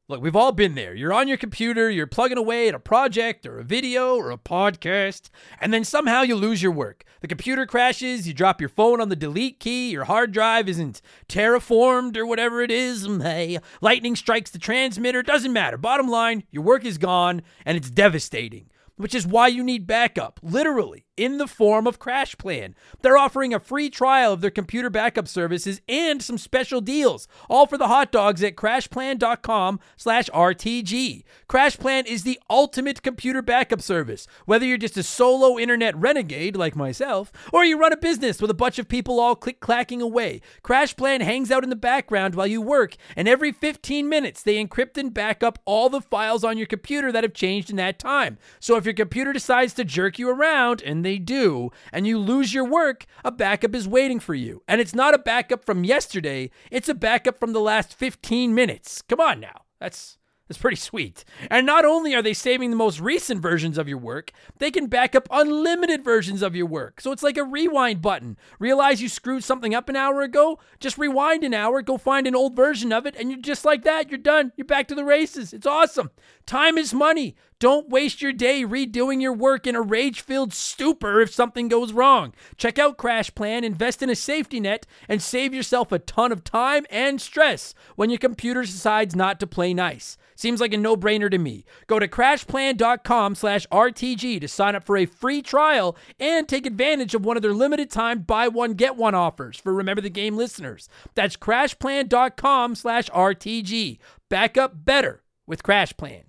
Look, 0.09 0.21
we've 0.21 0.35
all 0.35 0.51
been 0.51 0.75
there. 0.75 0.93
You're 0.93 1.13
on 1.13 1.29
your 1.29 1.37
computer, 1.37 1.89
you're 1.89 2.05
plugging 2.05 2.37
away 2.37 2.67
at 2.67 2.75
a 2.75 2.79
project 2.79 3.45
or 3.45 3.57
a 3.57 3.63
video 3.63 4.17
or 4.17 4.31
a 4.31 4.37
podcast, 4.37 5.29
and 5.61 5.73
then 5.73 5.85
somehow 5.85 6.23
you 6.23 6.35
lose 6.35 6.61
your 6.61 6.73
work. 6.73 7.05
The 7.21 7.27
computer 7.29 7.65
crashes, 7.65 8.27
you 8.27 8.33
drop 8.33 8.59
your 8.59 8.69
phone 8.69 8.99
on 8.99 9.07
the 9.07 9.15
delete 9.15 9.61
key, 9.61 9.91
your 9.91 10.03
hard 10.03 10.33
drive 10.33 10.67
isn't 10.67 11.01
terraformed 11.29 12.17
or 12.17 12.25
whatever 12.25 12.61
it 12.61 12.69
is. 12.69 13.07
Hey, 13.23 13.59
lightning 13.79 14.17
strikes 14.17 14.51
the 14.51 14.59
transmitter, 14.59 15.23
doesn't 15.23 15.53
matter. 15.53 15.77
Bottom 15.77 16.09
line, 16.09 16.43
your 16.51 16.63
work 16.63 16.83
is 16.83 16.97
gone 16.97 17.41
and 17.65 17.77
it's 17.77 17.89
devastating. 17.89 18.69
Which 18.97 19.15
is 19.15 19.25
why 19.25 19.47
you 19.47 19.63
need 19.63 19.87
backup, 19.87 20.39
literally, 20.43 21.05
in 21.15 21.37
the 21.37 21.47
form 21.47 21.87
of 21.87 21.99
CrashPlan. 21.99 22.73
They're 23.01 23.17
offering 23.17 23.53
a 23.53 23.59
free 23.59 23.89
trial 23.89 24.33
of 24.33 24.41
their 24.41 24.51
computer 24.51 24.89
backup 24.89 25.27
services 25.27 25.81
and 25.87 26.21
some 26.21 26.37
special 26.37 26.81
deals, 26.81 27.27
all 27.49 27.67
for 27.67 27.77
the 27.77 27.87
hot 27.87 28.11
dogs 28.11 28.43
at 28.43 28.55
crashplan.com 28.55 29.79
slash 29.95 30.29
RTG. 30.29 31.23
CrashPlan 31.47 32.05
is 32.05 32.23
the 32.23 32.39
ultimate 32.49 33.03
computer 33.03 33.41
backup 33.41 33.81
service. 33.81 34.27
Whether 34.45 34.65
you're 34.65 34.77
just 34.77 34.97
a 34.97 35.03
solo 35.03 35.59
internet 35.59 35.95
renegade 35.95 36.55
like 36.55 36.75
myself, 36.75 37.31
or 37.51 37.63
you 37.63 37.79
run 37.79 37.93
a 37.93 37.97
business 37.97 38.41
with 38.41 38.49
a 38.49 38.55
bunch 38.55 38.79
of 38.79 38.87
people 38.87 39.19
all 39.19 39.35
click-clacking 39.35 40.01
away, 40.01 40.41
CrashPlan 40.63 41.21
hangs 41.21 41.51
out 41.51 41.63
in 41.63 41.69
the 41.69 41.75
background 41.75 42.35
while 42.35 42.47
you 42.47 42.61
work, 42.61 42.95
and 43.15 43.27
every 43.27 43.51
15 43.51 44.09
minutes 44.09 44.41
they 44.41 44.63
encrypt 44.63 44.97
and 44.97 45.13
back 45.13 45.43
up 45.43 45.59
all 45.65 45.89
the 45.89 46.01
files 46.01 46.43
on 46.43 46.57
your 46.57 46.67
computer 46.67 47.11
that 47.11 47.23
have 47.23 47.33
changed 47.33 47.69
in 47.69 47.75
that 47.75 47.99
time. 47.99 48.37
So 48.59 48.75
if 48.77 48.85
your 48.85 48.93
computer 48.93 49.33
decides 49.33 49.73
to 49.75 49.83
jerk 49.83 50.17
you 50.17 50.29
around, 50.29 50.81
and 50.81 51.02
they 51.03 51.19
do, 51.19 51.71
and 51.91 52.07
you 52.07 52.17
lose 52.17 52.53
your 52.53 52.65
work, 52.65 53.05
a 53.23 53.31
backup 53.31 53.75
is 53.75 53.87
waiting 53.87 54.19
for 54.19 54.33
you. 54.33 54.63
And 54.67 54.81
it's 54.81 54.95
not 54.95 55.13
a 55.13 55.19
backup 55.19 55.65
from 55.65 55.83
yesterday, 55.83 56.49
it's 56.71 56.89
a 56.89 56.95
backup 56.95 57.39
from 57.39 57.53
the 57.53 57.59
last 57.59 57.93
15 57.93 58.53
minutes. 58.55 59.01
Come 59.01 59.19
on 59.19 59.39
now. 59.39 59.63
That's 59.79 60.17
that's 60.53 60.61
pretty 60.61 60.77
sweet. 60.77 61.25
And 61.49 61.65
not 61.65 61.83
only 61.83 62.13
are 62.13 62.21
they 62.21 62.35
saving 62.35 62.69
the 62.69 62.75
most 62.75 62.99
recent 62.99 63.41
versions 63.41 63.79
of 63.79 63.87
your 63.87 63.97
work, 63.97 64.31
they 64.59 64.69
can 64.69 64.85
back 64.85 65.15
up 65.15 65.27
unlimited 65.31 66.03
versions 66.03 66.43
of 66.43 66.55
your 66.55 66.67
work. 66.67 67.01
So 67.01 67.11
it's 67.11 67.23
like 67.23 67.37
a 67.37 67.43
rewind 67.43 68.03
button. 68.03 68.37
Realize 68.59 69.01
you 69.01 69.09
screwed 69.09 69.43
something 69.43 69.73
up 69.73 69.89
an 69.89 69.95
hour 69.95 70.21
ago? 70.21 70.59
Just 70.79 70.99
rewind 70.99 71.43
an 71.43 71.55
hour, 71.55 71.81
go 71.81 71.97
find 71.97 72.27
an 72.27 72.35
old 72.35 72.55
version 72.55 72.93
of 72.93 73.07
it, 73.07 73.15
and 73.15 73.31
you're 73.31 73.39
just 73.39 73.65
like 73.65 73.83
that. 73.85 74.11
You're 74.11 74.19
done. 74.19 74.51
You're 74.55 74.65
back 74.65 74.87
to 74.89 74.95
the 74.95 75.03
races. 75.03 75.53
It's 75.53 75.65
awesome. 75.65 76.11
Time 76.45 76.77
is 76.77 76.93
money. 76.93 77.35
Don't 77.57 77.89
waste 77.89 78.21
your 78.21 78.33
day 78.33 78.63
redoing 78.63 79.21
your 79.21 79.33
work 79.33 79.65
in 79.65 79.75
a 79.75 79.81
rage 79.81 80.19
filled 80.21 80.53
stupor 80.53 81.21
if 81.21 81.33
something 81.33 81.69
goes 81.69 81.93
wrong. 81.93 82.33
Check 82.57 82.77
out 82.77 82.97
CrashPlan, 82.97 83.63
invest 83.63 84.03
in 84.03 84.09
a 84.09 84.15
safety 84.15 84.59
net, 84.59 84.85
and 85.07 85.21
save 85.21 85.53
yourself 85.53 85.91
a 85.91 85.99
ton 85.99 86.31
of 86.31 86.43
time 86.43 86.85
and 86.89 87.21
stress 87.21 87.73
when 87.95 88.09
your 88.09 88.19
computer 88.19 88.61
decides 88.61 89.15
not 89.15 89.39
to 89.39 89.47
play 89.47 89.73
nice. 89.73 90.17
Seems 90.35 90.59
like 90.61 90.73
a 90.73 90.77
no-brainer 90.77 91.29
to 91.29 91.37
me. 91.37 91.65
Go 91.87 91.99
to 91.99 92.07
crashplan.com 92.07 93.35
slash 93.35 93.67
RTG 93.71 94.41
to 94.41 94.47
sign 94.47 94.75
up 94.75 94.83
for 94.83 94.97
a 94.97 95.05
free 95.05 95.41
trial 95.41 95.95
and 96.19 96.47
take 96.47 96.65
advantage 96.65 97.15
of 97.15 97.25
one 97.25 97.37
of 97.37 97.43
their 97.43 97.53
limited 97.53 97.89
time 97.89 98.19
buy 98.19 98.47
one, 98.47 98.73
get 98.73 98.95
one 98.95 99.15
offers 99.15 99.57
for 99.57 99.73
Remember 99.73 100.01
the 100.01 100.09
Game 100.09 100.35
listeners. 100.37 100.89
That's 101.15 101.37
crashplan.com 101.37 102.75
slash 102.75 103.09
RTG. 103.09 103.99
Back 104.29 104.57
up 104.57 104.85
better 104.85 105.23
with 105.45 105.63
CrashPlan. 105.63 106.23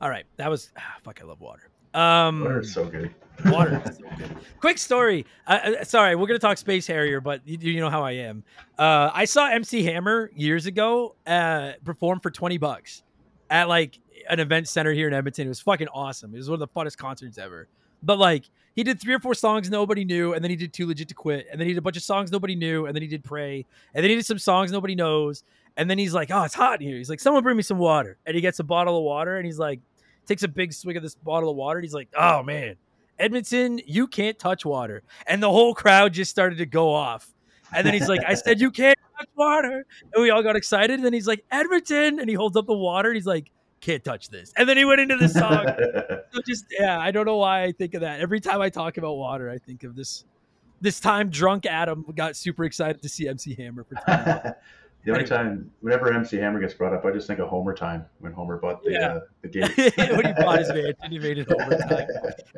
All 0.00 0.10
right, 0.10 0.26
that 0.36 0.50
was 0.50 0.70
ah, 0.76 0.96
fuck. 1.04 1.20
I 1.22 1.24
love 1.24 1.40
water. 1.40 1.68
Um, 1.94 2.40
Water 2.40 2.60
is 2.60 2.72
so 2.74 2.86
good. 2.86 3.14
Water. 3.46 3.82
so. 3.86 4.02
Quick 4.60 4.78
story. 4.78 5.26
Uh, 5.46 5.74
uh, 5.80 5.84
sorry, 5.84 6.14
we're 6.14 6.26
gonna 6.26 6.38
talk 6.38 6.58
Space 6.58 6.86
Harrier, 6.86 7.20
but 7.20 7.40
you, 7.44 7.58
you 7.60 7.80
know 7.80 7.90
how 7.90 8.02
I 8.02 8.12
am. 8.12 8.44
Uh, 8.78 9.10
I 9.12 9.24
saw 9.24 9.48
MC 9.48 9.82
Hammer 9.82 10.30
years 10.34 10.66
ago 10.66 11.16
uh, 11.26 11.72
perform 11.84 12.20
for 12.20 12.30
twenty 12.30 12.58
bucks 12.58 13.02
at 13.50 13.68
like 13.68 13.98
an 14.28 14.40
event 14.40 14.68
center 14.68 14.92
here 14.92 15.08
in 15.08 15.14
Edmonton. 15.14 15.46
It 15.46 15.48
was 15.48 15.60
fucking 15.60 15.88
awesome. 15.88 16.34
It 16.34 16.38
was 16.38 16.48
one 16.48 16.60
of 16.60 16.60
the 16.60 16.68
funnest 16.68 16.96
concerts 16.96 17.38
ever. 17.38 17.68
But 18.02 18.18
like, 18.18 18.48
he 18.74 18.82
did 18.82 19.00
three 19.00 19.14
or 19.14 19.20
four 19.20 19.34
songs 19.34 19.70
nobody 19.70 20.04
knew, 20.04 20.34
and 20.34 20.42
then 20.42 20.50
he 20.50 20.56
did 20.56 20.72
Too 20.72 20.86
Legit 20.86 21.08
to 21.08 21.14
Quit, 21.14 21.46
and 21.50 21.60
then 21.60 21.66
he 21.66 21.74
did 21.74 21.78
a 21.78 21.82
bunch 21.82 21.96
of 21.96 22.02
songs 22.02 22.32
nobody 22.32 22.54
knew, 22.54 22.86
and 22.86 22.94
then 22.94 23.02
he 23.02 23.08
did 23.08 23.22
Pray, 23.22 23.66
and 23.94 24.02
then 24.02 24.10
he 24.10 24.16
did 24.16 24.26
some 24.26 24.38
songs 24.38 24.72
nobody 24.72 24.94
knows, 24.94 25.44
and 25.76 25.90
then 25.90 25.98
he's 25.98 26.14
like, 26.14 26.30
"Oh, 26.30 26.42
it's 26.42 26.54
hot 26.54 26.80
in 26.80 26.86
here." 26.86 26.96
He's 26.96 27.10
like, 27.10 27.20
"Someone 27.20 27.42
bring 27.42 27.56
me 27.56 27.62
some 27.62 27.78
water," 27.78 28.18
and 28.26 28.34
he 28.34 28.40
gets 28.40 28.58
a 28.60 28.64
bottle 28.64 28.96
of 28.96 29.04
water, 29.04 29.36
and 29.36 29.46
he's 29.46 29.58
like, 29.58 29.80
takes 30.26 30.42
a 30.42 30.48
big 30.48 30.72
swig 30.72 30.96
of 30.96 31.02
this 31.02 31.14
bottle 31.14 31.50
of 31.50 31.56
water, 31.56 31.78
and 31.78 31.84
he's 31.84 31.94
like, 31.94 32.08
"Oh 32.16 32.42
man." 32.42 32.76
Edmonton, 33.18 33.80
you 33.86 34.06
can't 34.06 34.38
touch 34.38 34.64
water. 34.64 35.02
And 35.26 35.42
the 35.42 35.50
whole 35.50 35.74
crowd 35.74 36.12
just 36.12 36.30
started 36.30 36.58
to 36.58 36.66
go 36.66 36.92
off. 36.92 37.32
And 37.74 37.86
then 37.86 37.94
he's 37.94 38.08
like, 38.08 38.20
I 38.26 38.34
said, 38.34 38.60
you 38.60 38.70
can't 38.70 38.98
touch 39.18 39.28
water. 39.34 39.86
And 40.12 40.22
we 40.22 40.30
all 40.30 40.42
got 40.42 40.56
excited. 40.56 40.94
And 40.94 41.04
then 41.04 41.12
he's 41.12 41.26
like, 41.26 41.44
Edmonton. 41.50 42.20
And 42.20 42.28
he 42.28 42.34
holds 42.34 42.56
up 42.56 42.66
the 42.66 42.76
water. 42.76 43.08
And 43.08 43.16
he's 43.16 43.26
like, 43.26 43.50
can't 43.82 44.02
touch 44.02 44.30
this. 44.30 44.52
And 44.56 44.68
then 44.68 44.76
he 44.76 44.84
went 44.84 45.00
into 45.00 45.16
the 45.16 45.28
song. 45.28 45.66
so 46.32 46.40
just 46.46 46.66
yeah, 46.78 46.98
I 46.98 47.10
don't 47.10 47.26
know 47.26 47.36
why 47.36 47.64
I 47.64 47.72
think 47.72 47.94
of 47.94 48.00
that. 48.00 48.20
Every 48.20 48.40
time 48.40 48.62
I 48.62 48.70
talk 48.70 48.96
about 48.96 49.14
water, 49.14 49.50
I 49.50 49.58
think 49.58 49.84
of 49.84 49.94
this. 49.94 50.24
This 50.80 50.98
time, 50.98 51.30
drunk 51.30 51.64
Adam 51.64 52.04
got 52.16 52.34
super 52.34 52.64
excited 52.64 53.02
to 53.02 53.08
see 53.08 53.28
MC 53.28 53.54
Hammer 53.54 53.84
for 53.84 53.94
time. 54.06 54.54
The 55.04 55.12
only 55.12 55.24
time, 55.24 55.70
whenever 55.80 56.12
MC 56.12 56.36
Hammer 56.36 56.60
gets 56.60 56.74
brought 56.74 56.92
up, 56.92 57.04
I 57.04 57.10
just 57.10 57.26
think 57.26 57.38
of 57.40 57.48
Homer 57.48 57.74
time 57.74 58.04
when 58.20 58.32
Homer 58.32 58.56
bought 58.58 58.82
the 58.84 58.92
Yeah. 58.92 59.08
uh, 59.14 59.20
the 59.42 59.48
game. 59.48 59.68
when 60.16 60.26
he 60.26 60.32
bought 60.32 60.58
his 60.60 60.68
mansion, 60.72 61.10
he 61.10 61.18
made 61.18 61.38
it 61.38 61.50
overtime. 61.52 62.06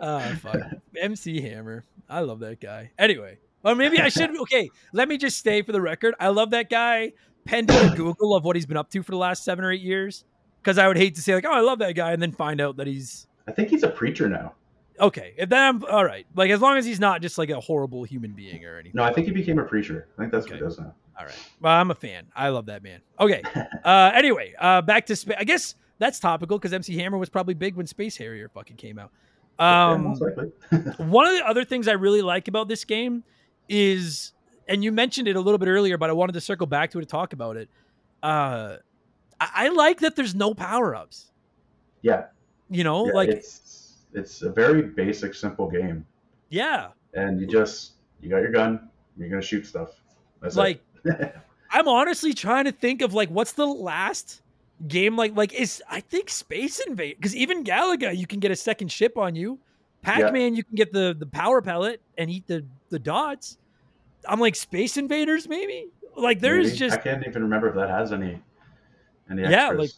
Oh 0.01 0.20
fuck, 0.42 0.61
MC 1.01 1.40
Hammer. 1.40 1.84
I 2.09 2.20
love 2.20 2.40
that 2.40 2.61
guy. 2.61 2.90
Anyway, 2.99 3.38
or 3.64 3.74
maybe 3.74 3.99
I 3.99 4.09
should. 4.09 4.38
Okay, 4.42 4.68
let 4.92 5.09
me 5.09 5.16
just 5.16 5.38
stay 5.38 5.62
for 5.62 5.72
the 5.72 5.80
record. 5.80 6.14
I 6.20 6.28
love 6.28 6.51
that 6.51 6.68
guy. 6.70 7.12
Pending 7.47 7.76
a 7.92 7.95
Google 7.95 8.34
of 8.34 8.45
what 8.45 8.57
he's 8.57 8.66
been 8.66 8.76
up 8.76 8.90
to 8.90 9.03
for 9.03 9.11
the 9.11 9.18
last 9.18 9.45
seven 9.45 9.64
or 9.64 9.70
eight 9.72 9.82
years, 9.82 10.24
because 10.62 10.78
I 10.78 10.88
would 10.88 10.97
hate 10.97 11.14
to 11.16 11.22
say 11.22 11.34
like, 11.34 11.45
oh, 11.47 11.53
I 11.53 11.61
love 11.61 11.78
that 11.80 11.92
guy, 11.95 12.12
and 12.12 12.20
then 12.22 12.32
find 12.32 12.61
out 12.61 12.76
that 12.78 12.86
he's 12.86 13.26
I 13.47 13.53
think 13.53 13.68
he's 13.68 13.82
a 13.82 13.88
preacher 13.90 14.28
now. 14.28 14.55
okay. 15.01 15.34
If 15.36 15.49
then 15.51 15.61
I'm 15.62 15.84
all 15.84 16.05
right. 16.05 16.26
Like 16.34 16.51
as 16.51 16.61
long 16.61 16.76
as 16.78 16.84
he's 16.86 17.01
not 17.01 17.20
just 17.22 17.36
like 17.38 17.51
a 17.51 17.61
horrible 17.61 18.05
human 18.05 18.32
being 18.32 18.64
or 18.64 18.74
anything. 18.78 18.92
No, 18.95 19.03
I 19.03 19.12
think 19.12 19.26
he 19.26 19.32
became 19.32 19.59
a 19.59 19.64
preacher. 19.64 20.09
I 20.16 20.22
think 20.22 20.32
that's 20.32 20.47
what 20.47 20.53
Okay. 20.55 20.61
he 20.62 20.68
does 20.68 20.78
now. 20.78 20.95
All 21.18 21.24
right. 21.24 21.48
Well, 21.60 21.72
I'm 21.72 21.90
a 21.90 21.94
fan. 21.94 22.26
I 22.34 22.48
love 22.48 22.66
that 22.66 22.82
man. 22.82 23.00
Okay. 23.20 23.42
Uh, 23.84 24.10
anyway, 24.14 24.54
uh, 24.58 24.82
back 24.82 25.06
to 25.06 25.16
space. 25.16 25.36
I 25.38 25.44
guess 25.44 25.74
that's 25.98 26.18
topical 26.18 26.58
because 26.58 26.72
MC 26.72 26.96
Hammer 26.96 27.18
was 27.18 27.28
probably 27.28 27.54
big 27.54 27.76
when 27.76 27.86
Space 27.86 28.16
Harrier 28.16 28.48
fucking 28.48 28.76
came 28.76 28.98
out. 28.98 29.10
Um, 29.58 30.14
likely. 30.14 30.50
one 31.04 31.26
of 31.26 31.34
the 31.34 31.46
other 31.46 31.64
things 31.64 31.86
I 31.86 31.92
really 31.92 32.22
like 32.22 32.48
about 32.48 32.68
this 32.68 32.84
game 32.84 33.22
is, 33.68 34.32
and 34.66 34.82
you 34.82 34.90
mentioned 34.90 35.28
it 35.28 35.36
a 35.36 35.40
little 35.40 35.58
bit 35.58 35.68
earlier, 35.68 35.96
but 35.96 36.10
I 36.10 36.12
wanted 36.12 36.32
to 36.32 36.40
circle 36.40 36.66
back 36.66 36.90
to 36.90 36.98
it 36.98 37.02
to 37.02 37.06
talk 37.06 37.32
about 37.32 37.56
it. 37.56 37.68
Uh, 38.22 38.78
I, 39.40 39.50
I 39.54 39.68
like 39.68 40.00
that 40.00 40.16
there's 40.16 40.34
no 40.34 40.54
power 40.54 40.94
ups. 40.94 41.30
yeah, 42.02 42.24
You 42.68 42.82
know, 42.82 43.06
yeah, 43.06 43.12
like 43.12 43.28
it's 43.28 43.92
it's 44.12 44.42
a 44.42 44.50
very 44.50 44.82
basic, 44.82 45.34
simple 45.34 45.70
game, 45.70 46.04
yeah, 46.48 46.88
and 47.14 47.40
you 47.40 47.46
just 47.46 47.92
you 48.20 48.30
got 48.30 48.38
your 48.38 48.52
gun, 48.52 48.88
you're 49.16 49.28
gonna 49.28 49.42
shoot 49.42 49.66
stuff. 49.66 49.90
That's 50.40 50.56
like 50.56 50.76
it. 50.76 50.93
I'm 51.70 51.88
honestly 51.88 52.32
trying 52.34 52.64
to 52.66 52.72
think 52.72 53.02
of 53.02 53.14
like 53.14 53.28
what's 53.30 53.52
the 53.52 53.66
last 53.66 54.42
game 54.88 55.16
like 55.16 55.36
like 55.36 55.52
is 55.52 55.82
I 55.90 56.00
think 56.00 56.30
Space 56.30 56.80
Invade 56.86 57.16
because 57.16 57.34
even 57.34 57.64
Galaga 57.64 58.16
you 58.16 58.26
can 58.26 58.40
get 58.40 58.50
a 58.50 58.57
second 58.57 58.90
ship 58.92 59.16
on 59.18 59.34
you. 59.34 59.59
Pac 60.02 60.32
Man 60.32 60.55
you 60.55 60.62
can 60.62 60.74
get 60.76 60.92
the 60.92 61.14
the 61.18 61.26
power 61.26 61.62
pellet 61.62 62.00
and 62.18 62.30
eat 62.30 62.46
the 62.46 62.64
the 62.90 62.98
dots. 62.98 63.59
I'm 64.28 64.38
like 64.40 64.55
Space 64.57 64.96
Invaders 64.96 65.48
maybe 65.48 65.88
like 66.16 66.40
there's 66.40 66.66
Maybe. 66.68 66.78
just 66.78 66.98
I 66.98 67.00
can't 67.00 67.26
even 67.26 67.42
remember 67.42 67.68
if 67.68 67.74
that 67.74 67.90
has 67.90 68.12
any 68.12 68.40
any 69.30 69.42
Yeah, 69.42 69.68
extras. 69.68 69.78
like- 69.80 69.90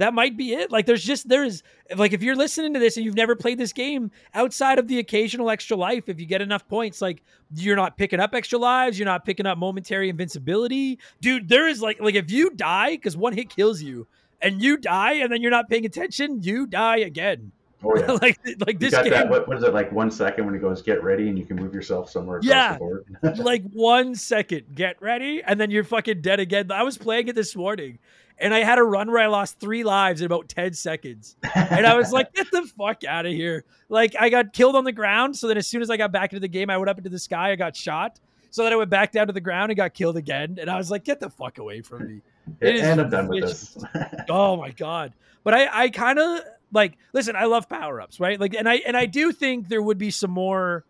that 0.00 0.12
might 0.14 0.36
be 0.36 0.52
it. 0.54 0.70
Like 0.70 0.86
there's 0.86 1.04
just 1.04 1.28
there's 1.28 1.62
like 1.96 2.12
if 2.12 2.22
you're 2.22 2.36
listening 2.36 2.74
to 2.74 2.80
this 2.80 2.96
and 2.96 3.04
you've 3.06 3.14
never 3.16 3.36
played 3.36 3.58
this 3.58 3.72
game 3.72 4.10
outside 4.34 4.78
of 4.78 4.88
the 4.88 4.98
occasional 4.98 5.50
extra 5.50 5.76
life, 5.76 6.08
if 6.08 6.18
you 6.18 6.26
get 6.26 6.42
enough 6.42 6.66
points, 6.68 7.00
like 7.00 7.22
you're 7.54 7.76
not 7.76 7.96
picking 7.96 8.18
up 8.20 8.34
extra 8.34 8.58
lives, 8.58 8.98
you're 8.98 9.06
not 9.06 9.24
picking 9.24 9.46
up 9.46 9.58
momentary 9.58 10.08
invincibility. 10.08 10.98
Dude, 11.20 11.48
there 11.48 11.68
is 11.68 11.80
like 11.82 12.00
like 12.00 12.14
if 12.14 12.30
you 12.30 12.50
die 12.50 12.90
because 12.92 13.16
one 13.16 13.32
hit 13.32 13.50
kills 13.50 13.82
you 13.82 14.06
and 14.42 14.62
you 14.62 14.76
die 14.76 15.14
and 15.14 15.32
then 15.32 15.42
you're 15.42 15.50
not 15.50 15.68
paying 15.68 15.84
attention, 15.86 16.42
you 16.42 16.66
die 16.66 16.98
again. 16.98 17.52
oh 17.84 17.96
yeah. 17.98 18.12
like 18.22 18.38
like 18.66 18.78
this 18.78 18.94
game 18.94 19.10
that. 19.10 19.28
What, 19.28 19.48
what 19.48 19.56
is 19.56 19.64
it 19.64 19.72
like? 19.74 19.90
One 19.92 20.10
second 20.10 20.46
when 20.46 20.54
it 20.54 20.60
goes, 20.60 20.82
"Get 20.82 21.02
ready," 21.02 21.28
and 21.28 21.38
you 21.38 21.44
can 21.46 21.56
move 21.56 21.72
yourself 21.74 22.10
somewhere 22.10 22.38
across 22.38 22.48
Yeah. 22.50 22.72
the 22.74 22.78
board. 22.78 23.38
like 23.38 23.62
one 23.72 24.14
second, 24.14 24.74
get 24.74 25.00
ready, 25.00 25.42
and 25.42 25.58
then 25.60 25.70
you're 25.70 25.84
fucking 25.84 26.20
dead 26.22 26.40
again. 26.40 26.70
I 26.72 26.82
was 26.82 26.96
playing 26.98 27.28
it 27.28 27.34
this 27.34 27.54
morning, 27.56 27.98
and 28.40 28.54
I 28.54 28.60
had 28.60 28.78
a 28.78 28.82
run 28.82 29.10
where 29.10 29.22
I 29.22 29.26
lost 29.26 29.60
three 29.60 29.84
lives 29.84 30.20
in 30.20 30.26
about 30.26 30.48
ten 30.48 30.72
seconds, 30.72 31.36
and 31.54 31.86
I 31.86 31.96
was 31.96 32.12
like, 32.12 32.32
"Get 32.34 32.50
the 32.50 32.62
fuck 32.78 33.04
out 33.04 33.26
of 33.26 33.32
here!" 33.32 33.64
Like 33.88 34.14
I 34.18 34.28
got 34.28 34.52
killed 34.52 34.76
on 34.76 34.84
the 34.84 34.92
ground, 34.92 35.36
so 35.36 35.48
then 35.48 35.56
as 35.56 35.66
soon 35.66 35.82
as 35.82 35.90
I 35.90 35.96
got 35.96 36.12
back 36.12 36.32
into 36.32 36.40
the 36.40 36.48
game, 36.48 36.70
I 36.70 36.78
went 36.78 36.90
up 36.90 36.98
into 36.98 37.10
the 37.10 37.18
sky, 37.18 37.52
I 37.52 37.56
got 37.56 37.76
shot. 37.76 38.20
So 38.52 38.64
then 38.64 38.72
I 38.72 38.76
went 38.76 38.90
back 38.90 39.12
down 39.12 39.28
to 39.28 39.32
the 39.32 39.40
ground 39.40 39.70
and 39.70 39.76
got 39.76 39.94
killed 39.94 40.16
again, 40.16 40.58
and 40.60 40.70
I 40.70 40.76
was 40.76 40.90
like, 40.90 41.04
"Get 41.04 41.20
the 41.20 41.30
fuck 41.30 41.58
away 41.58 41.82
from 41.82 42.06
me!" 42.06 42.20
It 42.60 42.76
is 42.76 42.82
and 42.82 43.00
I'm 43.00 43.10
done 43.10 43.28
with 43.28 43.44
this. 43.44 43.76
oh 44.28 44.56
my 44.56 44.70
god 44.70 45.12
but 45.44 45.54
i 45.54 45.84
i 45.84 45.88
kind 45.88 46.18
of 46.18 46.40
like 46.72 46.96
listen 47.12 47.36
i 47.36 47.44
love 47.44 47.68
power-ups 47.68 48.20
right 48.20 48.40
like 48.40 48.54
and 48.54 48.68
i 48.68 48.76
and 48.86 48.96
i 48.96 49.06
do 49.06 49.32
think 49.32 49.68
there 49.68 49.82
would 49.82 49.98
be 49.98 50.10
some 50.10 50.30
more 50.30 50.84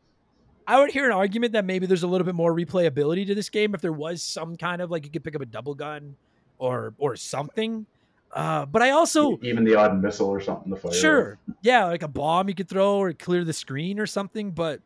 i 0.66 0.80
would 0.80 0.90
hear 0.90 1.04
an 1.04 1.12
argument 1.12 1.52
that 1.52 1.64
maybe 1.64 1.86
there's 1.86 2.02
a 2.02 2.06
little 2.06 2.24
bit 2.24 2.34
more 2.34 2.54
replayability 2.54 3.26
to 3.26 3.34
this 3.34 3.48
game 3.48 3.74
if 3.74 3.80
there 3.80 3.92
was 3.92 4.22
some 4.22 4.56
kind 4.56 4.80
of 4.80 4.90
like 4.90 5.04
you 5.04 5.10
could 5.10 5.24
pick 5.24 5.34
up 5.34 5.42
a 5.42 5.46
double 5.46 5.74
gun 5.74 6.14
or 6.60 6.94
or 6.98 7.16
something 7.16 7.86
uh 8.32 8.64
but 8.66 8.82
i 8.82 8.90
also 8.90 9.38
even 9.42 9.64
the 9.64 9.74
odd 9.74 10.00
missile 10.00 10.28
or 10.28 10.40
something 10.40 10.72
to 10.72 10.78
fire. 10.78 10.92
Sure. 10.92 11.38
Yeah, 11.62 11.86
like 11.86 12.02
a 12.02 12.08
bomb 12.08 12.48
you 12.48 12.54
could 12.54 12.68
throw 12.68 12.98
or 12.98 13.12
clear 13.12 13.44
the 13.44 13.52
screen 13.52 13.98
or 13.98 14.06
something. 14.06 14.52
But 14.52 14.80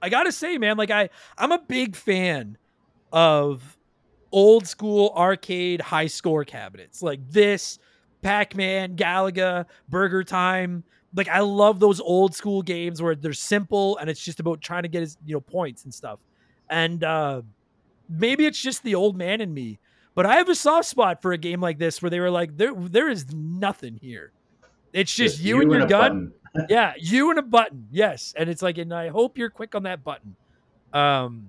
I 0.00 0.08
gotta 0.08 0.32
say, 0.32 0.58
man, 0.58 0.76
like 0.76 0.90
I, 0.90 1.08
I'm 1.38 1.52
a 1.52 1.58
big 1.58 1.96
fan 1.96 2.58
of 3.12 3.78
old 4.32 4.66
school 4.66 5.12
arcade 5.16 5.80
high 5.80 6.06
score 6.06 6.44
cabinets 6.44 7.02
like 7.02 7.20
this, 7.30 7.78
Pac-Man, 8.22 8.96
Galaga, 8.96 9.66
Burger 9.88 10.24
Time. 10.24 10.84
Like 11.14 11.28
I 11.28 11.40
love 11.40 11.78
those 11.80 12.00
old 12.00 12.34
school 12.34 12.62
games 12.62 13.00
where 13.00 13.14
they're 13.14 13.32
simple 13.32 13.98
and 13.98 14.10
it's 14.10 14.20
just 14.22 14.40
about 14.40 14.60
trying 14.60 14.82
to 14.82 14.88
get 14.88 15.00
his, 15.00 15.16
you 15.24 15.34
know, 15.34 15.40
points 15.40 15.84
and 15.84 15.94
stuff. 15.94 16.18
And 16.68 17.04
uh 17.04 17.42
maybe 18.08 18.46
it's 18.46 18.60
just 18.60 18.82
the 18.82 18.94
old 18.94 19.16
man 19.16 19.40
in 19.40 19.52
me, 19.54 19.78
but 20.14 20.26
I 20.26 20.36
have 20.36 20.48
a 20.48 20.54
soft 20.54 20.88
spot 20.88 21.22
for 21.22 21.32
a 21.32 21.38
game 21.38 21.60
like 21.60 21.78
this 21.78 22.02
where 22.02 22.10
they 22.10 22.20
were 22.20 22.30
like, 22.30 22.56
there, 22.56 22.72
there 22.74 23.08
is 23.08 23.32
nothing 23.32 23.98
here. 24.00 24.32
It's 24.92 25.14
just, 25.14 25.40
you, 25.40 25.60
and 25.60 25.70
your 25.70 25.86
gun. 25.86 26.32
Yeah, 26.68 26.92
you 26.98 27.30
and 27.30 27.38
a 27.38 27.42
button. 27.42 27.88
Yes, 27.90 28.34
and 28.36 28.50
it's 28.50 28.60
like, 28.60 28.76
and 28.76 28.92
I 28.92 29.08
hope 29.08 29.38
you're 29.38 29.48
quick 29.48 29.74
on 29.74 29.84
that 29.84 30.04
button. 30.04 30.36
Um, 30.92 31.48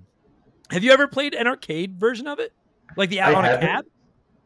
have 0.70 0.82
you 0.82 0.92
ever 0.92 1.06
played 1.06 1.34
an 1.34 1.46
arcade 1.46 2.00
version 2.00 2.26
of 2.26 2.38
it, 2.38 2.54
like 2.96 3.10
the 3.10 3.20
I 3.20 3.34
on 3.34 3.44
a 3.44 3.58
cab? 3.58 3.84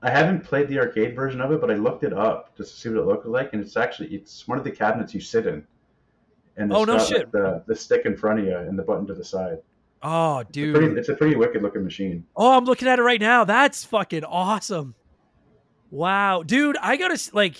I 0.02 0.10
haven't 0.10 0.42
played 0.42 0.66
the 0.66 0.80
arcade 0.80 1.14
version 1.14 1.40
of 1.40 1.52
it, 1.52 1.60
but 1.60 1.70
I 1.70 1.74
looked 1.74 2.02
it 2.02 2.12
up 2.12 2.56
just 2.56 2.74
to 2.74 2.80
see 2.80 2.88
what 2.88 2.98
it 2.98 3.06
looked 3.06 3.26
like, 3.26 3.52
and 3.52 3.62
it's 3.62 3.76
actually 3.76 4.08
it's 4.08 4.48
one 4.48 4.58
of 4.58 4.64
the 4.64 4.70
cabinets 4.72 5.14
you 5.14 5.20
sit 5.20 5.46
in. 5.46 5.64
And 6.56 6.72
Oh, 6.72 6.82
no 6.82 6.98
shit. 6.98 7.30
the 7.30 7.62
the 7.68 7.76
stick 7.76 8.04
in 8.04 8.16
front 8.16 8.40
of 8.40 8.44
you 8.46 8.56
and 8.56 8.76
the 8.76 8.82
button 8.82 9.06
to 9.06 9.14
the 9.14 9.24
side. 9.24 9.58
Oh, 10.02 10.38
It's 10.38 10.50
a 10.50 10.52
pretty, 10.52 10.88
dude. 10.88 10.98
it's 10.98 11.08
a 11.08 11.14
pretty 11.14 11.36
wicked 11.36 11.62
looking 11.62 11.82
machine. 11.84 12.24
Oh, 12.36 12.56
I'm 12.56 12.64
looking 12.64 12.86
at 12.88 12.98
it 12.98 13.02
right 13.02 13.20
now. 13.20 13.44
That's 13.44 13.84
fucking 13.84 14.24
awesome. 14.24 14.94
Wow, 15.90 16.42
dude. 16.42 16.76
I 16.80 16.96
gotta 16.96 17.18
like, 17.32 17.56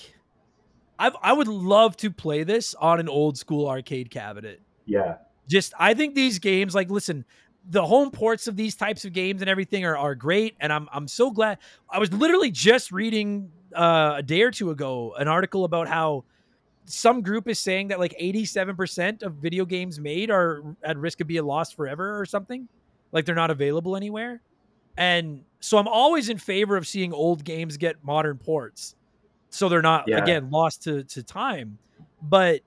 I 0.97 1.11
I 1.21 1.33
would 1.33 1.47
love 1.47 1.97
to 1.97 2.11
play 2.11 2.43
this 2.43 2.75
on 2.75 2.99
an 2.99 3.09
old 3.09 3.37
school 3.37 3.67
arcade 3.67 4.09
cabinet. 4.11 4.61
Yeah, 4.85 5.15
just 5.47 5.73
I 5.79 5.93
think 5.93 6.15
these 6.15 6.39
games 6.39 6.75
like 6.75 6.89
listen 6.89 7.25
the 7.71 7.85
home 7.85 8.09
ports 8.09 8.47
of 8.47 8.55
these 8.55 8.75
types 8.75 9.03
of 9.03 9.11
games 9.13 9.41
and 9.41 9.49
everything 9.49 9.83
are, 9.83 9.97
are 9.97 10.15
great 10.15 10.55
and 10.61 10.71
I'm 10.71 10.87
I'm 10.93 11.07
so 11.07 11.29
glad 11.29 11.57
I 11.89 11.99
was 11.99 12.11
literally 12.13 12.51
just 12.51 12.91
reading 12.91 13.51
uh, 13.75 14.13
a 14.17 14.23
day 14.23 14.41
or 14.43 14.49
two 14.49 14.71
ago 14.71 15.13
an 15.19 15.27
article 15.27 15.65
about 15.65 15.87
how 15.87 16.23
some 16.89 17.21
group 17.21 17.47
is 17.47 17.59
saying 17.59 17.89
that 17.89 17.99
like 17.99 18.15
87% 18.19 19.23
of 19.23 19.35
video 19.35 19.65
games 19.65 19.99
made 19.99 20.31
are 20.31 20.63
at 20.83 20.97
risk 20.97 21.21
of 21.21 21.27
being 21.27 21.43
lost 21.45 21.75
forever 21.75 22.19
or 22.19 22.25
something. 22.25 22.67
Like 23.11 23.25
they're 23.25 23.35
not 23.35 23.51
available 23.51 23.95
anywhere. 23.95 24.41
And 24.97 25.43
so 25.59 25.77
I'm 25.77 25.87
always 25.87 26.29
in 26.29 26.37
favor 26.37 26.75
of 26.77 26.87
seeing 26.87 27.13
old 27.13 27.43
games 27.43 27.77
get 27.77 28.03
modern 28.03 28.37
ports 28.37 28.95
so 29.51 29.69
they're 29.69 29.81
not 29.81 30.05
Yeah. 30.07 30.17
again 30.17 30.49
lost 30.49 30.83
to 30.83 31.03
to 31.03 31.23
time. 31.23 31.77
But 32.21 32.61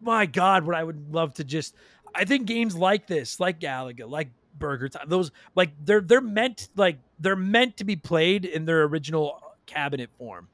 my 0.00 0.26
god 0.26 0.64
what 0.66 0.76
i 0.76 0.84
would 0.84 1.10
love 1.10 1.32
to 1.32 1.42
just 1.42 1.74
i 2.14 2.22
think 2.22 2.46
games 2.46 2.76
like 2.76 3.06
this 3.06 3.40
like 3.40 3.58
galaga 3.58 4.06
like 4.08 4.28
burger 4.58 4.90
time 4.90 5.08
those 5.08 5.30
like 5.54 5.70
they're 5.86 6.02
they're 6.02 6.20
meant 6.20 6.68
like 6.76 6.98
they're 7.18 7.34
meant 7.34 7.78
to 7.78 7.84
be 7.84 7.96
played 7.96 8.44
in 8.44 8.66
their 8.66 8.82
original 8.84 9.40
cabinet 9.64 10.10
form 10.18 10.48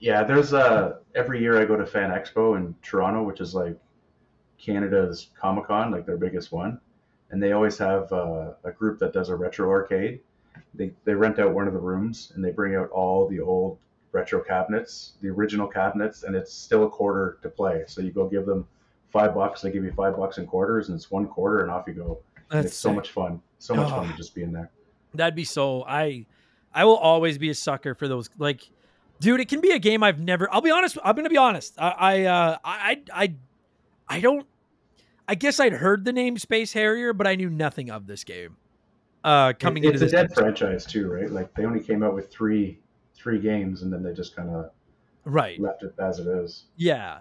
yeah. 0.00 0.22
There's 0.24 0.52
uh 0.52 0.98
every 1.14 1.40
year 1.40 1.60
I 1.60 1.64
go 1.64 1.76
to 1.76 1.86
Fan 1.86 2.10
Expo 2.10 2.56
in 2.56 2.74
Toronto, 2.82 3.22
which 3.22 3.40
is 3.40 3.54
like 3.54 3.76
Canada's 4.58 5.30
Comic 5.38 5.66
Con, 5.66 5.90
like 5.90 6.06
their 6.06 6.16
biggest 6.16 6.52
one, 6.52 6.80
and 7.30 7.42
they 7.42 7.52
always 7.52 7.76
have 7.78 8.10
uh, 8.12 8.52
a 8.64 8.72
group 8.72 8.98
that 9.00 9.12
does 9.12 9.28
a 9.28 9.36
retro 9.36 9.68
arcade. 9.70 10.20
They 10.74 10.92
they 11.04 11.14
rent 11.14 11.38
out 11.38 11.52
one 11.52 11.66
of 11.66 11.74
the 11.74 11.78
rooms 11.80 12.32
and 12.34 12.44
they 12.44 12.50
bring 12.50 12.74
out 12.74 12.88
all 12.90 13.28
the 13.28 13.40
old 13.40 13.78
retro 14.12 14.40
cabinets, 14.42 15.12
the 15.20 15.28
original 15.28 15.66
cabinets, 15.66 16.22
and 16.22 16.34
it's 16.34 16.52
still 16.52 16.84
a 16.84 16.88
quarter 16.90 17.38
to 17.42 17.48
play. 17.50 17.84
So 17.86 18.00
you 18.00 18.10
go 18.10 18.26
give 18.28 18.46
them 18.46 18.66
five 19.10 19.34
bucks, 19.34 19.60
they 19.60 19.70
give 19.70 19.84
you 19.84 19.92
five 19.92 20.16
bucks 20.16 20.38
in 20.38 20.46
quarters, 20.46 20.88
and 20.88 20.96
it's 20.96 21.10
one 21.10 21.26
quarter, 21.26 21.60
and 21.60 21.70
off 21.70 21.84
you 21.86 21.92
go. 21.94 22.18
That's 22.50 22.68
it's 22.68 22.76
so 22.76 22.92
much 22.92 23.10
fun, 23.10 23.42
so 23.58 23.74
much 23.74 23.88
Oh. 23.92 23.96
fun 23.96 24.08
to 24.10 24.16
just 24.16 24.34
be 24.34 24.42
in 24.42 24.52
there. 24.52 24.70
that'd 25.14 25.34
be 25.34 25.44
so 25.44 25.82
i 25.88 26.24
i 26.74 26.84
will 26.84 26.96
always 26.96 27.38
be 27.38 27.48
a 27.50 27.54
sucker 27.54 27.94
for 27.94 28.06
those 28.06 28.28
like 28.38 28.68
dude 29.20 29.40
it 29.40 29.48
can 29.48 29.60
be 29.60 29.70
a 29.70 29.78
game 29.78 30.02
i've 30.02 30.20
never 30.20 30.52
i'll 30.52 30.60
be 30.60 30.70
honest 30.70 30.98
i'm 31.04 31.16
gonna 31.16 31.28
be 31.30 31.36
honest 31.36 31.74
i 31.78 31.88
i 31.90 32.24
uh 32.24 32.58
i 32.64 33.02
i 33.12 33.34
i, 34.08 34.20
don't 34.20 34.46
i 35.28 35.34
guess 35.34 35.58
i'd 35.60 35.72
heard 35.72 36.04
the 36.04 36.12
name 36.12 36.36
space 36.38 36.72
harrier 36.72 37.12
but 37.12 37.26
i 37.26 37.34
knew 37.34 37.48
nothing 37.50 37.90
of 37.90 38.06
this 38.06 38.24
game 38.24 38.56
uh 39.24 39.52
coming 39.58 39.82
It- 39.84 39.94
into 39.94 40.04
it's 40.04 40.12
a 40.12 40.16
dead 40.16 40.32
franchise 40.34 40.86
too, 40.86 41.10
right? 41.10 41.30
Like 41.30 41.52
they 41.54 41.64
only 41.64 41.80
came 41.80 42.02
out 42.02 42.14
with 42.14 42.30
three 42.30 42.78
three 43.14 43.40
games, 43.40 43.82
and 43.82 43.92
then 43.92 44.02
they 44.02 44.12
just 44.12 44.36
kind 44.36 44.50
of 44.50 44.70
Right. 45.24 45.58
left 45.60 45.82
it 45.82 45.94
as 45.98 46.20
it 46.20 46.28
is. 46.28 46.66
Yeah. 46.76 47.18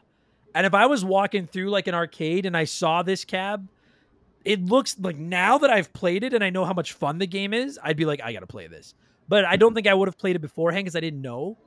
And 0.54 0.68
if 0.68 0.76
I 0.76 0.86
was 0.86 1.04
walking 1.04 1.48
through 1.48 1.72
like 1.72 1.88
an 1.88 1.96
arcade 1.96 2.46
and 2.46 2.56
I 2.56 2.66
saw 2.66 3.02
this 3.02 3.26
cab, 3.26 3.68
it 4.44 4.64
looks 4.64 5.00
like 5.00 5.16
now 5.18 5.58
that 5.58 5.72
I've 5.72 5.92
played 5.94 6.24
it 6.24 6.34
and 6.36 6.44
I 6.44 6.52
know 6.52 6.64
how 6.66 6.74
much 6.74 6.94
fun 6.94 7.18
the 7.18 7.26
game 7.26 7.54
is, 7.56 7.80
I'd 7.82 7.98
be 7.98 8.06
like, 8.06 8.22
I 8.22 8.34
gotta 8.34 8.46
play 8.46 8.68
this. 8.68 8.94
But 9.28 9.46
I 9.46 9.56
don't 9.56 9.74
think 9.74 9.88
I 9.88 9.94
would 9.96 10.08
have 10.08 10.18
played 10.20 10.36
it 10.36 10.40
beforehand 10.44 10.84
because 10.86 10.96
I 10.96 11.00
didn't 11.00 11.22
know. 11.24 11.58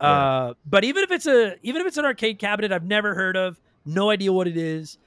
Uh, 0.00 0.54
but 0.66 0.84
even 0.84 1.02
if 1.02 1.10
it's 1.10 1.26
a 1.26 1.56
even 1.62 1.80
if 1.80 1.86
it's 1.86 1.96
an 1.96 2.04
arcade 2.04 2.38
cabinet 2.38 2.72
I've 2.72 2.84
never 2.84 3.14
heard 3.14 3.36
of, 3.36 3.60
no 3.84 4.10
idea 4.10 4.32
what 4.32 4.46
it 4.46 4.56
is. 4.56 4.98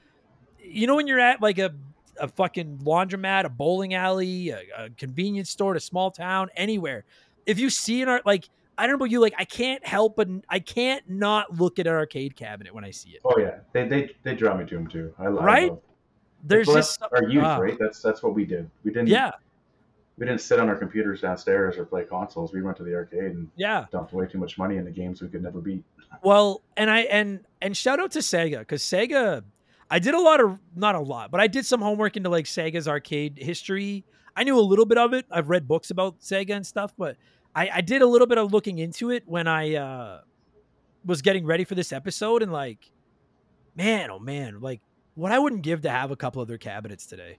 You 0.62 0.86
know 0.86 0.96
when 0.96 1.06
you're 1.06 1.20
at 1.20 1.40
like 1.42 1.58
a 1.58 1.72
a 2.20 2.28
fucking 2.28 2.78
laundromat, 2.84 3.44
a 3.44 3.48
bowling 3.48 3.94
alley, 3.94 4.50
a, 4.50 4.60
a 4.78 4.90
convenience 4.90 5.50
store, 5.50 5.74
a 5.74 5.80
small 5.80 6.10
town, 6.10 6.50
anywhere. 6.56 7.04
If 7.46 7.58
you 7.58 7.70
see 7.70 8.02
an 8.02 8.08
art 8.08 8.26
like 8.26 8.48
I 8.78 8.86
don't 8.86 8.92
know 8.94 8.96
about 9.04 9.10
you, 9.10 9.20
like 9.20 9.34
I 9.38 9.44
can't 9.44 9.84
help 9.86 10.16
but 10.16 10.28
I 10.48 10.58
can't 10.58 11.08
not 11.08 11.58
look 11.58 11.78
at 11.78 11.86
an 11.86 11.92
arcade 11.94 12.36
cabinet 12.36 12.74
when 12.74 12.84
I 12.84 12.90
see 12.90 13.10
it. 13.10 13.20
Oh 13.24 13.38
yeah, 13.38 13.58
they 13.72 13.88
they, 13.88 14.10
they 14.22 14.34
draw 14.34 14.56
me 14.56 14.64
to 14.66 14.74
them 14.74 14.86
too. 14.86 15.14
I, 15.18 15.24
I 15.24 15.28
Right? 15.28 15.70
love- 15.70 15.80
There's 16.44 16.66
just 16.66 17.02
our 17.12 17.24
youth, 17.24 17.44
ah. 17.44 17.56
right? 17.58 17.76
That's 17.78 18.00
that's 18.02 18.22
what 18.22 18.34
we 18.34 18.44
did. 18.44 18.70
We 18.84 18.90
didn't. 18.92 19.08
yeah, 19.08 19.30
We 20.18 20.26
didn't 20.26 20.40
sit 20.40 20.60
on 20.60 20.68
our 20.68 20.76
computers 20.76 21.22
downstairs 21.22 21.78
or 21.78 21.84
play 21.84 22.04
consoles. 22.04 22.52
We 22.52 22.62
went 22.62 22.76
to 22.76 22.82
the 22.82 22.94
arcade 22.94 23.32
and 23.32 23.50
yeah. 23.56 23.86
dumped 23.90 24.12
way 24.12 24.26
too 24.26 24.38
much 24.38 24.58
money 24.58 24.76
into 24.76 24.90
games 24.90 25.22
we 25.22 25.28
could 25.28 25.42
never 25.42 25.60
beat. 25.60 25.84
Well, 26.22 26.62
and 26.76 26.90
I 26.90 27.00
and 27.00 27.40
and 27.60 27.76
shout 27.76 27.98
out 27.98 28.10
to 28.12 28.18
Sega 28.18 28.58
because 28.60 28.82
Sega, 28.82 29.42
I 29.90 29.98
did 29.98 30.14
a 30.14 30.20
lot 30.20 30.40
of 30.40 30.58
not 30.76 30.94
a 30.94 31.00
lot, 31.00 31.30
but 31.30 31.40
I 31.40 31.46
did 31.46 31.64
some 31.64 31.80
homework 31.80 32.16
into 32.16 32.28
like 32.28 32.44
Sega's 32.44 32.86
arcade 32.86 33.38
history. 33.38 34.04
I 34.36 34.44
knew 34.44 34.58
a 34.58 34.60
little 34.60 34.86
bit 34.86 34.98
of 34.98 35.12
it. 35.14 35.26
I've 35.30 35.48
read 35.48 35.66
books 35.66 35.90
about 35.90 36.20
Sega 36.20 36.56
and 36.56 36.66
stuff, 36.66 36.94
but 36.96 37.16
I, 37.54 37.70
I 37.74 37.80
did 37.80 38.02
a 38.02 38.06
little 38.06 38.26
bit 38.26 38.38
of 38.38 38.52
looking 38.52 38.78
into 38.78 39.10
it 39.10 39.24
when 39.26 39.46
I 39.46 39.74
uh, 39.74 40.20
was 41.04 41.22
getting 41.22 41.44
ready 41.44 41.64
for 41.64 41.74
this 41.74 41.92
episode, 41.92 42.42
and 42.42 42.52
like, 42.52 42.90
man, 43.76 44.10
oh 44.10 44.18
man, 44.18 44.60
like 44.60 44.80
what 45.14 45.32
I 45.32 45.38
wouldn't 45.38 45.62
give 45.62 45.82
to 45.82 45.90
have 45.90 46.10
a 46.10 46.16
couple 46.16 46.40
of 46.40 46.48
their 46.48 46.58
cabinets 46.58 47.06
today. 47.06 47.38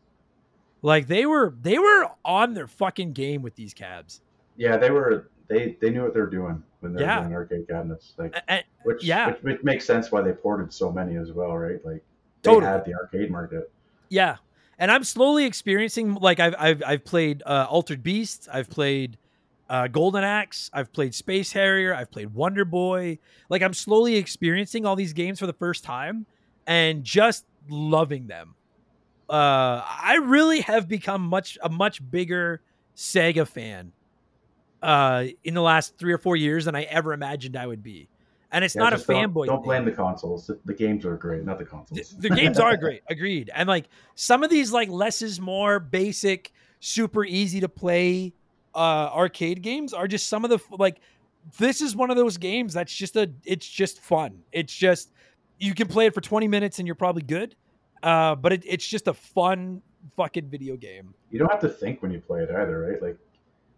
Like 0.84 1.08
they 1.08 1.26
were 1.26 1.56
they 1.62 1.80
were 1.80 2.10
on 2.24 2.54
their 2.54 2.68
fucking 2.68 3.14
game 3.14 3.42
with 3.42 3.56
these 3.56 3.74
cabs. 3.74 4.22
Yeah, 4.58 4.78
they 4.78 4.92
were. 4.92 5.30
They 5.48 5.78
they 5.82 5.90
knew 5.90 6.04
what 6.04 6.14
they 6.14 6.20
were 6.20 6.30
doing 6.30 6.62
when 6.82 6.94
they 6.94 7.02
were 7.02 7.08
Yeah. 7.08 7.22
doing 7.22 7.34
arcade 7.34 7.68
cabinets. 7.68 8.14
Like 8.18 8.36
A- 8.36 8.54
a- 8.54 8.64
which 8.84 9.04
yeah. 9.04 9.28
which, 9.32 9.42
which 9.42 9.64
makes 9.64 9.86
sense 9.86 10.12
why 10.12 10.22
they 10.22 10.32
ported 10.34 10.72
so 10.72 10.92
many 10.92 11.16
as 11.18 11.32
well, 11.32 11.58
right? 11.58 11.84
Like 11.86 12.04
they 12.44 12.52
Totally. 12.52 12.66
had 12.72 12.86
the 12.86 12.94
arcade 12.96 13.32
market. 13.32 13.72
Yeah, 14.10 14.38
and 14.78 14.92
I'm 14.92 15.04
slowly 15.04 15.46
experiencing 15.46 16.16
like 16.16 16.40
I've 16.40 16.56
I've 16.60 16.84
I've 16.86 17.06
played 17.06 17.42
uh, 17.46 17.66
Altered 17.70 18.04
Beast, 18.04 18.48
I've 18.52 18.70
played 18.70 19.18
uh, 19.70 19.88
Golden 19.88 20.24
Axe, 20.24 20.70
I've 20.74 20.92
played 20.94 21.16
Space 21.16 21.52
Harrier, 21.54 21.96
I've 21.96 22.12
played 22.12 22.34
Wonder 22.34 22.66
Boy. 22.66 23.20
Like 23.50 23.62
I'm 23.62 23.74
slowly 23.74 24.16
experiencing 24.18 24.86
all 24.86 24.96
these 24.96 25.14
games 25.14 25.40
for 25.40 25.48
the 25.48 25.54
first 25.54 25.84
time 25.84 26.26
and 26.68 27.04
just 27.04 27.46
loving 27.70 28.28
them. 28.28 28.56
Uh, 29.30 29.82
I 29.86 30.20
really 30.24 30.62
have 30.62 30.88
become 30.88 31.22
much 31.22 31.58
a 31.64 31.70
much 31.70 32.02
bigger 32.12 32.62
Sega 32.96 33.48
fan 33.48 33.92
uh, 34.82 35.26
in 35.44 35.54
the 35.54 35.62
last 35.62 35.98
three 35.98 36.14
or 36.14 36.18
four 36.18 36.36
years 36.36 36.66
than 36.66 36.76
I 36.76 36.84
ever 36.84 37.14
imagined 37.14 37.56
I 37.56 37.66
would 37.66 37.82
be. 37.84 38.10
And 38.52 38.64
it's 38.64 38.76
Yeah, 38.76 38.84
not 38.84 38.94
a 38.94 38.98
just 38.98 39.08
don't- 39.08 39.34
fanboy. 39.34 39.48
Don't 39.48 39.64
blame 39.64 39.86
the 39.86 39.92
consoles. 39.92 40.46
The, 40.48 40.60
the 40.66 40.74
games 40.74 41.06
are 41.06 41.16
great, 41.18 41.44
not 41.44 41.58
the 41.58 41.64
The, 41.64 41.70
consoles. 41.70 42.16
the 42.20 42.30
games 42.30 42.60
are 42.60 42.78
great, 42.78 43.02
agreed. 43.10 43.50
And 43.56 43.68
like 43.68 43.86
some 44.16 44.44
of 44.44 44.50
these, 44.52 44.72
like 44.72 44.90
less 44.90 45.22
is 45.24 45.40
more 45.42 45.80
basic, 45.80 46.52
super 46.80 47.24
easy 47.26 47.60
to 47.62 47.70
play 47.70 48.34
uh 48.76 49.10
arcade 49.14 49.62
games 49.62 49.94
are 49.94 50.08
just 50.08 50.28
some 50.28 50.44
of 50.44 50.50
the 50.50 50.60
like. 50.78 51.00
This 51.58 51.82
is 51.82 51.96
one 51.96 52.10
of 52.10 52.16
those 52.18 52.38
games 52.38 52.74
that's 52.74 52.94
just 52.94 53.16
a. 53.16 53.30
It's 53.46 53.68
just 53.68 54.00
fun. 54.00 54.40
It's 54.52 54.74
just 54.76 55.12
you 55.60 55.74
can 55.76 55.88
play 55.88 56.06
it 56.08 56.14
for 56.14 56.22
twenty 56.22 56.48
minutes 56.48 56.80
and 56.80 56.88
you're 56.88 56.96
probably 56.96 57.22
good. 57.22 57.56
Uh, 58.04 58.36
but 58.36 58.54
it, 58.54 58.64
it's 58.68 58.86
just 58.88 59.08
a 59.08 59.14
fun 59.14 59.82
fucking 60.18 60.50
video 60.50 60.76
game. 60.76 61.14
you 61.32 61.40
don't 61.40 61.50
have 61.50 61.62
to 61.62 61.70
think 61.70 62.02
when 62.02 62.12
you 62.12 62.20
play 62.20 62.42
it 62.44 62.50
either, 62.52 62.80
right? 62.82 63.02
Like 63.02 63.18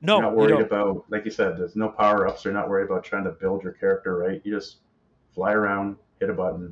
No, 0.02 0.16
you're 0.16 0.22
not 0.24 0.32
you 0.32 0.38
worried 0.38 0.50
don't. 0.50 0.62
about, 0.64 1.06
like 1.10 1.24
you 1.26 1.32
said, 1.32 1.58
there's 1.58 1.76
no 1.76 1.90
power 1.90 2.28
ups. 2.28 2.44
You're 2.44 2.54
not 2.54 2.68
worried 2.68 2.90
about 2.90 3.04
trying 3.04 3.24
to 3.26 3.32
build 3.32 3.64
your 3.64 3.74
character, 3.74 4.18
right? 4.18 4.42
You 4.44 4.56
just 4.56 4.78
fly 5.34 5.54
around, 5.54 5.98
hit 6.20 6.30
a 6.30 6.34
button, 6.34 6.64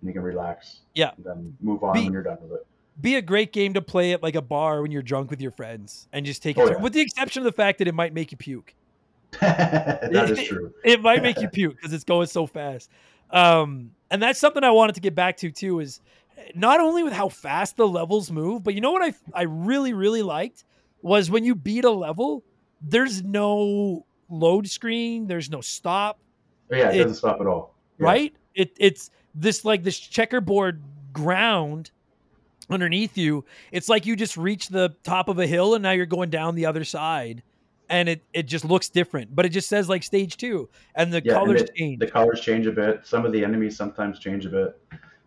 and 0.00 0.06
you 0.08 0.12
can 0.12 0.22
relax. 0.22 0.80
Yeah. 0.94 1.12
And 1.16 1.24
then 1.24 1.56
move 1.60 1.82
on 1.82 1.94
Be- 1.94 2.04
when 2.04 2.12
you're 2.12 2.22
done 2.22 2.38
with 2.42 2.52
it. 2.60 2.66
be 3.00 3.14
a 3.14 3.22
great 3.22 3.52
game 3.52 3.72
to 3.74 3.80
play 3.80 4.12
at 4.12 4.22
like 4.22 4.34
a 4.34 4.42
bar 4.42 4.82
when 4.82 4.90
you're 4.92 5.02
drunk 5.02 5.30
with 5.30 5.40
your 5.40 5.52
friends 5.52 6.06
and 6.12 6.26
just 6.26 6.42
take 6.42 6.58
it. 6.58 6.60
Oh, 6.60 6.70
yeah. 6.70 6.76
With 6.82 6.92
the 6.92 7.00
exception 7.00 7.40
of 7.40 7.44
the 7.44 7.52
fact 7.52 7.78
that 7.78 7.88
it 7.88 7.94
might 7.94 8.12
make 8.12 8.30
you 8.32 8.36
puke. 8.36 8.74
that 9.40 10.30
is 10.30 10.46
true. 10.46 10.72
it 10.84 11.00
might 11.02 11.22
make 11.22 11.40
you 11.40 11.48
puke 11.52 11.76
because 11.76 11.92
it's 11.92 12.04
going 12.04 12.26
so 12.26 12.46
fast. 12.46 12.90
Um, 13.30 13.92
and 14.10 14.22
that's 14.22 14.38
something 14.38 14.64
I 14.64 14.70
wanted 14.70 14.94
to 14.96 15.00
get 15.00 15.14
back 15.14 15.36
to 15.38 15.50
too. 15.50 15.80
Is 15.80 16.00
not 16.54 16.80
only 16.80 17.02
with 17.02 17.12
how 17.12 17.28
fast 17.28 17.76
the 17.76 17.86
levels 17.88 18.30
move, 18.30 18.62
but 18.62 18.74
you 18.74 18.80
know 18.80 18.92
what 18.92 19.02
I 19.02 19.14
I 19.34 19.42
really 19.42 19.92
really 19.92 20.22
liked 20.22 20.64
was 21.02 21.30
when 21.30 21.44
you 21.44 21.54
beat 21.54 21.84
a 21.84 21.90
level, 21.90 22.44
there's 22.82 23.22
no 23.22 24.04
load 24.28 24.68
screen, 24.68 25.26
there's 25.26 25.50
no 25.50 25.60
stop, 25.60 26.18
Oh, 26.70 26.76
yeah, 26.76 26.90
it, 26.90 26.96
It- 26.96 27.02
doesn't 27.04 27.16
stop 27.16 27.40
at 27.40 27.46
all. 27.46 27.74
Yeah. 27.98 28.06
right? 28.06 28.34
It 28.54 28.72
it's 28.78 29.10
this 29.34 29.64
like 29.64 29.84
this 29.84 29.98
checkerboard 29.98 30.82
ground 31.12 31.90
underneath 32.70 33.16
you. 33.16 33.44
It's 33.72 33.88
like 33.88 34.04
you 34.06 34.16
just 34.16 34.36
reach 34.36 34.68
the 34.68 34.94
top 35.02 35.28
of 35.28 35.38
a 35.38 35.46
hill 35.46 35.74
and 35.74 35.82
now 35.82 35.92
you're 35.92 36.06
going 36.06 36.30
down 36.30 36.54
the 36.54 36.66
other 36.66 36.84
side. 36.84 37.42
And 37.90 38.06
it, 38.10 38.22
it 38.34 38.42
just 38.42 38.66
looks 38.66 38.90
different, 38.90 39.34
but 39.34 39.46
it 39.46 39.48
just 39.48 39.66
says 39.66 39.88
like 39.88 40.02
stage 40.02 40.36
two, 40.36 40.68
and 40.94 41.10
the 41.10 41.22
Yeah, 41.24 41.38
and 41.38 41.46
colors 41.46 41.62
it- 41.62 41.74
change. 41.74 41.98
The 42.00 42.06
colors 42.10 42.40
change 42.42 42.66
a 42.66 42.72
bit. 42.72 43.06
Some 43.06 43.24
of 43.24 43.32
the 43.32 43.42
enemies 43.42 43.78
sometimes 43.78 44.18
change 44.18 44.44
a 44.44 44.50
bit. 44.50 44.78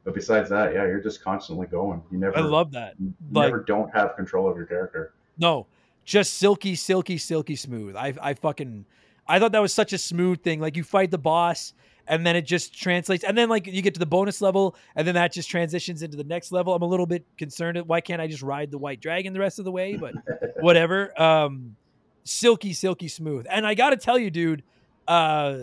But 0.04 0.16
besides 0.16 0.50
that, 0.50 0.74
yeah, 0.74 0.86
you're 0.86 1.00
just 1.02 1.24
constantly 1.24 1.68
going. 1.68 2.02
You 2.12 2.18
never 2.18 2.38
I 2.38 2.42
love 2.42 2.72
that. 2.72 2.96
you 3.00 3.14
like- 3.32 3.48
never 3.52 3.64
don't 3.64 3.94
have 3.94 4.16
control 4.16 4.50
of 4.50 4.58
your 4.58 4.66
character. 4.66 5.14
No, 5.38 5.68
just 6.06 6.36
silky, 6.36 6.76
silky, 6.76 7.18
silky 7.18 7.56
smooth. 7.56 7.96
I 7.96 8.14
I 8.22 8.34
fucking 8.34 8.86
I 9.28 9.40
thought 9.40 9.52
that 9.52 9.62
was 9.62 9.74
such 9.74 9.94
a 9.94 9.98
smooth 9.98 10.42
thing. 10.42 10.60
Like 10.60 10.76
you 10.76 10.84
fight 10.84 11.12
the 11.12 11.18
boss 11.20 11.74
and 12.08 12.26
then 12.26 12.36
it 12.36 12.42
just 12.48 12.78
translates 12.78 13.24
and 13.24 13.38
then 13.38 13.48
like 13.48 13.68
you 13.68 13.82
get 13.84 13.94
to 13.94 14.00
the 14.00 14.06
bonus 14.08 14.42
level 14.42 14.76
and 14.96 15.08
then 15.08 15.14
that 15.16 15.32
just 15.32 15.50
transitions 15.50 16.02
into 16.02 16.18
the 16.18 16.24
next 16.24 16.52
level. 16.52 16.74
I'm 16.74 16.82
a 16.82 16.88
little 16.88 17.06
bit 17.06 17.24
concerned 17.38 17.78
at 17.78 17.86
why 17.86 18.02
can't 18.02 18.20
I 18.20 18.28
just 18.28 18.42
ride 18.42 18.72
the 18.72 18.80
white 18.80 19.00
dragon 19.02 19.34
the 19.34 19.40
rest 19.40 19.60
of 19.60 19.66
the 19.66 19.72
way, 19.72 19.96
but 19.96 20.16
whatever. 20.62 21.20
Um 21.22 21.76
silky, 22.24 22.74
silky 22.74 23.08
smooth. 23.08 23.46
And 23.50 23.66
I 23.68 23.74
got 23.76 23.92
to 23.92 23.98
tell 23.98 24.18
you, 24.18 24.32
dude, 24.32 24.64
uh 25.08 25.58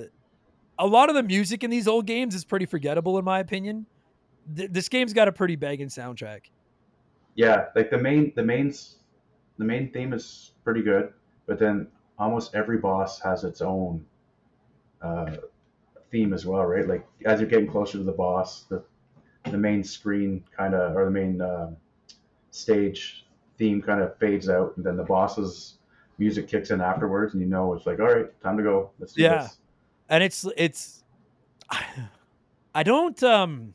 a 0.78 0.86
lot 0.86 1.08
of 1.08 1.16
the 1.16 1.24
music 1.24 1.64
in 1.64 1.70
these 1.70 1.88
old 1.88 2.06
games 2.06 2.36
is 2.36 2.44
pretty 2.44 2.66
forgettable 2.66 3.18
in 3.18 3.24
my 3.24 3.40
opinion. 3.40 3.86
Th- 4.56 4.70
this 4.70 4.88
game's 4.88 5.12
got 5.12 5.28
a 5.28 5.32
pretty 5.32 5.56
banging 5.56 5.88
soundtrack. 5.88 6.42
Yeah, 7.34 7.66
like 7.76 7.90
the 7.90 7.98
main 7.98 8.32
the 8.34 8.42
mains 8.42 8.96
the 9.58 9.64
main 9.64 9.90
theme 9.92 10.12
is 10.12 10.52
pretty 10.64 10.82
good, 10.82 11.12
but 11.46 11.58
then 11.58 11.88
almost 12.18 12.54
every 12.54 12.78
boss 12.78 13.20
has 13.20 13.44
its 13.44 13.60
own 13.60 14.04
uh, 15.02 15.36
theme 16.10 16.32
as 16.32 16.46
well, 16.46 16.64
right? 16.64 16.86
Like 16.88 17.06
as 17.24 17.40
you're 17.40 17.48
getting 17.48 17.70
closer 17.70 17.98
to 17.98 18.04
the 18.04 18.12
boss, 18.12 18.64
the 18.64 18.82
the 19.50 19.58
main 19.58 19.82
screen 19.84 20.44
kind 20.56 20.74
of 20.74 20.96
or 20.96 21.04
the 21.06 21.10
main 21.10 21.40
uh, 21.40 21.70
stage 22.50 23.26
theme 23.56 23.80
kind 23.82 24.00
of 24.00 24.16
fades 24.18 24.48
out, 24.48 24.76
and 24.76 24.84
then 24.84 24.96
the 24.96 25.04
boss's 25.04 25.74
music 26.18 26.48
kicks 26.48 26.70
in 26.70 26.80
afterwards, 26.80 27.34
and 27.34 27.42
you 27.42 27.48
know 27.48 27.72
it's 27.74 27.86
like, 27.86 28.00
all 28.00 28.06
right, 28.12 28.40
time 28.40 28.56
to 28.56 28.62
go. 28.62 28.90
Let's 28.98 29.12
do 29.12 29.22
Yeah. 29.22 29.42
this. 29.42 29.58
and 30.08 30.24
it's 30.24 30.46
it's 30.56 31.04
i 32.74 32.82
don't 32.82 33.22
um 33.22 33.74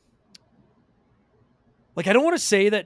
like 1.95 2.07
i 2.07 2.13
don't 2.13 2.23
want 2.23 2.35
to 2.35 2.41
say 2.43 2.69
that 2.69 2.85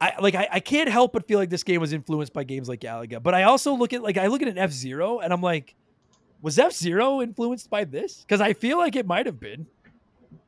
i 0.00 0.12
like 0.20 0.34
I, 0.34 0.48
I 0.52 0.60
can't 0.60 0.88
help 0.88 1.12
but 1.12 1.26
feel 1.26 1.38
like 1.38 1.50
this 1.50 1.62
game 1.62 1.80
was 1.80 1.92
influenced 1.92 2.32
by 2.32 2.44
games 2.44 2.68
like 2.68 2.80
galaga 2.80 3.22
but 3.22 3.34
i 3.34 3.44
also 3.44 3.74
look 3.74 3.92
at 3.92 4.02
like 4.02 4.16
i 4.16 4.26
look 4.26 4.42
at 4.42 4.48
an 4.48 4.58
f-zero 4.58 5.20
and 5.20 5.32
i'm 5.32 5.40
like 5.42 5.74
was 6.42 6.58
f-zero 6.58 7.22
influenced 7.22 7.70
by 7.70 7.84
this 7.84 8.20
because 8.22 8.40
i 8.40 8.52
feel 8.52 8.78
like 8.78 8.96
it 8.96 9.06
might 9.06 9.26
have 9.26 9.40
been 9.40 9.66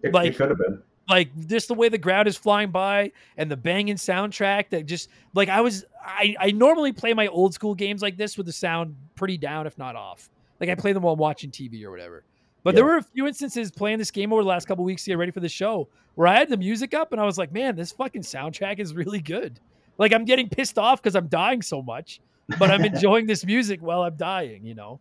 It, 0.03 0.13
Like- 0.13 0.33
it 0.33 0.37
could 0.37 0.51
have 0.51 0.59
been. 0.59 0.83
like 1.09 1.31
just 1.47 1.69
the 1.69 1.75
way 1.75 1.89
the 1.89 1.99
ground 1.99 2.27
is 2.29 2.37
flying 2.37 2.71
by 2.71 3.13
and 3.37 3.51
the 3.51 3.57
banging 3.57 3.95
soundtrack 3.97 4.71
that 4.71 4.87
just 4.87 5.09
like 5.35 5.49
I 5.49 5.61
was 5.61 5.85
I, 6.05 6.35
I 6.39 6.51
normally 6.51 6.93
play 6.93 7.15
my 7.15 7.29
old 7.29 7.55
school 7.55 7.75
games 7.75 8.03
like 8.03 8.17
this 8.17 8.37
with 8.37 8.47
the 8.47 8.53
sound 8.53 8.97
pretty 9.15 9.39
down 9.39 9.67
if 9.67 9.77
not 9.79 9.95
off. 9.97 10.29
Like 10.61 10.69
I 10.69 10.75
play 10.75 10.93
them 10.93 11.03
while 11.05 11.17
watching 11.17 11.51
TV 11.51 11.85
or 11.85 11.91
whatever. 11.93 12.25
But 12.67 12.75
there 12.75 12.85
were 12.85 12.97
a 12.97 13.03
few 13.03 13.29
instances 13.29 13.71
playing 13.71 13.99
this 13.99 14.11
game 14.11 14.33
over 14.33 14.43
the 14.43 14.49
last 14.49 14.67
couple 14.67 14.83
weeks 14.83 15.05
to 15.05 15.11
get 15.13 15.19
ready 15.19 15.31
for 15.31 15.39
the 15.39 15.49
show 15.49 15.87
where 16.17 16.27
I 16.27 16.37
had 16.37 16.49
the 16.49 16.57
music 16.57 16.95
up 16.95 17.13
and 17.13 17.21
I 17.21 17.25
was 17.25 17.39
like, 17.39 17.53
man, 17.53 17.77
this 17.77 17.93
fucking 17.93 18.23
soundtrack 18.23 18.81
is 18.81 18.93
really 18.93 19.21
good. 19.21 19.61
Like 19.99 20.13
I'm 20.13 20.25
getting 20.25 20.49
pissed 20.49 20.77
off 20.77 21.01
because 21.01 21.15
I'm 21.15 21.29
dying 21.29 21.63
so 21.63 21.81
much, 21.81 22.21
but 22.59 22.73
I'm 22.73 22.85
enjoying 22.93 23.29
this 23.29 23.47
music 23.47 23.81
while 23.81 24.03
I'm 24.03 24.17
dying, 24.17 24.67
you 24.67 24.75
know? 24.75 24.99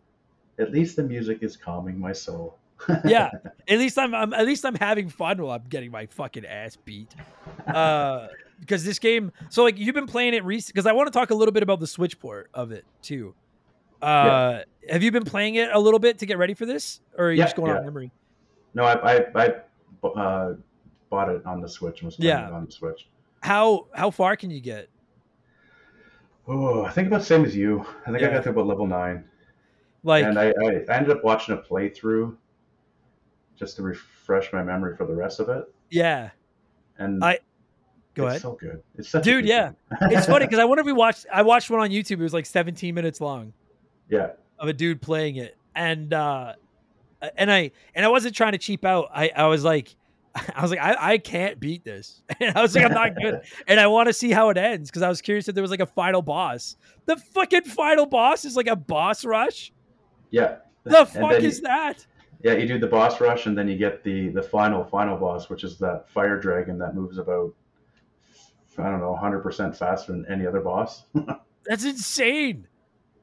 At 0.60 0.70
least 0.70 0.94
the 0.94 1.02
music 1.02 1.38
is 1.42 1.56
calming 1.56 1.98
my 1.98 2.12
soul. 2.12 2.56
yeah 3.06 3.30
at 3.68 3.78
least 3.78 3.98
I'm, 3.98 4.14
I'm 4.14 4.34
at 4.34 4.44
least 4.44 4.66
i'm 4.66 4.74
having 4.74 5.08
fun 5.08 5.40
while 5.40 5.52
i'm 5.52 5.64
getting 5.70 5.90
my 5.90 6.04
fucking 6.04 6.44
ass 6.44 6.76
beat 6.76 7.08
uh 7.66 8.26
because 8.60 8.84
this 8.84 8.98
game 8.98 9.32
so 9.48 9.62
like 9.62 9.78
you've 9.78 9.94
been 9.94 10.06
playing 10.06 10.34
it 10.34 10.44
recent 10.44 10.74
because 10.74 10.84
i 10.84 10.92
want 10.92 11.06
to 11.06 11.10
talk 11.10 11.30
a 11.30 11.34
little 11.34 11.52
bit 11.52 11.62
about 11.62 11.80
the 11.80 11.86
switch 11.86 12.20
port 12.20 12.50
of 12.52 12.72
it 12.72 12.84
too 13.00 13.34
uh 14.06 14.62
have 14.88 15.02
you 15.02 15.10
been 15.10 15.24
playing 15.24 15.56
it 15.56 15.68
a 15.72 15.78
little 15.78 15.98
bit 15.98 16.18
to 16.20 16.26
get 16.26 16.38
ready 16.38 16.54
for 16.54 16.64
this 16.66 17.00
or 17.18 17.26
are 17.26 17.32
you 17.32 17.38
Yeah, 17.38 17.44
just 17.44 17.56
going 17.56 17.70
yeah. 17.72 17.78
on 17.78 17.84
memory 17.84 18.10
No, 18.74 18.84
I 18.84 19.16
I, 19.16 19.24
I 19.34 19.54
uh, 20.08 20.54
bought 21.10 21.28
it 21.28 21.44
on 21.44 21.60
the 21.60 21.68
Switch 21.68 22.00
and 22.00 22.06
was 22.06 22.16
playing 22.16 22.28
Yeah. 22.30 22.46
it 22.48 22.52
on 22.52 22.66
the 22.66 22.72
Switch. 22.72 23.08
How 23.42 23.86
how 23.94 24.10
far 24.10 24.36
can 24.36 24.50
you 24.50 24.60
get? 24.60 24.88
Oh, 26.48 26.84
I 26.84 26.90
think 26.92 27.08
about 27.08 27.20
the 27.20 27.26
same 27.26 27.44
as 27.44 27.56
you. 27.56 27.84
I 28.06 28.10
think 28.12 28.22
I 28.22 28.30
got 28.30 28.44
to 28.44 28.50
about 28.50 28.66
level 28.66 28.86
nine, 28.86 29.24
Like 30.04 30.24
and 30.24 30.38
I, 30.38 30.50
I 30.50 30.84
I 30.88 30.96
ended 30.96 31.10
up 31.10 31.24
watching 31.24 31.54
a 31.54 31.58
playthrough 31.58 32.36
just 33.58 33.76
to 33.76 33.82
refresh 33.82 34.52
my 34.52 34.62
memory 34.62 34.96
for 34.96 35.06
the 35.06 35.14
rest 35.14 35.40
of 35.40 35.48
it. 35.48 35.64
yeah. 35.90 36.30
And 36.98 37.22
I- 37.24 37.40
Go 38.14 38.24
it's 38.24 38.30
ahead. 38.30 38.42
so 38.42 38.52
good. 38.52 38.82
It's 38.96 39.10
such 39.10 39.24
Dude, 39.24 39.44
good 39.44 39.48
yeah. 39.50 39.72
It's 40.02 40.26
funny 40.26 40.46
because 40.46 40.58
I 40.58 40.64
wonder 40.70 40.80
if 40.80 40.86
we 40.86 40.92
watched 40.94 41.26
I 41.30 41.42
watched 41.42 41.68
one 41.68 41.80
on 41.80 41.90
YouTube, 41.90 42.12
it 42.12 42.22
was 42.22 42.32
like 42.32 42.46
17 42.46 42.94
minutes 42.94 43.20
long. 43.20 43.52
Yeah, 44.08 44.32
of 44.58 44.68
a 44.68 44.72
dude 44.72 45.00
playing 45.02 45.36
it. 45.36 45.56
And 45.74 46.12
uh 46.12 46.54
and 47.36 47.50
i 47.50 47.70
and 47.94 48.04
i 48.04 48.08
wasn't 48.08 48.34
trying 48.34 48.52
to 48.52 48.58
cheap 48.58 48.84
out. 48.84 49.08
I 49.14 49.30
i 49.36 49.46
was 49.46 49.64
like 49.64 49.94
i 50.54 50.62
was 50.62 50.70
like 50.70 50.80
i, 50.80 50.96
I 51.14 51.18
can't 51.18 51.58
beat 51.60 51.84
this. 51.84 52.22
And 52.40 52.56
i 52.56 52.62
was 52.62 52.74
like 52.74 52.84
i'm 52.84 52.92
not 52.92 53.14
good. 53.16 53.40
And 53.66 53.80
i 53.80 53.86
want 53.86 54.06
to 54.08 54.12
see 54.12 54.30
how 54.30 54.48
it 54.50 54.56
ends 54.58 54.90
because 54.90 55.02
i 55.02 55.08
was 55.08 55.20
curious 55.20 55.48
if 55.48 55.54
there 55.54 55.62
was 55.62 55.70
like 55.70 55.80
a 55.80 55.86
final 55.86 56.22
boss. 56.22 56.76
The 57.06 57.16
fucking 57.16 57.62
final 57.64 58.06
boss 58.06 58.44
is 58.44 58.56
like 58.56 58.66
a 58.68 58.76
boss 58.76 59.24
rush? 59.24 59.72
Yeah. 60.30 60.56
the 60.84 61.00
And 61.00 61.08
fuck 61.08 61.32
is 61.40 61.58
you- 61.58 61.62
that? 61.64 62.06
Yeah, 62.42 62.52
you 62.52 62.68
do 62.68 62.78
the 62.78 62.86
boss 62.86 63.18
rush, 63.20 63.46
and 63.46 63.56
then 63.56 63.66
you 63.66 63.76
get 63.78 64.04
the 64.04 64.28
the 64.28 64.42
final 64.42 64.84
final 64.84 65.16
boss, 65.16 65.48
which 65.48 65.64
is 65.64 65.78
that 65.78 66.08
fire 66.10 66.38
dragon 66.38 66.78
that 66.78 66.94
moves 66.94 67.16
about 67.18 67.52
I 68.78 68.84
don't 68.90 69.00
know, 69.00 69.12
100 69.12 69.40
percent 69.40 69.74
faster 69.76 70.12
than 70.12 70.26
any 70.30 70.46
other 70.46 70.60
boss. 70.60 71.04
that's 71.64 71.84
insane 71.84 72.66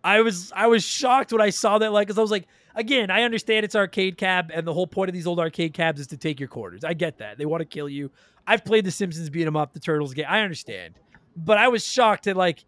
i 0.03 0.21
was 0.21 0.51
i 0.55 0.67
was 0.67 0.83
shocked 0.83 1.31
when 1.31 1.41
i 1.41 1.49
saw 1.49 1.77
that 1.77 1.91
like 1.91 2.07
because 2.07 2.17
i 2.17 2.21
was 2.21 2.31
like 2.31 2.47
again 2.75 3.09
i 3.09 3.23
understand 3.23 3.63
it's 3.63 3.75
arcade 3.75 4.17
cab 4.17 4.51
and 4.53 4.67
the 4.67 4.73
whole 4.73 4.87
point 4.87 5.09
of 5.09 5.13
these 5.13 5.27
old 5.27 5.39
arcade 5.39 5.73
cabs 5.73 5.99
is 5.99 6.07
to 6.07 6.17
take 6.17 6.39
your 6.39 6.49
quarters. 6.49 6.83
I 6.83 6.93
get 6.93 7.17
that. 7.19 7.37
They 7.37 7.45
want 7.45 7.61
to 7.61 7.65
kill 7.65 7.87
you. 7.89 8.11
I've 8.45 8.65
played 8.65 8.85
the 8.85 8.91
simpsons 8.91 9.29
beat 9.29 9.47
'em 9.47 9.55
up 9.55 9.73
the 9.73 9.79
turtles 9.79 10.13
game. 10.13 10.25
I 10.27 10.41
understand. 10.41 10.95
But 11.35 11.57
i 11.57 11.67
was 11.67 11.85
shocked 11.85 12.25
that 12.25 12.35
like 12.35 12.65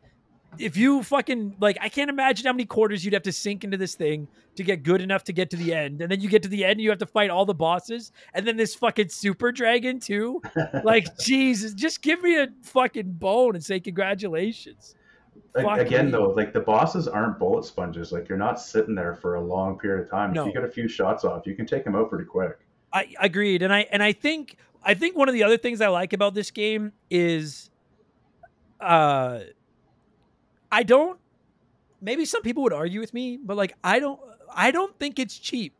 if 0.57 0.77
you 0.77 1.03
fucking 1.03 1.57
like 1.59 1.77
i 1.81 1.89
can't 1.89 2.09
imagine 2.09 2.45
how 2.45 2.53
many 2.53 2.65
quarters 2.65 3.03
you'd 3.03 3.13
have 3.13 3.23
to 3.23 3.31
sink 3.31 3.63
into 3.63 3.77
this 3.77 3.95
thing 3.95 4.27
to 4.55 4.63
get 4.63 4.83
good 4.83 5.01
enough 5.01 5.23
to 5.25 5.33
get 5.33 5.49
to 5.49 5.57
the 5.57 5.73
end. 5.73 6.01
And 6.01 6.09
then 6.09 6.21
you 6.21 6.29
get 6.29 6.41
to 6.43 6.49
the 6.49 6.63
end 6.63 6.73
and 6.73 6.81
you 6.81 6.89
have 6.89 6.99
to 6.99 7.05
fight 7.05 7.29
all 7.29 7.45
the 7.45 7.53
bosses 7.53 8.11
and 8.33 8.47
then 8.47 8.55
this 8.55 8.73
fucking 8.73 9.09
super 9.09 9.51
dragon 9.51 9.99
too 9.99 10.41
like 10.83 11.17
jesus 11.19 11.73
just 11.73 12.01
give 12.01 12.21
me 12.21 12.37
a 12.37 12.47
fucking 12.63 13.11
bone 13.13 13.55
and 13.55 13.63
say 13.63 13.79
congratulations 13.79 14.95
Like, 15.55 15.87
again, 15.87 16.07
me. 16.07 16.11
though, 16.11 16.29
like 16.31 16.51
the 16.51 16.59
bosses 16.59 17.07
aren't 17.07 17.39
bullet 17.39 17.63
sponges. 17.63 18.11
Like 18.11 18.27
you're 18.27 18.37
not 18.37 18.59
sitting 18.59 18.93
there 18.93 19.15
for 19.15 19.35
a 19.35 19.41
long 19.41 19.79
period 19.79 20.03
of 20.03 20.09
time. 20.09 20.33
No. 20.33 20.41
If 20.41 20.47
you 20.47 20.53
get 20.53 20.65
a 20.65 20.71
few 20.71 20.87
shots 20.87 21.23
off, 21.23 21.47
you 21.47 21.55
can 21.55 21.65
take 21.65 21.85
them 21.85 21.95
out 21.95 22.09
pretty 22.09 22.25
quick. 22.25 22.59
I 22.91 23.13
agreed, 23.21 23.61
and 23.61 23.73
I 23.73 23.87
and 23.91 24.03
I 24.03 24.11
think 24.11 24.57
I 24.83 24.93
think 24.93 25.15
one 25.15 25.29
of 25.29 25.33
the 25.33 25.43
other 25.43 25.57
things 25.57 25.79
I 25.79 25.87
like 25.87 26.13
about 26.13 26.33
this 26.33 26.51
game 26.51 26.91
is, 27.09 27.69
uh, 28.81 29.39
I 30.71 30.83
don't. 30.83 31.19
Maybe 32.01 32.25
some 32.25 32.41
people 32.41 32.63
would 32.63 32.73
argue 32.73 32.99
with 32.99 33.13
me, 33.13 33.37
but 33.37 33.55
like 33.55 33.75
I 33.83 33.99
don't. 33.99 34.19
I 34.53 34.71
don't 34.71 34.97
think 34.99 35.19
it's 35.19 35.37
cheap, 35.37 35.73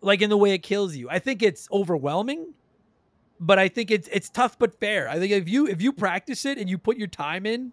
like 0.00 0.22
in 0.22 0.30
the 0.30 0.36
way 0.36 0.52
it 0.52 0.62
kills 0.62 0.94
you. 0.94 1.10
I 1.10 1.18
think 1.18 1.42
it's 1.42 1.68
overwhelming, 1.72 2.54
but 3.40 3.58
I 3.58 3.68
think 3.68 3.90
it's 3.90 4.08
it's 4.12 4.30
tough 4.30 4.56
but 4.56 4.78
fair. 4.78 5.08
I 5.08 5.18
think 5.18 5.32
if 5.32 5.48
you 5.48 5.66
if 5.66 5.82
you 5.82 5.92
practice 5.92 6.44
it 6.44 6.58
and 6.58 6.70
you 6.70 6.78
put 6.78 6.96
your 6.96 7.08
time 7.08 7.44
in, 7.44 7.72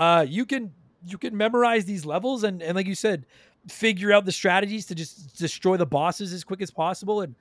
uh, 0.00 0.26
you 0.28 0.44
can 0.44 0.72
you 1.06 1.16
can 1.16 1.36
memorize 1.36 1.84
these 1.84 2.04
levels 2.04 2.42
and 2.42 2.62
and 2.62 2.74
like 2.74 2.86
you 2.86 2.96
said, 2.96 3.26
figure 3.68 4.12
out 4.12 4.24
the 4.24 4.32
strategies 4.32 4.86
to 4.86 4.96
just 4.96 5.38
destroy 5.38 5.76
the 5.76 5.86
bosses 5.86 6.32
as 6.32 6.42
quick 6.42 6.60
as 6.60 6.72
possible 6.72 7.20
and. 7.20 7.36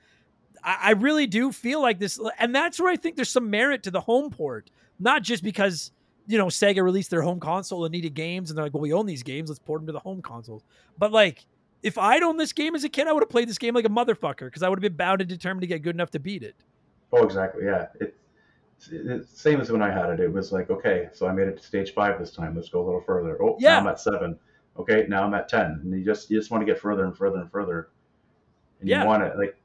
I, 0.61 0.77
I 0.81 0.91
really 0.91 1.25
do 1.25 1.53
feel 1.53 1.81
like 1.81 1.99
this, 1.99 2.19
and 2.37 2.53
that's 2.53 2.81
where 2.81 2.91
I 2.91 2.97
think 2.97 3.15
there's 3.15 3.29
some 3.29 3.49
merit 3.49 3.83
to 3.83 3.91
the 3.91 4.01
home 4.01 4.29
port, 4.29 4.69
not 4.99 5.23
just 5.23 5.41
because 5.41 5.93
you 6.27 6.37
know 6.37 6.47
Sega 6.47 6.83
released 6.83 7.09
their 7.11 7.21
home 7.21 7.39
console 7.39 7.85
and 7.85 7.93
needed 7.93 8.13
games, 8.13 8.49
and 8.49 8.57
they're 8.57 8.65
like, 8.65 8.73
well, 8.73 8.81
we 8.81 8.91
own 8.91 9.05
these 9.05 9.23
games, 9.23 9.47
let's 9.47 9.59
port 9.59 9.79
them 9.79 9.87
to 9.87 9.93
the 9.93 9.99
home 9.99 10.21
consoles. 10.21 10.63
But 10.97 11.13
like, 11.13 11.45
if 11.81 11.97
I'd 11.97 12.23
owned 12.23 12.39
this 12.39 12.51
game 12.51 12.75
as 12.75 12.83
a 12.83 12.89
kid, 12.89 13.07
I 13.07 13.13
would 13.13 13.23
have 13.23 13.29
played 13.29 13.47
this 13.47 13.57
game 13.57 13.73
like 13.73 13.85
a 13.85 13.89
motherfucker 13.89 14.47
because 14.47 14.61
I 14.61 14.67
would 14.67 14.77
have 14.77 14.81
been 14.81 14.97
bound 14.97 15.21
and 15.21 15.29
determined 15.29 15.61
to 15.61 15.67
get 15.67 15.81
good 15.81 15.95
enough 15.95 16.11
to 16.11 16.19
beat 16.19 16.43
it. 16.43 16.55
Oh, 17.13 17.23
exactly. 17.23 17.63
Yeah. 17.63 17.87
It, 18.01 18.18
same 18.79 19.59
as 19.61 19.71
when 19.71 19.81
I 19.81 19.91
had 19.91 20.09
it. 20.09 20.19
It 20.19 20.31
was 20.31 20.51
like, 20.51 20.69
okay, 20.69 21.09
so 21.13 21.27
I 21.27 21.31
made 21.33 21.47
it 21.47 21.57
to 21.57 21.63
stage 21.63 21.93
five 21.93 22.19
this 22.19 22.31
time. 22.31 22.55
Let's 22.55 22.69
go 22.69 22.81
a 22.83 22.85
little 22.85 23.01
further. 23.01 23.41
Oh, 23.41 23.57
Yeah. 23.59 23.73
now 23.73 23.79
I'm 23.81 23.87
at 23.87 23.99
seven. 23.99 24.39
Okay, 24.77 25.05
now 25.09 25.23
I'm 25.23 25.33
at 25.33 25.49
ten. 25.49 25.79
And 25.83 25.91
you 25.93 26.03
just 26.05 26.29
you 26.31 26.37
just 26.39 26.51
want 26.51 26.61
to 26.61 26.65
get 26.65 26.79
further 26.79 27.03
and 27.05 27.15
further 27.17 27.39
and 27.39 27.51
further. 27.51 27.89
And 28.79 28.87
Yeah. 28.89 29.01
you 29.01 29.07
want 29.07 29.23
it 29.23 29.37
like 29.37 29.55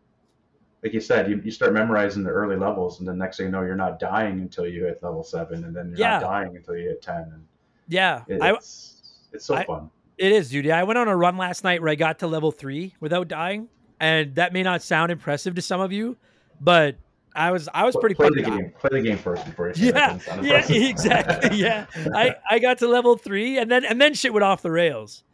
like 0.83 0.93
you 0.93 1.01
said, 1.01 1.31
you, 1.31 1.41
you 1.43 1.51
start 1.51 1.73
memorizing 1.73 2.23
the 2.23 2.29
early 2.31 2.57
levels, 2.57 2.99
and 2.99 3.09
the 3.09 3.15
next 3.15 3.39
thing 3.39 3.47
you 3.47 3.53
know, 3.53 3.63
you're 3.63 3.75
not 3.75 3.99
dying 3.99 4.41
until 4.41 4.67
you 4.67 4.85
hit 4.85 5.03
level 5.03 5.23
seven, 5.25 5.65
and 5.65 5.75
then 5.75 5.89
you're 5.89 5.99
Yeah. 5.99 6.19
not 6.19 6.23
dying 6.23 6.57
until 6.57 6.77
you 6.77 6.89
hit 6.91 7.01
ten. 7.01 7.23
And 7.33 7.47
Yeah, 7.89 8.23
it, 8.29 8.43
I, 8.43 8.53
it's 8.53 9.03
it's 9.33 9.45
so 9.47 9.55
I- 9.55 9.65
fun. 9.65 9.91
It 10.19 10.31
is, 10.31 10.51
dude. 10.51 10.69
I 10.71 10.85
went 10.85 10.99
on 10.99 11.09
a 11.09 11.17
run 11.17 11.37
last 11.39 11.65
night 11.65 11.81
where 11.83 11.91
I 11.91 11.97
got 11.97 12.19
to 12.21 12.27
level 12.29 12.53
three 12.53 12.95
without 13.01 13.27
dying, 13.29 13.69
and 13.99 14.35
that 14.37 14.53
may 14.53 14.63
not 14.63 14.83
sound 14.83 15.11
impressive 15.11 15.55
to 15.57 15.63
some 15.63 15.81
of 15.81 15.91
you, 15.91 16.17
but 16.61 16.97
I 17.35 17.51
was 17.51 17.69
I 17.75 17.85
was 17.85 17.97
pretty 17.97 18.15
play 18.15 18.31
the 18.31 18.43
game. 18.43 18.73
Play 18.79 18.91
the 18.93 19.01
game 19.01 19.19
first 19.19 19.45
before 19.45 19.73
you 19.75 19.93
Yeah, 19.93 20.19
yeah, 20.41 20.65
exactly. 20.69 21.59
Yeah, 21.59 21.87
I 22.15 22.37
I 22.49 22.59
got 22.59 22.79
to 22.79 22.89
level 22.89 23.17
three, 23.17 23.59
and 23.59 23.71
then 23.71 23.85
and 23.85 24.01
then 24.01 24.15
shit 24.15 24.33
went 24.33 24.45
off 24.45 24.63
the 24.63 24.71
rails, 24.71 25.25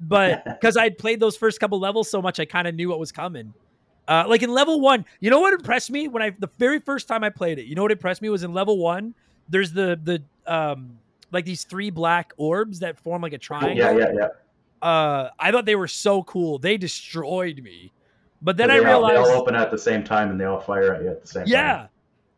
but 0.00 0.44
because 0.60 0.76
I'd 0.76 0.96
played 0.96 1.20
those 1.20 1.36
first 1.36 1.60
couple 1.60 1.78
levels 1.78 2.10
so 2.10 2.22
much, 2.22 2.40
I 2.40 2.46
kind 2.46 2.66
of 2.66 2.74
knew 2.74 2.88
what 2.88 2.98
was 2.98 3.12
coming. 3.12 3.52
Uh, 4.08 4.24
like 4.26 4.42
in 4.42 4.50
level 4.50 4.80
one, 4.80 5.04
you 5.20 5.30
know 5.30 5.40
what 5.40 5.52
impressed 5.52 5.90
me 5.90 6.08
when 6.08 6.22
I 6.22 6.30
the 6.30 6.50
very 6.58 6.80
first 6.80 7.08
time 7.08 7.22
I 7.22 7.30
played 7.30 7.58
it. 7.58 7.66
You 7.66 7.74
know 7.74 7.82
what 7.82 7.92
impressed 7.92 8.22
me 8.22 8.30
was 8.30 8.42
in 8.42 8.54
level 8.54 8.78
one. 8.78 9.14
There's 9.48 9.72
the 9.72 10.00
the 10.02 10.22
um 10.52 10.98
like 11.30 11.44
these 11.44 11.64
three 11.64 11.90
black 11.90 12.32
orbs 12.36 12.80
that 12.80 12.98
form 12.98 13.22
like 13.22 13.34
a 13.34 13.38
triangle. 13.38 13.76
yeah, 13.76 13.92
yeah, 13.92 14.12
yeah. 14.14 14.28
Uh, 14.82 15.28
I 15.38 15.52
thought 15.52 15.66
they 15.66 15.76
were 15.76 15.88
so 15.88 16.22
cool. 16.22 16.58
They 16.58 16.78
destroyed 16.78 17.62
me, 17.62 17.92
but 18.42 18.56
then 18.56 18.70
I 18.70 18.78
they 18.78 18.84
all, 18.84 19.02
realized 19.02 19.26
they 19.26 19.32
all 19.32 19.40
open 19.40 19.54
at 19.54 19.70
the 19.70 19.78
same 19.78 20.04
time, 20.04 20.30
and 20.30 20.40
they 20.40 20.44
all 20.44 20.60
fire 20.60 20.94
at 20.94 21.02
you 21.02 21.10
at 21.10 21.22
the 21.22 21.28
same 21.28 21.44
yeah. 21.46 21.72
time. 21.72 21.88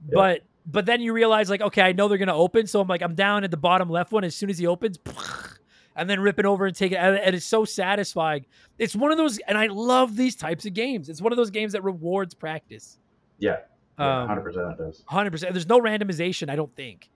Yeah. 0.08 0.14
But 0.14 0.40
but 0.66 0.86
then 0.86 1.00
you 1.00 1.12
realize 1.12 1.50
like 1.50 1.60
okay, 1.60 1.82
I 1.82 1.92
know 1.92 2.08
they're 2.08 2.18
gonna 2.18 2.36
open, 2.36 2.66
so 2.66 2.80
I'm 2.80 2.88
like 2.88 3.02
I'm 3.02 3.14
down 3.14 3.44
at 3.44 3.50
the 3.50 3.56
bottom 3.56 3.88
left 3.88 4.12
one. 4.12 4.24
As 4.24 4.34
soon 4.34 4.50
as 4.50 4.58
he 4.58 4.66
opens, 4.66 4.98
and 5.96 6.08
then 6.08 6.20
ripping 6.20 6.46
over 6.46 6.66
and 6.66 6.74
take 6.74 6.92
it, 6.92 6.96
and 6.96 7.34
it's 7.34 7.46
so 7.46 7.64
satisfying. 7.64 8.46
It's 8.78 8.96
one 8.96 9.12
of 9.12 9.18
those, 9.18 9.38
and 9.46 9.56
I 9.56 9.66
love 9.66 10.16
these 10.16 10.36
types 10.36 10.66
of 10.66 10.74
games. 10.74 11.08
It's 11.08 11.20
one 11.20 11.32
of 11.32 11.36
those 11.36 11.50
games 11.50 11.72
that 11.72 11.84
rewards 11.84 12.34
practice. 12.34 12.98
Yeah, 13.38 13.58
yeah, 13.98 14.22
Um, 14.22 14.28
hundred 14.28 14.42
percent 14.42 14.72
it 14.72 14.78
does. 14.78 15.04
Hundred 15.06 15.30
percent. 15.30 15.52
There's 15.52 15.68
no 15.68 15.80
randomization. 15.80 16.50
I 16.50 16.56
don't 16.56 16.74
think. 16.74 17.08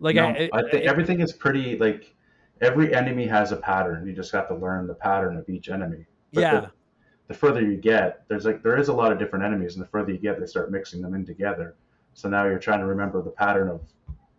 Like 0.00 0.16
no, 0.16 0.26
I, 0.26 0.50
I, 0.52 0.62
think 0.62 0.74
it- 0.74 0.86
everything 0.86 1.20
is 1.20 1.32
pretty 1.32 1.78
like 1.78 2.14
every 2.60 2.94
enemy 2.94 3.26
has 3.26 3.52
a 3.52 3.56
pattern. 3.56 4.06
You 4.06 4.12
just 4.12 4.32
have 4.32 4.48
to 4.48 4.54
learn 4.54 4.86
the 4.86 4.94
pattern 4.94 5.36
of 5.36 5.48
each 5.48 5.68
enemy. 5.68 6.04
But 6.32 6.40
Yeah. 6.40 6.60
The, 6.60 6.70
the 7.28 7.34
further 7.34 7.60
you 7.60 7.76
get, 7.76 8.24
there's 8.28 8.44
like 8.44 8.62
there 8.62 8.76
is 8.78 8.88
a 8.88 8.92
lot 8.92 9.12
of 9.12 9.18
different 9.18 9.44
enemies, 9.44 9.74
and 9.74 9.82
the 9.82 9.88
further 9.88 10.12
you 10.12 10.18
get, 10.18 10.38
they 10.38 10.46
start 10.46 10.70
mixing 10.70 11.00
them 11.00 11.14
in 11.14 11.24
together. 11.24 11.74
So 12.12 12.28
now 12.28 12.44
you're 12.44 12.58
trying 12.58 12.80
to 12.80 12.86
remember 12.86 13.22
the 13.22 13.30
pattern 13.30 13.68
of 13.68 13.80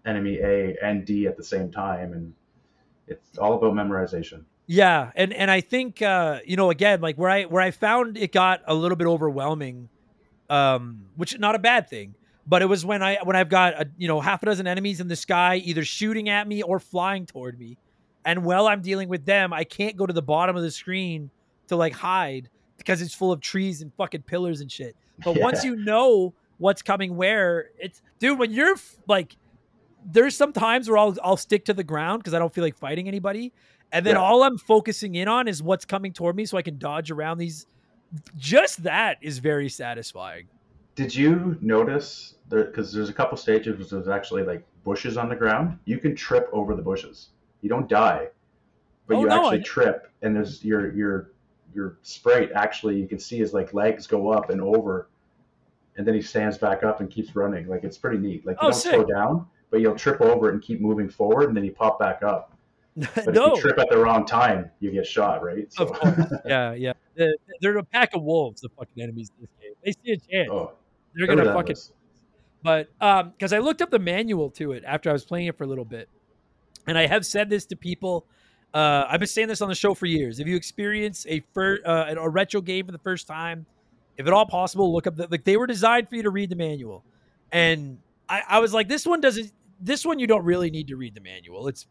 enemy 0.05 0.39
A 0.39 0.75
and 0.81 1.05
D 1.05 1.27
at 1.27 1.35
the 1.35 1.43
same 1.43 1.71
time, 1.71 2.13
and 2.13 2.33
it's 3.07 3.37
all 3.37 3.53
about 3.53 3.73
memorization. 3.73 4.43
Yeah, 4.67 5.11
and 5.15 5.33
and 5.33 5.49
I 5.49 5.61
think 5.61 6.01
uh, 6.01 6.39
you 6.45 6.57
know 6.57 6.69
again 6.69 7.01
like 7.01 7.17
where 7.17 7.29
I 7.29 7.43
where 7.43 7.61
I 7.61 7.71
found 7.71 8.17
it 8.17 8.31
got 8.31 8.61
a 8.67 8.73
little 8.73 8.95
bit 8.95 9.07
overwhelming, 9.07 9.89
um, 10.49 11.05
which 11.15 11.33
is 11.33 11.39
not 11.39 11.55
a 11.55 11.59
bad 11.59 11.89
thing. 11.89 12.15
But 12.47 12.61
it 12.61 12.65
was 12.65 12.85
when 12.85 13.01
I 13.01 13.17
when 13.23 13.35
I've 13.35 13.49
got 13.49 13.73
a, 13.73 13.89
you 13.97 14.07
know 14.07 14.21
half 14.21 14.43
a 14.43 14.45
dozen 14.45 14.67
enemies 14.67 14.99
in 14.99 15.07
the 15.07 15.15
sky 15.15 15.55
either 15.57 15.83
shooting 15.83 16.29
at 16.29 16.47
me 16.47 16.61
or 16.61 16.79
flying 16.79 17.25
toward 17.25 17.59
me, 17.59 17.77
and 18.23 18.45
while 18.45 18.67
I'm 18.67 18.81
dealing 18.81 19.09
with 19.09 19.25
them, 19.25 19.53
I 19.53 19.63
can't 19.63 19.97
go 19.97 20.05
to 20.05 20.13
the 20.13 20.21
bottom 20.21 20.55
of 20.55 20.61
the 20.61 20.71
screen 20.71 21.31
to 21.67 21.75
like 21.75 21.93
hide 21.93 22.49
because 22.77 23.01
it's 23.01 23.13
full 23.13 23.31
of 23.31 23.41
trees 23.41 23.81
and 23.81 23.93
fucking 23.95 24.23
pillars 24.23 24.61
and 24.61 24.71
shit. 24.71 24.95
But 25.23 25.37
once 25.41 25.63
you 25.63 25.75
know 25.75 26.33
what's 26.57 26.81
coming 26.81 27.15
where, 27.15 27.69
it's 27.79 28.01
dude 28.19 28.39
when 28.39 28.51
you're 28.51 28.75
like 29.07 29.35
there's 30.07 30.35
some 30.35 30.53
times 30.53 30.87
where 30.87 30.97
I'll 30.97 31.15
I'll 31.23 31.37
stick 31.37 31.65
to 31.65 31.73
the 31.73 31.83
ground 31.83 32.21
because 32.21 32.33
I 32.33 32.39
don't 32.39 32.53
feel 32.53 32.63
like 32.63 32.77
fighting 32.77 33.07
anybody, 33.07 33.51
and 33.91 34.05
then 34.05 34.15
Yeah. 34.15 34.21
all 34.21 34.43
I'm 34.43 34.57
focusing 34.57 35.15
in 35.15 35.27
on 35.27 35.47
is 35.47 35.63
what's 35.63 35.85
coming 35.85 36.13
toward 36.13 36.35
me, 36.35 36.45
so 36.45 36.57
I 36.57 36.61
can 36.61 36.77
dodge 36.77 37.09
around 37.11 37.39
these. 37.39 37.65
Just 38.37 38.83
that 38.83 39.17
is 39.21 39.39
very 39.39 39.67
satisfying. 39.67 40.47
Did 40.95 41.13
you 41.13 41.57
notice 41.59 42.35
because 42.49 42.93
there's 42.93 43.09
a 43.09 43.13
couple 43.13 43.35
stages 43.37 43.77
where 43.77 43.99
there's 44.01 44.07
actually 44.07 44.43
like 44.43 44.63
bushes 44.83 45.17
on 45.17 45.27
the 45.27 45.35
ground? 45.35 45.79
You 45.85 45.97
can 45.97 46.15
trip 46.15 46.47
over 46.53 46.75
the 46.75 46.81
bushes. 46.83 47.29
You 47.61 47.69
don't 47.69 47.89
die, 47.89 48.27
but 49.07 49.17
Oh, 49.17 49.21
you 49.21 49.27
no, 49.27 49.35
actually 49.45 49.59
I- 49.59 49.63
trip, 49.63 50.11
and 50.21 50.35
there's 50.35 50.63
your 50.63 50.93
your 50.93 51.31
your 51.75 51.97
sprite. 52.01 52.51
Actually, 52.55 52.99
you 52.99 53.07
can 53.07 53.19
see 53.19 53.37
his 53.37 53.53
like 53.53 53.73
legs 53.73 54.07
go 54.07 54.29
up 54.31 54.49
and 54.49 54.61
over, 54.61 55.09
and 55.97 56.07
then 56.07 56.15
he 56.15 56.21
stands 56.21 56.57
back 56.57 56.83
up 56.83 57.01
and 57.01 57.09
keeps 57.11 57.35
running. 57.35 57.67
Like 57.67 57.83
it's 57.83 57.97
pretty 57.97 58.17
neat. 58.17 58.45
Like 58.45 58.55
you 58.61 58.67
Oh, 58.67 58.71
don't 58.71 58.79
slow 58.79 59.03
down, 59.03 59.45
but 59.69 59.81
you'll 59.81 59.95
trip 59.95 60.21
over 60.21 60.49
it 60.49 60.53
and 60.53 60.63
keep 60.63 60.81
moving 60.81 61.09
forward, 61.09 61.49
and 61.49 61.57
then 61.57 61.65
you 61.65 61.71
pop 61.73 61.99
back 61.99 62.23
up. 62.23 62.51
But 63.13 63.33
no, 63.33 63.51
if 63.51 63.57
you 63.57 63.61
trip 63.61 63.77
at 63.77 63.89
the 63.89 63.97
wrong 63.97 64.25
time, 64.25 64.71
you 64.79 64.89
get 64.89 65.05
shot. 65.05 65.43
Right? 65.43 65.67
course, 65.77 66.31
yeah, 66.45 66.73
yeah. 66.73 66.93
They're, 67.61 67.77
a 67.77 67.83
pack 67.83 68.13
of 68.15 68.23
wolves. 68.23 68.61
The 68.61 68.69
fucking 68.69 69.03
enemies 69.03 69.31
in 69.37 69.41
this 69.45 69.51
game. 69.61 69.73
they 69.83 69.91
see 69.91 70.13
a 70.13 70.17
chance. 70.17 70.49
Oh, 70.51 70.71
They're 71.13 71.27
gonna 71.27 71.45
fucking. 71.53 71.73
was. 71.73 71.91
But 72.63 72.87
um, 73.01 73.31
because 73.31 73.53
I 73.53 73.59
looked 73.59 73.81
up 73.81 73.91
the 73.91 73.99
manual 73.99 74.49
to 74.51 74.71
it 74.71 74.83
after 74.87 75.09
I 75.09 75.13
was 75.13 75.25
playing 75.25 75.47
it 75.47 75.57
for 75.57 75.65
a 75.65 75.67
little 75.67 75.85
bit, 75.85 76.09
and 76.87 76.97
I 76.97 77.07
have 77.07 77.25
said 77.25 77.49
this 77.49 77.65
to 77.67 77.75
people. 77.75 78.25
Uh, 78.75 79.07
I've 79.09 79.21
been 79.21 79.27
saying 79.27 79.47
this 79.47 79.61
on 79.61 79.69
the 79.69 79.75
show 79.75 79.93
for 79.93 80.05
years. 80.05 80.41
If 80.41 80.47
you 80.47 80.57
experience 80.57 81.25
a 81.29 81.39
fir- 81.53 81.79
uh, 81.85 82.13
a 82.17 82.29
retro 82.29 82.59
game 82.59 82.85
for 82.85 82.91
the 82.91 82.97
first 82.99 83.25
time, 83.25 83.65
if 84.17 84.27
at 84.27 84.33
all 84.33 84.45
possible, 84.45 84.93
look 84.93 85.07
up 85.07 85.15
the 85.15 85.27
like 85.31 85.45
they 85.45 85.55
were 85.55 85.65
designed 85.65 86.09
for 86.09 86.17
you 86.17 86.23
to 86.23 86.29
read 86.29 86.49
the 86.49 86.57
manual, 86.57 87.01
and 87.53 87.99
I, 88.27 88.41
I 88.49 88.59
was 88.59 88.73
like, 88.73 88.89
this 88.89 89.05
one 89.05 89.21
doesn't. 89.21 89.49
This 89.79 90.05
one 90.05 90.19
you 90.19 90.27
don't 90.27 90.43
really 90.43 90.69
need 90.69 90.89
to 90.89 90.97
read 90.97 91.15
the 91.15 91.21
manual. 91.21 91.69
It's 91.69 91.87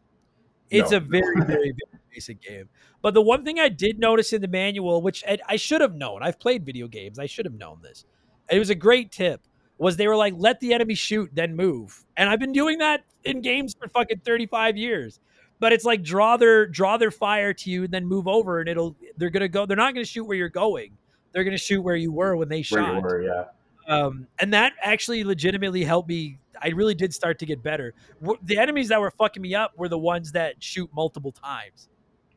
it's 0.69 0.91
No. 0.91 0.97
a 0.97 0.99
very 0.99 1.41
very 1.41 1.71
very 1.71 1.75
basic 2.13 2.39
game. 2.39 2.69
But 3.01 3.15
the 3.15 3.21
one 3.21 3.43
thing 3.43 3.59
I 3.59 3.69
did 3.69 3.97
notice 3.97 4.31
in 4.31 4.41
the 4.43 4.47
manual, 4.47 5.01
which 5.01 5.23
I, 5.27 5.39
I 5.47 5.55
should 5.55 5.81
have 5.81 5.95
known, 5.95 6.21
I've 6.21 6.39
played 6.39 6.67
video 6.67 6.87
games, 6.87 7.17
I 7.17 7.25
should 7.25 7.45
have 7.45 7.55
known 7.55 7.79
this. 7.81 8.05
It 8.49 8.59
was 8.59 8.69
a 8.69 8.75
great 8.75 9.11
tip. 9.11 9.41
Was 9.79 9.97
they 9.97 10.07
were 10.07 10.15
like, 10.15 10.35
let 10.37 10.59
the 10.59 10.73
enemy 10.73 10.93
shoot, 10.93 11.31
then 11.33 11.55
move, 11.55 12.05
and 12.15 12.29
I've 12.29 12.39
been 12.39 12.53
doing 12.53 12.77
that 12.77 13.03
in 13.23 13.41
games 13.41 13.75
for 13.77 13.87
fucking 13.89 14.21
thirty 14.23 14.45
five 14.45 14.77
years. 14.77 15.19
But 15.65 15.73
it's 15.73 15.83
like 15.83 16.03
draw 16.03 16.37
their 16.37 16.67
draw 16.67 16.95
their 16.97 17.09
fire 17.09 17.51
to 17.51 17.71
you, 17.71 17.85
and 17.85 17.91
then 17.91 18.05
move 18.05 18.27
over, 18.27 18.59
and 18.59 18.69
it'll 18.69 18.95
they're 19.17 19.31
gonna 19.31 19.47
go. 19.47 19.65
They're 19.65 19.75
not 19.75 19.95
gonna 19.95 20.05
shoot 20.05 20.23
where 20.23 20.37
you're 20.37 20.47
going. 20.47 20.91
They're 21.31 21.43
gonna 21.43 21.57
shoot 21.57 21.81
where 21.81 21.95
you 21.95 22.11
were 22.11 22.37
when 22.37 22.49
they 22.49 22.61
shot 22.61 23.01
were, 23.01 23.23
yeah. 23.23 23.45
um, 23.87 24.27
and 24.37 24.53
that 24.53 24.73
actually 24.79 25.23
legitimately 25.23 25.83
helped 25.83 26.07
me. 26.07 26.37
I 26.61 26.67
really 26.67 26.93
did 26.93 27.15
start 27.15 27.39
to 27.39 27.47
get 27.47 27.63
better. 27.63 27.95
The 28.43 28.59
enemies 28.59 28.89
that 28.89 29.01
were 29.01 29.09
fucking 29.09 29.41
me 29.41 29.55
up 29.55 29.75
were 29.75 29.89
the 29.89 29.97
ones 29.97 30.31
that 30.33 30.63
shoot 30.63 30.87
multiple 30.93 31.31
times. 31.31 31.89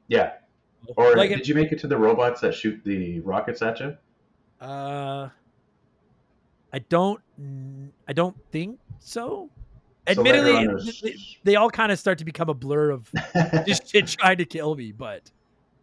Yeah. 0.07 0.33
Or 0.97 1.15
Like 1.15 1.29
did 1.29 1.47
you 1.47 1.55
make 1.55 1.71
it 1.71 1.79
to 1.81 1.87
the 1.87 1.99
robots 1.99 2.41
that 2.41 2.55
shoot 2.55 2.83
the 2.83 3.21
rockets 3.21 3.61
at 3.61 3.79
you? 3.79 3.95
Uh, 4.59 5.29
I 6.73 6.79
don't. 6.79 7.21
I 8.09 8.15
don't 8.15 8.39
think 8.53 8.79
so. 9.01 9.51
So 10.15 10.21
Admittedly, 10.21 10.65
it- 10.65 11.03
they, 11.03 11.17
they 11.45 11.57
all 11.57 11.71
kind 11.71 11.93
of 11.93 11.99
start 11.99 12.19
to 12.19 12.25
become 12.25 12.49
a 12.49 12.55
blur 12.55 12.91
of 12.91 13.11
just 13.67 13.89
shit 13.91 14.07
trying 14.07 14.39
to 14.39 14.45
kill 14.45 14.75
me. 14.75 14.93
But 14.93 15.31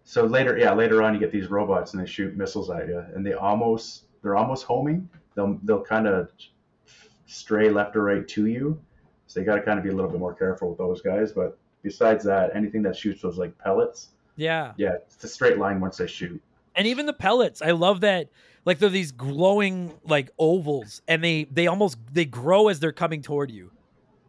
so 0.03 0.25
later, 0.25 0.57
yeah, 0.57 0.73
later 0.73 1.01
on, 1.03 1.13
you 1.13 1.19
get 1.19 1.31
these 1.31 1.49
robots 1.49 1.93
and 1.93 2.01
they 2.01 2.07
shoot 2.07 2.35
missiles 2.35 2.69
at 2.69 2.87
you, 2.87 3.03
and 3.13 3.25
they 3.25 3.33
almost 3.33 4.03
they're 4.21 4.35
almost 4.35 4.65
homing. 4.65 5.07
They'll 5.35 5.59
they'll 5.63 5.83
kind 5.83 6.07
of 6.07 6.29
stray 7.25 7.69
left 7.69 7.95
or 7.95 8.03
right 8.03 8.27
to 8.27 8.47
you, 8.47 8.79
so 9.27 9.39
you 9.39 9.45
got 9.45 9.55
to 9.55 9.61
kind 9.61 9.77
of 9.77 9.83
be 9.83 9.89
a 9.89 9.93
little 9.93 10.09
bit 10.11 10.19
more 10.19 10.33
careful 10.33 10.69
with 10.69 10.77
those 10.77 11.01
guys. 11.01 11.31
But 11.31 11.57
besides 11.83 12.23
that, 12.25 12.55
anything 12.55 12.81
that 12.83 12.95
shoots 12.95 13.21
those 13.21 13.37
like 13.37 13.57
pellets, 13.57 14.09
yeah, 14.35 14.73
yeah, 14.77 14.93
it's 15.07 15.23
a 15.23 15.27
straight 15.27 15.57
line 15.57 15.79
once 15.79 15.97
they 15.97 16.07
shoot. 16.07 16.41
and 16.75 16.87
even 16.87 17.05
the 17.05 17.13
pellets 17.13 17.61
i 17.61 17.71
love 17.71 18.01
that 18.01 18.27
like 18.65 18.79
they're 18.79 18.89
these 18.89 19.11
glowing 19.13 19.93
like 20.03 20.29
ovals 20.37 21.01
and 21.07 21.23
they 21.23 21.45
they 21.51 21.67
almost 21.67 21.97
they 22.11 22.25
grow 22.25 22.67
as 22.67 22.79
they're 22.81 22.91
coming 22.91 23.21
toward 23.21 23.49
you 23.49 23.71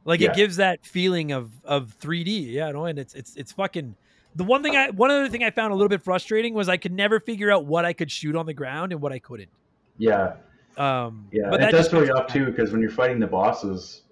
like 0.06 0.20
Yeah. 0.20 0.30
it 0.30 0.36
gives 0.36 0.56
that 0.56 0.86
feeling 0.86 1.32
of 1.32 1.50
of 1.64 1.94
3d 2.00 2.52
yeah 2.52 2.70
no 2.70 2.86
and 2.86 2.98
it's 2.98 3.14
it's 3.14 3.36
it's 3.36 3.52
fucking 3.52 3.94
the 4.34 4.44
one 4.44 4.62
thing 4.62 4.74
i 4.76 4.88
one 4.90 5.10
other 5.10 5.28
thing 5.28 5.44
i 5.44 5.50
found 5.50 5.72
a 5.72 5.76
little 5.76 5.88
bit 5.90 6.00
frustrating 6.02 6.54
was 6.54 6.68
i 6.70 6.76
could 6.78 6.92
never 6.92 7.20
figure 7.20 7.50
out 7.50 7.66
what 7.66 7.84
i 7.84 7.92
could 7.92 8.10
shoot 8.10 8.34
on 8.36 8.46
the 8.46 8.54
ground 8.54 8.92
and 8.92 9.00
what 9.02 9.12
i 9.12 9.18
couldn't 9.18 9.50
Yeah, 9.98 10.34
um 10.78 11.26
yeah, 11.32 11.50
but 11.50 11.60
it 11.60 11.64
that 11.64 11.70
does 11.72 11.88
throw 11.88 12.02
you 12.02 12.12
off 12.12 12.32
too 12.32 12.46
because 12.46 12.70
when 12.72 12.80
you're 12.80 12.90
fighting 12.90 13.18
the 13.18 13.26
bosses, 13.26 14.02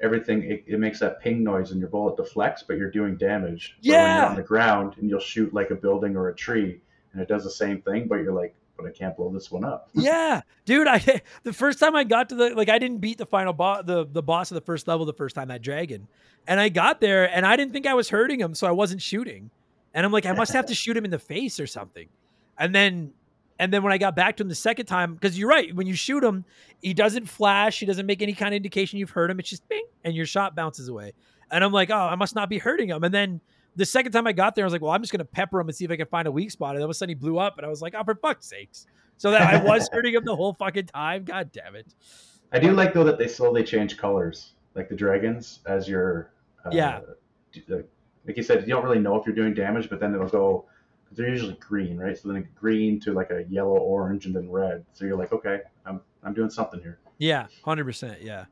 everything 0.00 0.42
it, 0.42 0.62
it 0.66 0.78
makes 0.78 1.00
that 1.00 1.20
ping 1.22 1.42
noise 1.42 1.70
and 1.70 1.80
your 1.80 1.88
bullet 1.88 2.16
deflects, 2.16 2.62
but 2.62 2.76
you're 2.76 2.90
doing 2.90 3.16
damage. 3.16 3.78
Where 3.82 3.98
when 4.02 4.10
you're 4.10 4.18
Yeah. 4.24 4.28
on 4.28 4.36
the 4.36 4.42
ground 4.42 4.94
and 4.98 5.08
you'll 5.08 5.20
shoot 5.20 5.54
like 5.54 5.70
a 5.70 5.74
building 5.74 6.14
or 6.16 6.28
a 6.28 6.34
tree, 6.34 6.80
and 7.12 7.22
it 7.22 7.28
does 7.28 7.44
the 7.44 7.50
same 7.50 7.80
thing, 7.80 8.06
but 8.08 8.16
you're 8.16 8.34
like, 8.34 8.54
but 8.76 8.86
I 8.86 8.90
can't 8.90 9.16
blow 9.16 9.30
this 9.30 9.50
one 9.50 9.64
up. 9.64 9.88
yeah 9.94 10.42
dude 10.64 10.86
i 10.86 10.98
the 11.42 11.52
first 11.52 11.78
time 11.78 11.96
i 11.96 12.04
got 12.04 12.28
to 12.28 12.34
the 12.34 12.54
like 12.54 12.68
i 12.68 12.78
didn't 12.78 12.98
beat 12.98 13.18
the 13.18 13.26
final 13.26 13.52
boss 13.52 13.82
the, 13.86 14.06
the 14.06 14.22
boss 14.22 14.50
of 14.50 14.54
the 14.54 14.60
first 14.60 14.86
level 14.86 15.06
the 15.06 15.12
first 15.12 15.34
time 15.34 15.48
that 15.48 15.62
dragon. 15.62 16.06
And 16.46 16.60
i 16.60 16.68
got 16.68 17.00
there 17.00 17.34
and 17.34 17.46
i 17.46 17.56
didn't 17.56 17.72
think 17.72 17.86
i 17.86 17.94
was 17.94 18.08
hurting 18.08 18.40
him 18.40 18.54
so 18.54 18.66
i 18.66 18.70
wasn't 18.70 19.02
shooting. 19.02 19.50
And 19.94 20.04
i'm 20.04 20.12
like 20.12 20.26
i 20.26 20.32
must 20.32 20.52
have 20.52 20.66
to 20.66 20.74
shoot 20.82 20.96
him 20.96 21.04
in 21.04 21.10
the 21.10 21.18
face 21.18 21.58
or 21.58 21.66
something. 21.66 22.08
And 22.58 22.74
then 22.74 23.12
and 23.58 23.72
then 23.72 23.82
when 23.82 23.92
i 23.92 23.98
got 23.98 24.14
back 24.14 24.36
to 24.36 24.42
him 24.42 24.48
the 24.48 24.54
second 24.54 24.86
time 24.86 25.14
because 25.14 25.38
you're 25.38 25.48
right 25.48 25.74
when 25.74 25.86
you 25.86 25.94
shoot 25.94 26.22
him 26.22 26.44
he 26.82 26.92
doesn't 26.92 27.26
flash 27.26 27.80
he 27.80 27.86
doesn't 27.86 28.06
make 28.06 28.22
any 28.22 28.34
kind 28.34 28.54
of 28.54 28.56
indication 28.56 28.98
you've 28.98 29.10
hurt 29.10 29.30
him 29.30 29.40
it's 29.40 29.48
just 29.48 29.66
bing 29.68 29.84
and 30.04 30.14
your 30.14 30.26
shot 30.26 30.54
bounces 30.54 30.88
away. 30.88 31.12
And 31.50 31.64
i'm 31.64 31.72
like 31.72 31.90
oh 31.90 31.96
i 31.96 32.14
must 32.14 32.34
not 32.34 32.48
be 32.48 32.58
hurting 32.58 32.90
him. 32.90 33.02
And 33.02 33.12
then 33.12 33.40
the 33.76 33.84
second 33.86 34.12
time 34.12 34.26
I 34.26 34.32
got 34.32 34.54
there, 34.54 34.64
I 34.64 34.66
was 34.66 34.72
like, 34.72 34.82
well, 34.82 34.92
I'm 34.92 35.02
just 35.02 35.12
going 35.12 35.18
to 35.20 35.24
pepper 35.24 35.60
him 35.60 35.68
and 35.68 35.76
see 35.76 35.84
if 35.84 35.90
I 35.90 35.96
can 35.96 36.06
find 36.06 36.26
a 36.26 36.32
weak 36.32 36.50
spot. 36.50 36.74
And 36.74 36.78
all 36.82 36.84
of 36.86 36.90
a 36.90 36.94
sudden 36.94 37.10
he 37.10 37.14
blew 37.14 37.38
up, 37.38 37.58
and 37.58 37.66
I 37.66 37.68
was 37.68 37.82
like, 37.82 37.94
oh, 37.96 38.02
for 38.04 38.14
fuck's 38.14 38.46
sakes. 38.46 38.86
So 39.18 39.30
that 39.30 39.42
I 39.42 39.62
was 39.62 39.88
hurting 39.92 40.14
him 40.14 40.24
the 40.24 40.34
whole 40.36 40.54
fucking 40.54 40.86
time. 40.86 41.24
God 41.24 41.50
damn 41.52 41.74
it. 41.74 41.94
I 42.52 42.58
do 42.58 42.72
like 42.72 42.92
though 42.94 43.04
that 43.04 43.18
they 43.18 43.28
slowly 43.28 43.64
change 43.64 43.96
colors, 43.96 44.52
like 44.74 44.88
the 44.88 44.96
dragons, 44.96 45.60
as 45.66 45.88
you're. 45.88 46.32
Uh, 46.64 46.70
Yeah. 46.72 47.00
Like, 47.68 47.88
like 48.26 48.36
you 48.36 48.42
said, 48.42 48.62
you 48.62 48.68
don't 48.68 48.84
really 48.84 48.98
know 48.98 49.16
if 49.16 49.24
you're 49.26 49.34
doing 49.34 49.54
damage, 49.54 49.88
but 49.88 50.00
then 50.00 50.14
it'll 50.14 50.28
go. 50.28 50.66
Cause 51.08 51.18
they're 51.18 51.28
usually 51.28 51.54
green, 51.60 51.96
right? 51.96 52.18
So 52.18 52.28
then 52.32 52.48
green 52.56 52.98
to 53.00 53.12
like 53.12 53.30
a 53.30 53.44
yellow, 53.48 53.76
orange, 53.76 54.26
and 54.26 54.34
then 54.34 54.50
red. 54.50 54.84
So 54.92 55.04
you're 55.04 55.16
like, 55.16 55.32
okay, 55.32 55.60
I'm 55.86 56.00
I'm 56.24 56.34
doing 56.34 56.50
something 56.50 56.80
here. 56.80 56.98
Yeah, 57.18 57.46
100%. 57.64 58.16
Yeah. 58.22 58.46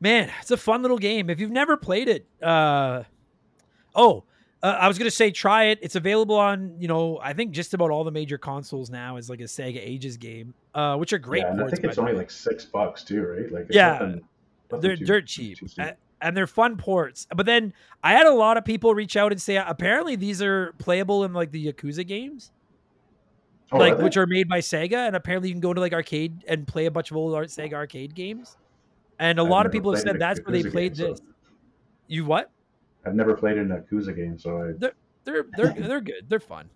Man, 0.00 0.30
it's 0.40 0.50
a 0.52 0.56
fun 0.56 0.82
little 0.82 0.98
game. 0.98 1.28
If 1.28 1.40
you've 1.40 1.50
never 1.50 1.76
played 1.76 2.08
it, 2.08 2.26
uh, 2.42 3.02
oh, 3.94 4.24
uh, 4.64 4.78
I 4.80 4.88
was 4.88 4.98
going 4.98 5.06
to 5.06 5.14
say 5.14 5.30
try 5.30 5.64
it. 5.66 5.78
It's 5.82 5.94
available 5.94 6.36
on, 6.36 6.74
you 6.80 6.88
know, 6.88 7.20
I 7.22 7.32
think 7.34 7.52
just 7.52 7.74
about 7.74 7.90
all 7.90 8.02
the 8.02 8.10
major 8.10 8.38
consoles 8.38 8.90
now 8.90 9.16
is 9.18 9.28
like 9.30 9.40
a 9.40 9.44
Sega 9.44 9.78
Ages 9.78 10.16
game, 10.16 10.54
uh, 10.74 10.96
which 10.96 11.12
are 11.12 11.18
great. 11.18 11.42
yeah, 11.42 11.50
and 11.50 11.60
I 11.60 11.62
ports, 11.64 11.74
think 11.80 11.84
it's 11.90 11.98
only 11.98 12.12
way. 12.12 12.18
like 12.18 12.30
six 12.30 12.64
bucks 12.64 13.04
too, 13.04 13.22
right? 13.22 13.52
Like 13.52 13.66
it's 13.66 13.76
Yeah. 13.76 13.92
nothing- 13.92 14.08
nothing 14.72 14.80
they're 14.80 14.96
too- 14.96 15.04
dirt 15.04 15.26
cheap 15.26 15.58
too. 15.58 15.66
A- 15.78 15.94
and 16.20 16.34
they're 16.36 16.46
fun 16.46 16.76
ports 16.78 17.26
but 17.36 17.44
then 17.44 17.74
i 18.02 18.12
had 18.12 18.24
a 18.24 18.32
lot 18.32 18.56
of 18.56 18.64
people 18.64 18.94
reach 18.94 19.14
out 19.14 19.30
and 19.30 19.42
say 19.42 19.56
apparently 19.56 20.16
these 20.16 20.40
are 20.40 20.72
playable 20.78 21.22
in 21.24 21.34
like 21.34 21.50
the 21.50 21.66
yakuza 21.70 22.06
games 22.06 22.50
Oh, 23.72 23.76
like 23.78 23.94
are 23.98 24.02
which 24.02 24.16
are 24.16 24.26
made 24.26 24.48
by 24.48 24.60
sega 24.60 25.06
and 25.06 25.16
apparently 25.16 25.48
you 25.50 25.54
can 25.54 25.60
go 25.60 25.74
to 25.74 25.80
like 25.80 25.92
arcade 25.92 26.42
and 26.48 26.66
play 26.66 26.86
a 26.86 26.90
bunch 26.90 27.10
of 27.10 27.16
old 27.18 27.34
art 27.34 27.48
sega 27.48 27.74
arcade 27.74 28.14
games 28.14 28.56
and 29.18 29.38
a 29.38 29.42
I've 29.42 29.48
lot 29.48 29.66
of 29.66 29.72
people 29.72 29.92
have 29.92 30.00
said 30.02 30.18
that's 30.18 30.40
where 30.44 30.52
they 30.62 30.68
played 30.70 30.94
game, 30.96 31.06
so- 31.08 31.12
this 31.12 31.22
you 32.06 32.24
what 32.24 32.50
I've 33.06 33.14
never 33.14 33.34
played 33.36 33.58
an 33.58 33.68
Yakuza 33.68 34.14
game, 34.14 34.38
so 34.38 34.62
I 34.62 34.72
they're 34.78 34.94
they're 35.24 35.46
they're 35.56 35.72
they're 35.88 36.00
good 36.00 36.28
they're 36.28 36.40
fun 36.40 36.68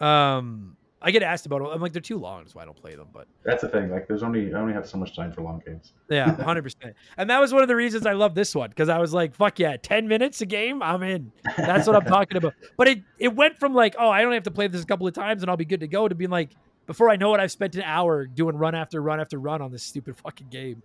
um 0.00 0.76
i 1.02 1.10
get 1.10 1.22
asked 1.22 1.46
about 1.46 1.60
it 1.62 1.68
i'm 1.72 1.80
like 1.80 1.92
they're 1.92 2.00
too 2.02 2.18
long 2.18 2.44
why 2.52 2.62
i 2.62 2.64
don't 2.64 2.76
play 2.76 2.94
them 2.94 3.06
but 3.12 3.26
that's 3.44 3.60
the 3.62 3.68
thing. 3.68 3.90
Like, 3.90 4.08
there's 4.08 4.22
only 4.22 4.54
I 4.54 4.58
only 4.58 4.72
have 4.72 4.88
so 4.88 4.96
much 4.96 5.14
time 5.14 5.30
for 5.30 5.42
long 5.42 5.62
games. 5.66 5.92
Yeah, 6.08 6.34
hundred 6.42 6.62
percent. 6.62 6.96
And 7.18 7.28
that 7.28 7.40
was 7.40 7.52
one 7.52 7.60
of 7.62 7.68
the 7.68 7.76
reasons 7.76 8.06
I 8.06 8.12
love 8.14 8.34
this 8.34 8.54
one 8.54 8.70
because 8.70 8.88
I 8.88 8.98
was 8.98 9.12
like, 9.12 9.34
"Fuck 9.34 9.58
yeah, 9.58 9.76
ten 9.76 10.08
minutes 10.08 10.40
a 10.40 10.46
game, 10.46 10.82
I'm 10.82 11.02
in." 11.02 11.30
That's 11.58 11.86
what 11.86 11.94
I'm 11.94 12.04
talking 12.06 12.38
about. 12.38 12.54
But 12.78 12.88
it 12.88 13.02
it 13.18 13.34
went 13.36 13.58
from 13.58 13.74
like, 13.74 13.96
"Oh, 13.98 14.08
I 14.08 14.22
don't 14.22 14.32
have 14.32 14.44
to 14.44 14.50
play 14.50 14.66
this 14.66 14.82
a 14.82 14.86
couple 14.86 15.06
of 15.06 15.12
times 15.12 15.42
and 15.42 15.50
I'll 15.50 15.58
be 15.58 15.66
good 15.66 15.80
to 15.80 15.86
go," 15.86 16.08
to 16.08 16.14
being 16.14 16.30
like, 16.30 16.50
before 16.86 17.10
I 17.10 17.16
know 17.16 17.34
it, 17.34 17.40
I've 17.40 17.52
spent 17.52 17.74
an 17.76 17.82
hour 17.82 18.24
doing 18.26 18.56
run 18.56 18.74
after 18.74 19.02
run 19.02 19.20
after 19.20 19.38
run 19.38 19.60
on 19.60 19.70
this 19.70 19.82
stupid 19.82 20.16
fucking 20.16 20.48
game. 20.48 20.82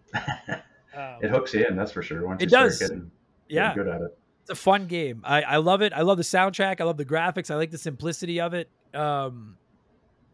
Um, 0.94 1.20
It 1.22 1.30
hooks 1.30 1.54
you 1.54 1.66
in, 1.66 1.78
that's 1.78 1.94
for 1.94 2.02
sure. 2.02 2.28
Once 2.28 2.42
It 2.42 2.48
you 2.48 2.50
start 2.50 2.70
does. 2.72 2.80
getting, 2.80 2.98
getting 2.98 3.12
yeah, 3.48 3.74
good 3.74 3.88
at 3.88 4.02
it. 4.02 4.18
It's 4.50 4.60
a 4.60 4.62
fun 4.62 4.88
game. 4.88 5.22
I 5.24 5.42
I 5.44 5.58
love 5.58 5.82
it. 5.82 5.94
I 5.94 6.02
love 6.02 6.18
the 6.18 6.24
soundtrack. 6.24 6.82
I 6.82 6.84
love 6.84 6.98
the 6.98 7.06
graphics. 7.06 7.52
I 7.52 7.56
like 7.56 7.72
the 7.72 7.78
simplicity 7.78 8.40
of 8.42 8.54
it. 8.54 8.70
Um, 8.94 9.58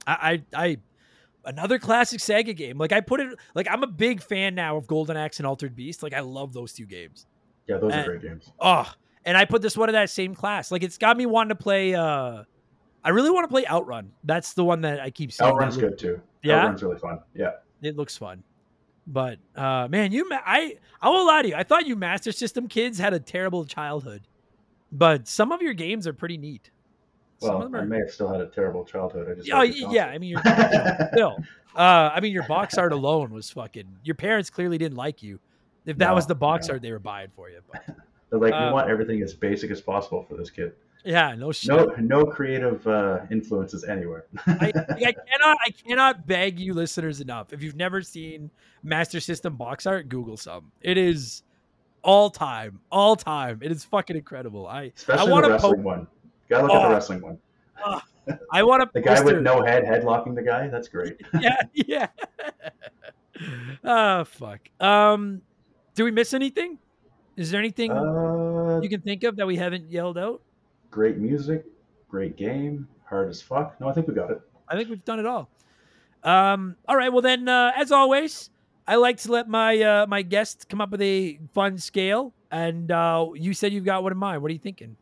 I 0.08 0.44
I. 0.54 0.64
I 0.68 0.78
Another 1.48 1.78
classic 1.78 2.20
Sega 2.22 2.56
game. 2.56 2.80
Like 2.80 2.92
I 2.92 3.02
put 3.02 3.20
it, 3.20 3.38
like 3.54 3.68
I'm 3.70 3.84
a 3.84 3.88
big 3.88 4.20
fan 4.20 4.56
now 4.56 4.78
of 4.78 4.88
Golden 4.88 5.16
Axe 5.16 5.38
and 5.38 5.46
Altered 5.46 5.76
Beast. 5.76 6.02
Like 6.02 6.16
I 6.16 6.22
love 6.22 6.54
those 6.54 6.74
two 6.74 6.88
games. 6.88 7.28
Yeah, 7.68 7.78
those 7.78 7.94
Uh, 7.94 7.98
are 7.98 8.04
great 8.04 8.24
games. 8.24 8.52
Oh, 8.60 8.92
and 9.26 9.38
I 9.38 9.46
put 9.46 9.62
this 9.62 9.78
one 9.78 9.88
in 9.88 9.94
that 9.94 10.10
same 10.10 10.34
class. 10.34 10.72
Like 10.72 10.82
it's 10.82 10.98
got 10.98 11.16
me 11.18 11.28
wanting 11.28 11.50
to 11.50 11.56
play. 11.56 11.94
uh 11.94 12.46
I 13.04 13.10
really 13.10 13.30
want 13.30 13.44
to 13.44 13.48
play 13.48 13.64
Outrun. 13.68 14.12
That's 14.24 14.54
the 14.54 14.66
one 14.66 14.82
that 14.82 15.00
I 15.00 15.12
keep 15.12 15.32
seeing. 15.32 15.48
Outrun's 15.48 15.78
good 15.78 16.00
too. 16.00 16.20
Yeah? 16.42 16.64
Outrun's 16.64 16.82
really 16.82 16.98
fun. 16.98 17.20
Yeah. 17.36 17.52
It 17.84 17.96
looks 17.96 18.18
fun. 18.18 18.42
But 19.08 19.38
uh 19.56 19.88
man, 19.90 20.12
you 20.12 20.28
ma- 20.28 20.40
I 20.46 20.78
I 21.02 21.10
won't 21.10 21.28
lie 21.28 21.42
to 21.44 21.48
you. 21.50 21.56
I 21.56 21.64
thought 21.64 21.86
you 21.86 21.96
Master 21.96 22.32
System 22.32 22.68
kids 22.68 22.98
had 22.98 23.14
a 23.14 23.20
terrible 23.20 23.66
childhood, 23.66 24.24
but 24.92 25.28
some 25.28 25.52
of 25.52 25.62
your 25.62 25.74
games 25.74 26.08
are 26.08 26.14
pretty 26.14 26.38
neat. 26.38 26.72
Some 27.40 27.50
Well, 27.50 27.64
of 27.64 27.72
them 27.72 27.82
I 27.82 27.86
may 27.86 28.00
have 28.00 28.10
still 28.10 28.30
had 28.32 28.42
a 28.42 28.48
terrible 28.48 28.84
childhood. 28.86 29.30
I 29.30 29.36
just 29.36 29.50
Oh 29.54 29.62
yeah, 29.62 30.08
I 30.08 30.18
mean, 30.18 30.32
you're, 30.32 30.42
still. 31.14 31.38
Uh, 31.76 32.10
I 32.16 32.20
mean, 32.22 32.32
your 32.32 32.48
box 32.48 32.78
art 32.78 32.94
alone 32.94 33.32
was 33.32 33.50
fucking. 33.52 33.98
Your 34.04 34.16
parents 34.16 34.50
clearly 34.50 34.78
didn't 34.78 34.98
like 34.98 35.22
you. 35.22 35.40
If 35.86 35.98
that 35.98 36.10
No, 36.10 36.16
was 36.16 36.26
the 36.26 36.34
box 36.34 36.68
no. 36.68 36.74
art 36.76 36.82
they 36.82 36.92
were 36.92 37.00
buying 37.00 37.28
for 37.36 37.50
you, 37.50 37.60
but 37.72 37.84
They're 38.30 38.40
like, 38.40 38.54
uh, 38.54 38.66
we 38.68 38.74
want 38.74 38.90
everything 38.90 39.22
as 39.22 39.34
basic 39.34 39.72
as 39.72 39.82
possible 39.82 40.24
for 40.28 40.36
this 40.36 40.50
kid. 40.50 40.74
yeah, 41.04 41.36
no 41.36 41.52
shit. 41.52 41.70
No, 41.70 41.86
no 42.00 42.26
creative 42.26 42.86
uh, 42.88 43.20
influences 43.32 43.84
anywhere. 43.84 44.26
I, 44.48 44.72
I 44.76 45.14
cannot 45.14 45.58
I 45.66 45.70
cannot 45.88 46.26
beg 46.28 46.60
you 46.60 46.74
listeners 46.74 47.22
enough. 47.22 47.54
If 47.54 47.62
you've 47.64 47.76
never 47.76 48.02
seen 48.02 48.50
Master 48.84 49.20
System 49.20 49.56
box 49.56 49.86
art, 49.86 50.10
Google 50.10 50.38
some. 50.38 50.72
It 50.82 50.98
is 50.98 51.44
all 52.02 52.30
time, 52.30 52.80
all 52.92 53.16
time. 53.16 53.60
It 53.62 53.72
is 53.72 53.84
fucking 53.86 54.16
incredible. 54.16 54.68
I 54.68 54.92
Especially 54.96 55.28
I 55.28 55.32
want 55.32 55.46
the 55.46 55.52
wrestling 55.52 55.76
poke. 55.78 55.86
one. 55.86 56.08
Gotta 56.50 56.64
look 56.68 56.76
at 56.76 56.82
Oh. 56.86 56.90
the 56.90 56.94
wrestling 56.96 57.22
one. 57.22 57.38
I 58.52 58.64
want 58.64 58.82
to. 58.82 58.90
The 58.94 59.02
guy 59.02 59.22
with 59.24 59.42
no 59.44 59.64
head 59.64 59.84
headlocking 59.84 60.34
the 60.34 60.42
guy. 60.42 60.68
That's 60.68 60.88
great. 60.88 61.18
yeah, 61.40 61.58
yeah. 61.74 62.08
oh 63.84 64.24
fuck. 64.24 64.60
Um, 64.80 65.42
do 65.94 66.04
we 66.04 66.12
miss 66.12 66.34
anything? 66.34 66.80
Is 67.38 67.52
there 67.52 67.60
anything 67.60 67.92
Uh, 67.92 68.80
you 68.82 68.90
can 68.90 69.02
think 69.02 69.24
of 69.24 69.36
that 69.38 69.46
we 69.48 69.56
haven't 69.58 69.92
yelled 69.92 70.18
out? 70.18 70.42
great 70.92 71.18
music, 71.18 71.66
great 72.08 72.38
game, 72.38 72.88
hard 73.04 73.28
as 73.30 73.42
fuck. 73.42 73.76
No, 73.82 73.90
I 73.90 73.94
think 73.94 74.08
we 74.08 74.14
got 74.14 74.32
it. 74.32 74.40
I 74.70 74.78
think 74.78 74.90
we've 74.90 75.04
done 75.04 75.20
it 75.20 75.26
all. 75.26 75.50
Um, 76.24 76.78
all 76.88 76.96
right. 76.96 77.12
Well, 77.12 77.22
then, 77.22 77.50
uh, 77.50 77.74
as 77.76 77.92
always, 77.92 78.50
I 78.88 78.96
like 78.96 79.18
to 79.18 79.32
let 79.32 79.50
my 79.50 79.82
uh, 79.82 80.06
my 80.08 80.22
guests 80.22 80.64
come 80.64 80.80
up 80.80 80.92
with 80.92 81.02
a 81.02 81.38
fun 81.54 81.78
scale, 81.78 82.34
and 82.50 82.90
uh, 82.92 83.28
you 83.36 83.54
said 83.54 83.74
you've 83.74 83.84
got 83.86 84.04
one 84.04 84.14
in 84.14 84.18
mind. 84.18 84.42
What 84.42 84.50
are 84.50 84.54
you 84.54 84.60
thinking? 84.60 84.96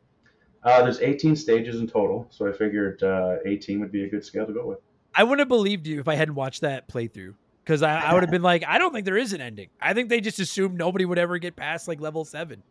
Uh, 0.64 0.82
there's 0.82 1.00
18 1.02 1.36
stages 1.36 1.80
in 1.80 1.88
total, 1.88 2.26
so 2.32 2.48
I 2.48 2.54
figured 2.54 3.04
uh, 3.04 3.36
18 3.46 3.80
would 3.82 3.92
be 3.92 4.06
a 4.06 4.10
good 4.10 4.26
scale 4.26 4.46
to 4.48 4.54
go 4.54 4.66
with. 4.66 4.80
I 5.14 5.24
wouldn't 5.24 5.40
have 5.42 5.50
believed 5.50 5.86
you 5.86 6.00
if 6.00 6.08
I 6.08 6.16
hadn't 6.16 6.36
watched 6.36 6.62
that 6.62 6.88
playthrough 6.88 7.36
because 7.64 7.82
I, 7.82 8.00
I 8.00 8.14
would 8.14 8.24
have 8.24 8.32
been 8.38 8.42
like, 8.42 8.64
I 8.68 8.78
don't 8.78 8.94
think 8.94 9.06
there 9.06 9.18
is 9.18 9.34
an 9.34 9.42
ending. 9.42 9.70
I 9.82 9.94
think 9.94 10.10
they 10.10 10.22
just 10.22 10.40
assumed 10.40 10.78
nobody 10.78 11.06
would 11.06 11.20
ever 11.20 11.38
get 11.38 11.56
past 11.56 11.88
like 11.88 12.00
level 12.02 12.26
seven. 12.26 12.64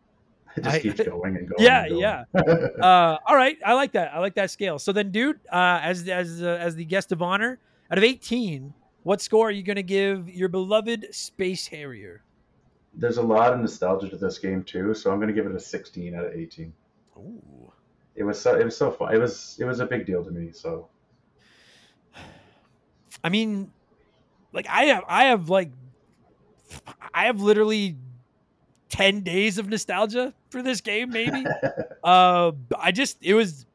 It 0.55 0.63
just 0.63 0.75
I- 0.75 0.79
keeps 0.79 1.01
going 1.05 1.35
and 1.37 1.49
going. 1.49 1.63
Yeah, 1.63 1.81
and 1.85 1.89
going. 1.89 2.01
yeah. 2.01 2.85
Uh, 2.85 3.17
all 3.25 3.35
right, 3.35 3.57
I 3.65 3.73
like 3.73 3.93
that. 3.93 4.13
I 4.13 4.19
like 4.19 4.35
that 4.35 4.51
scale. 4.51 4.79
So 4.79 4.91
then, 4.91 5.11
dude, 5.11 5.39
uh, 5.51 5.79
as 5.81 6.07
as 6.07 6.41
uh, 6.43 6.57
as 6.59 6.75
the 6.75 6.85
guest 6.85 7.11
of 7.11 7.21
honor, 7.21 7.59
out 7.91 7.97
of 7.97 8.03
eighteen, 8.03 8.73
what 9.03 9.21
score 9.21 9.47
are 9.47 9.51
you 9.51 9.63
going 9.63 9.75
to 9.77 9.83
give 9.83 10.29
your 10.29 10.49
beloved 10.49 11.07
Space 11.11 11.67
Harrier? 11.67 12.23
There's 12.95 13.17
a 13.17 13.23
lot 13.23 13.51
of 13.51 13.59
nostalgia 13.59 14.07
to 14.09 14.17
this 14.17 14.37
game 14.37 14.63
too, 14.63 14.93
so 14.93 15.11
I'm 15.11 15.17
going 15.17 15.27
to 15.27 15.33
give 15.33 15.47
it 15.47 15.55
a 15.55 15.59
16 15.59 16.13
out 16.13 16.25
of 16.25 16.33
18. 16.35 16.71
Ooh. 17.17 17.71
It 18.15 18.21
was 18.23 18.39
so 18.39 18.55
it 18.59 18.63
was 18.63 18.77
so 18.77 18.91
fun. 18.91 19.15
It 19.15 19.17
was 19.17 19.57
it 19.59 19.65
was 19.65 19.79
a 19.79 19.85
big 19.87 20.05
deal 20.05 20.23
to 20.23 20.29
me. 20.29 20.51
So 20.51 20.87
I 23.23 23.29
mean, 23.29 23.71
like 24.53 24.67
I 24.69 24.85
have, 24.85 25.03
I 25.07 25.25
have 25.25 25.49
like, 25.49 25.71
I 27.13 27.25
have 27.25 27.41
literally 27.41 27.97
ten 28.89 29.21
days 29.21 29.57
of 29.57 29.67
nostalgia 29.67 30.33
for 30.49 30.61
this 30.61 30.81
game. 30.81 31.09
Maybe. 31.09 31.45
uh, 32.03 32.51
I 32.79 32.91
just 32.91 33.17
it 33.21 33.33
was 33.33 33.65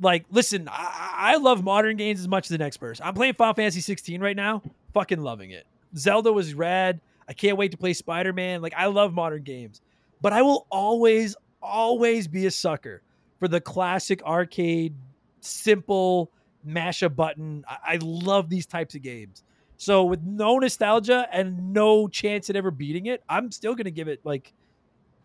like, 0.00 0.24
listen, 0.30 0.68
I, 0.70 1.32
I 1.34 1.36
love 1.36 1.62
modern 1.62 1.96
games 1.96 2.20
as 2.20 2.28
much 2.28 2.46
as 2.46 2.50
the 2.50 2.58
next 2.58 2.78
person. 2.78 3.04
I'm 3.06 3.14
playing 3.14 3.34
Final 3.34 3.54
Fantasy 3.54 3.80
16 3.80 4.20
right 4.20 4.36
now, 4.36 4.62
fucking 4.94 5.20
loving 5.20 5.50
it. 5.50 5.66
Zelda 5.96 6.32
was 6.32 6.54
rad. 6.54 7.00
I 7.28 7.32
can't 7.32 7.56
wait 7.56 7.70
to 7.72 7.76
play 7.76 7.92
Spider 7.92 8.32
Man. 8.32 8.62
Like 8.62 8.74
I 8.76 8.86
love 8.86 9.12
modern 9.12 9.42
games, 9.42 9.80
but 10.20 10.32
I 10.32 10.42
will 10.42 10.66
always, 10.70 11.36
always 11.62 12.26
be 12.26 12.46
a 12.46 12.50
sucker 12.50 13.02
for 13.38 13.48
the 13.48 13.60
classic 13.60 14.22
arcade, 14.24 14.94
simple 15.40 16.30
mash 16.64 17.02
a 17.02 17.08
button. 17.08 17.64
I, 17.68 17.94
I 17.94 17.98
love 18.02 18.48
these 18.48 18.66
types 18.66 18.94
of 18.94 19.02
games. 19.02 19.42
So 19.80 20.04
with 20.04 20.22
no 20.22 20.58
nostalgia 20.58 21.26
and 21.32 21.72
no 21.72 22.06
chance 22.06 22.50
at 22.50 22.56
ever 22.56 22.70
beating 22.70 23.06
it, 23.06 23.22
I'm 23.30 23.50
still 23.50 23.74
gonna 23.74 23.90
give 23.90 24.08
it 24.08 24.20
like, 24.24 24.52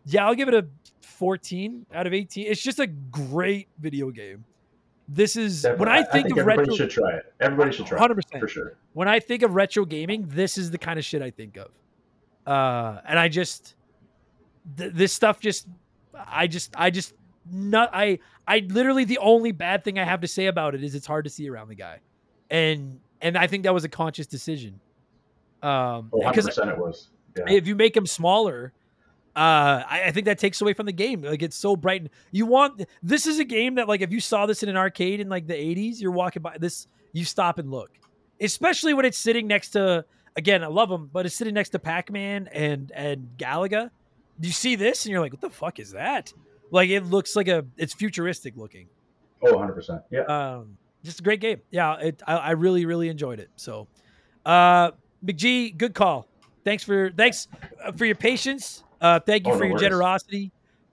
yeah, 0.05 0.25
I'll 0.25 0.33
give 0.33 0.47
it 0.47 0.53
a 0.53 0.65
14 1.01 1.85
out 1.93 2.07
of 2.07 2.13
18. 2.13 2.47
It's 2.47 2.61
just 2.61 2.79
a 2.79 2.87
great 2.87 3.67
video 3.79 4.11
game. 4.11 4.45
This 5.09 5.35
is 5.35 5.67
when 5.75 5.89
I 5.89 6.03
think, 6.03 6.31
of 6.31 6.37
everybody 6.37 6.69
retro. 6.69 6.75
should 6.75 6.89
try 6.89 7.15
it. 7.15 7.33
Everybody 7.41 7.75
should 7.75 7.85
try 7.85 7.99
100%. 7.99 8.17
it 8.17 8.39
for 8.39 8.47
sure. 8.47 8.77
when 8.93 9.09
I 9.09 9.19
think 9.19 9.43
of 9.43 9.55
retro 9.55 9.83
gaming, 9.83 10.25
this 10.29 10.57
is 10.57 10.71
the 10.71 10.77
kind 10.77 10.97
of 10.97 11.03
shit 11.03 11.21
I 11.21 11.31
think 11.31 11.57
of. 11.57 11.71
Uh, 12.47 13.01
and 13.05 13.19
I 13.19 13.27
just 13.27 13.75
th- 14.77 14.93
this 14.93 15.11
stuff 15.11 15.41
just 15.41 15.67
I 16.13 16.47
just 16.47 16.73
I 16.77 16.91
just 16.91 17.13
not 17.51 17.89
I 17.91 18.19
I 18.47 18.59
literally 18.69 19.03
the 19.03 19.17
only 19.17 19.51
bad 19.51 19.83
thing 19.83 19.99
I 19.99 20.05
have 20.05 20.21
to 20.21 20.29
say 20.29 20.45
about 20.45 20.75
it 20.75 20.81
is 20.81 20.95
it's 20.95 21.07
hard 21.07 21.25
to 21.25 21.29
see 21.29 21.49
around 21.49 21.67
the 21.67 21.75
guy. 21.75 21.99
And 22.49 23.01
and 23.21 23.37
I 23.37 23.47
think 23.47 23.63
that 23.63 23.73
was 23.73 23.83
a 23.83 23.89
conscious 23.89 24.27
decision. 24.27 24.79
Um 25.63 26.09
Oh, 26.13 26.19
100 26.19 26.31
because 26.45 26.57
it 26.57 26.77
was. 26.77 27.09
Yeah. 27.37 27.43
if 27.53 27.67
you 27.67 27.75
make 27.75 27.95
him 27.97 28.05
smaller, 28.05 28.71
uh, 29.35 29.83
I, 29.89 30.03
I 30.05 30.11
think 30.11 30.25
that 30.25 30.39
takes 30.39 30.61
away 30.61 30.73
from 30.73 30.85
the 30.85 30.93
game. 30.93 31.21
Like 31.21 31.41
it's 31.43 31.57
so 31.57 31.75
bright. 31.75 32.01
And 32.01 32.09
you 32.31 32.45
want 32.45 32.85
this 33.03 33.27
is 33.27 33.39
a 33.39 33.43
game 33.43 33.75
that 33.75 33.87
like 33.87 34.01
if 34.01 34.11
you 34.11 34.21
saw 34.21 34.45
this 34.45 34.63
in 34.63 34.69
an 34.69 34.77
arcade 34.77 35.19
in 35.19 35.27
like 35.27 35.47
the 35.47 35.53
'80s, 35.53 35.99
you're 35.99 36.11
walking 36.11 36.41
by 36.41 36.57
this, 36.57 36.87
you 37.11 37.25
stop 37.25 37.59
and 37.59 37.69
look, 37.71 37.91
especially 38.39 38.93
when 38.93 39.05
it's 39.05 39.17
sitting 39.17 39.47
next 39.47 39.71
to. 39.71 40.05
Again, 40.37 40.65
I 40.65 40.67
love 40.67 40.89
them, 40.89 41.09
but 41.13 41.25
it's 41.25 41.33
sitting 41.35 41.53
next 41.53 41.69
to 41.69 41.79
Pac-Man 41.79 42.49
and 42.51 42.91
and 42.93 43.29
Galaga. 43.37 43.89
You 44.41 44.51
see 44.51 44.75
this 44.75 45.05
and 45.05 45.11
you're 45.11 45.21
like, 45.21 45.31
what 45.31 45.39
the 45.39 45.49
fuck 45.49 45.79
is 45.79 45.91
that? 45.91 46.33
Like 46.71 46.89
it 46.89 47.05
looks 47.05 47.35
like 47.37 47.47
a 47.47 47.65
it's 47.77 47.93
futuristic 47.93 48.55
looking. 48.57 48.87
oh, 49.43 49.53
100 49.53 49.73
percent. 49.73 50.01
Yeah. 50.11 50.21
Um, 50.23 50.77
just 51.05 51.19
a 51.19 51.23
great 51.23 51.39
game. 51.39 51.61
Yeah, 51.71 51.95
it, 51.97 52.21
I, 52.27 52.35
I 52.37 52.51
really 52.51 52.85
really 52.85 53.09
enjoyed 53.09 53.39
it. 53.39 53.49
So, 53.55 53.87
uh, 54.45 54.91
McG, 55.25 55.77
good 55.77 55.93
call. 55.93 56.27
Thanks 56.63 56.83
for 56.83 57.11
thanks 57.11 57.47
uh, 57.83 57.91
for 57.91 58.05
your 58.05 58.15
patience. 58.15 58.83
Uh, 58.99 59.19
thank 59.19 59.45
you 59.45 59.53
Oh, 59.53 59.57
for 59.57 59.59
no 59.63 59.65
your 59.65 59.73
worries. 59.73 59.81
generosity, 59.81 60.51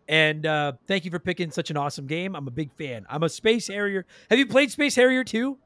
and 0.09 0.45
uh, 0.47 0.73
thank 0.87 1.05
you 1.05 1.11
for 1.11 1.19
picking 1.19 1.51
such 1.51 1.71
an 1.71 1.77
awesome 1.77 2.07
game. 2.07 2.37
I'm 2.37 2.47
a 2.47 2.51
big 2.51 2.71
fan. 2.73 3.07
I'm 3.09 3.23
a 3.23 3.29
Space 3.29 3.69
Harrier. 3.69 4.05
Have 4.31 4.39
you 4.39 4.47
played 4.47 4.71
Space 4.71 4.95
Harrier 4.95 5.25
2? 5.25 5.57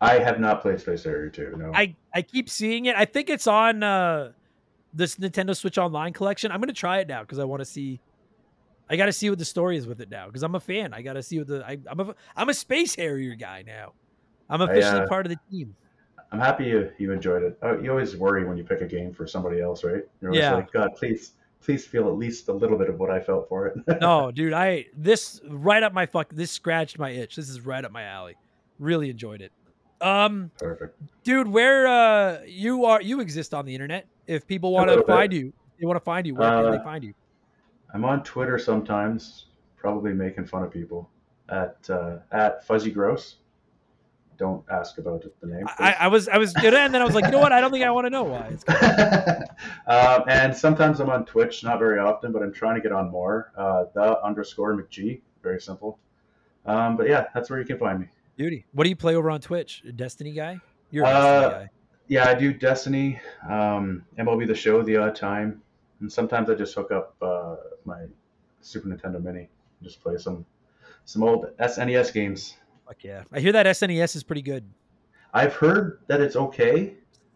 I 0.00 0.18
have 0.18 0.40
not 0.40 0.62
played 0.62 0.80
Space 0.80 1.04
Harrier 1.04 1.28
2. 1.28 1.56
No. 1.58 1.72
I 1.74 1.94
I 2.14 2.22
keep 2.22 2.48
seeing 2.48 2.86
it. 2.86 2.96
I 2.96 3.04
think 3.04 3.28
it's 3.28 3.46
on 3.46 3.82
uh, 3.82 4.32
this 4.94 5.16
Nintendo 5.16 5.54
Switch 5.56 5.78
Online 5.78 6.12
collection. 6.12 6.52
I'm 6.52 6.60
gonna 6.60 6.72
try 6.72 7.00
it 7.00 7.08
now 7.08 7.20
because 7.22 7.38
I 7.38 7.44
want 7.44 7.60
to 7.60 7.66
see. 7.66 8.00
I 8.90 8.96
got 8.96 9.06
to 9.06 9.12
see 9.12 9.30
what 9.30 9.38
the 9.38 9.44
story 9.44 9.76
is 9.76 9.86
with 9.86 10.00
it 10.00 10.10
now 10.10 10.26
because 10.26 10.42
I'm 10.42 10.54
a 10.56 10.60
fan. 10.60 10.92
I 10.92 11.00
got 11.02 11.12
to 11.14 11.22
see 11.22 11.38
what 11.38 11.46
the 11.46 11.64
I, 11.64 11.78
I'm 11.86 12.00
a 12.00 12.14
I'm 12.36 12.48
a 12.48 12.54
Space 12.54 12.94
Harrier 12.96 13.36
guy 13.36 13.62
now. 13.66 13.92
I'm 14.48 14.60
officially 14.60 15.02
uh, 15.02 15.06
part 15.06 15.26
of 15.26 15.30
the 15.30 15.38
team. 15.50 15.76
I'm 16.32 16.40
happy 16.40 16.64
you, 16.64 16.90
you 16.98 17.12
enjoyed 17.12 17.42
it. 17.42 17.58
Uh, 17.62 17.78
you 17.78 17.90
always 17.90 18.16
worry 18.16 18.44
when 18.44 18.56
you 18.56 18.64
pick 18.64 18.80
a 18.80 18.86
game 18.86 19.12
for 19.12 19.26
somebody 19.26 19.60
else, 19.60 19.82
right? 19.84 20.02
You're 20.20 20.30
always 20.30 20.42
Yeah. 20.42 20.54
like, 20.54 20.70
God, 20.72 20.90
please, 20.96 21.32
please 21.60 21.84
feel 21.86 22.08
at 22.08 22.16
least 22.16 22.48
a 22.48 22.52
little 22.52 22.78
bit 22.78 22.88
of 22.88 22.98
what 23.00 23.10
I 23.10 23.20
felt 23.20 23.48
for 23.48 23.66
it. 23.68 23.76
no, 24.00 24.30
dude, 24.30 24.52
I 24.52 24.86
this 24.96 25.40
right 25.48 25.82
up 25.82 25.92
my 25.92 26.06
fuck. 26.06 26.32
This 26.32 26.50
scratched 26.50 26.98
my 26.98 27.10
itch. 27.10 27.36
This 27.36 27.48
is 27.48 27.60
right 27.60 27.84
up 27.84 27.92
my 27.92 28.02
alley. 28.04 28.36
Really 28.78 29.08
enjoyed 29.10 29.40
it. 29.40 29.52
Um, 30.00 30.50
Perfect. 30.58 30.98
dude, 31.24 31.46
where 31.48 31.86
uh 31.86 32.38
you 32.46 32.84
are 32.86 33.02
you 33.02 33.20
exist 33.20 33.52
on 33.54 33.66
the 33.66 33.74
internet? 33.74 34.06
If 34.26 34.46
people 34.46 34.72
want 34.72 34.88
to 34.88 34.92
little 34.92 35.06
bit. 35.06 35.12
find 35.12 35.32
you, 35.32 35.52
they 35.78 35.86
want 35.86 35.96
to 35.96 36.04
find 36.04 36.26
you. 36.26 36.34
Where 36.34 36.48
can 36.48 36.66
Uh, 36.66 36.70
they 36.72 36.84
find 36.84 37.04
you? 37.04 37.12
I'm 37.94 38.04
on 38.04 38.22
Twitter 38.22 38.58
sometimes, 38.58 39.46
probably 39.76 40.12
making 40.12 40.46
fun 40.46 40.62
of 40.62 40.70
people 40.70 41.08
at 41.48 41.76
uh, 41.90 42.18
at 42.32 42.64
Fuzzy 42.66 42.90
Gross. 42.90 43.36
Don't 44.38 44.64
ask 44.70 44.96
about 44.96 45.22
the 45.40 45.46
name. 45.46 45.66
I, 45.78 45.92
I 46.00 46.08
was 46.08 46.26
I 46.28 46.38
was 46.38 46.54
and 46.54 46.94
then 46.94 46.96
I 46.96 47.04
was 47.04 47.14
like, 47.14 47.26
you 47.26 47.30
know 47.30 47.40
what? 47.40 47.52
I 47.52 47.60
don't 47.60 47.70
think 47.70 47.84
I 47.84 47.90
want 47.90 48.06
to 48.06 48.10
know 48.10 48.22
why. 48.24 48.56
Um, 49.86 50.22
and 50.28 50.56
sometimes 50.56 51.00
I'm 51.00 51.10
on 51.10 51.26
Twitch, 51.26 51.62
not 51.64 51.78
very 51.78 51.98
often, 51.98 52.32
but 52.32 52.42
I'm 52.42 52.52
trying 52.52 52.76
to 52.76 52.80
get 52.80 52.92
on 52.92 53.10
more. 53.10 53.52
Uh, 53.56 53.84
the 53.92 54.22
underscore 54.22 54.74
McG, 54.74 55.20
very 55.42 55.60
simple. 55.60 55.98
Um, 56.64 56.96
but 56.96 57.08
yeah, 57.08 57.26
that's 57.34 57.50
where 57.50 57.58
you 57.58 57.64
can 57.66 57.76
find 57.78 58.00
me. 58.00 58.06
beauty. 58.36 58.64
What 58.72 58.84
do 58.84 58.90
you 58.90 58.96
play 58.96 59.16
over 59.16 59.30
on 59.30 59.40
Twitch? 59.40 59.82
Destiny 59.96 60.32
guy? 60.32 60.60
You're 60.90 61.04
a 61.04 61.08
Uh, 61.08 61.40
Destiny 61.40 61.64
guy. 61.64 61.70
Yeah, 62.08 62.28
I 62.28 62.34
do 62.34 62.52
Destiny, 62.52 63.20
um, 63.48 64.04
MLB 64.18 64.46
The 64.46 64.54
Show 64.54 64.82
the 64.82 64.96
odd 64.96 65.14
time, 65.16 65.60
and 66.00 66.10
sometimes 66.10 66.48
I 66.50 66.54
just 66.54 66.74
hook 66.74 66.90
up 66.90 67.14
uh, 67.20 67.56
my 67.84 68.04
Super 68.60 68.88
Nintendo 68.88 69.22
Mini, 69.22 69.40
and 69.40 69.48
just 69.82 70.02
play 70.02 70.16
some 70.16 70.44
some 71.04 71.22
old 71.22 71.46
SNES 71.58 72.12
games. 72.12 72.56
Fuck 72.86 73.04
yeah! 73.04 73.24
I 73.32 73.40
hear 73.40 73.52
that 73.52 73.66
SNES 73.66 74.16
is 74.16 74.22
pretty 74.22 74.42
good. 74.42 74.64
I've 75.32 75.54
heard 75.54 76.00
that 76.08 76.20
it's 76.20 76.36
okay. 76.36 76.94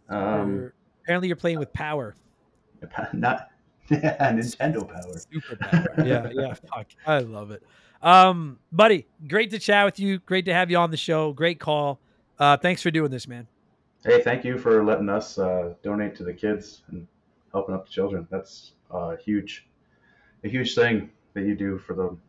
Um, 0.09 0.55
You're- 0.57 0.71
apparently, 1.03 1.29
you're 1.29 1.37
playing 1.37 1.59
with 1.59 1.73
power. 1.73 2.15
not 3.13 3.51
Nintendo 3.91 4.87
Power. 4.89 5.19
Super 5.33 5.57
power. 5.57 5.95
yeah, 6.07 6.29
yeah. 6.33 6.55
Fuck. 6.75 6.89
I 7.07 7.19
love 7.19 7.51
it. 7.51 7.63
Um, 8.03 8.59
buddy, 8.73 9.07
great 9.29 9.51
to 9.51 9.59
chat 9.59 9.85
with 9.85 9.99
you. 9.99 10.19
Great 10.21 10.45
to 10.47 10.53
have 10.55 10.71
you 10.71 10.77
on 10.77 10.91
the 10.91 10.97
show. 10.97 11.33
Great 11.33 11.61
call. 11.61 12.01
Uh, 12.39 12.57
thanks 12.57 12.83
for 12.83 12.91
doing 12.91 13.11
this, 13.11 13.27
man. 13.29 13.47
Hey, 14.05 14.21
thank 14.23 14.45
you 14.45 14.59
for 14.59 14.85
letting 14.85 15.09
us 15.09 15.39
uh, 15.39 15.75
donate 15.83 16.15
to 16.17 16.25
the 16.25 16.33
kids 16.35 16.83
and 16.89 17.07
helping 17.53 17.75
up 17.75 17.87
the 17.87 17.91
children. 17.93 18.27
That's 18.31 18.73
a 18.91 19.17
huge, 19.17 19.67
a 20.45 20.49
huge 20.49 20.75
thing 20.75 21.11
that 21.35 21.45
you 21.45 21.55
do 21.55 21.79
for 21.79 21.95
them. 21.95 22.21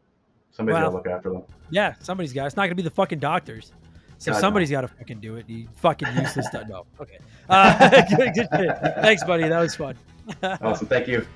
Somebody's 0.51 0.75
Wow. 0.75 0.83
got 0.83 0.89
to 0.89 0.95
look 0.95 1.07
after 1.07 1.29
them. 1.31 1.43
Yeah, 1.69 1.93
somebody's 1.99 2.33
got. 2.33 2.47
It's 2.47 2.55
not 2.55 2.63
gonna 2.63 2.75
be 2.75 2.81
the 2.81 2.89
fucking 2.89 3.19
doctors. 3.19 3.73
So 4.17 4.31
God, 4.31 4.37
no. 4.37 4.41
somebody's 4.41 4.71
got 4.71 4.81
to 4.81 4.87
fucking 4.87 5.19
do 5.19 5.35
it. 5.35 5.49
You 5.49 5.67
fucking 5.75 6.07
useless. 6.15 6.47
no. 6.69 6.85
Okay. 7.01 7.19
Uh, 7.49 7.89
good, 8.15 8.33
good 8.33 8.47
shit. 8.55 8.77
Thanks, 9.01 9.23
buddy. 9.25 9.47
That 9.47 9.59
was 9.59 9.75
fun. 9.75 9.95
Awesome. 10.43 10.87
Thank 10.87 11.07
you. 11.07 11.27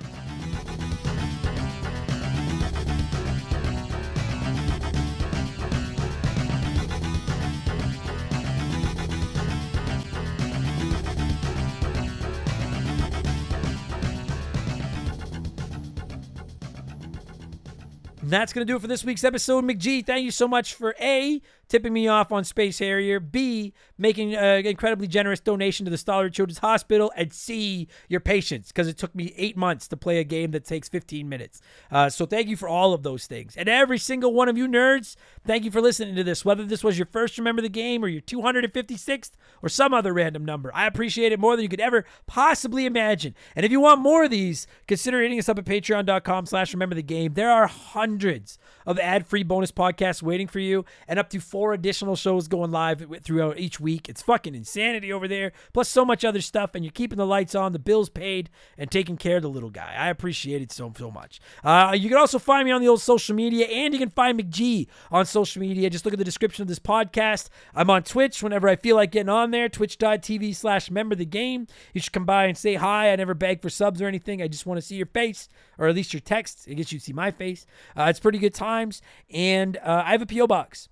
And 18.30 18.34
that's 18.40 18.52
going 18.52 18.64
to 18.64 18.72
do 18.72 18.76
it 18.76 18.80
for 18.80 18.86
this 18.86 19.02
week's 19.02 19.24
episode. 19.24 19.64
McG, 19.64 20.06
thank 20.06 20.24
you 20.24 20.30
so 20.30 20.46
much 20.46 20.74
for 20.74 20.94
A, 21.00 21.42
tipping 21.70 21.92
me 21.92 22.08
off 22.08 22.32
on 22.32 22.44
Space 22.44 22.80
Harrier, 22.80 23.20
B, 23.20 23.72
making 23.96 24.34
an 24.34 24.66
incredibly 24.66 25.06
generous 25.06 25.40
donation 25.40 25.84
to 25.84 25.90
the 25.90 25.96
Stollery 25.96 26.32
Children's 26.32 26.58
Hospital, 26.58 27.12
and 27.16 27.32
C, 27.32 27.88
your 28.08 28.20
patience, 28.20 28.68
because 28.68 28.88
it 28.88 28.98
took 28.98 29.14
me 29.14 29.32
eight 29.36 29.56
months 29.56 29.86
to 29.88 29.96
play 29.96 30.18
a 30.18 30.24
game 30.24 30.50
that 30.50 30.64
takes 30.64 30.88
15 30.88 31.28
minutes. 31.28 31.60
Uh, 31.90 32.10
so 32.10 32.26
thank 32.26 32.48
you 32.48 32.56
for 32.56 32.68
all 32.68 32.92
of 32.92 33.04
those 33.04 33.26
things. 33.26 33.56
And 33.56 33.68
every 33.68 33.98
single 33.98 34.34
one 34.34 34.48
of 34.48 34.58
you 34.58 34.66
nerds, 34.66 35.14
thank 35.46 35.64
you 35.64 35.70
for 35.70 35.80
listening 35.80 36.16
to 36.16 36.24
this, 36.24 36.44
whether 36.44 36.64
this 36.64 36.82
was 36.82 36.98
your 36.98 37.06
first 37.06 37.38
Remember 37.38 37.62
the 37.62 37.68
Game 37.68 38.04
or 38.04 38.08
your 38.08 38.20
256th 38.20 39.30
or 39.62 39.68
some 39.68 39.94
other 39.94 40.12
random 40.12 40.44
number. 40.44 40.74
I 40.74 40.86
appreciate 40.86 41.32
it 41.32 41.38
more 41.38 41.54
than 41.54 41.62
you 41.62 41.68
could 41.68 41.80
ever 41.80 42.04
possibly 42.26 42.84
imagine. 42.84 43.34
And 43.54 43.64
if 43.64 43.70
you 43.70 43.80
want 43.80 44.00
more 44.00 44.24
of 44.24 44.30
these, 44.30 44.66
consider 44.88 45.22
hitting 45.22 45.38
us 45.38 45.48
up 45.48 45.58
at 45.58 45.64
patreon.com 45.64 46.46
slash 46.46 46.74
remember 46.74 46.96
the 46.96 47.02
game. 47.02 47.34
There 47.34 47.50
are 47.50 47.68
hundreds 47.68 48.58
of 48.84 48.98
ad-free 48.98 49.44
bonus 49.44 49.70
podcasts 49.70 50.20
waiting 50.20 50.48
for 50.48 50.58
you 50.58 50.84
and 51.06 51.18
up 51.18 51.30
to 51.30 51.38
four 51.38 51.59
additional 51.72 52.16
shows 52.16 52.48
going 52.48 52.70
live 52.70 53.04
throughout 53.22 53.58
each 53.58 53.78
week. 53.78 54.08
It's 54.08 54.22
fucking 54.22 54.54
insanity 54.54 55.12
over 55.12 55.28
there. 55.28 55.52
Plus 55.72 55.88
so 55.88 56.04
much 56.04 56.24
other 56.24 56.40
stuff 56.40 56.74
and 56.74 56.84
you're 56.84 56.92
keeping 56.92 57.18
the 57.18 57.26
lights 57.26 57.54
on, 57.54 57.72
the 57.72 57.78
bills 57.78 58.08
paid, 58.08 58.50
and 58.78 58.90
taking 58.90 59.16
care 59.16 59.36
of 59.36 59.42
the 59.42 59.50
little 59.50 59.70
guy. 59.70 59.94
I 59.96 60.08
appreciate 60.08 60.62
it 60.62 60.72
so, 60.72 60.92
so 60.96 61.10
much. 61.10 61.40
Uh, 61.62 61.94
you 61.96 62.08
can 62.08 62.18
also 62.18 62.38
find 62.38 62.64
me 62.64 62.72
on 62.72 62.80
the 62.80 62.88
old 62.88 63.02
social 63.02 63.34
media 63.34 63.66
and 63.66 63.92
you 63.92 64.00
can 64.00 64.10
find 64.10 64.40
McG 64.40 64.86
on 65.10 65.26
social 65.26 65.60
media. 65.60 65.90
Just 65.90 66.04
look 66.04 66.14
at 66.14 66.18
the 66.18 66.24
description 66.24 66.62
of 66.62 66.68
this 66.68 66.78
podcast. 66.78 67.48
I'm 67.74 67.90
on 67.90 68.02
Twitch 68.02 68.42
whenever 68.42 68.68
I 68.68 68.76
feel 68.76 68.96
like 68.96 69.12
getting 69.12 69.28
on 69.28 69.50
there, 69.50 69.68
twitch.tv 69.68 70.54
slash 70.56 70.88
remember 70.88 71.14
the 71.14 71.26
game. 71.26 71.66
You 71.92 72.00
should 72.00 72.12
come 72.12 72.24
by 72.24 72.46
and 72.46 72.56
say 72.56 72.74
hi. 72.74 73.12
I 73.12 73.16
never 73.16 73.34
beg 73.34 73.60
for 73.60 73.70
subs 73.70 74.00
or 74.00 74.06
anything. 74.06 74.40
I 74.40 74.48
just 74.48 74.66
want 74.66 74.78
to 74.78 74.86
see 74.86 74.96
your 74.96 75.06
face 75.06 75.48
or 75.78 75.88
at 75.88 75.94
least 75.94 76.12
your 76.12 76.20
text. 76.20 76.66
I 76.70 76.74
guess 76.74 76.92
you 76.92 76.98
to 76.98 77.04
see 77.04 77.12
my 77.12 77.30
face. 77.30 77.66
Uh, 77.96 78.04
it's 78.04 78.20
pretty 78.20 78.38
good 78.38 78.54
times. 78.54 79.02
And 79.30 79.76
uh, 79.78 80.04
I 80.06 80.12
have 80.12 80.22
a 80.22 80.26
P.O. 80.26 80.46
box. 80.46 80.88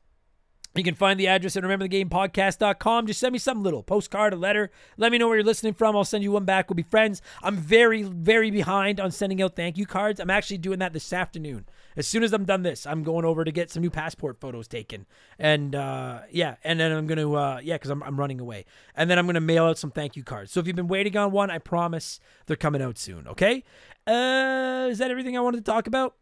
You 0.74 0.84
can 0.84 0.94
find 0.94 1.18
the 1.18 1.26
address 1.26 1.56
at 1.56 1.64
rememberthegamepodcast.com. 1.64 3.06
Just 3.06 3.18
send 3.18 3.32
me 3.32 3.38
some 3.38 3.62
little 3.62 3.82
postcard, 3.82 4.32
a 4.32 4.36
letter. 4.36 4.70
Let 4.96 5.10
me 5.10 5.18
know 5.18 5.26
where 5.26 5.36
you're 5.36 5.44
listening 5.44 5.74
from. 5.74 5.96
I'll 5.96 6.04
send 6.04 6.22
you 6.22 6.32
one 6.32 6.44
back. 6.44 6.68
We'll 6.68 6.76
be 6.76 6.84
friends. 6.84 7.20
I'm 7.42 7.56
very, 7.56 8.02
very 8.02 8.50
behind 8.50 9.00
on 9.00 9.10
sending 9.10 9.42
out 9.42 9.56
thank 9.56 9.76
you 9.76 9.86
cards. 9.86 10.20
I'm 10.20 10.30
actually 10.30 10.58
doing 10.58 10.78
that 10.78 10.92
this 10.92 11.12
afternoon. 11.12 11.66
As 11.96 12.06
soon 12.06 12.22
as 12.22 12.32
I'm 12.32 12.44
done 12.44 12.62
this, 12.62 12.86
I'm 12.86 13.02
going 13.02 13.24
over 13.24 13.44
to 13.44 13.50
get 13.50 13.70
some 13.70 13.82
new 13.82 13.90
passport 13.90 14.38
photos 14.38 14.68
taken. 14.68 15.06
And 15.36 15.74
uh, 15.74 16.20
yeah, 16.30 16.56
and 16.62 16.78
then 16.78 16.92
I'm 16.92 17.08
going 17.08 17.18
to, 17.18 17.34
uh, 17.34 17.60
yeah, 17.60 17.74
because 17.74 17.90
I'm, 17.90 18.02
I'm 18.04 18.18
running 18.18 18.38
away. 18.38 18.64
And 18.94 19.10
then 19.10 19.18
I'm 19.18 19.26
going 19.26 19.34
to 19.34 19.40
mail 19.40 19.64
out 19.64 19.78
some 19.78 19.90
thank 19.90 20.14
you 20.14 20.22
cards. 20.22 20.52
So 20.52 20.60
if 20.60 20.68
you've 20.68 20.76
been 20.76 20.86
waiting 20.86 21.16
on 21.16 21.32
one, 21.32 21.50
I 21.50 21.58
promise 21.58 22.20
they're 22.46 22.56
coming 22.56 22.82
out 22.82 22.98
soon. 22.98 23.26
Okay? 23.26 23.64
Uh, 24.06 24.86
is 24.90 24.98
that 24.98 25.10
everything 25.10 25.36
I 25.36 25.40
wanted 25.40 25.64
to 25.64 25.70
talk 25.70 25.88
about? 25.88 26.14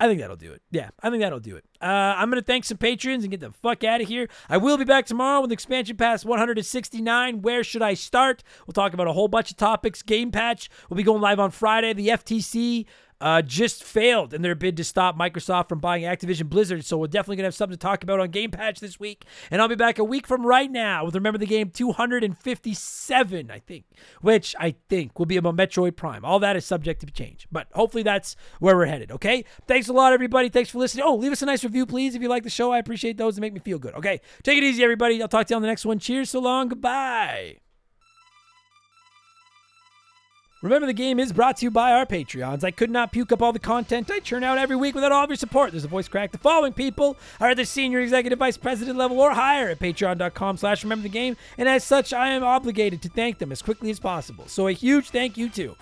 I 0.00 0.06
think 0.06 0.20
that'll 0.20 0.36
do 0.36 0.52
it. 0.52 0.62
Yeah, 0.70 0.90
I 1.02 1.10
think 1.10 1.22
that'll 1.22 1.40
do 1.40 1.56
it. 1.56 1.64
Uh, 1.80 2.14
I'm 2.16 2.30
going 2.30 2.40
to 2.40 2.46
thank 2.46 2.64
some 2.64 2.78
patrons 2.78 3.24
and 3.24 3.30
get 3.30 3.40
the 3.40 3.52
fuck 3.52 3.84
out 3.84 4.00
of 4.00 4.08
here. 4.08 4.28
I 4.48 4.56
will 4.56 4.78
be 4.78 4.84
back 4.84 5.06
tomorrow 5.06 5.40
with 5.40 5.52
Expansion 5.52 5.96
Pass 5.96 6.24
169. 6.24 7.42
Where 7.42 7.62
should 7.62 7.82
I 7.82 7.94
start? 7.94 8.42
We'll 8.66 8.72
talk 8.72 8.94
about 8.94 9.06
a 9.06 9.12
whole 9.12 9.28
bunch 9.28 9.50
of 9.50 9.56
topics. 9.56 10.02
Game 10.02 10.30
Patch 10.30 10.68
We'll 10.88 10.96
be 10.96 11.02
going 11.02 11.20
live 11.20 11.40
on 11.40 11.50
Friday. 11.50 11.92
The 11.92 12.08
FTC 12.08 12.86
uh, 13.20 13.42
just 13.42 13.82
failed 13.82 14.32
in 14.32 14.42
their 14.42 14.54
bid 14.54 14.76
to 14.76 14.84
stop 14.84 15.18
Microsoft 15.18 15.68
from 15.68 15.80
buying 15.80 16.04
Activision 16.04 16.48
Blizzard. 16.48 16.84
So 16.84 16.98
we're 16.98 17.08
definitely 17.08 17.36
going 17.36 17.44
to 17.44 17.48
have 17.48 17.54
something 17.54 17.76
to 17.76 17.80
talk 17.80 18.02
about 18.02 18.20
on 18.20 18.30
Game 18.30 18.50
Patch 18.50 18.80
this 18.80 19.00
week. 19.00 19.24
And 19.50 19.60
I'll 19.60 19.68
be 19.68 19.74
back 19.74 19.98
a 19.98 20.04
week 20.04 20.26
from 20.26 20.46
right 20.46 20.70
now 20.70 21.04
with 21.04 21.14
Remember 21.14 21.38
the 21.38 21.46
Game 21.46 21.70
257, 21.70 23.50
I 23.50 23.58
think, 23.58 23.84
which 24.20 24.54
I 24.58 24.74
think 24.88 25.18
will 25.18 25.26
be 25.26 25.36
about 25.36 25.56
Metroid 25.56 25.96
Prime. 25.96 26.24
All 26.24 26.38
that 26.40 26.56
is 26.56 26.64
subject 26.64 27.00
to 27.00 27.06
change, 27.06 27.48
but 27.50 27.68
hopefully 27.72 28.02
that's 28.02 28.36
where 28.60 28.76
we're 28.76 28.86
headed, 28.86 29.10
okay? 29.12 29.44
Thanks 29.66 29.88
a 29.88 29.92
lot, 29.92 30.12
everybody. 30.12 30.48
Thanks 30.48 30.70
for 30.70 30.78
listening. 30.78 31.04
Oh, 31.06 31.14
leave 31.16 31.32
us 31.32 31.42
a 31.42 31.46
nice 31.46 31.64
review, 31.64 31.86
please, 31.86 32.14
if 32.14 32.22
you 32.22 32.28
like 32.28 32.44
the 32.44 32.50
show. 32.50 32.72
I 32.72 32.78
appreciate 32.78 33.16
those 33.16 33.36
and 33.36 33.40
make 33.40 33.52
me 33.52 33.60
feel 33.60 33.78
good, 33.78 33.94
okay? 33.94 34.20
Take 34.42 34.58
it 34.58 34.64
easy, 34.64 34.82
everybody. 34.82 35.20
I'll 35.20 35.28
talk 35.28 35.46
to 35.46 35.52
you 35.52 35.56
on 35.56 35.62
the 35.62 35.68
next 35.68 35.84
one. 35.84 35.98
Cheers, 35.98 36.30
so 36.30 36.40
long. 36.40 36.68
Goodbye. 36.68 37.67
Remember, 40.60 40.88
the 40.88 40.92
game 40.92 41.20
is 41.20 41.32
brought 41.32 41.58
to 41.58 41.66
you 41.66 41.70
by 41.70 41.92
our 41.92 42.04
Patreons. 42.04 42.64
I 42.64 42.72
could 42.72 42.90
not 42.90 43.12
puke 43.12 43.30
up 43.30 43.40
all 43.40 43.52
the 43.52 43.60
content 43.60 44.10
I 44.10 44.18
churn 44.18 44.42
out 44.42 44.58
every 44.58 44.74
week 44.74 44.96
without 44.96 45.12
all 45.12 45.22
of 45.22 45.30
your 45.30 45.36
support. 45.36 45.70
There's 45.70 45.84
a 45.84 45.88
voice 45.88 46.08
crack. 46.08 46.32
The 46.32 46.38
following 46.38 46.72
people 46.72 47.16
are 47.38 47.50
at 47.50 47.56
the 47.56 47.64
senior 47.64 48.00
executive 48.00 48.40
vice 48.40 48.56
president 48.56 48.98
level 48.98 49.20
or 49.20 49.34
higher 49.34 49.68
at 49.68 49.78
patreon.com 49.78 50.56
slash 50.56 50.82
remember 50.82 51.04
the 51.04 51.10
game, 51.10 51.36
and 51.56 51.68
as 51.68 51.84
such, 51.84 52.12
I 52.12 52.30
am 52.30 52.42
obligated 52.42 53.02
to 53.02 53.08
thank 53.08 53.38
them 53.38 53.52
as 53.52 53.62
quickly 53.62 53.90
as 53.90 54.00
possible. 54.00 54.48
So 54.48 54.66
a 54.66 54.72
huge 54.72 55.10
thank 55.10 55.36
you 55.36 55.48
to 55.50 55.76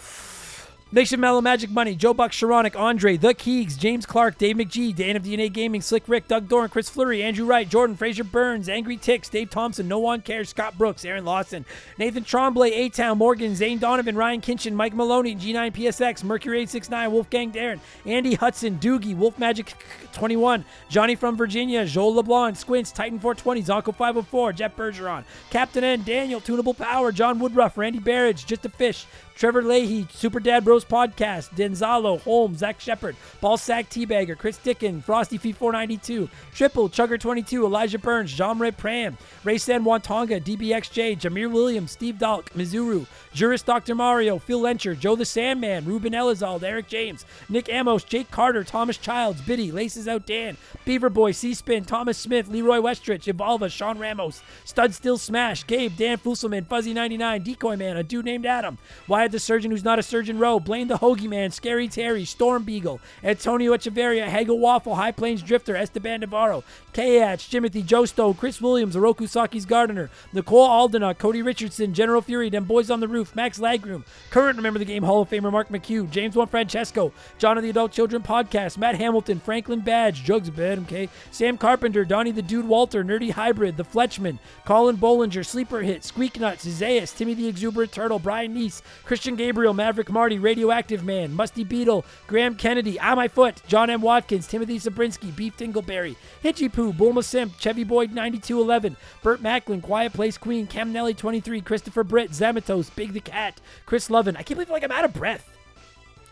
Nation 0.92 1.18
Mellow, 1.18 1.40
Magic 1.40 1.68
Money, 1.68 1.96
Joe 1.96 2.14
Buck, 2.14 2.30
Sharonic, 2.30 2.78
Andre, 2.78 3.16
The 3.16 3.34
Keegs, 3.34 3.76
James 3.76 4.06
Clark, 4.06 4.38
Dave 4.38 4.54
McGee, 4.54 4.94
Dan 4.94 5.16
of 5.16 5.24
DNA 5.24 5.52
Gaming, 5.52 5.80
Slick 5.82 6.04
Rick, 6.06 6.28
Doug 6.28 6.48
Doran, 6.48 6.68
Chris 6.68 6.88
Fleury, 6.88 7.24
Andrew 7.24 7.44
Wright, 7.44 7.68
Jordan, 7.68 7.96
Fraser 7.96 8.22
Burns, 8.22 8.68
Angry 8.68 8.96
Ticks, 8.96 9.28
Dave 9.28 9.50
Thompson, 9.50 9.88
No 9.88 9.98
One 9.98 10.20
Cares, 10.20 10.50
Scott 10.50 10.78
Brooks, 10.78 11.04
Aaron 11.04 11.24
Lawson, 11.24 11.64
Nathan 11.98 12.22
Tremblay, 12.22 12.70
A 12.70 12.88
Town, 12.88 13.18
Morgan, 13.18 13.56
Zane 13.56 13.78
Donovan, 13.78 14.14
Ryan 14.14 14.40
Kinchin, 14.40 14.74
Mike 14.74 14.94
Maloney, 14.94 15.34
G9PSX, 15.34 16.22
Mercury 16.22 16.58
869, 16.58 17.10
Wolfgang 17.10 17.50
Darren, 17.50 17.80
Andy 18.04 18.34
Hudson, 18.34 18.78
Doogie, 18.78 19.16
Wolf 19.16 19.40
Magic 19.40 19.74
21, 20.12 20.64
Johnny 20.88 21.16
from 21.16 21.36
Virginia, 21.36 21.84
Joel 21.84 22.14
LeBlanc, 22.14 22.56
Squints, 22.56 22.92
Titan 22.92 23.18
420, 23.18 23.62
Zonko 23.64 23.92
504, 23.92 24.52
Jeff 24.52 24.76
Bergeron, 24.76 25.24
Captain 25.50 25.82
N, 25.82 26.04
Daniel, 26.04 26.40
Tunable 26.40 26.74
Power, 26.74 27.10
John 27.10 27.40
Woodruff, 27.40 27.76
Randy 27.76 27.98
Barrage, 27.98 28.44
Just 28.44 28.64
a 28.64 28.68
Fish, 28.68 29.04
Trevor 29.36 29.62
Leahy, 29.62 30.06
Super 30.14 30.40
Dad 30.40 30.64
Bros 30.64 30.82
Podcast, 30.82 31.50
Denzalo, 31.50 32.18
Holmes, 32.22 32.60
Zach 32.60 32.80
Shepard, 32.80 33.16
Ballsack 33.42 33.90
Teabagger, 33.90 34.36
Chris 34.36 34.56
Dickin, 34.56 35.04
Frosty 35.04 35.36
Feet 35.36 35.56
492, 35.56 36.30
Triple, 36.54 36.88
Chugger 36.88 37.20
22, 37.20 37.66
Elijah 37.66 37.98
Burns, 37.98 38.32
John 38.32 38.58
Ray 38.58 38.70
Pram, 38.70 39.18
Ray 39.44 39.58
San 39.58 39.84
Wantonga, 39.84 40.42
DBXJ, 40.42 41.20
Jameer 41.20 41.52
Williams, 41.52 41.90
Steve 41.90 42.14
Dalk, 42.14 42.46
Mizuru, 42.56 43.06
Juris 43.34 43.62
Dr. 43.62 43.94
Mario, 43.94 44.38
Phil 44.38 44.62
Lencher, 44.62 44.98
Joe 44.98 45.16
the 45.16 45.26
Sandman, 45.26 45.84
Ruben 45.84 46.14
Elizalde, 46.14 46.62
Eric 46.62 46.88
James, 46.88 47.26
Nick 47.50 47.68
Amos, 47.68 48.04
Jake 48.04 48.30
Carter, 48.30 48.64
Thomas 48.64 48.96
Childs, 48.96 49.42
Biddy, 49.42 49.70
Laces 49.70 50.08
Out 50.08 50.24
Dan, 50.24 50.56
Beaver 50.86 51.10
Boy, 51.10 51.32
C-Spin, 51.32 51.84
Thomas 51.84 52.16
Smith, 52.16 52.48
Leroy 52.48 52.78
Westrich, 52.78 53.30
Evolva, 53.30 53.70
Sean 53.70 53.98
Ramos, 53.98 54.40
Stud 54.64 54.94
Still 54.94 55.18
Smash, 55.18 55.66
Gabe, 55.66 55.94
Dan 55.94 56.16
Fusselman, 56.16 56.64
Fuzzy99, 56.64 57.44
Decoy 57.44 57.76
Man, 57.76 57.98
a 57.98 58.02
dude 58.02 58.24
named 58.24 58.46
Adam, 58.46 58.78
Wyatt 59.06 59.25
the 59.32 59.40
Surgeon 59.40 59.70
who's 59.70 59.84
not 59.84 59.98
a 59.98 60.02
surgeon 60.02 60.38
Rowe, 60.38 60.60
Blaine 60.60 60.88
the 60.88 60.98
Hoagie 60.98 61.28
Man, 61.28 61.50
Scary 61.50 61.88
Terry, 61.88 62.24
Storm 62.24 62.64
Beagle, 62.64 63.00
Antonio 63.22 63.74
Echeverria, 63.74 64.26
Hagel 64.26 64.58
Waffle, 64.58 64.94
High 64.94 65.12
Plains 65.12 65.42
Drifter, 65.42 65.76
Esteban 65.76 66.20
Navarro, 66.20 66.64
K-Hatch, 66.92 67.50
Timothy 67.50 67.82
Joe 67.82 68.04
Stowe, 68.06 68.34
Chris 68.34 68.60
Williams, 68.60 68.96
Oroku 68.96 69.28
Saki's 69.28 69.66
Gardener, 69.66 70.10
Nicole 70.32 70.68
Aldena, 70.68 71.16
Cody 71.16 71.42
Richardson, 71.42 71.92
General 71.94 72.22
Fury, 72.22 72.48
Them 72.50 72.64
Boys 72.64 72.90
on 72.90 73.00
the 73.00 73.08
Roof, 73.08 73.36
Max 73.36 73.58
Lagroom, 73.58 74.04
current 74.30 74.56
Remember 74.56 74.78
the 74.78 74.84
Game 74.84 75.02
Hall 75.02 75.22
of 75.22 75.30
Famer 75.30 75.52
Mark 75.52 75.68
McHugh, 75.68 76.10
James 76.10 76.36
Juan 76.36 76.46
Francesco, 76.46 77.12
John 77.38 77.56
of 77.56 77.62
the 77.62 77.70
Adult 77.70 77.92
Children 77.92 78.22
Podcast, 78.22 78.78
Matt 78.78 78.96
Hamilton, 78.96 79.40
Franklin 79.40 79.80
Badge, 79.80 80.24
Jugs 80.24 80.50
Bed, 80.50 80.78
okay, 80.80 81.08
Sam 81.30 81.58
Carpenter, 81.58 82.04
Donnie 82.04 82.30
the 82.30 82.42
Dude 82.42 82.66
Walter, 82.66 83.04
Nerdy 83.04 83.30
Hybrid, 83.30 83.76
The 83.76 83.84
Fletchman, 83.84 84.38
Colin 84.64 84.96
Bollinger, 84.96 85.44
Sleeper 85.44 85.82
Hit, 85.82 86.02
Squeak 86.04 86.40
Nuts, 86.40 86.64
Zayas, 86.66 87.16
Timmy 87.16 87.34
the 87.34 87.48
Exuberant 87.48 87.92
Turtle, 87.92 88.18
Brian 88.18 88.54
Neese, 88.54 88.82
Christian 89.16 89.34
Gabriel, 89.34 89.72
Maverick 89.72 90.10
Marty, 90.10 90.38
Radioactive 90.38 91.02
Man, 91.02 91.32
Musty 91.32 91.64
Beetle, 91.64 92.04
Graham 92.26 92.54
Kennedy, 92.54 93.00
Ah 93.00 93.14
My 93.14 93.28
Foot, 93.28 93.62
John 93.66 93.88
M. 93.88 94.02
Watkins, 94.02 94.46
Timothy 94.46 94.78
Sabrinsky, 94.78 95.34
Beef 95.34 95.56
Dingleberry, 95.56 96.16
Hitchy 96.42 96.68
Poo, 96.68 96.92
Bulma 96.92 97.24
Simp, 97.24 97.58
Chevy 97.58 97.82
Boyd 97.82 98.12
9211, 98.12 98.94
Burt 99.22 99.40
Macklin, 99.40 99.80
Quiet 99.80 100.12
Place 100.12 100.36
Queen, 100.36 100.66
Cam 100.66 100.92
Nelly 100.92 101.14
23, 101.14 101.62
Christopher 101.62 102.04
Britt, 102.04 102.30
Zamatos, 102.30 102.94
Big 102.94 103.14
the 103.14 103.20
Cat, 103.20 103.58
Chris 103.86 104.10
Lovin. 104.10 104.36
I 104.36 104.42
can't 104.42 104.58
believe 104.58 104.68
like 104.68 104.84
I'm 104.84 104.92
out 104.92 105.06
of 105.06 105.14
breath. 105.14 105.50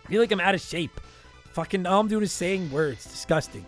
I 0.04 0.08
feel 0.08 0.20
like 0.20 0.30
I'm 0.30 0.40
out 0.40 0.54
of 0.54 0.60
shape. 0.60 1.00
Fucking 1.52 1.86
all 1.86 2.00
I'm 2.00 2.08
doing 2.08 2.24
is 2.24 2.32
saying 2.32 2.70
words. 2.70 3.02
Disgusting. 3.04 3.64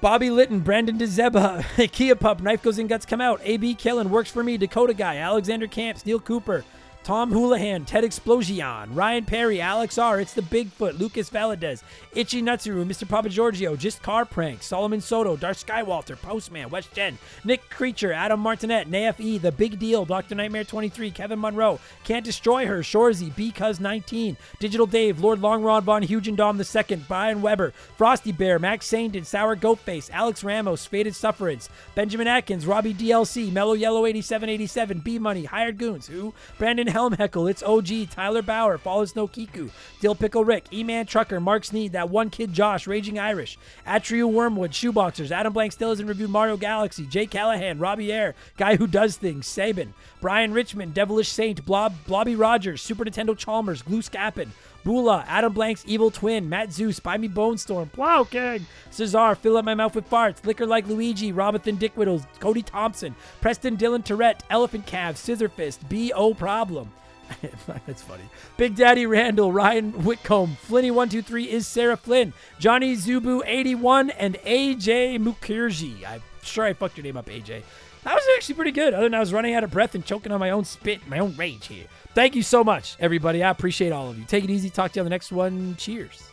Bobby 0.00 0.30
Litton, 0.30 0.58
Brandon 0.58 0.98
DeZeba, 0.98 1.92
Kia 1.92 2.16
Pup, 2.16 2.42
Knife 2.42 2.60
Goes 2.60 2.80
In, 2.80 2.88
Guts 2.88 3.06
Come 3.06 3.20
Out, 3.20 3.40
AB 3.44 3.76
Killen, 3.76 4.08
Works 4.08 4.32
For 4.32 4.42
Me, 4.42 4.56
Dakota 4.56 4.94
Guy, 4.94 5.18
Alexander 5.18 5.68
Camps, 5.68 6.04
Neil 6.04 6.18
Cooper, 6.18 6.64
Tom 7.04 7.30
Houlihan, 7.30 7.84
Ted 7.84 8.02
Explosion, 8.02 8.94
Ryan 8.94 9.26
Perry, 9.26 9.60
Alex 9.60 9.98
R, 9.98 10.20
It's 10.20 10.32
the 10.32 10.40
Bigfoot, 10.40 10.98
Lucas 10.98 11.28
Valadez, 11.28 11.82
Itchy 12.14 12.40
Nutsuru, 12.40 12.82
Mr. 12.86 13.06
Papa 13.06 13.28
Giorgio, 13.28 13.76
Just 13.76 14.02
Car 14.02 14.24
Prank, 14.24 14.62
Solomon 14.62 15.02
Soto, 15.02 15.36
Dark 15.36 15.58
Skywalter, 15.58 16.16
Postman, 16.16 16.70
West 16.70 16.94
Gen, 16.94 17.18
Nick 17.44 17.68
Creature, 17.68 18.14
Adam 18.14 18.40
Martinet, 18.40 18.88
NAFE, 18.88 19.38
The 19.38 19.52
Big 19.52 19.78
Deal, 19.78 20.06
Dr. 20.06 20.34
Nightmare 20.34 20.64
23, 20.64 21.10
Kevin 21.10 21.38
Monroe, 21.38 21.78
Can't 22.04 22.24
Destroy 22.24 22.64
Her, 22.64 22.78
Shorzy, 22.78 23.36
Because 23.36 23.80
19, 23.80 24.38
Digital 24.58 24.86
Dave, 24.86 25.20
Lord 25.20 25.40
Longrod 25.40 25.82
Von 25.82 26.02
Hugendom 26.02 26.58
II, 26.58 27.04
Brian 27.06 27.42
Weber, 27.42 27.74
Frosty 27.98 28.32
Bear, 28.32 28.58
Max 28.58 28.86
Saindon, 28.86 29.26
Sour 29.26 29.56
Goatface, 29.56 30.08
Alex 30.10 30.42
Ramos, 30.42 30.86
Faded 30.86 31.14
Sufferance, 31.14 31.68
Benjamin 31.94 32.28
Atkins, 32.28 32.66
Robbie 32.66 32.94
DLC, 32.94 33.52
Mellow 33.52 33.74
Yellow 33.74 34.06
8787, 34.06 35.00
B 35.00 35.18
Money, 35.18 35.44
Hired 35.44 35.76
Goons, 35.76 36.06
Who, 36.06 36.32
Brandon 36.56 36.93
Helmheckle, 36.94 37.50
it's 37.50 37.62
OG, 37.64 38.10
Tyler 38.10 38.40
Bauer, 38.40 38.78
Follow 38.78 39.04
Snow 39.04 39.26
Kiku, 39.26 39.68
Dill 40.00 40.14
Pickle 40.14 40.44
Rick, 40.44 40.66
E-Man 40.72 41.06
Trucker, 41.06 41.40
Mark 41.40 41.64
Sneed, 41.64 41.90
that 41.90 42.08
one 42.08 42.30
kid 42.30 42.52
Josh, 42.52 42.86
Raging 42.86 43.18
Irish, 43.18 43.58
Atrio 43.84 44.30
Wormwood, 44.30 44.70
Shoeboxers, 44.70 45.32
Adam 45.32 45.52
Blank 45.52 45.72
still 45.72 45.88
hasn't 45.88 46.08
reviewed 46.08 46.30
Mario 46.30 46.56
Galaxy, 46.56 47.04
Jay 47.04 47.26
Callahan, 47.26 47.80
Robbie 47.80 48.12
Air, 48.12 48.36
Guy 48.56 48.76
Who 48.76 48.86
Does 48.86 49.16
Things, 49.16 49.48
Sabin, 49.48 49.92
Brian 50.20 50.52
Richmond, 50.52 50.94
Devilish 50.94 51.28
Saint, 51.28 51.64
Blob, 51.64 51.94
Blobby 52.06 52.36
Rogers, 52.36 52.80
Super 52.80 53.04
Nintendo 53.04 53.36
Chalmers, 53.36 53.82
Glue 53.82 54.00
Scappin, 54.00 54.50
Bula, 54.84 55.24
Adam 55.26 55.52
Blank's 55.52 55.82
Evil 55.86 56.10
Twin, 56.10 56.48
Matt 56.48 56.72
Zeus, 56.72 57.00
Buy 57.00 57.16
Me 57.16 57.26
Bone 57.26 57.56
Storm, 57.58 57.88
Plow 57.88 58.24
King, 58.24 58.66
Cesar, 58.90 59.34
Fill 59.34 59.56
Up 59.56 59.64
My 59.64 59.74
Mouth 59.74 59.94
with 59.94 60.08
Farts, 60.08 60.44
Liquor 60.44 60.66
Like 60.66 60.86
Luigi, 60.86 61.32
Robinson 61.32 61.76
Dick 61.76 61.94
Whittles, 61.94 62.26
Cody 62.38 62.62
Thompson, 62.62 63.16
Preston 63.40 63.76
Dylan 63.76 64.04
Tourette, 64.04 64.44
Elephant 64.50 64.86
Calf, 64.86 65.16
Scissor 65.16 65.48
Fist, 65.48 65.88
B.O. 65.88 66.34
Problem. 66.34 66.92
That's 67.86 68.02
funny. 68.02 68.24
Big 68.58 68.76
Daddy 68.76 69.06
Randall, 69.06 69.52
Ryan 69.52 69.92
Whitcomb, 70.04 70.58
Flinny123 70.68 71.46
is 71.46 71.66
Sarah 71.66 71.96
Flynn, 71.96 72.34
Johnny 72.58 72.94
Zubu81, 72.94 74.14
and 74.18 74.34
AJ 74.44 75.18
Mukherjee. 75.18 76.06
I'm 76.06 76.22
sure 76.42 76.66
I 76.66 76.74
fucked 76.74 76.98
your 76.98 77.04
name 77.04 77.16
up, 77.16 77.26
AJ. 77.26 77.62
That 78.04 78.14
was 78.14 78.24
actually 78.36 78.56
pretty 78.56 78.72
good, 78.72 78.92
other 78.92 79.04
than 79.04 79.14
I 79.14 79.20
was 79.20 79.32
running 79.32 79.54
out 79.54 79.64
of 79.64 79.70
breath 79.70 79.94
and 79.94 80.04
choking 80.04 80.30
on 80.30 80.38
my 80.40 80.50
own 80.50 80.64
spit, 80.64 81.08
my 81.08 81.18
own 81.18 81.34
rage 81.36 81.68
here. 81.68 81.86
Thank 82.14 82.36
you 82.36 82.42
so 82.42 82.62
much, 82.62 82.96
everybody. 83.00 83.42
I 83.42 83.50
appreciate 83.50 83.90
all 83.90 84.08
of 84.08 84.18
you. 84.18 84.24
Take 84.24 84.44
it 84.44 84.50
easy. 84.50 84.70
Talk 84.70 84.92
to 84.92 84.98
you 84.98 85.00
on 85.02 85.06
the 85.06 85.10
next 85.10 85.32
one. 85.32 85.74
Cheers. 85.76 86.30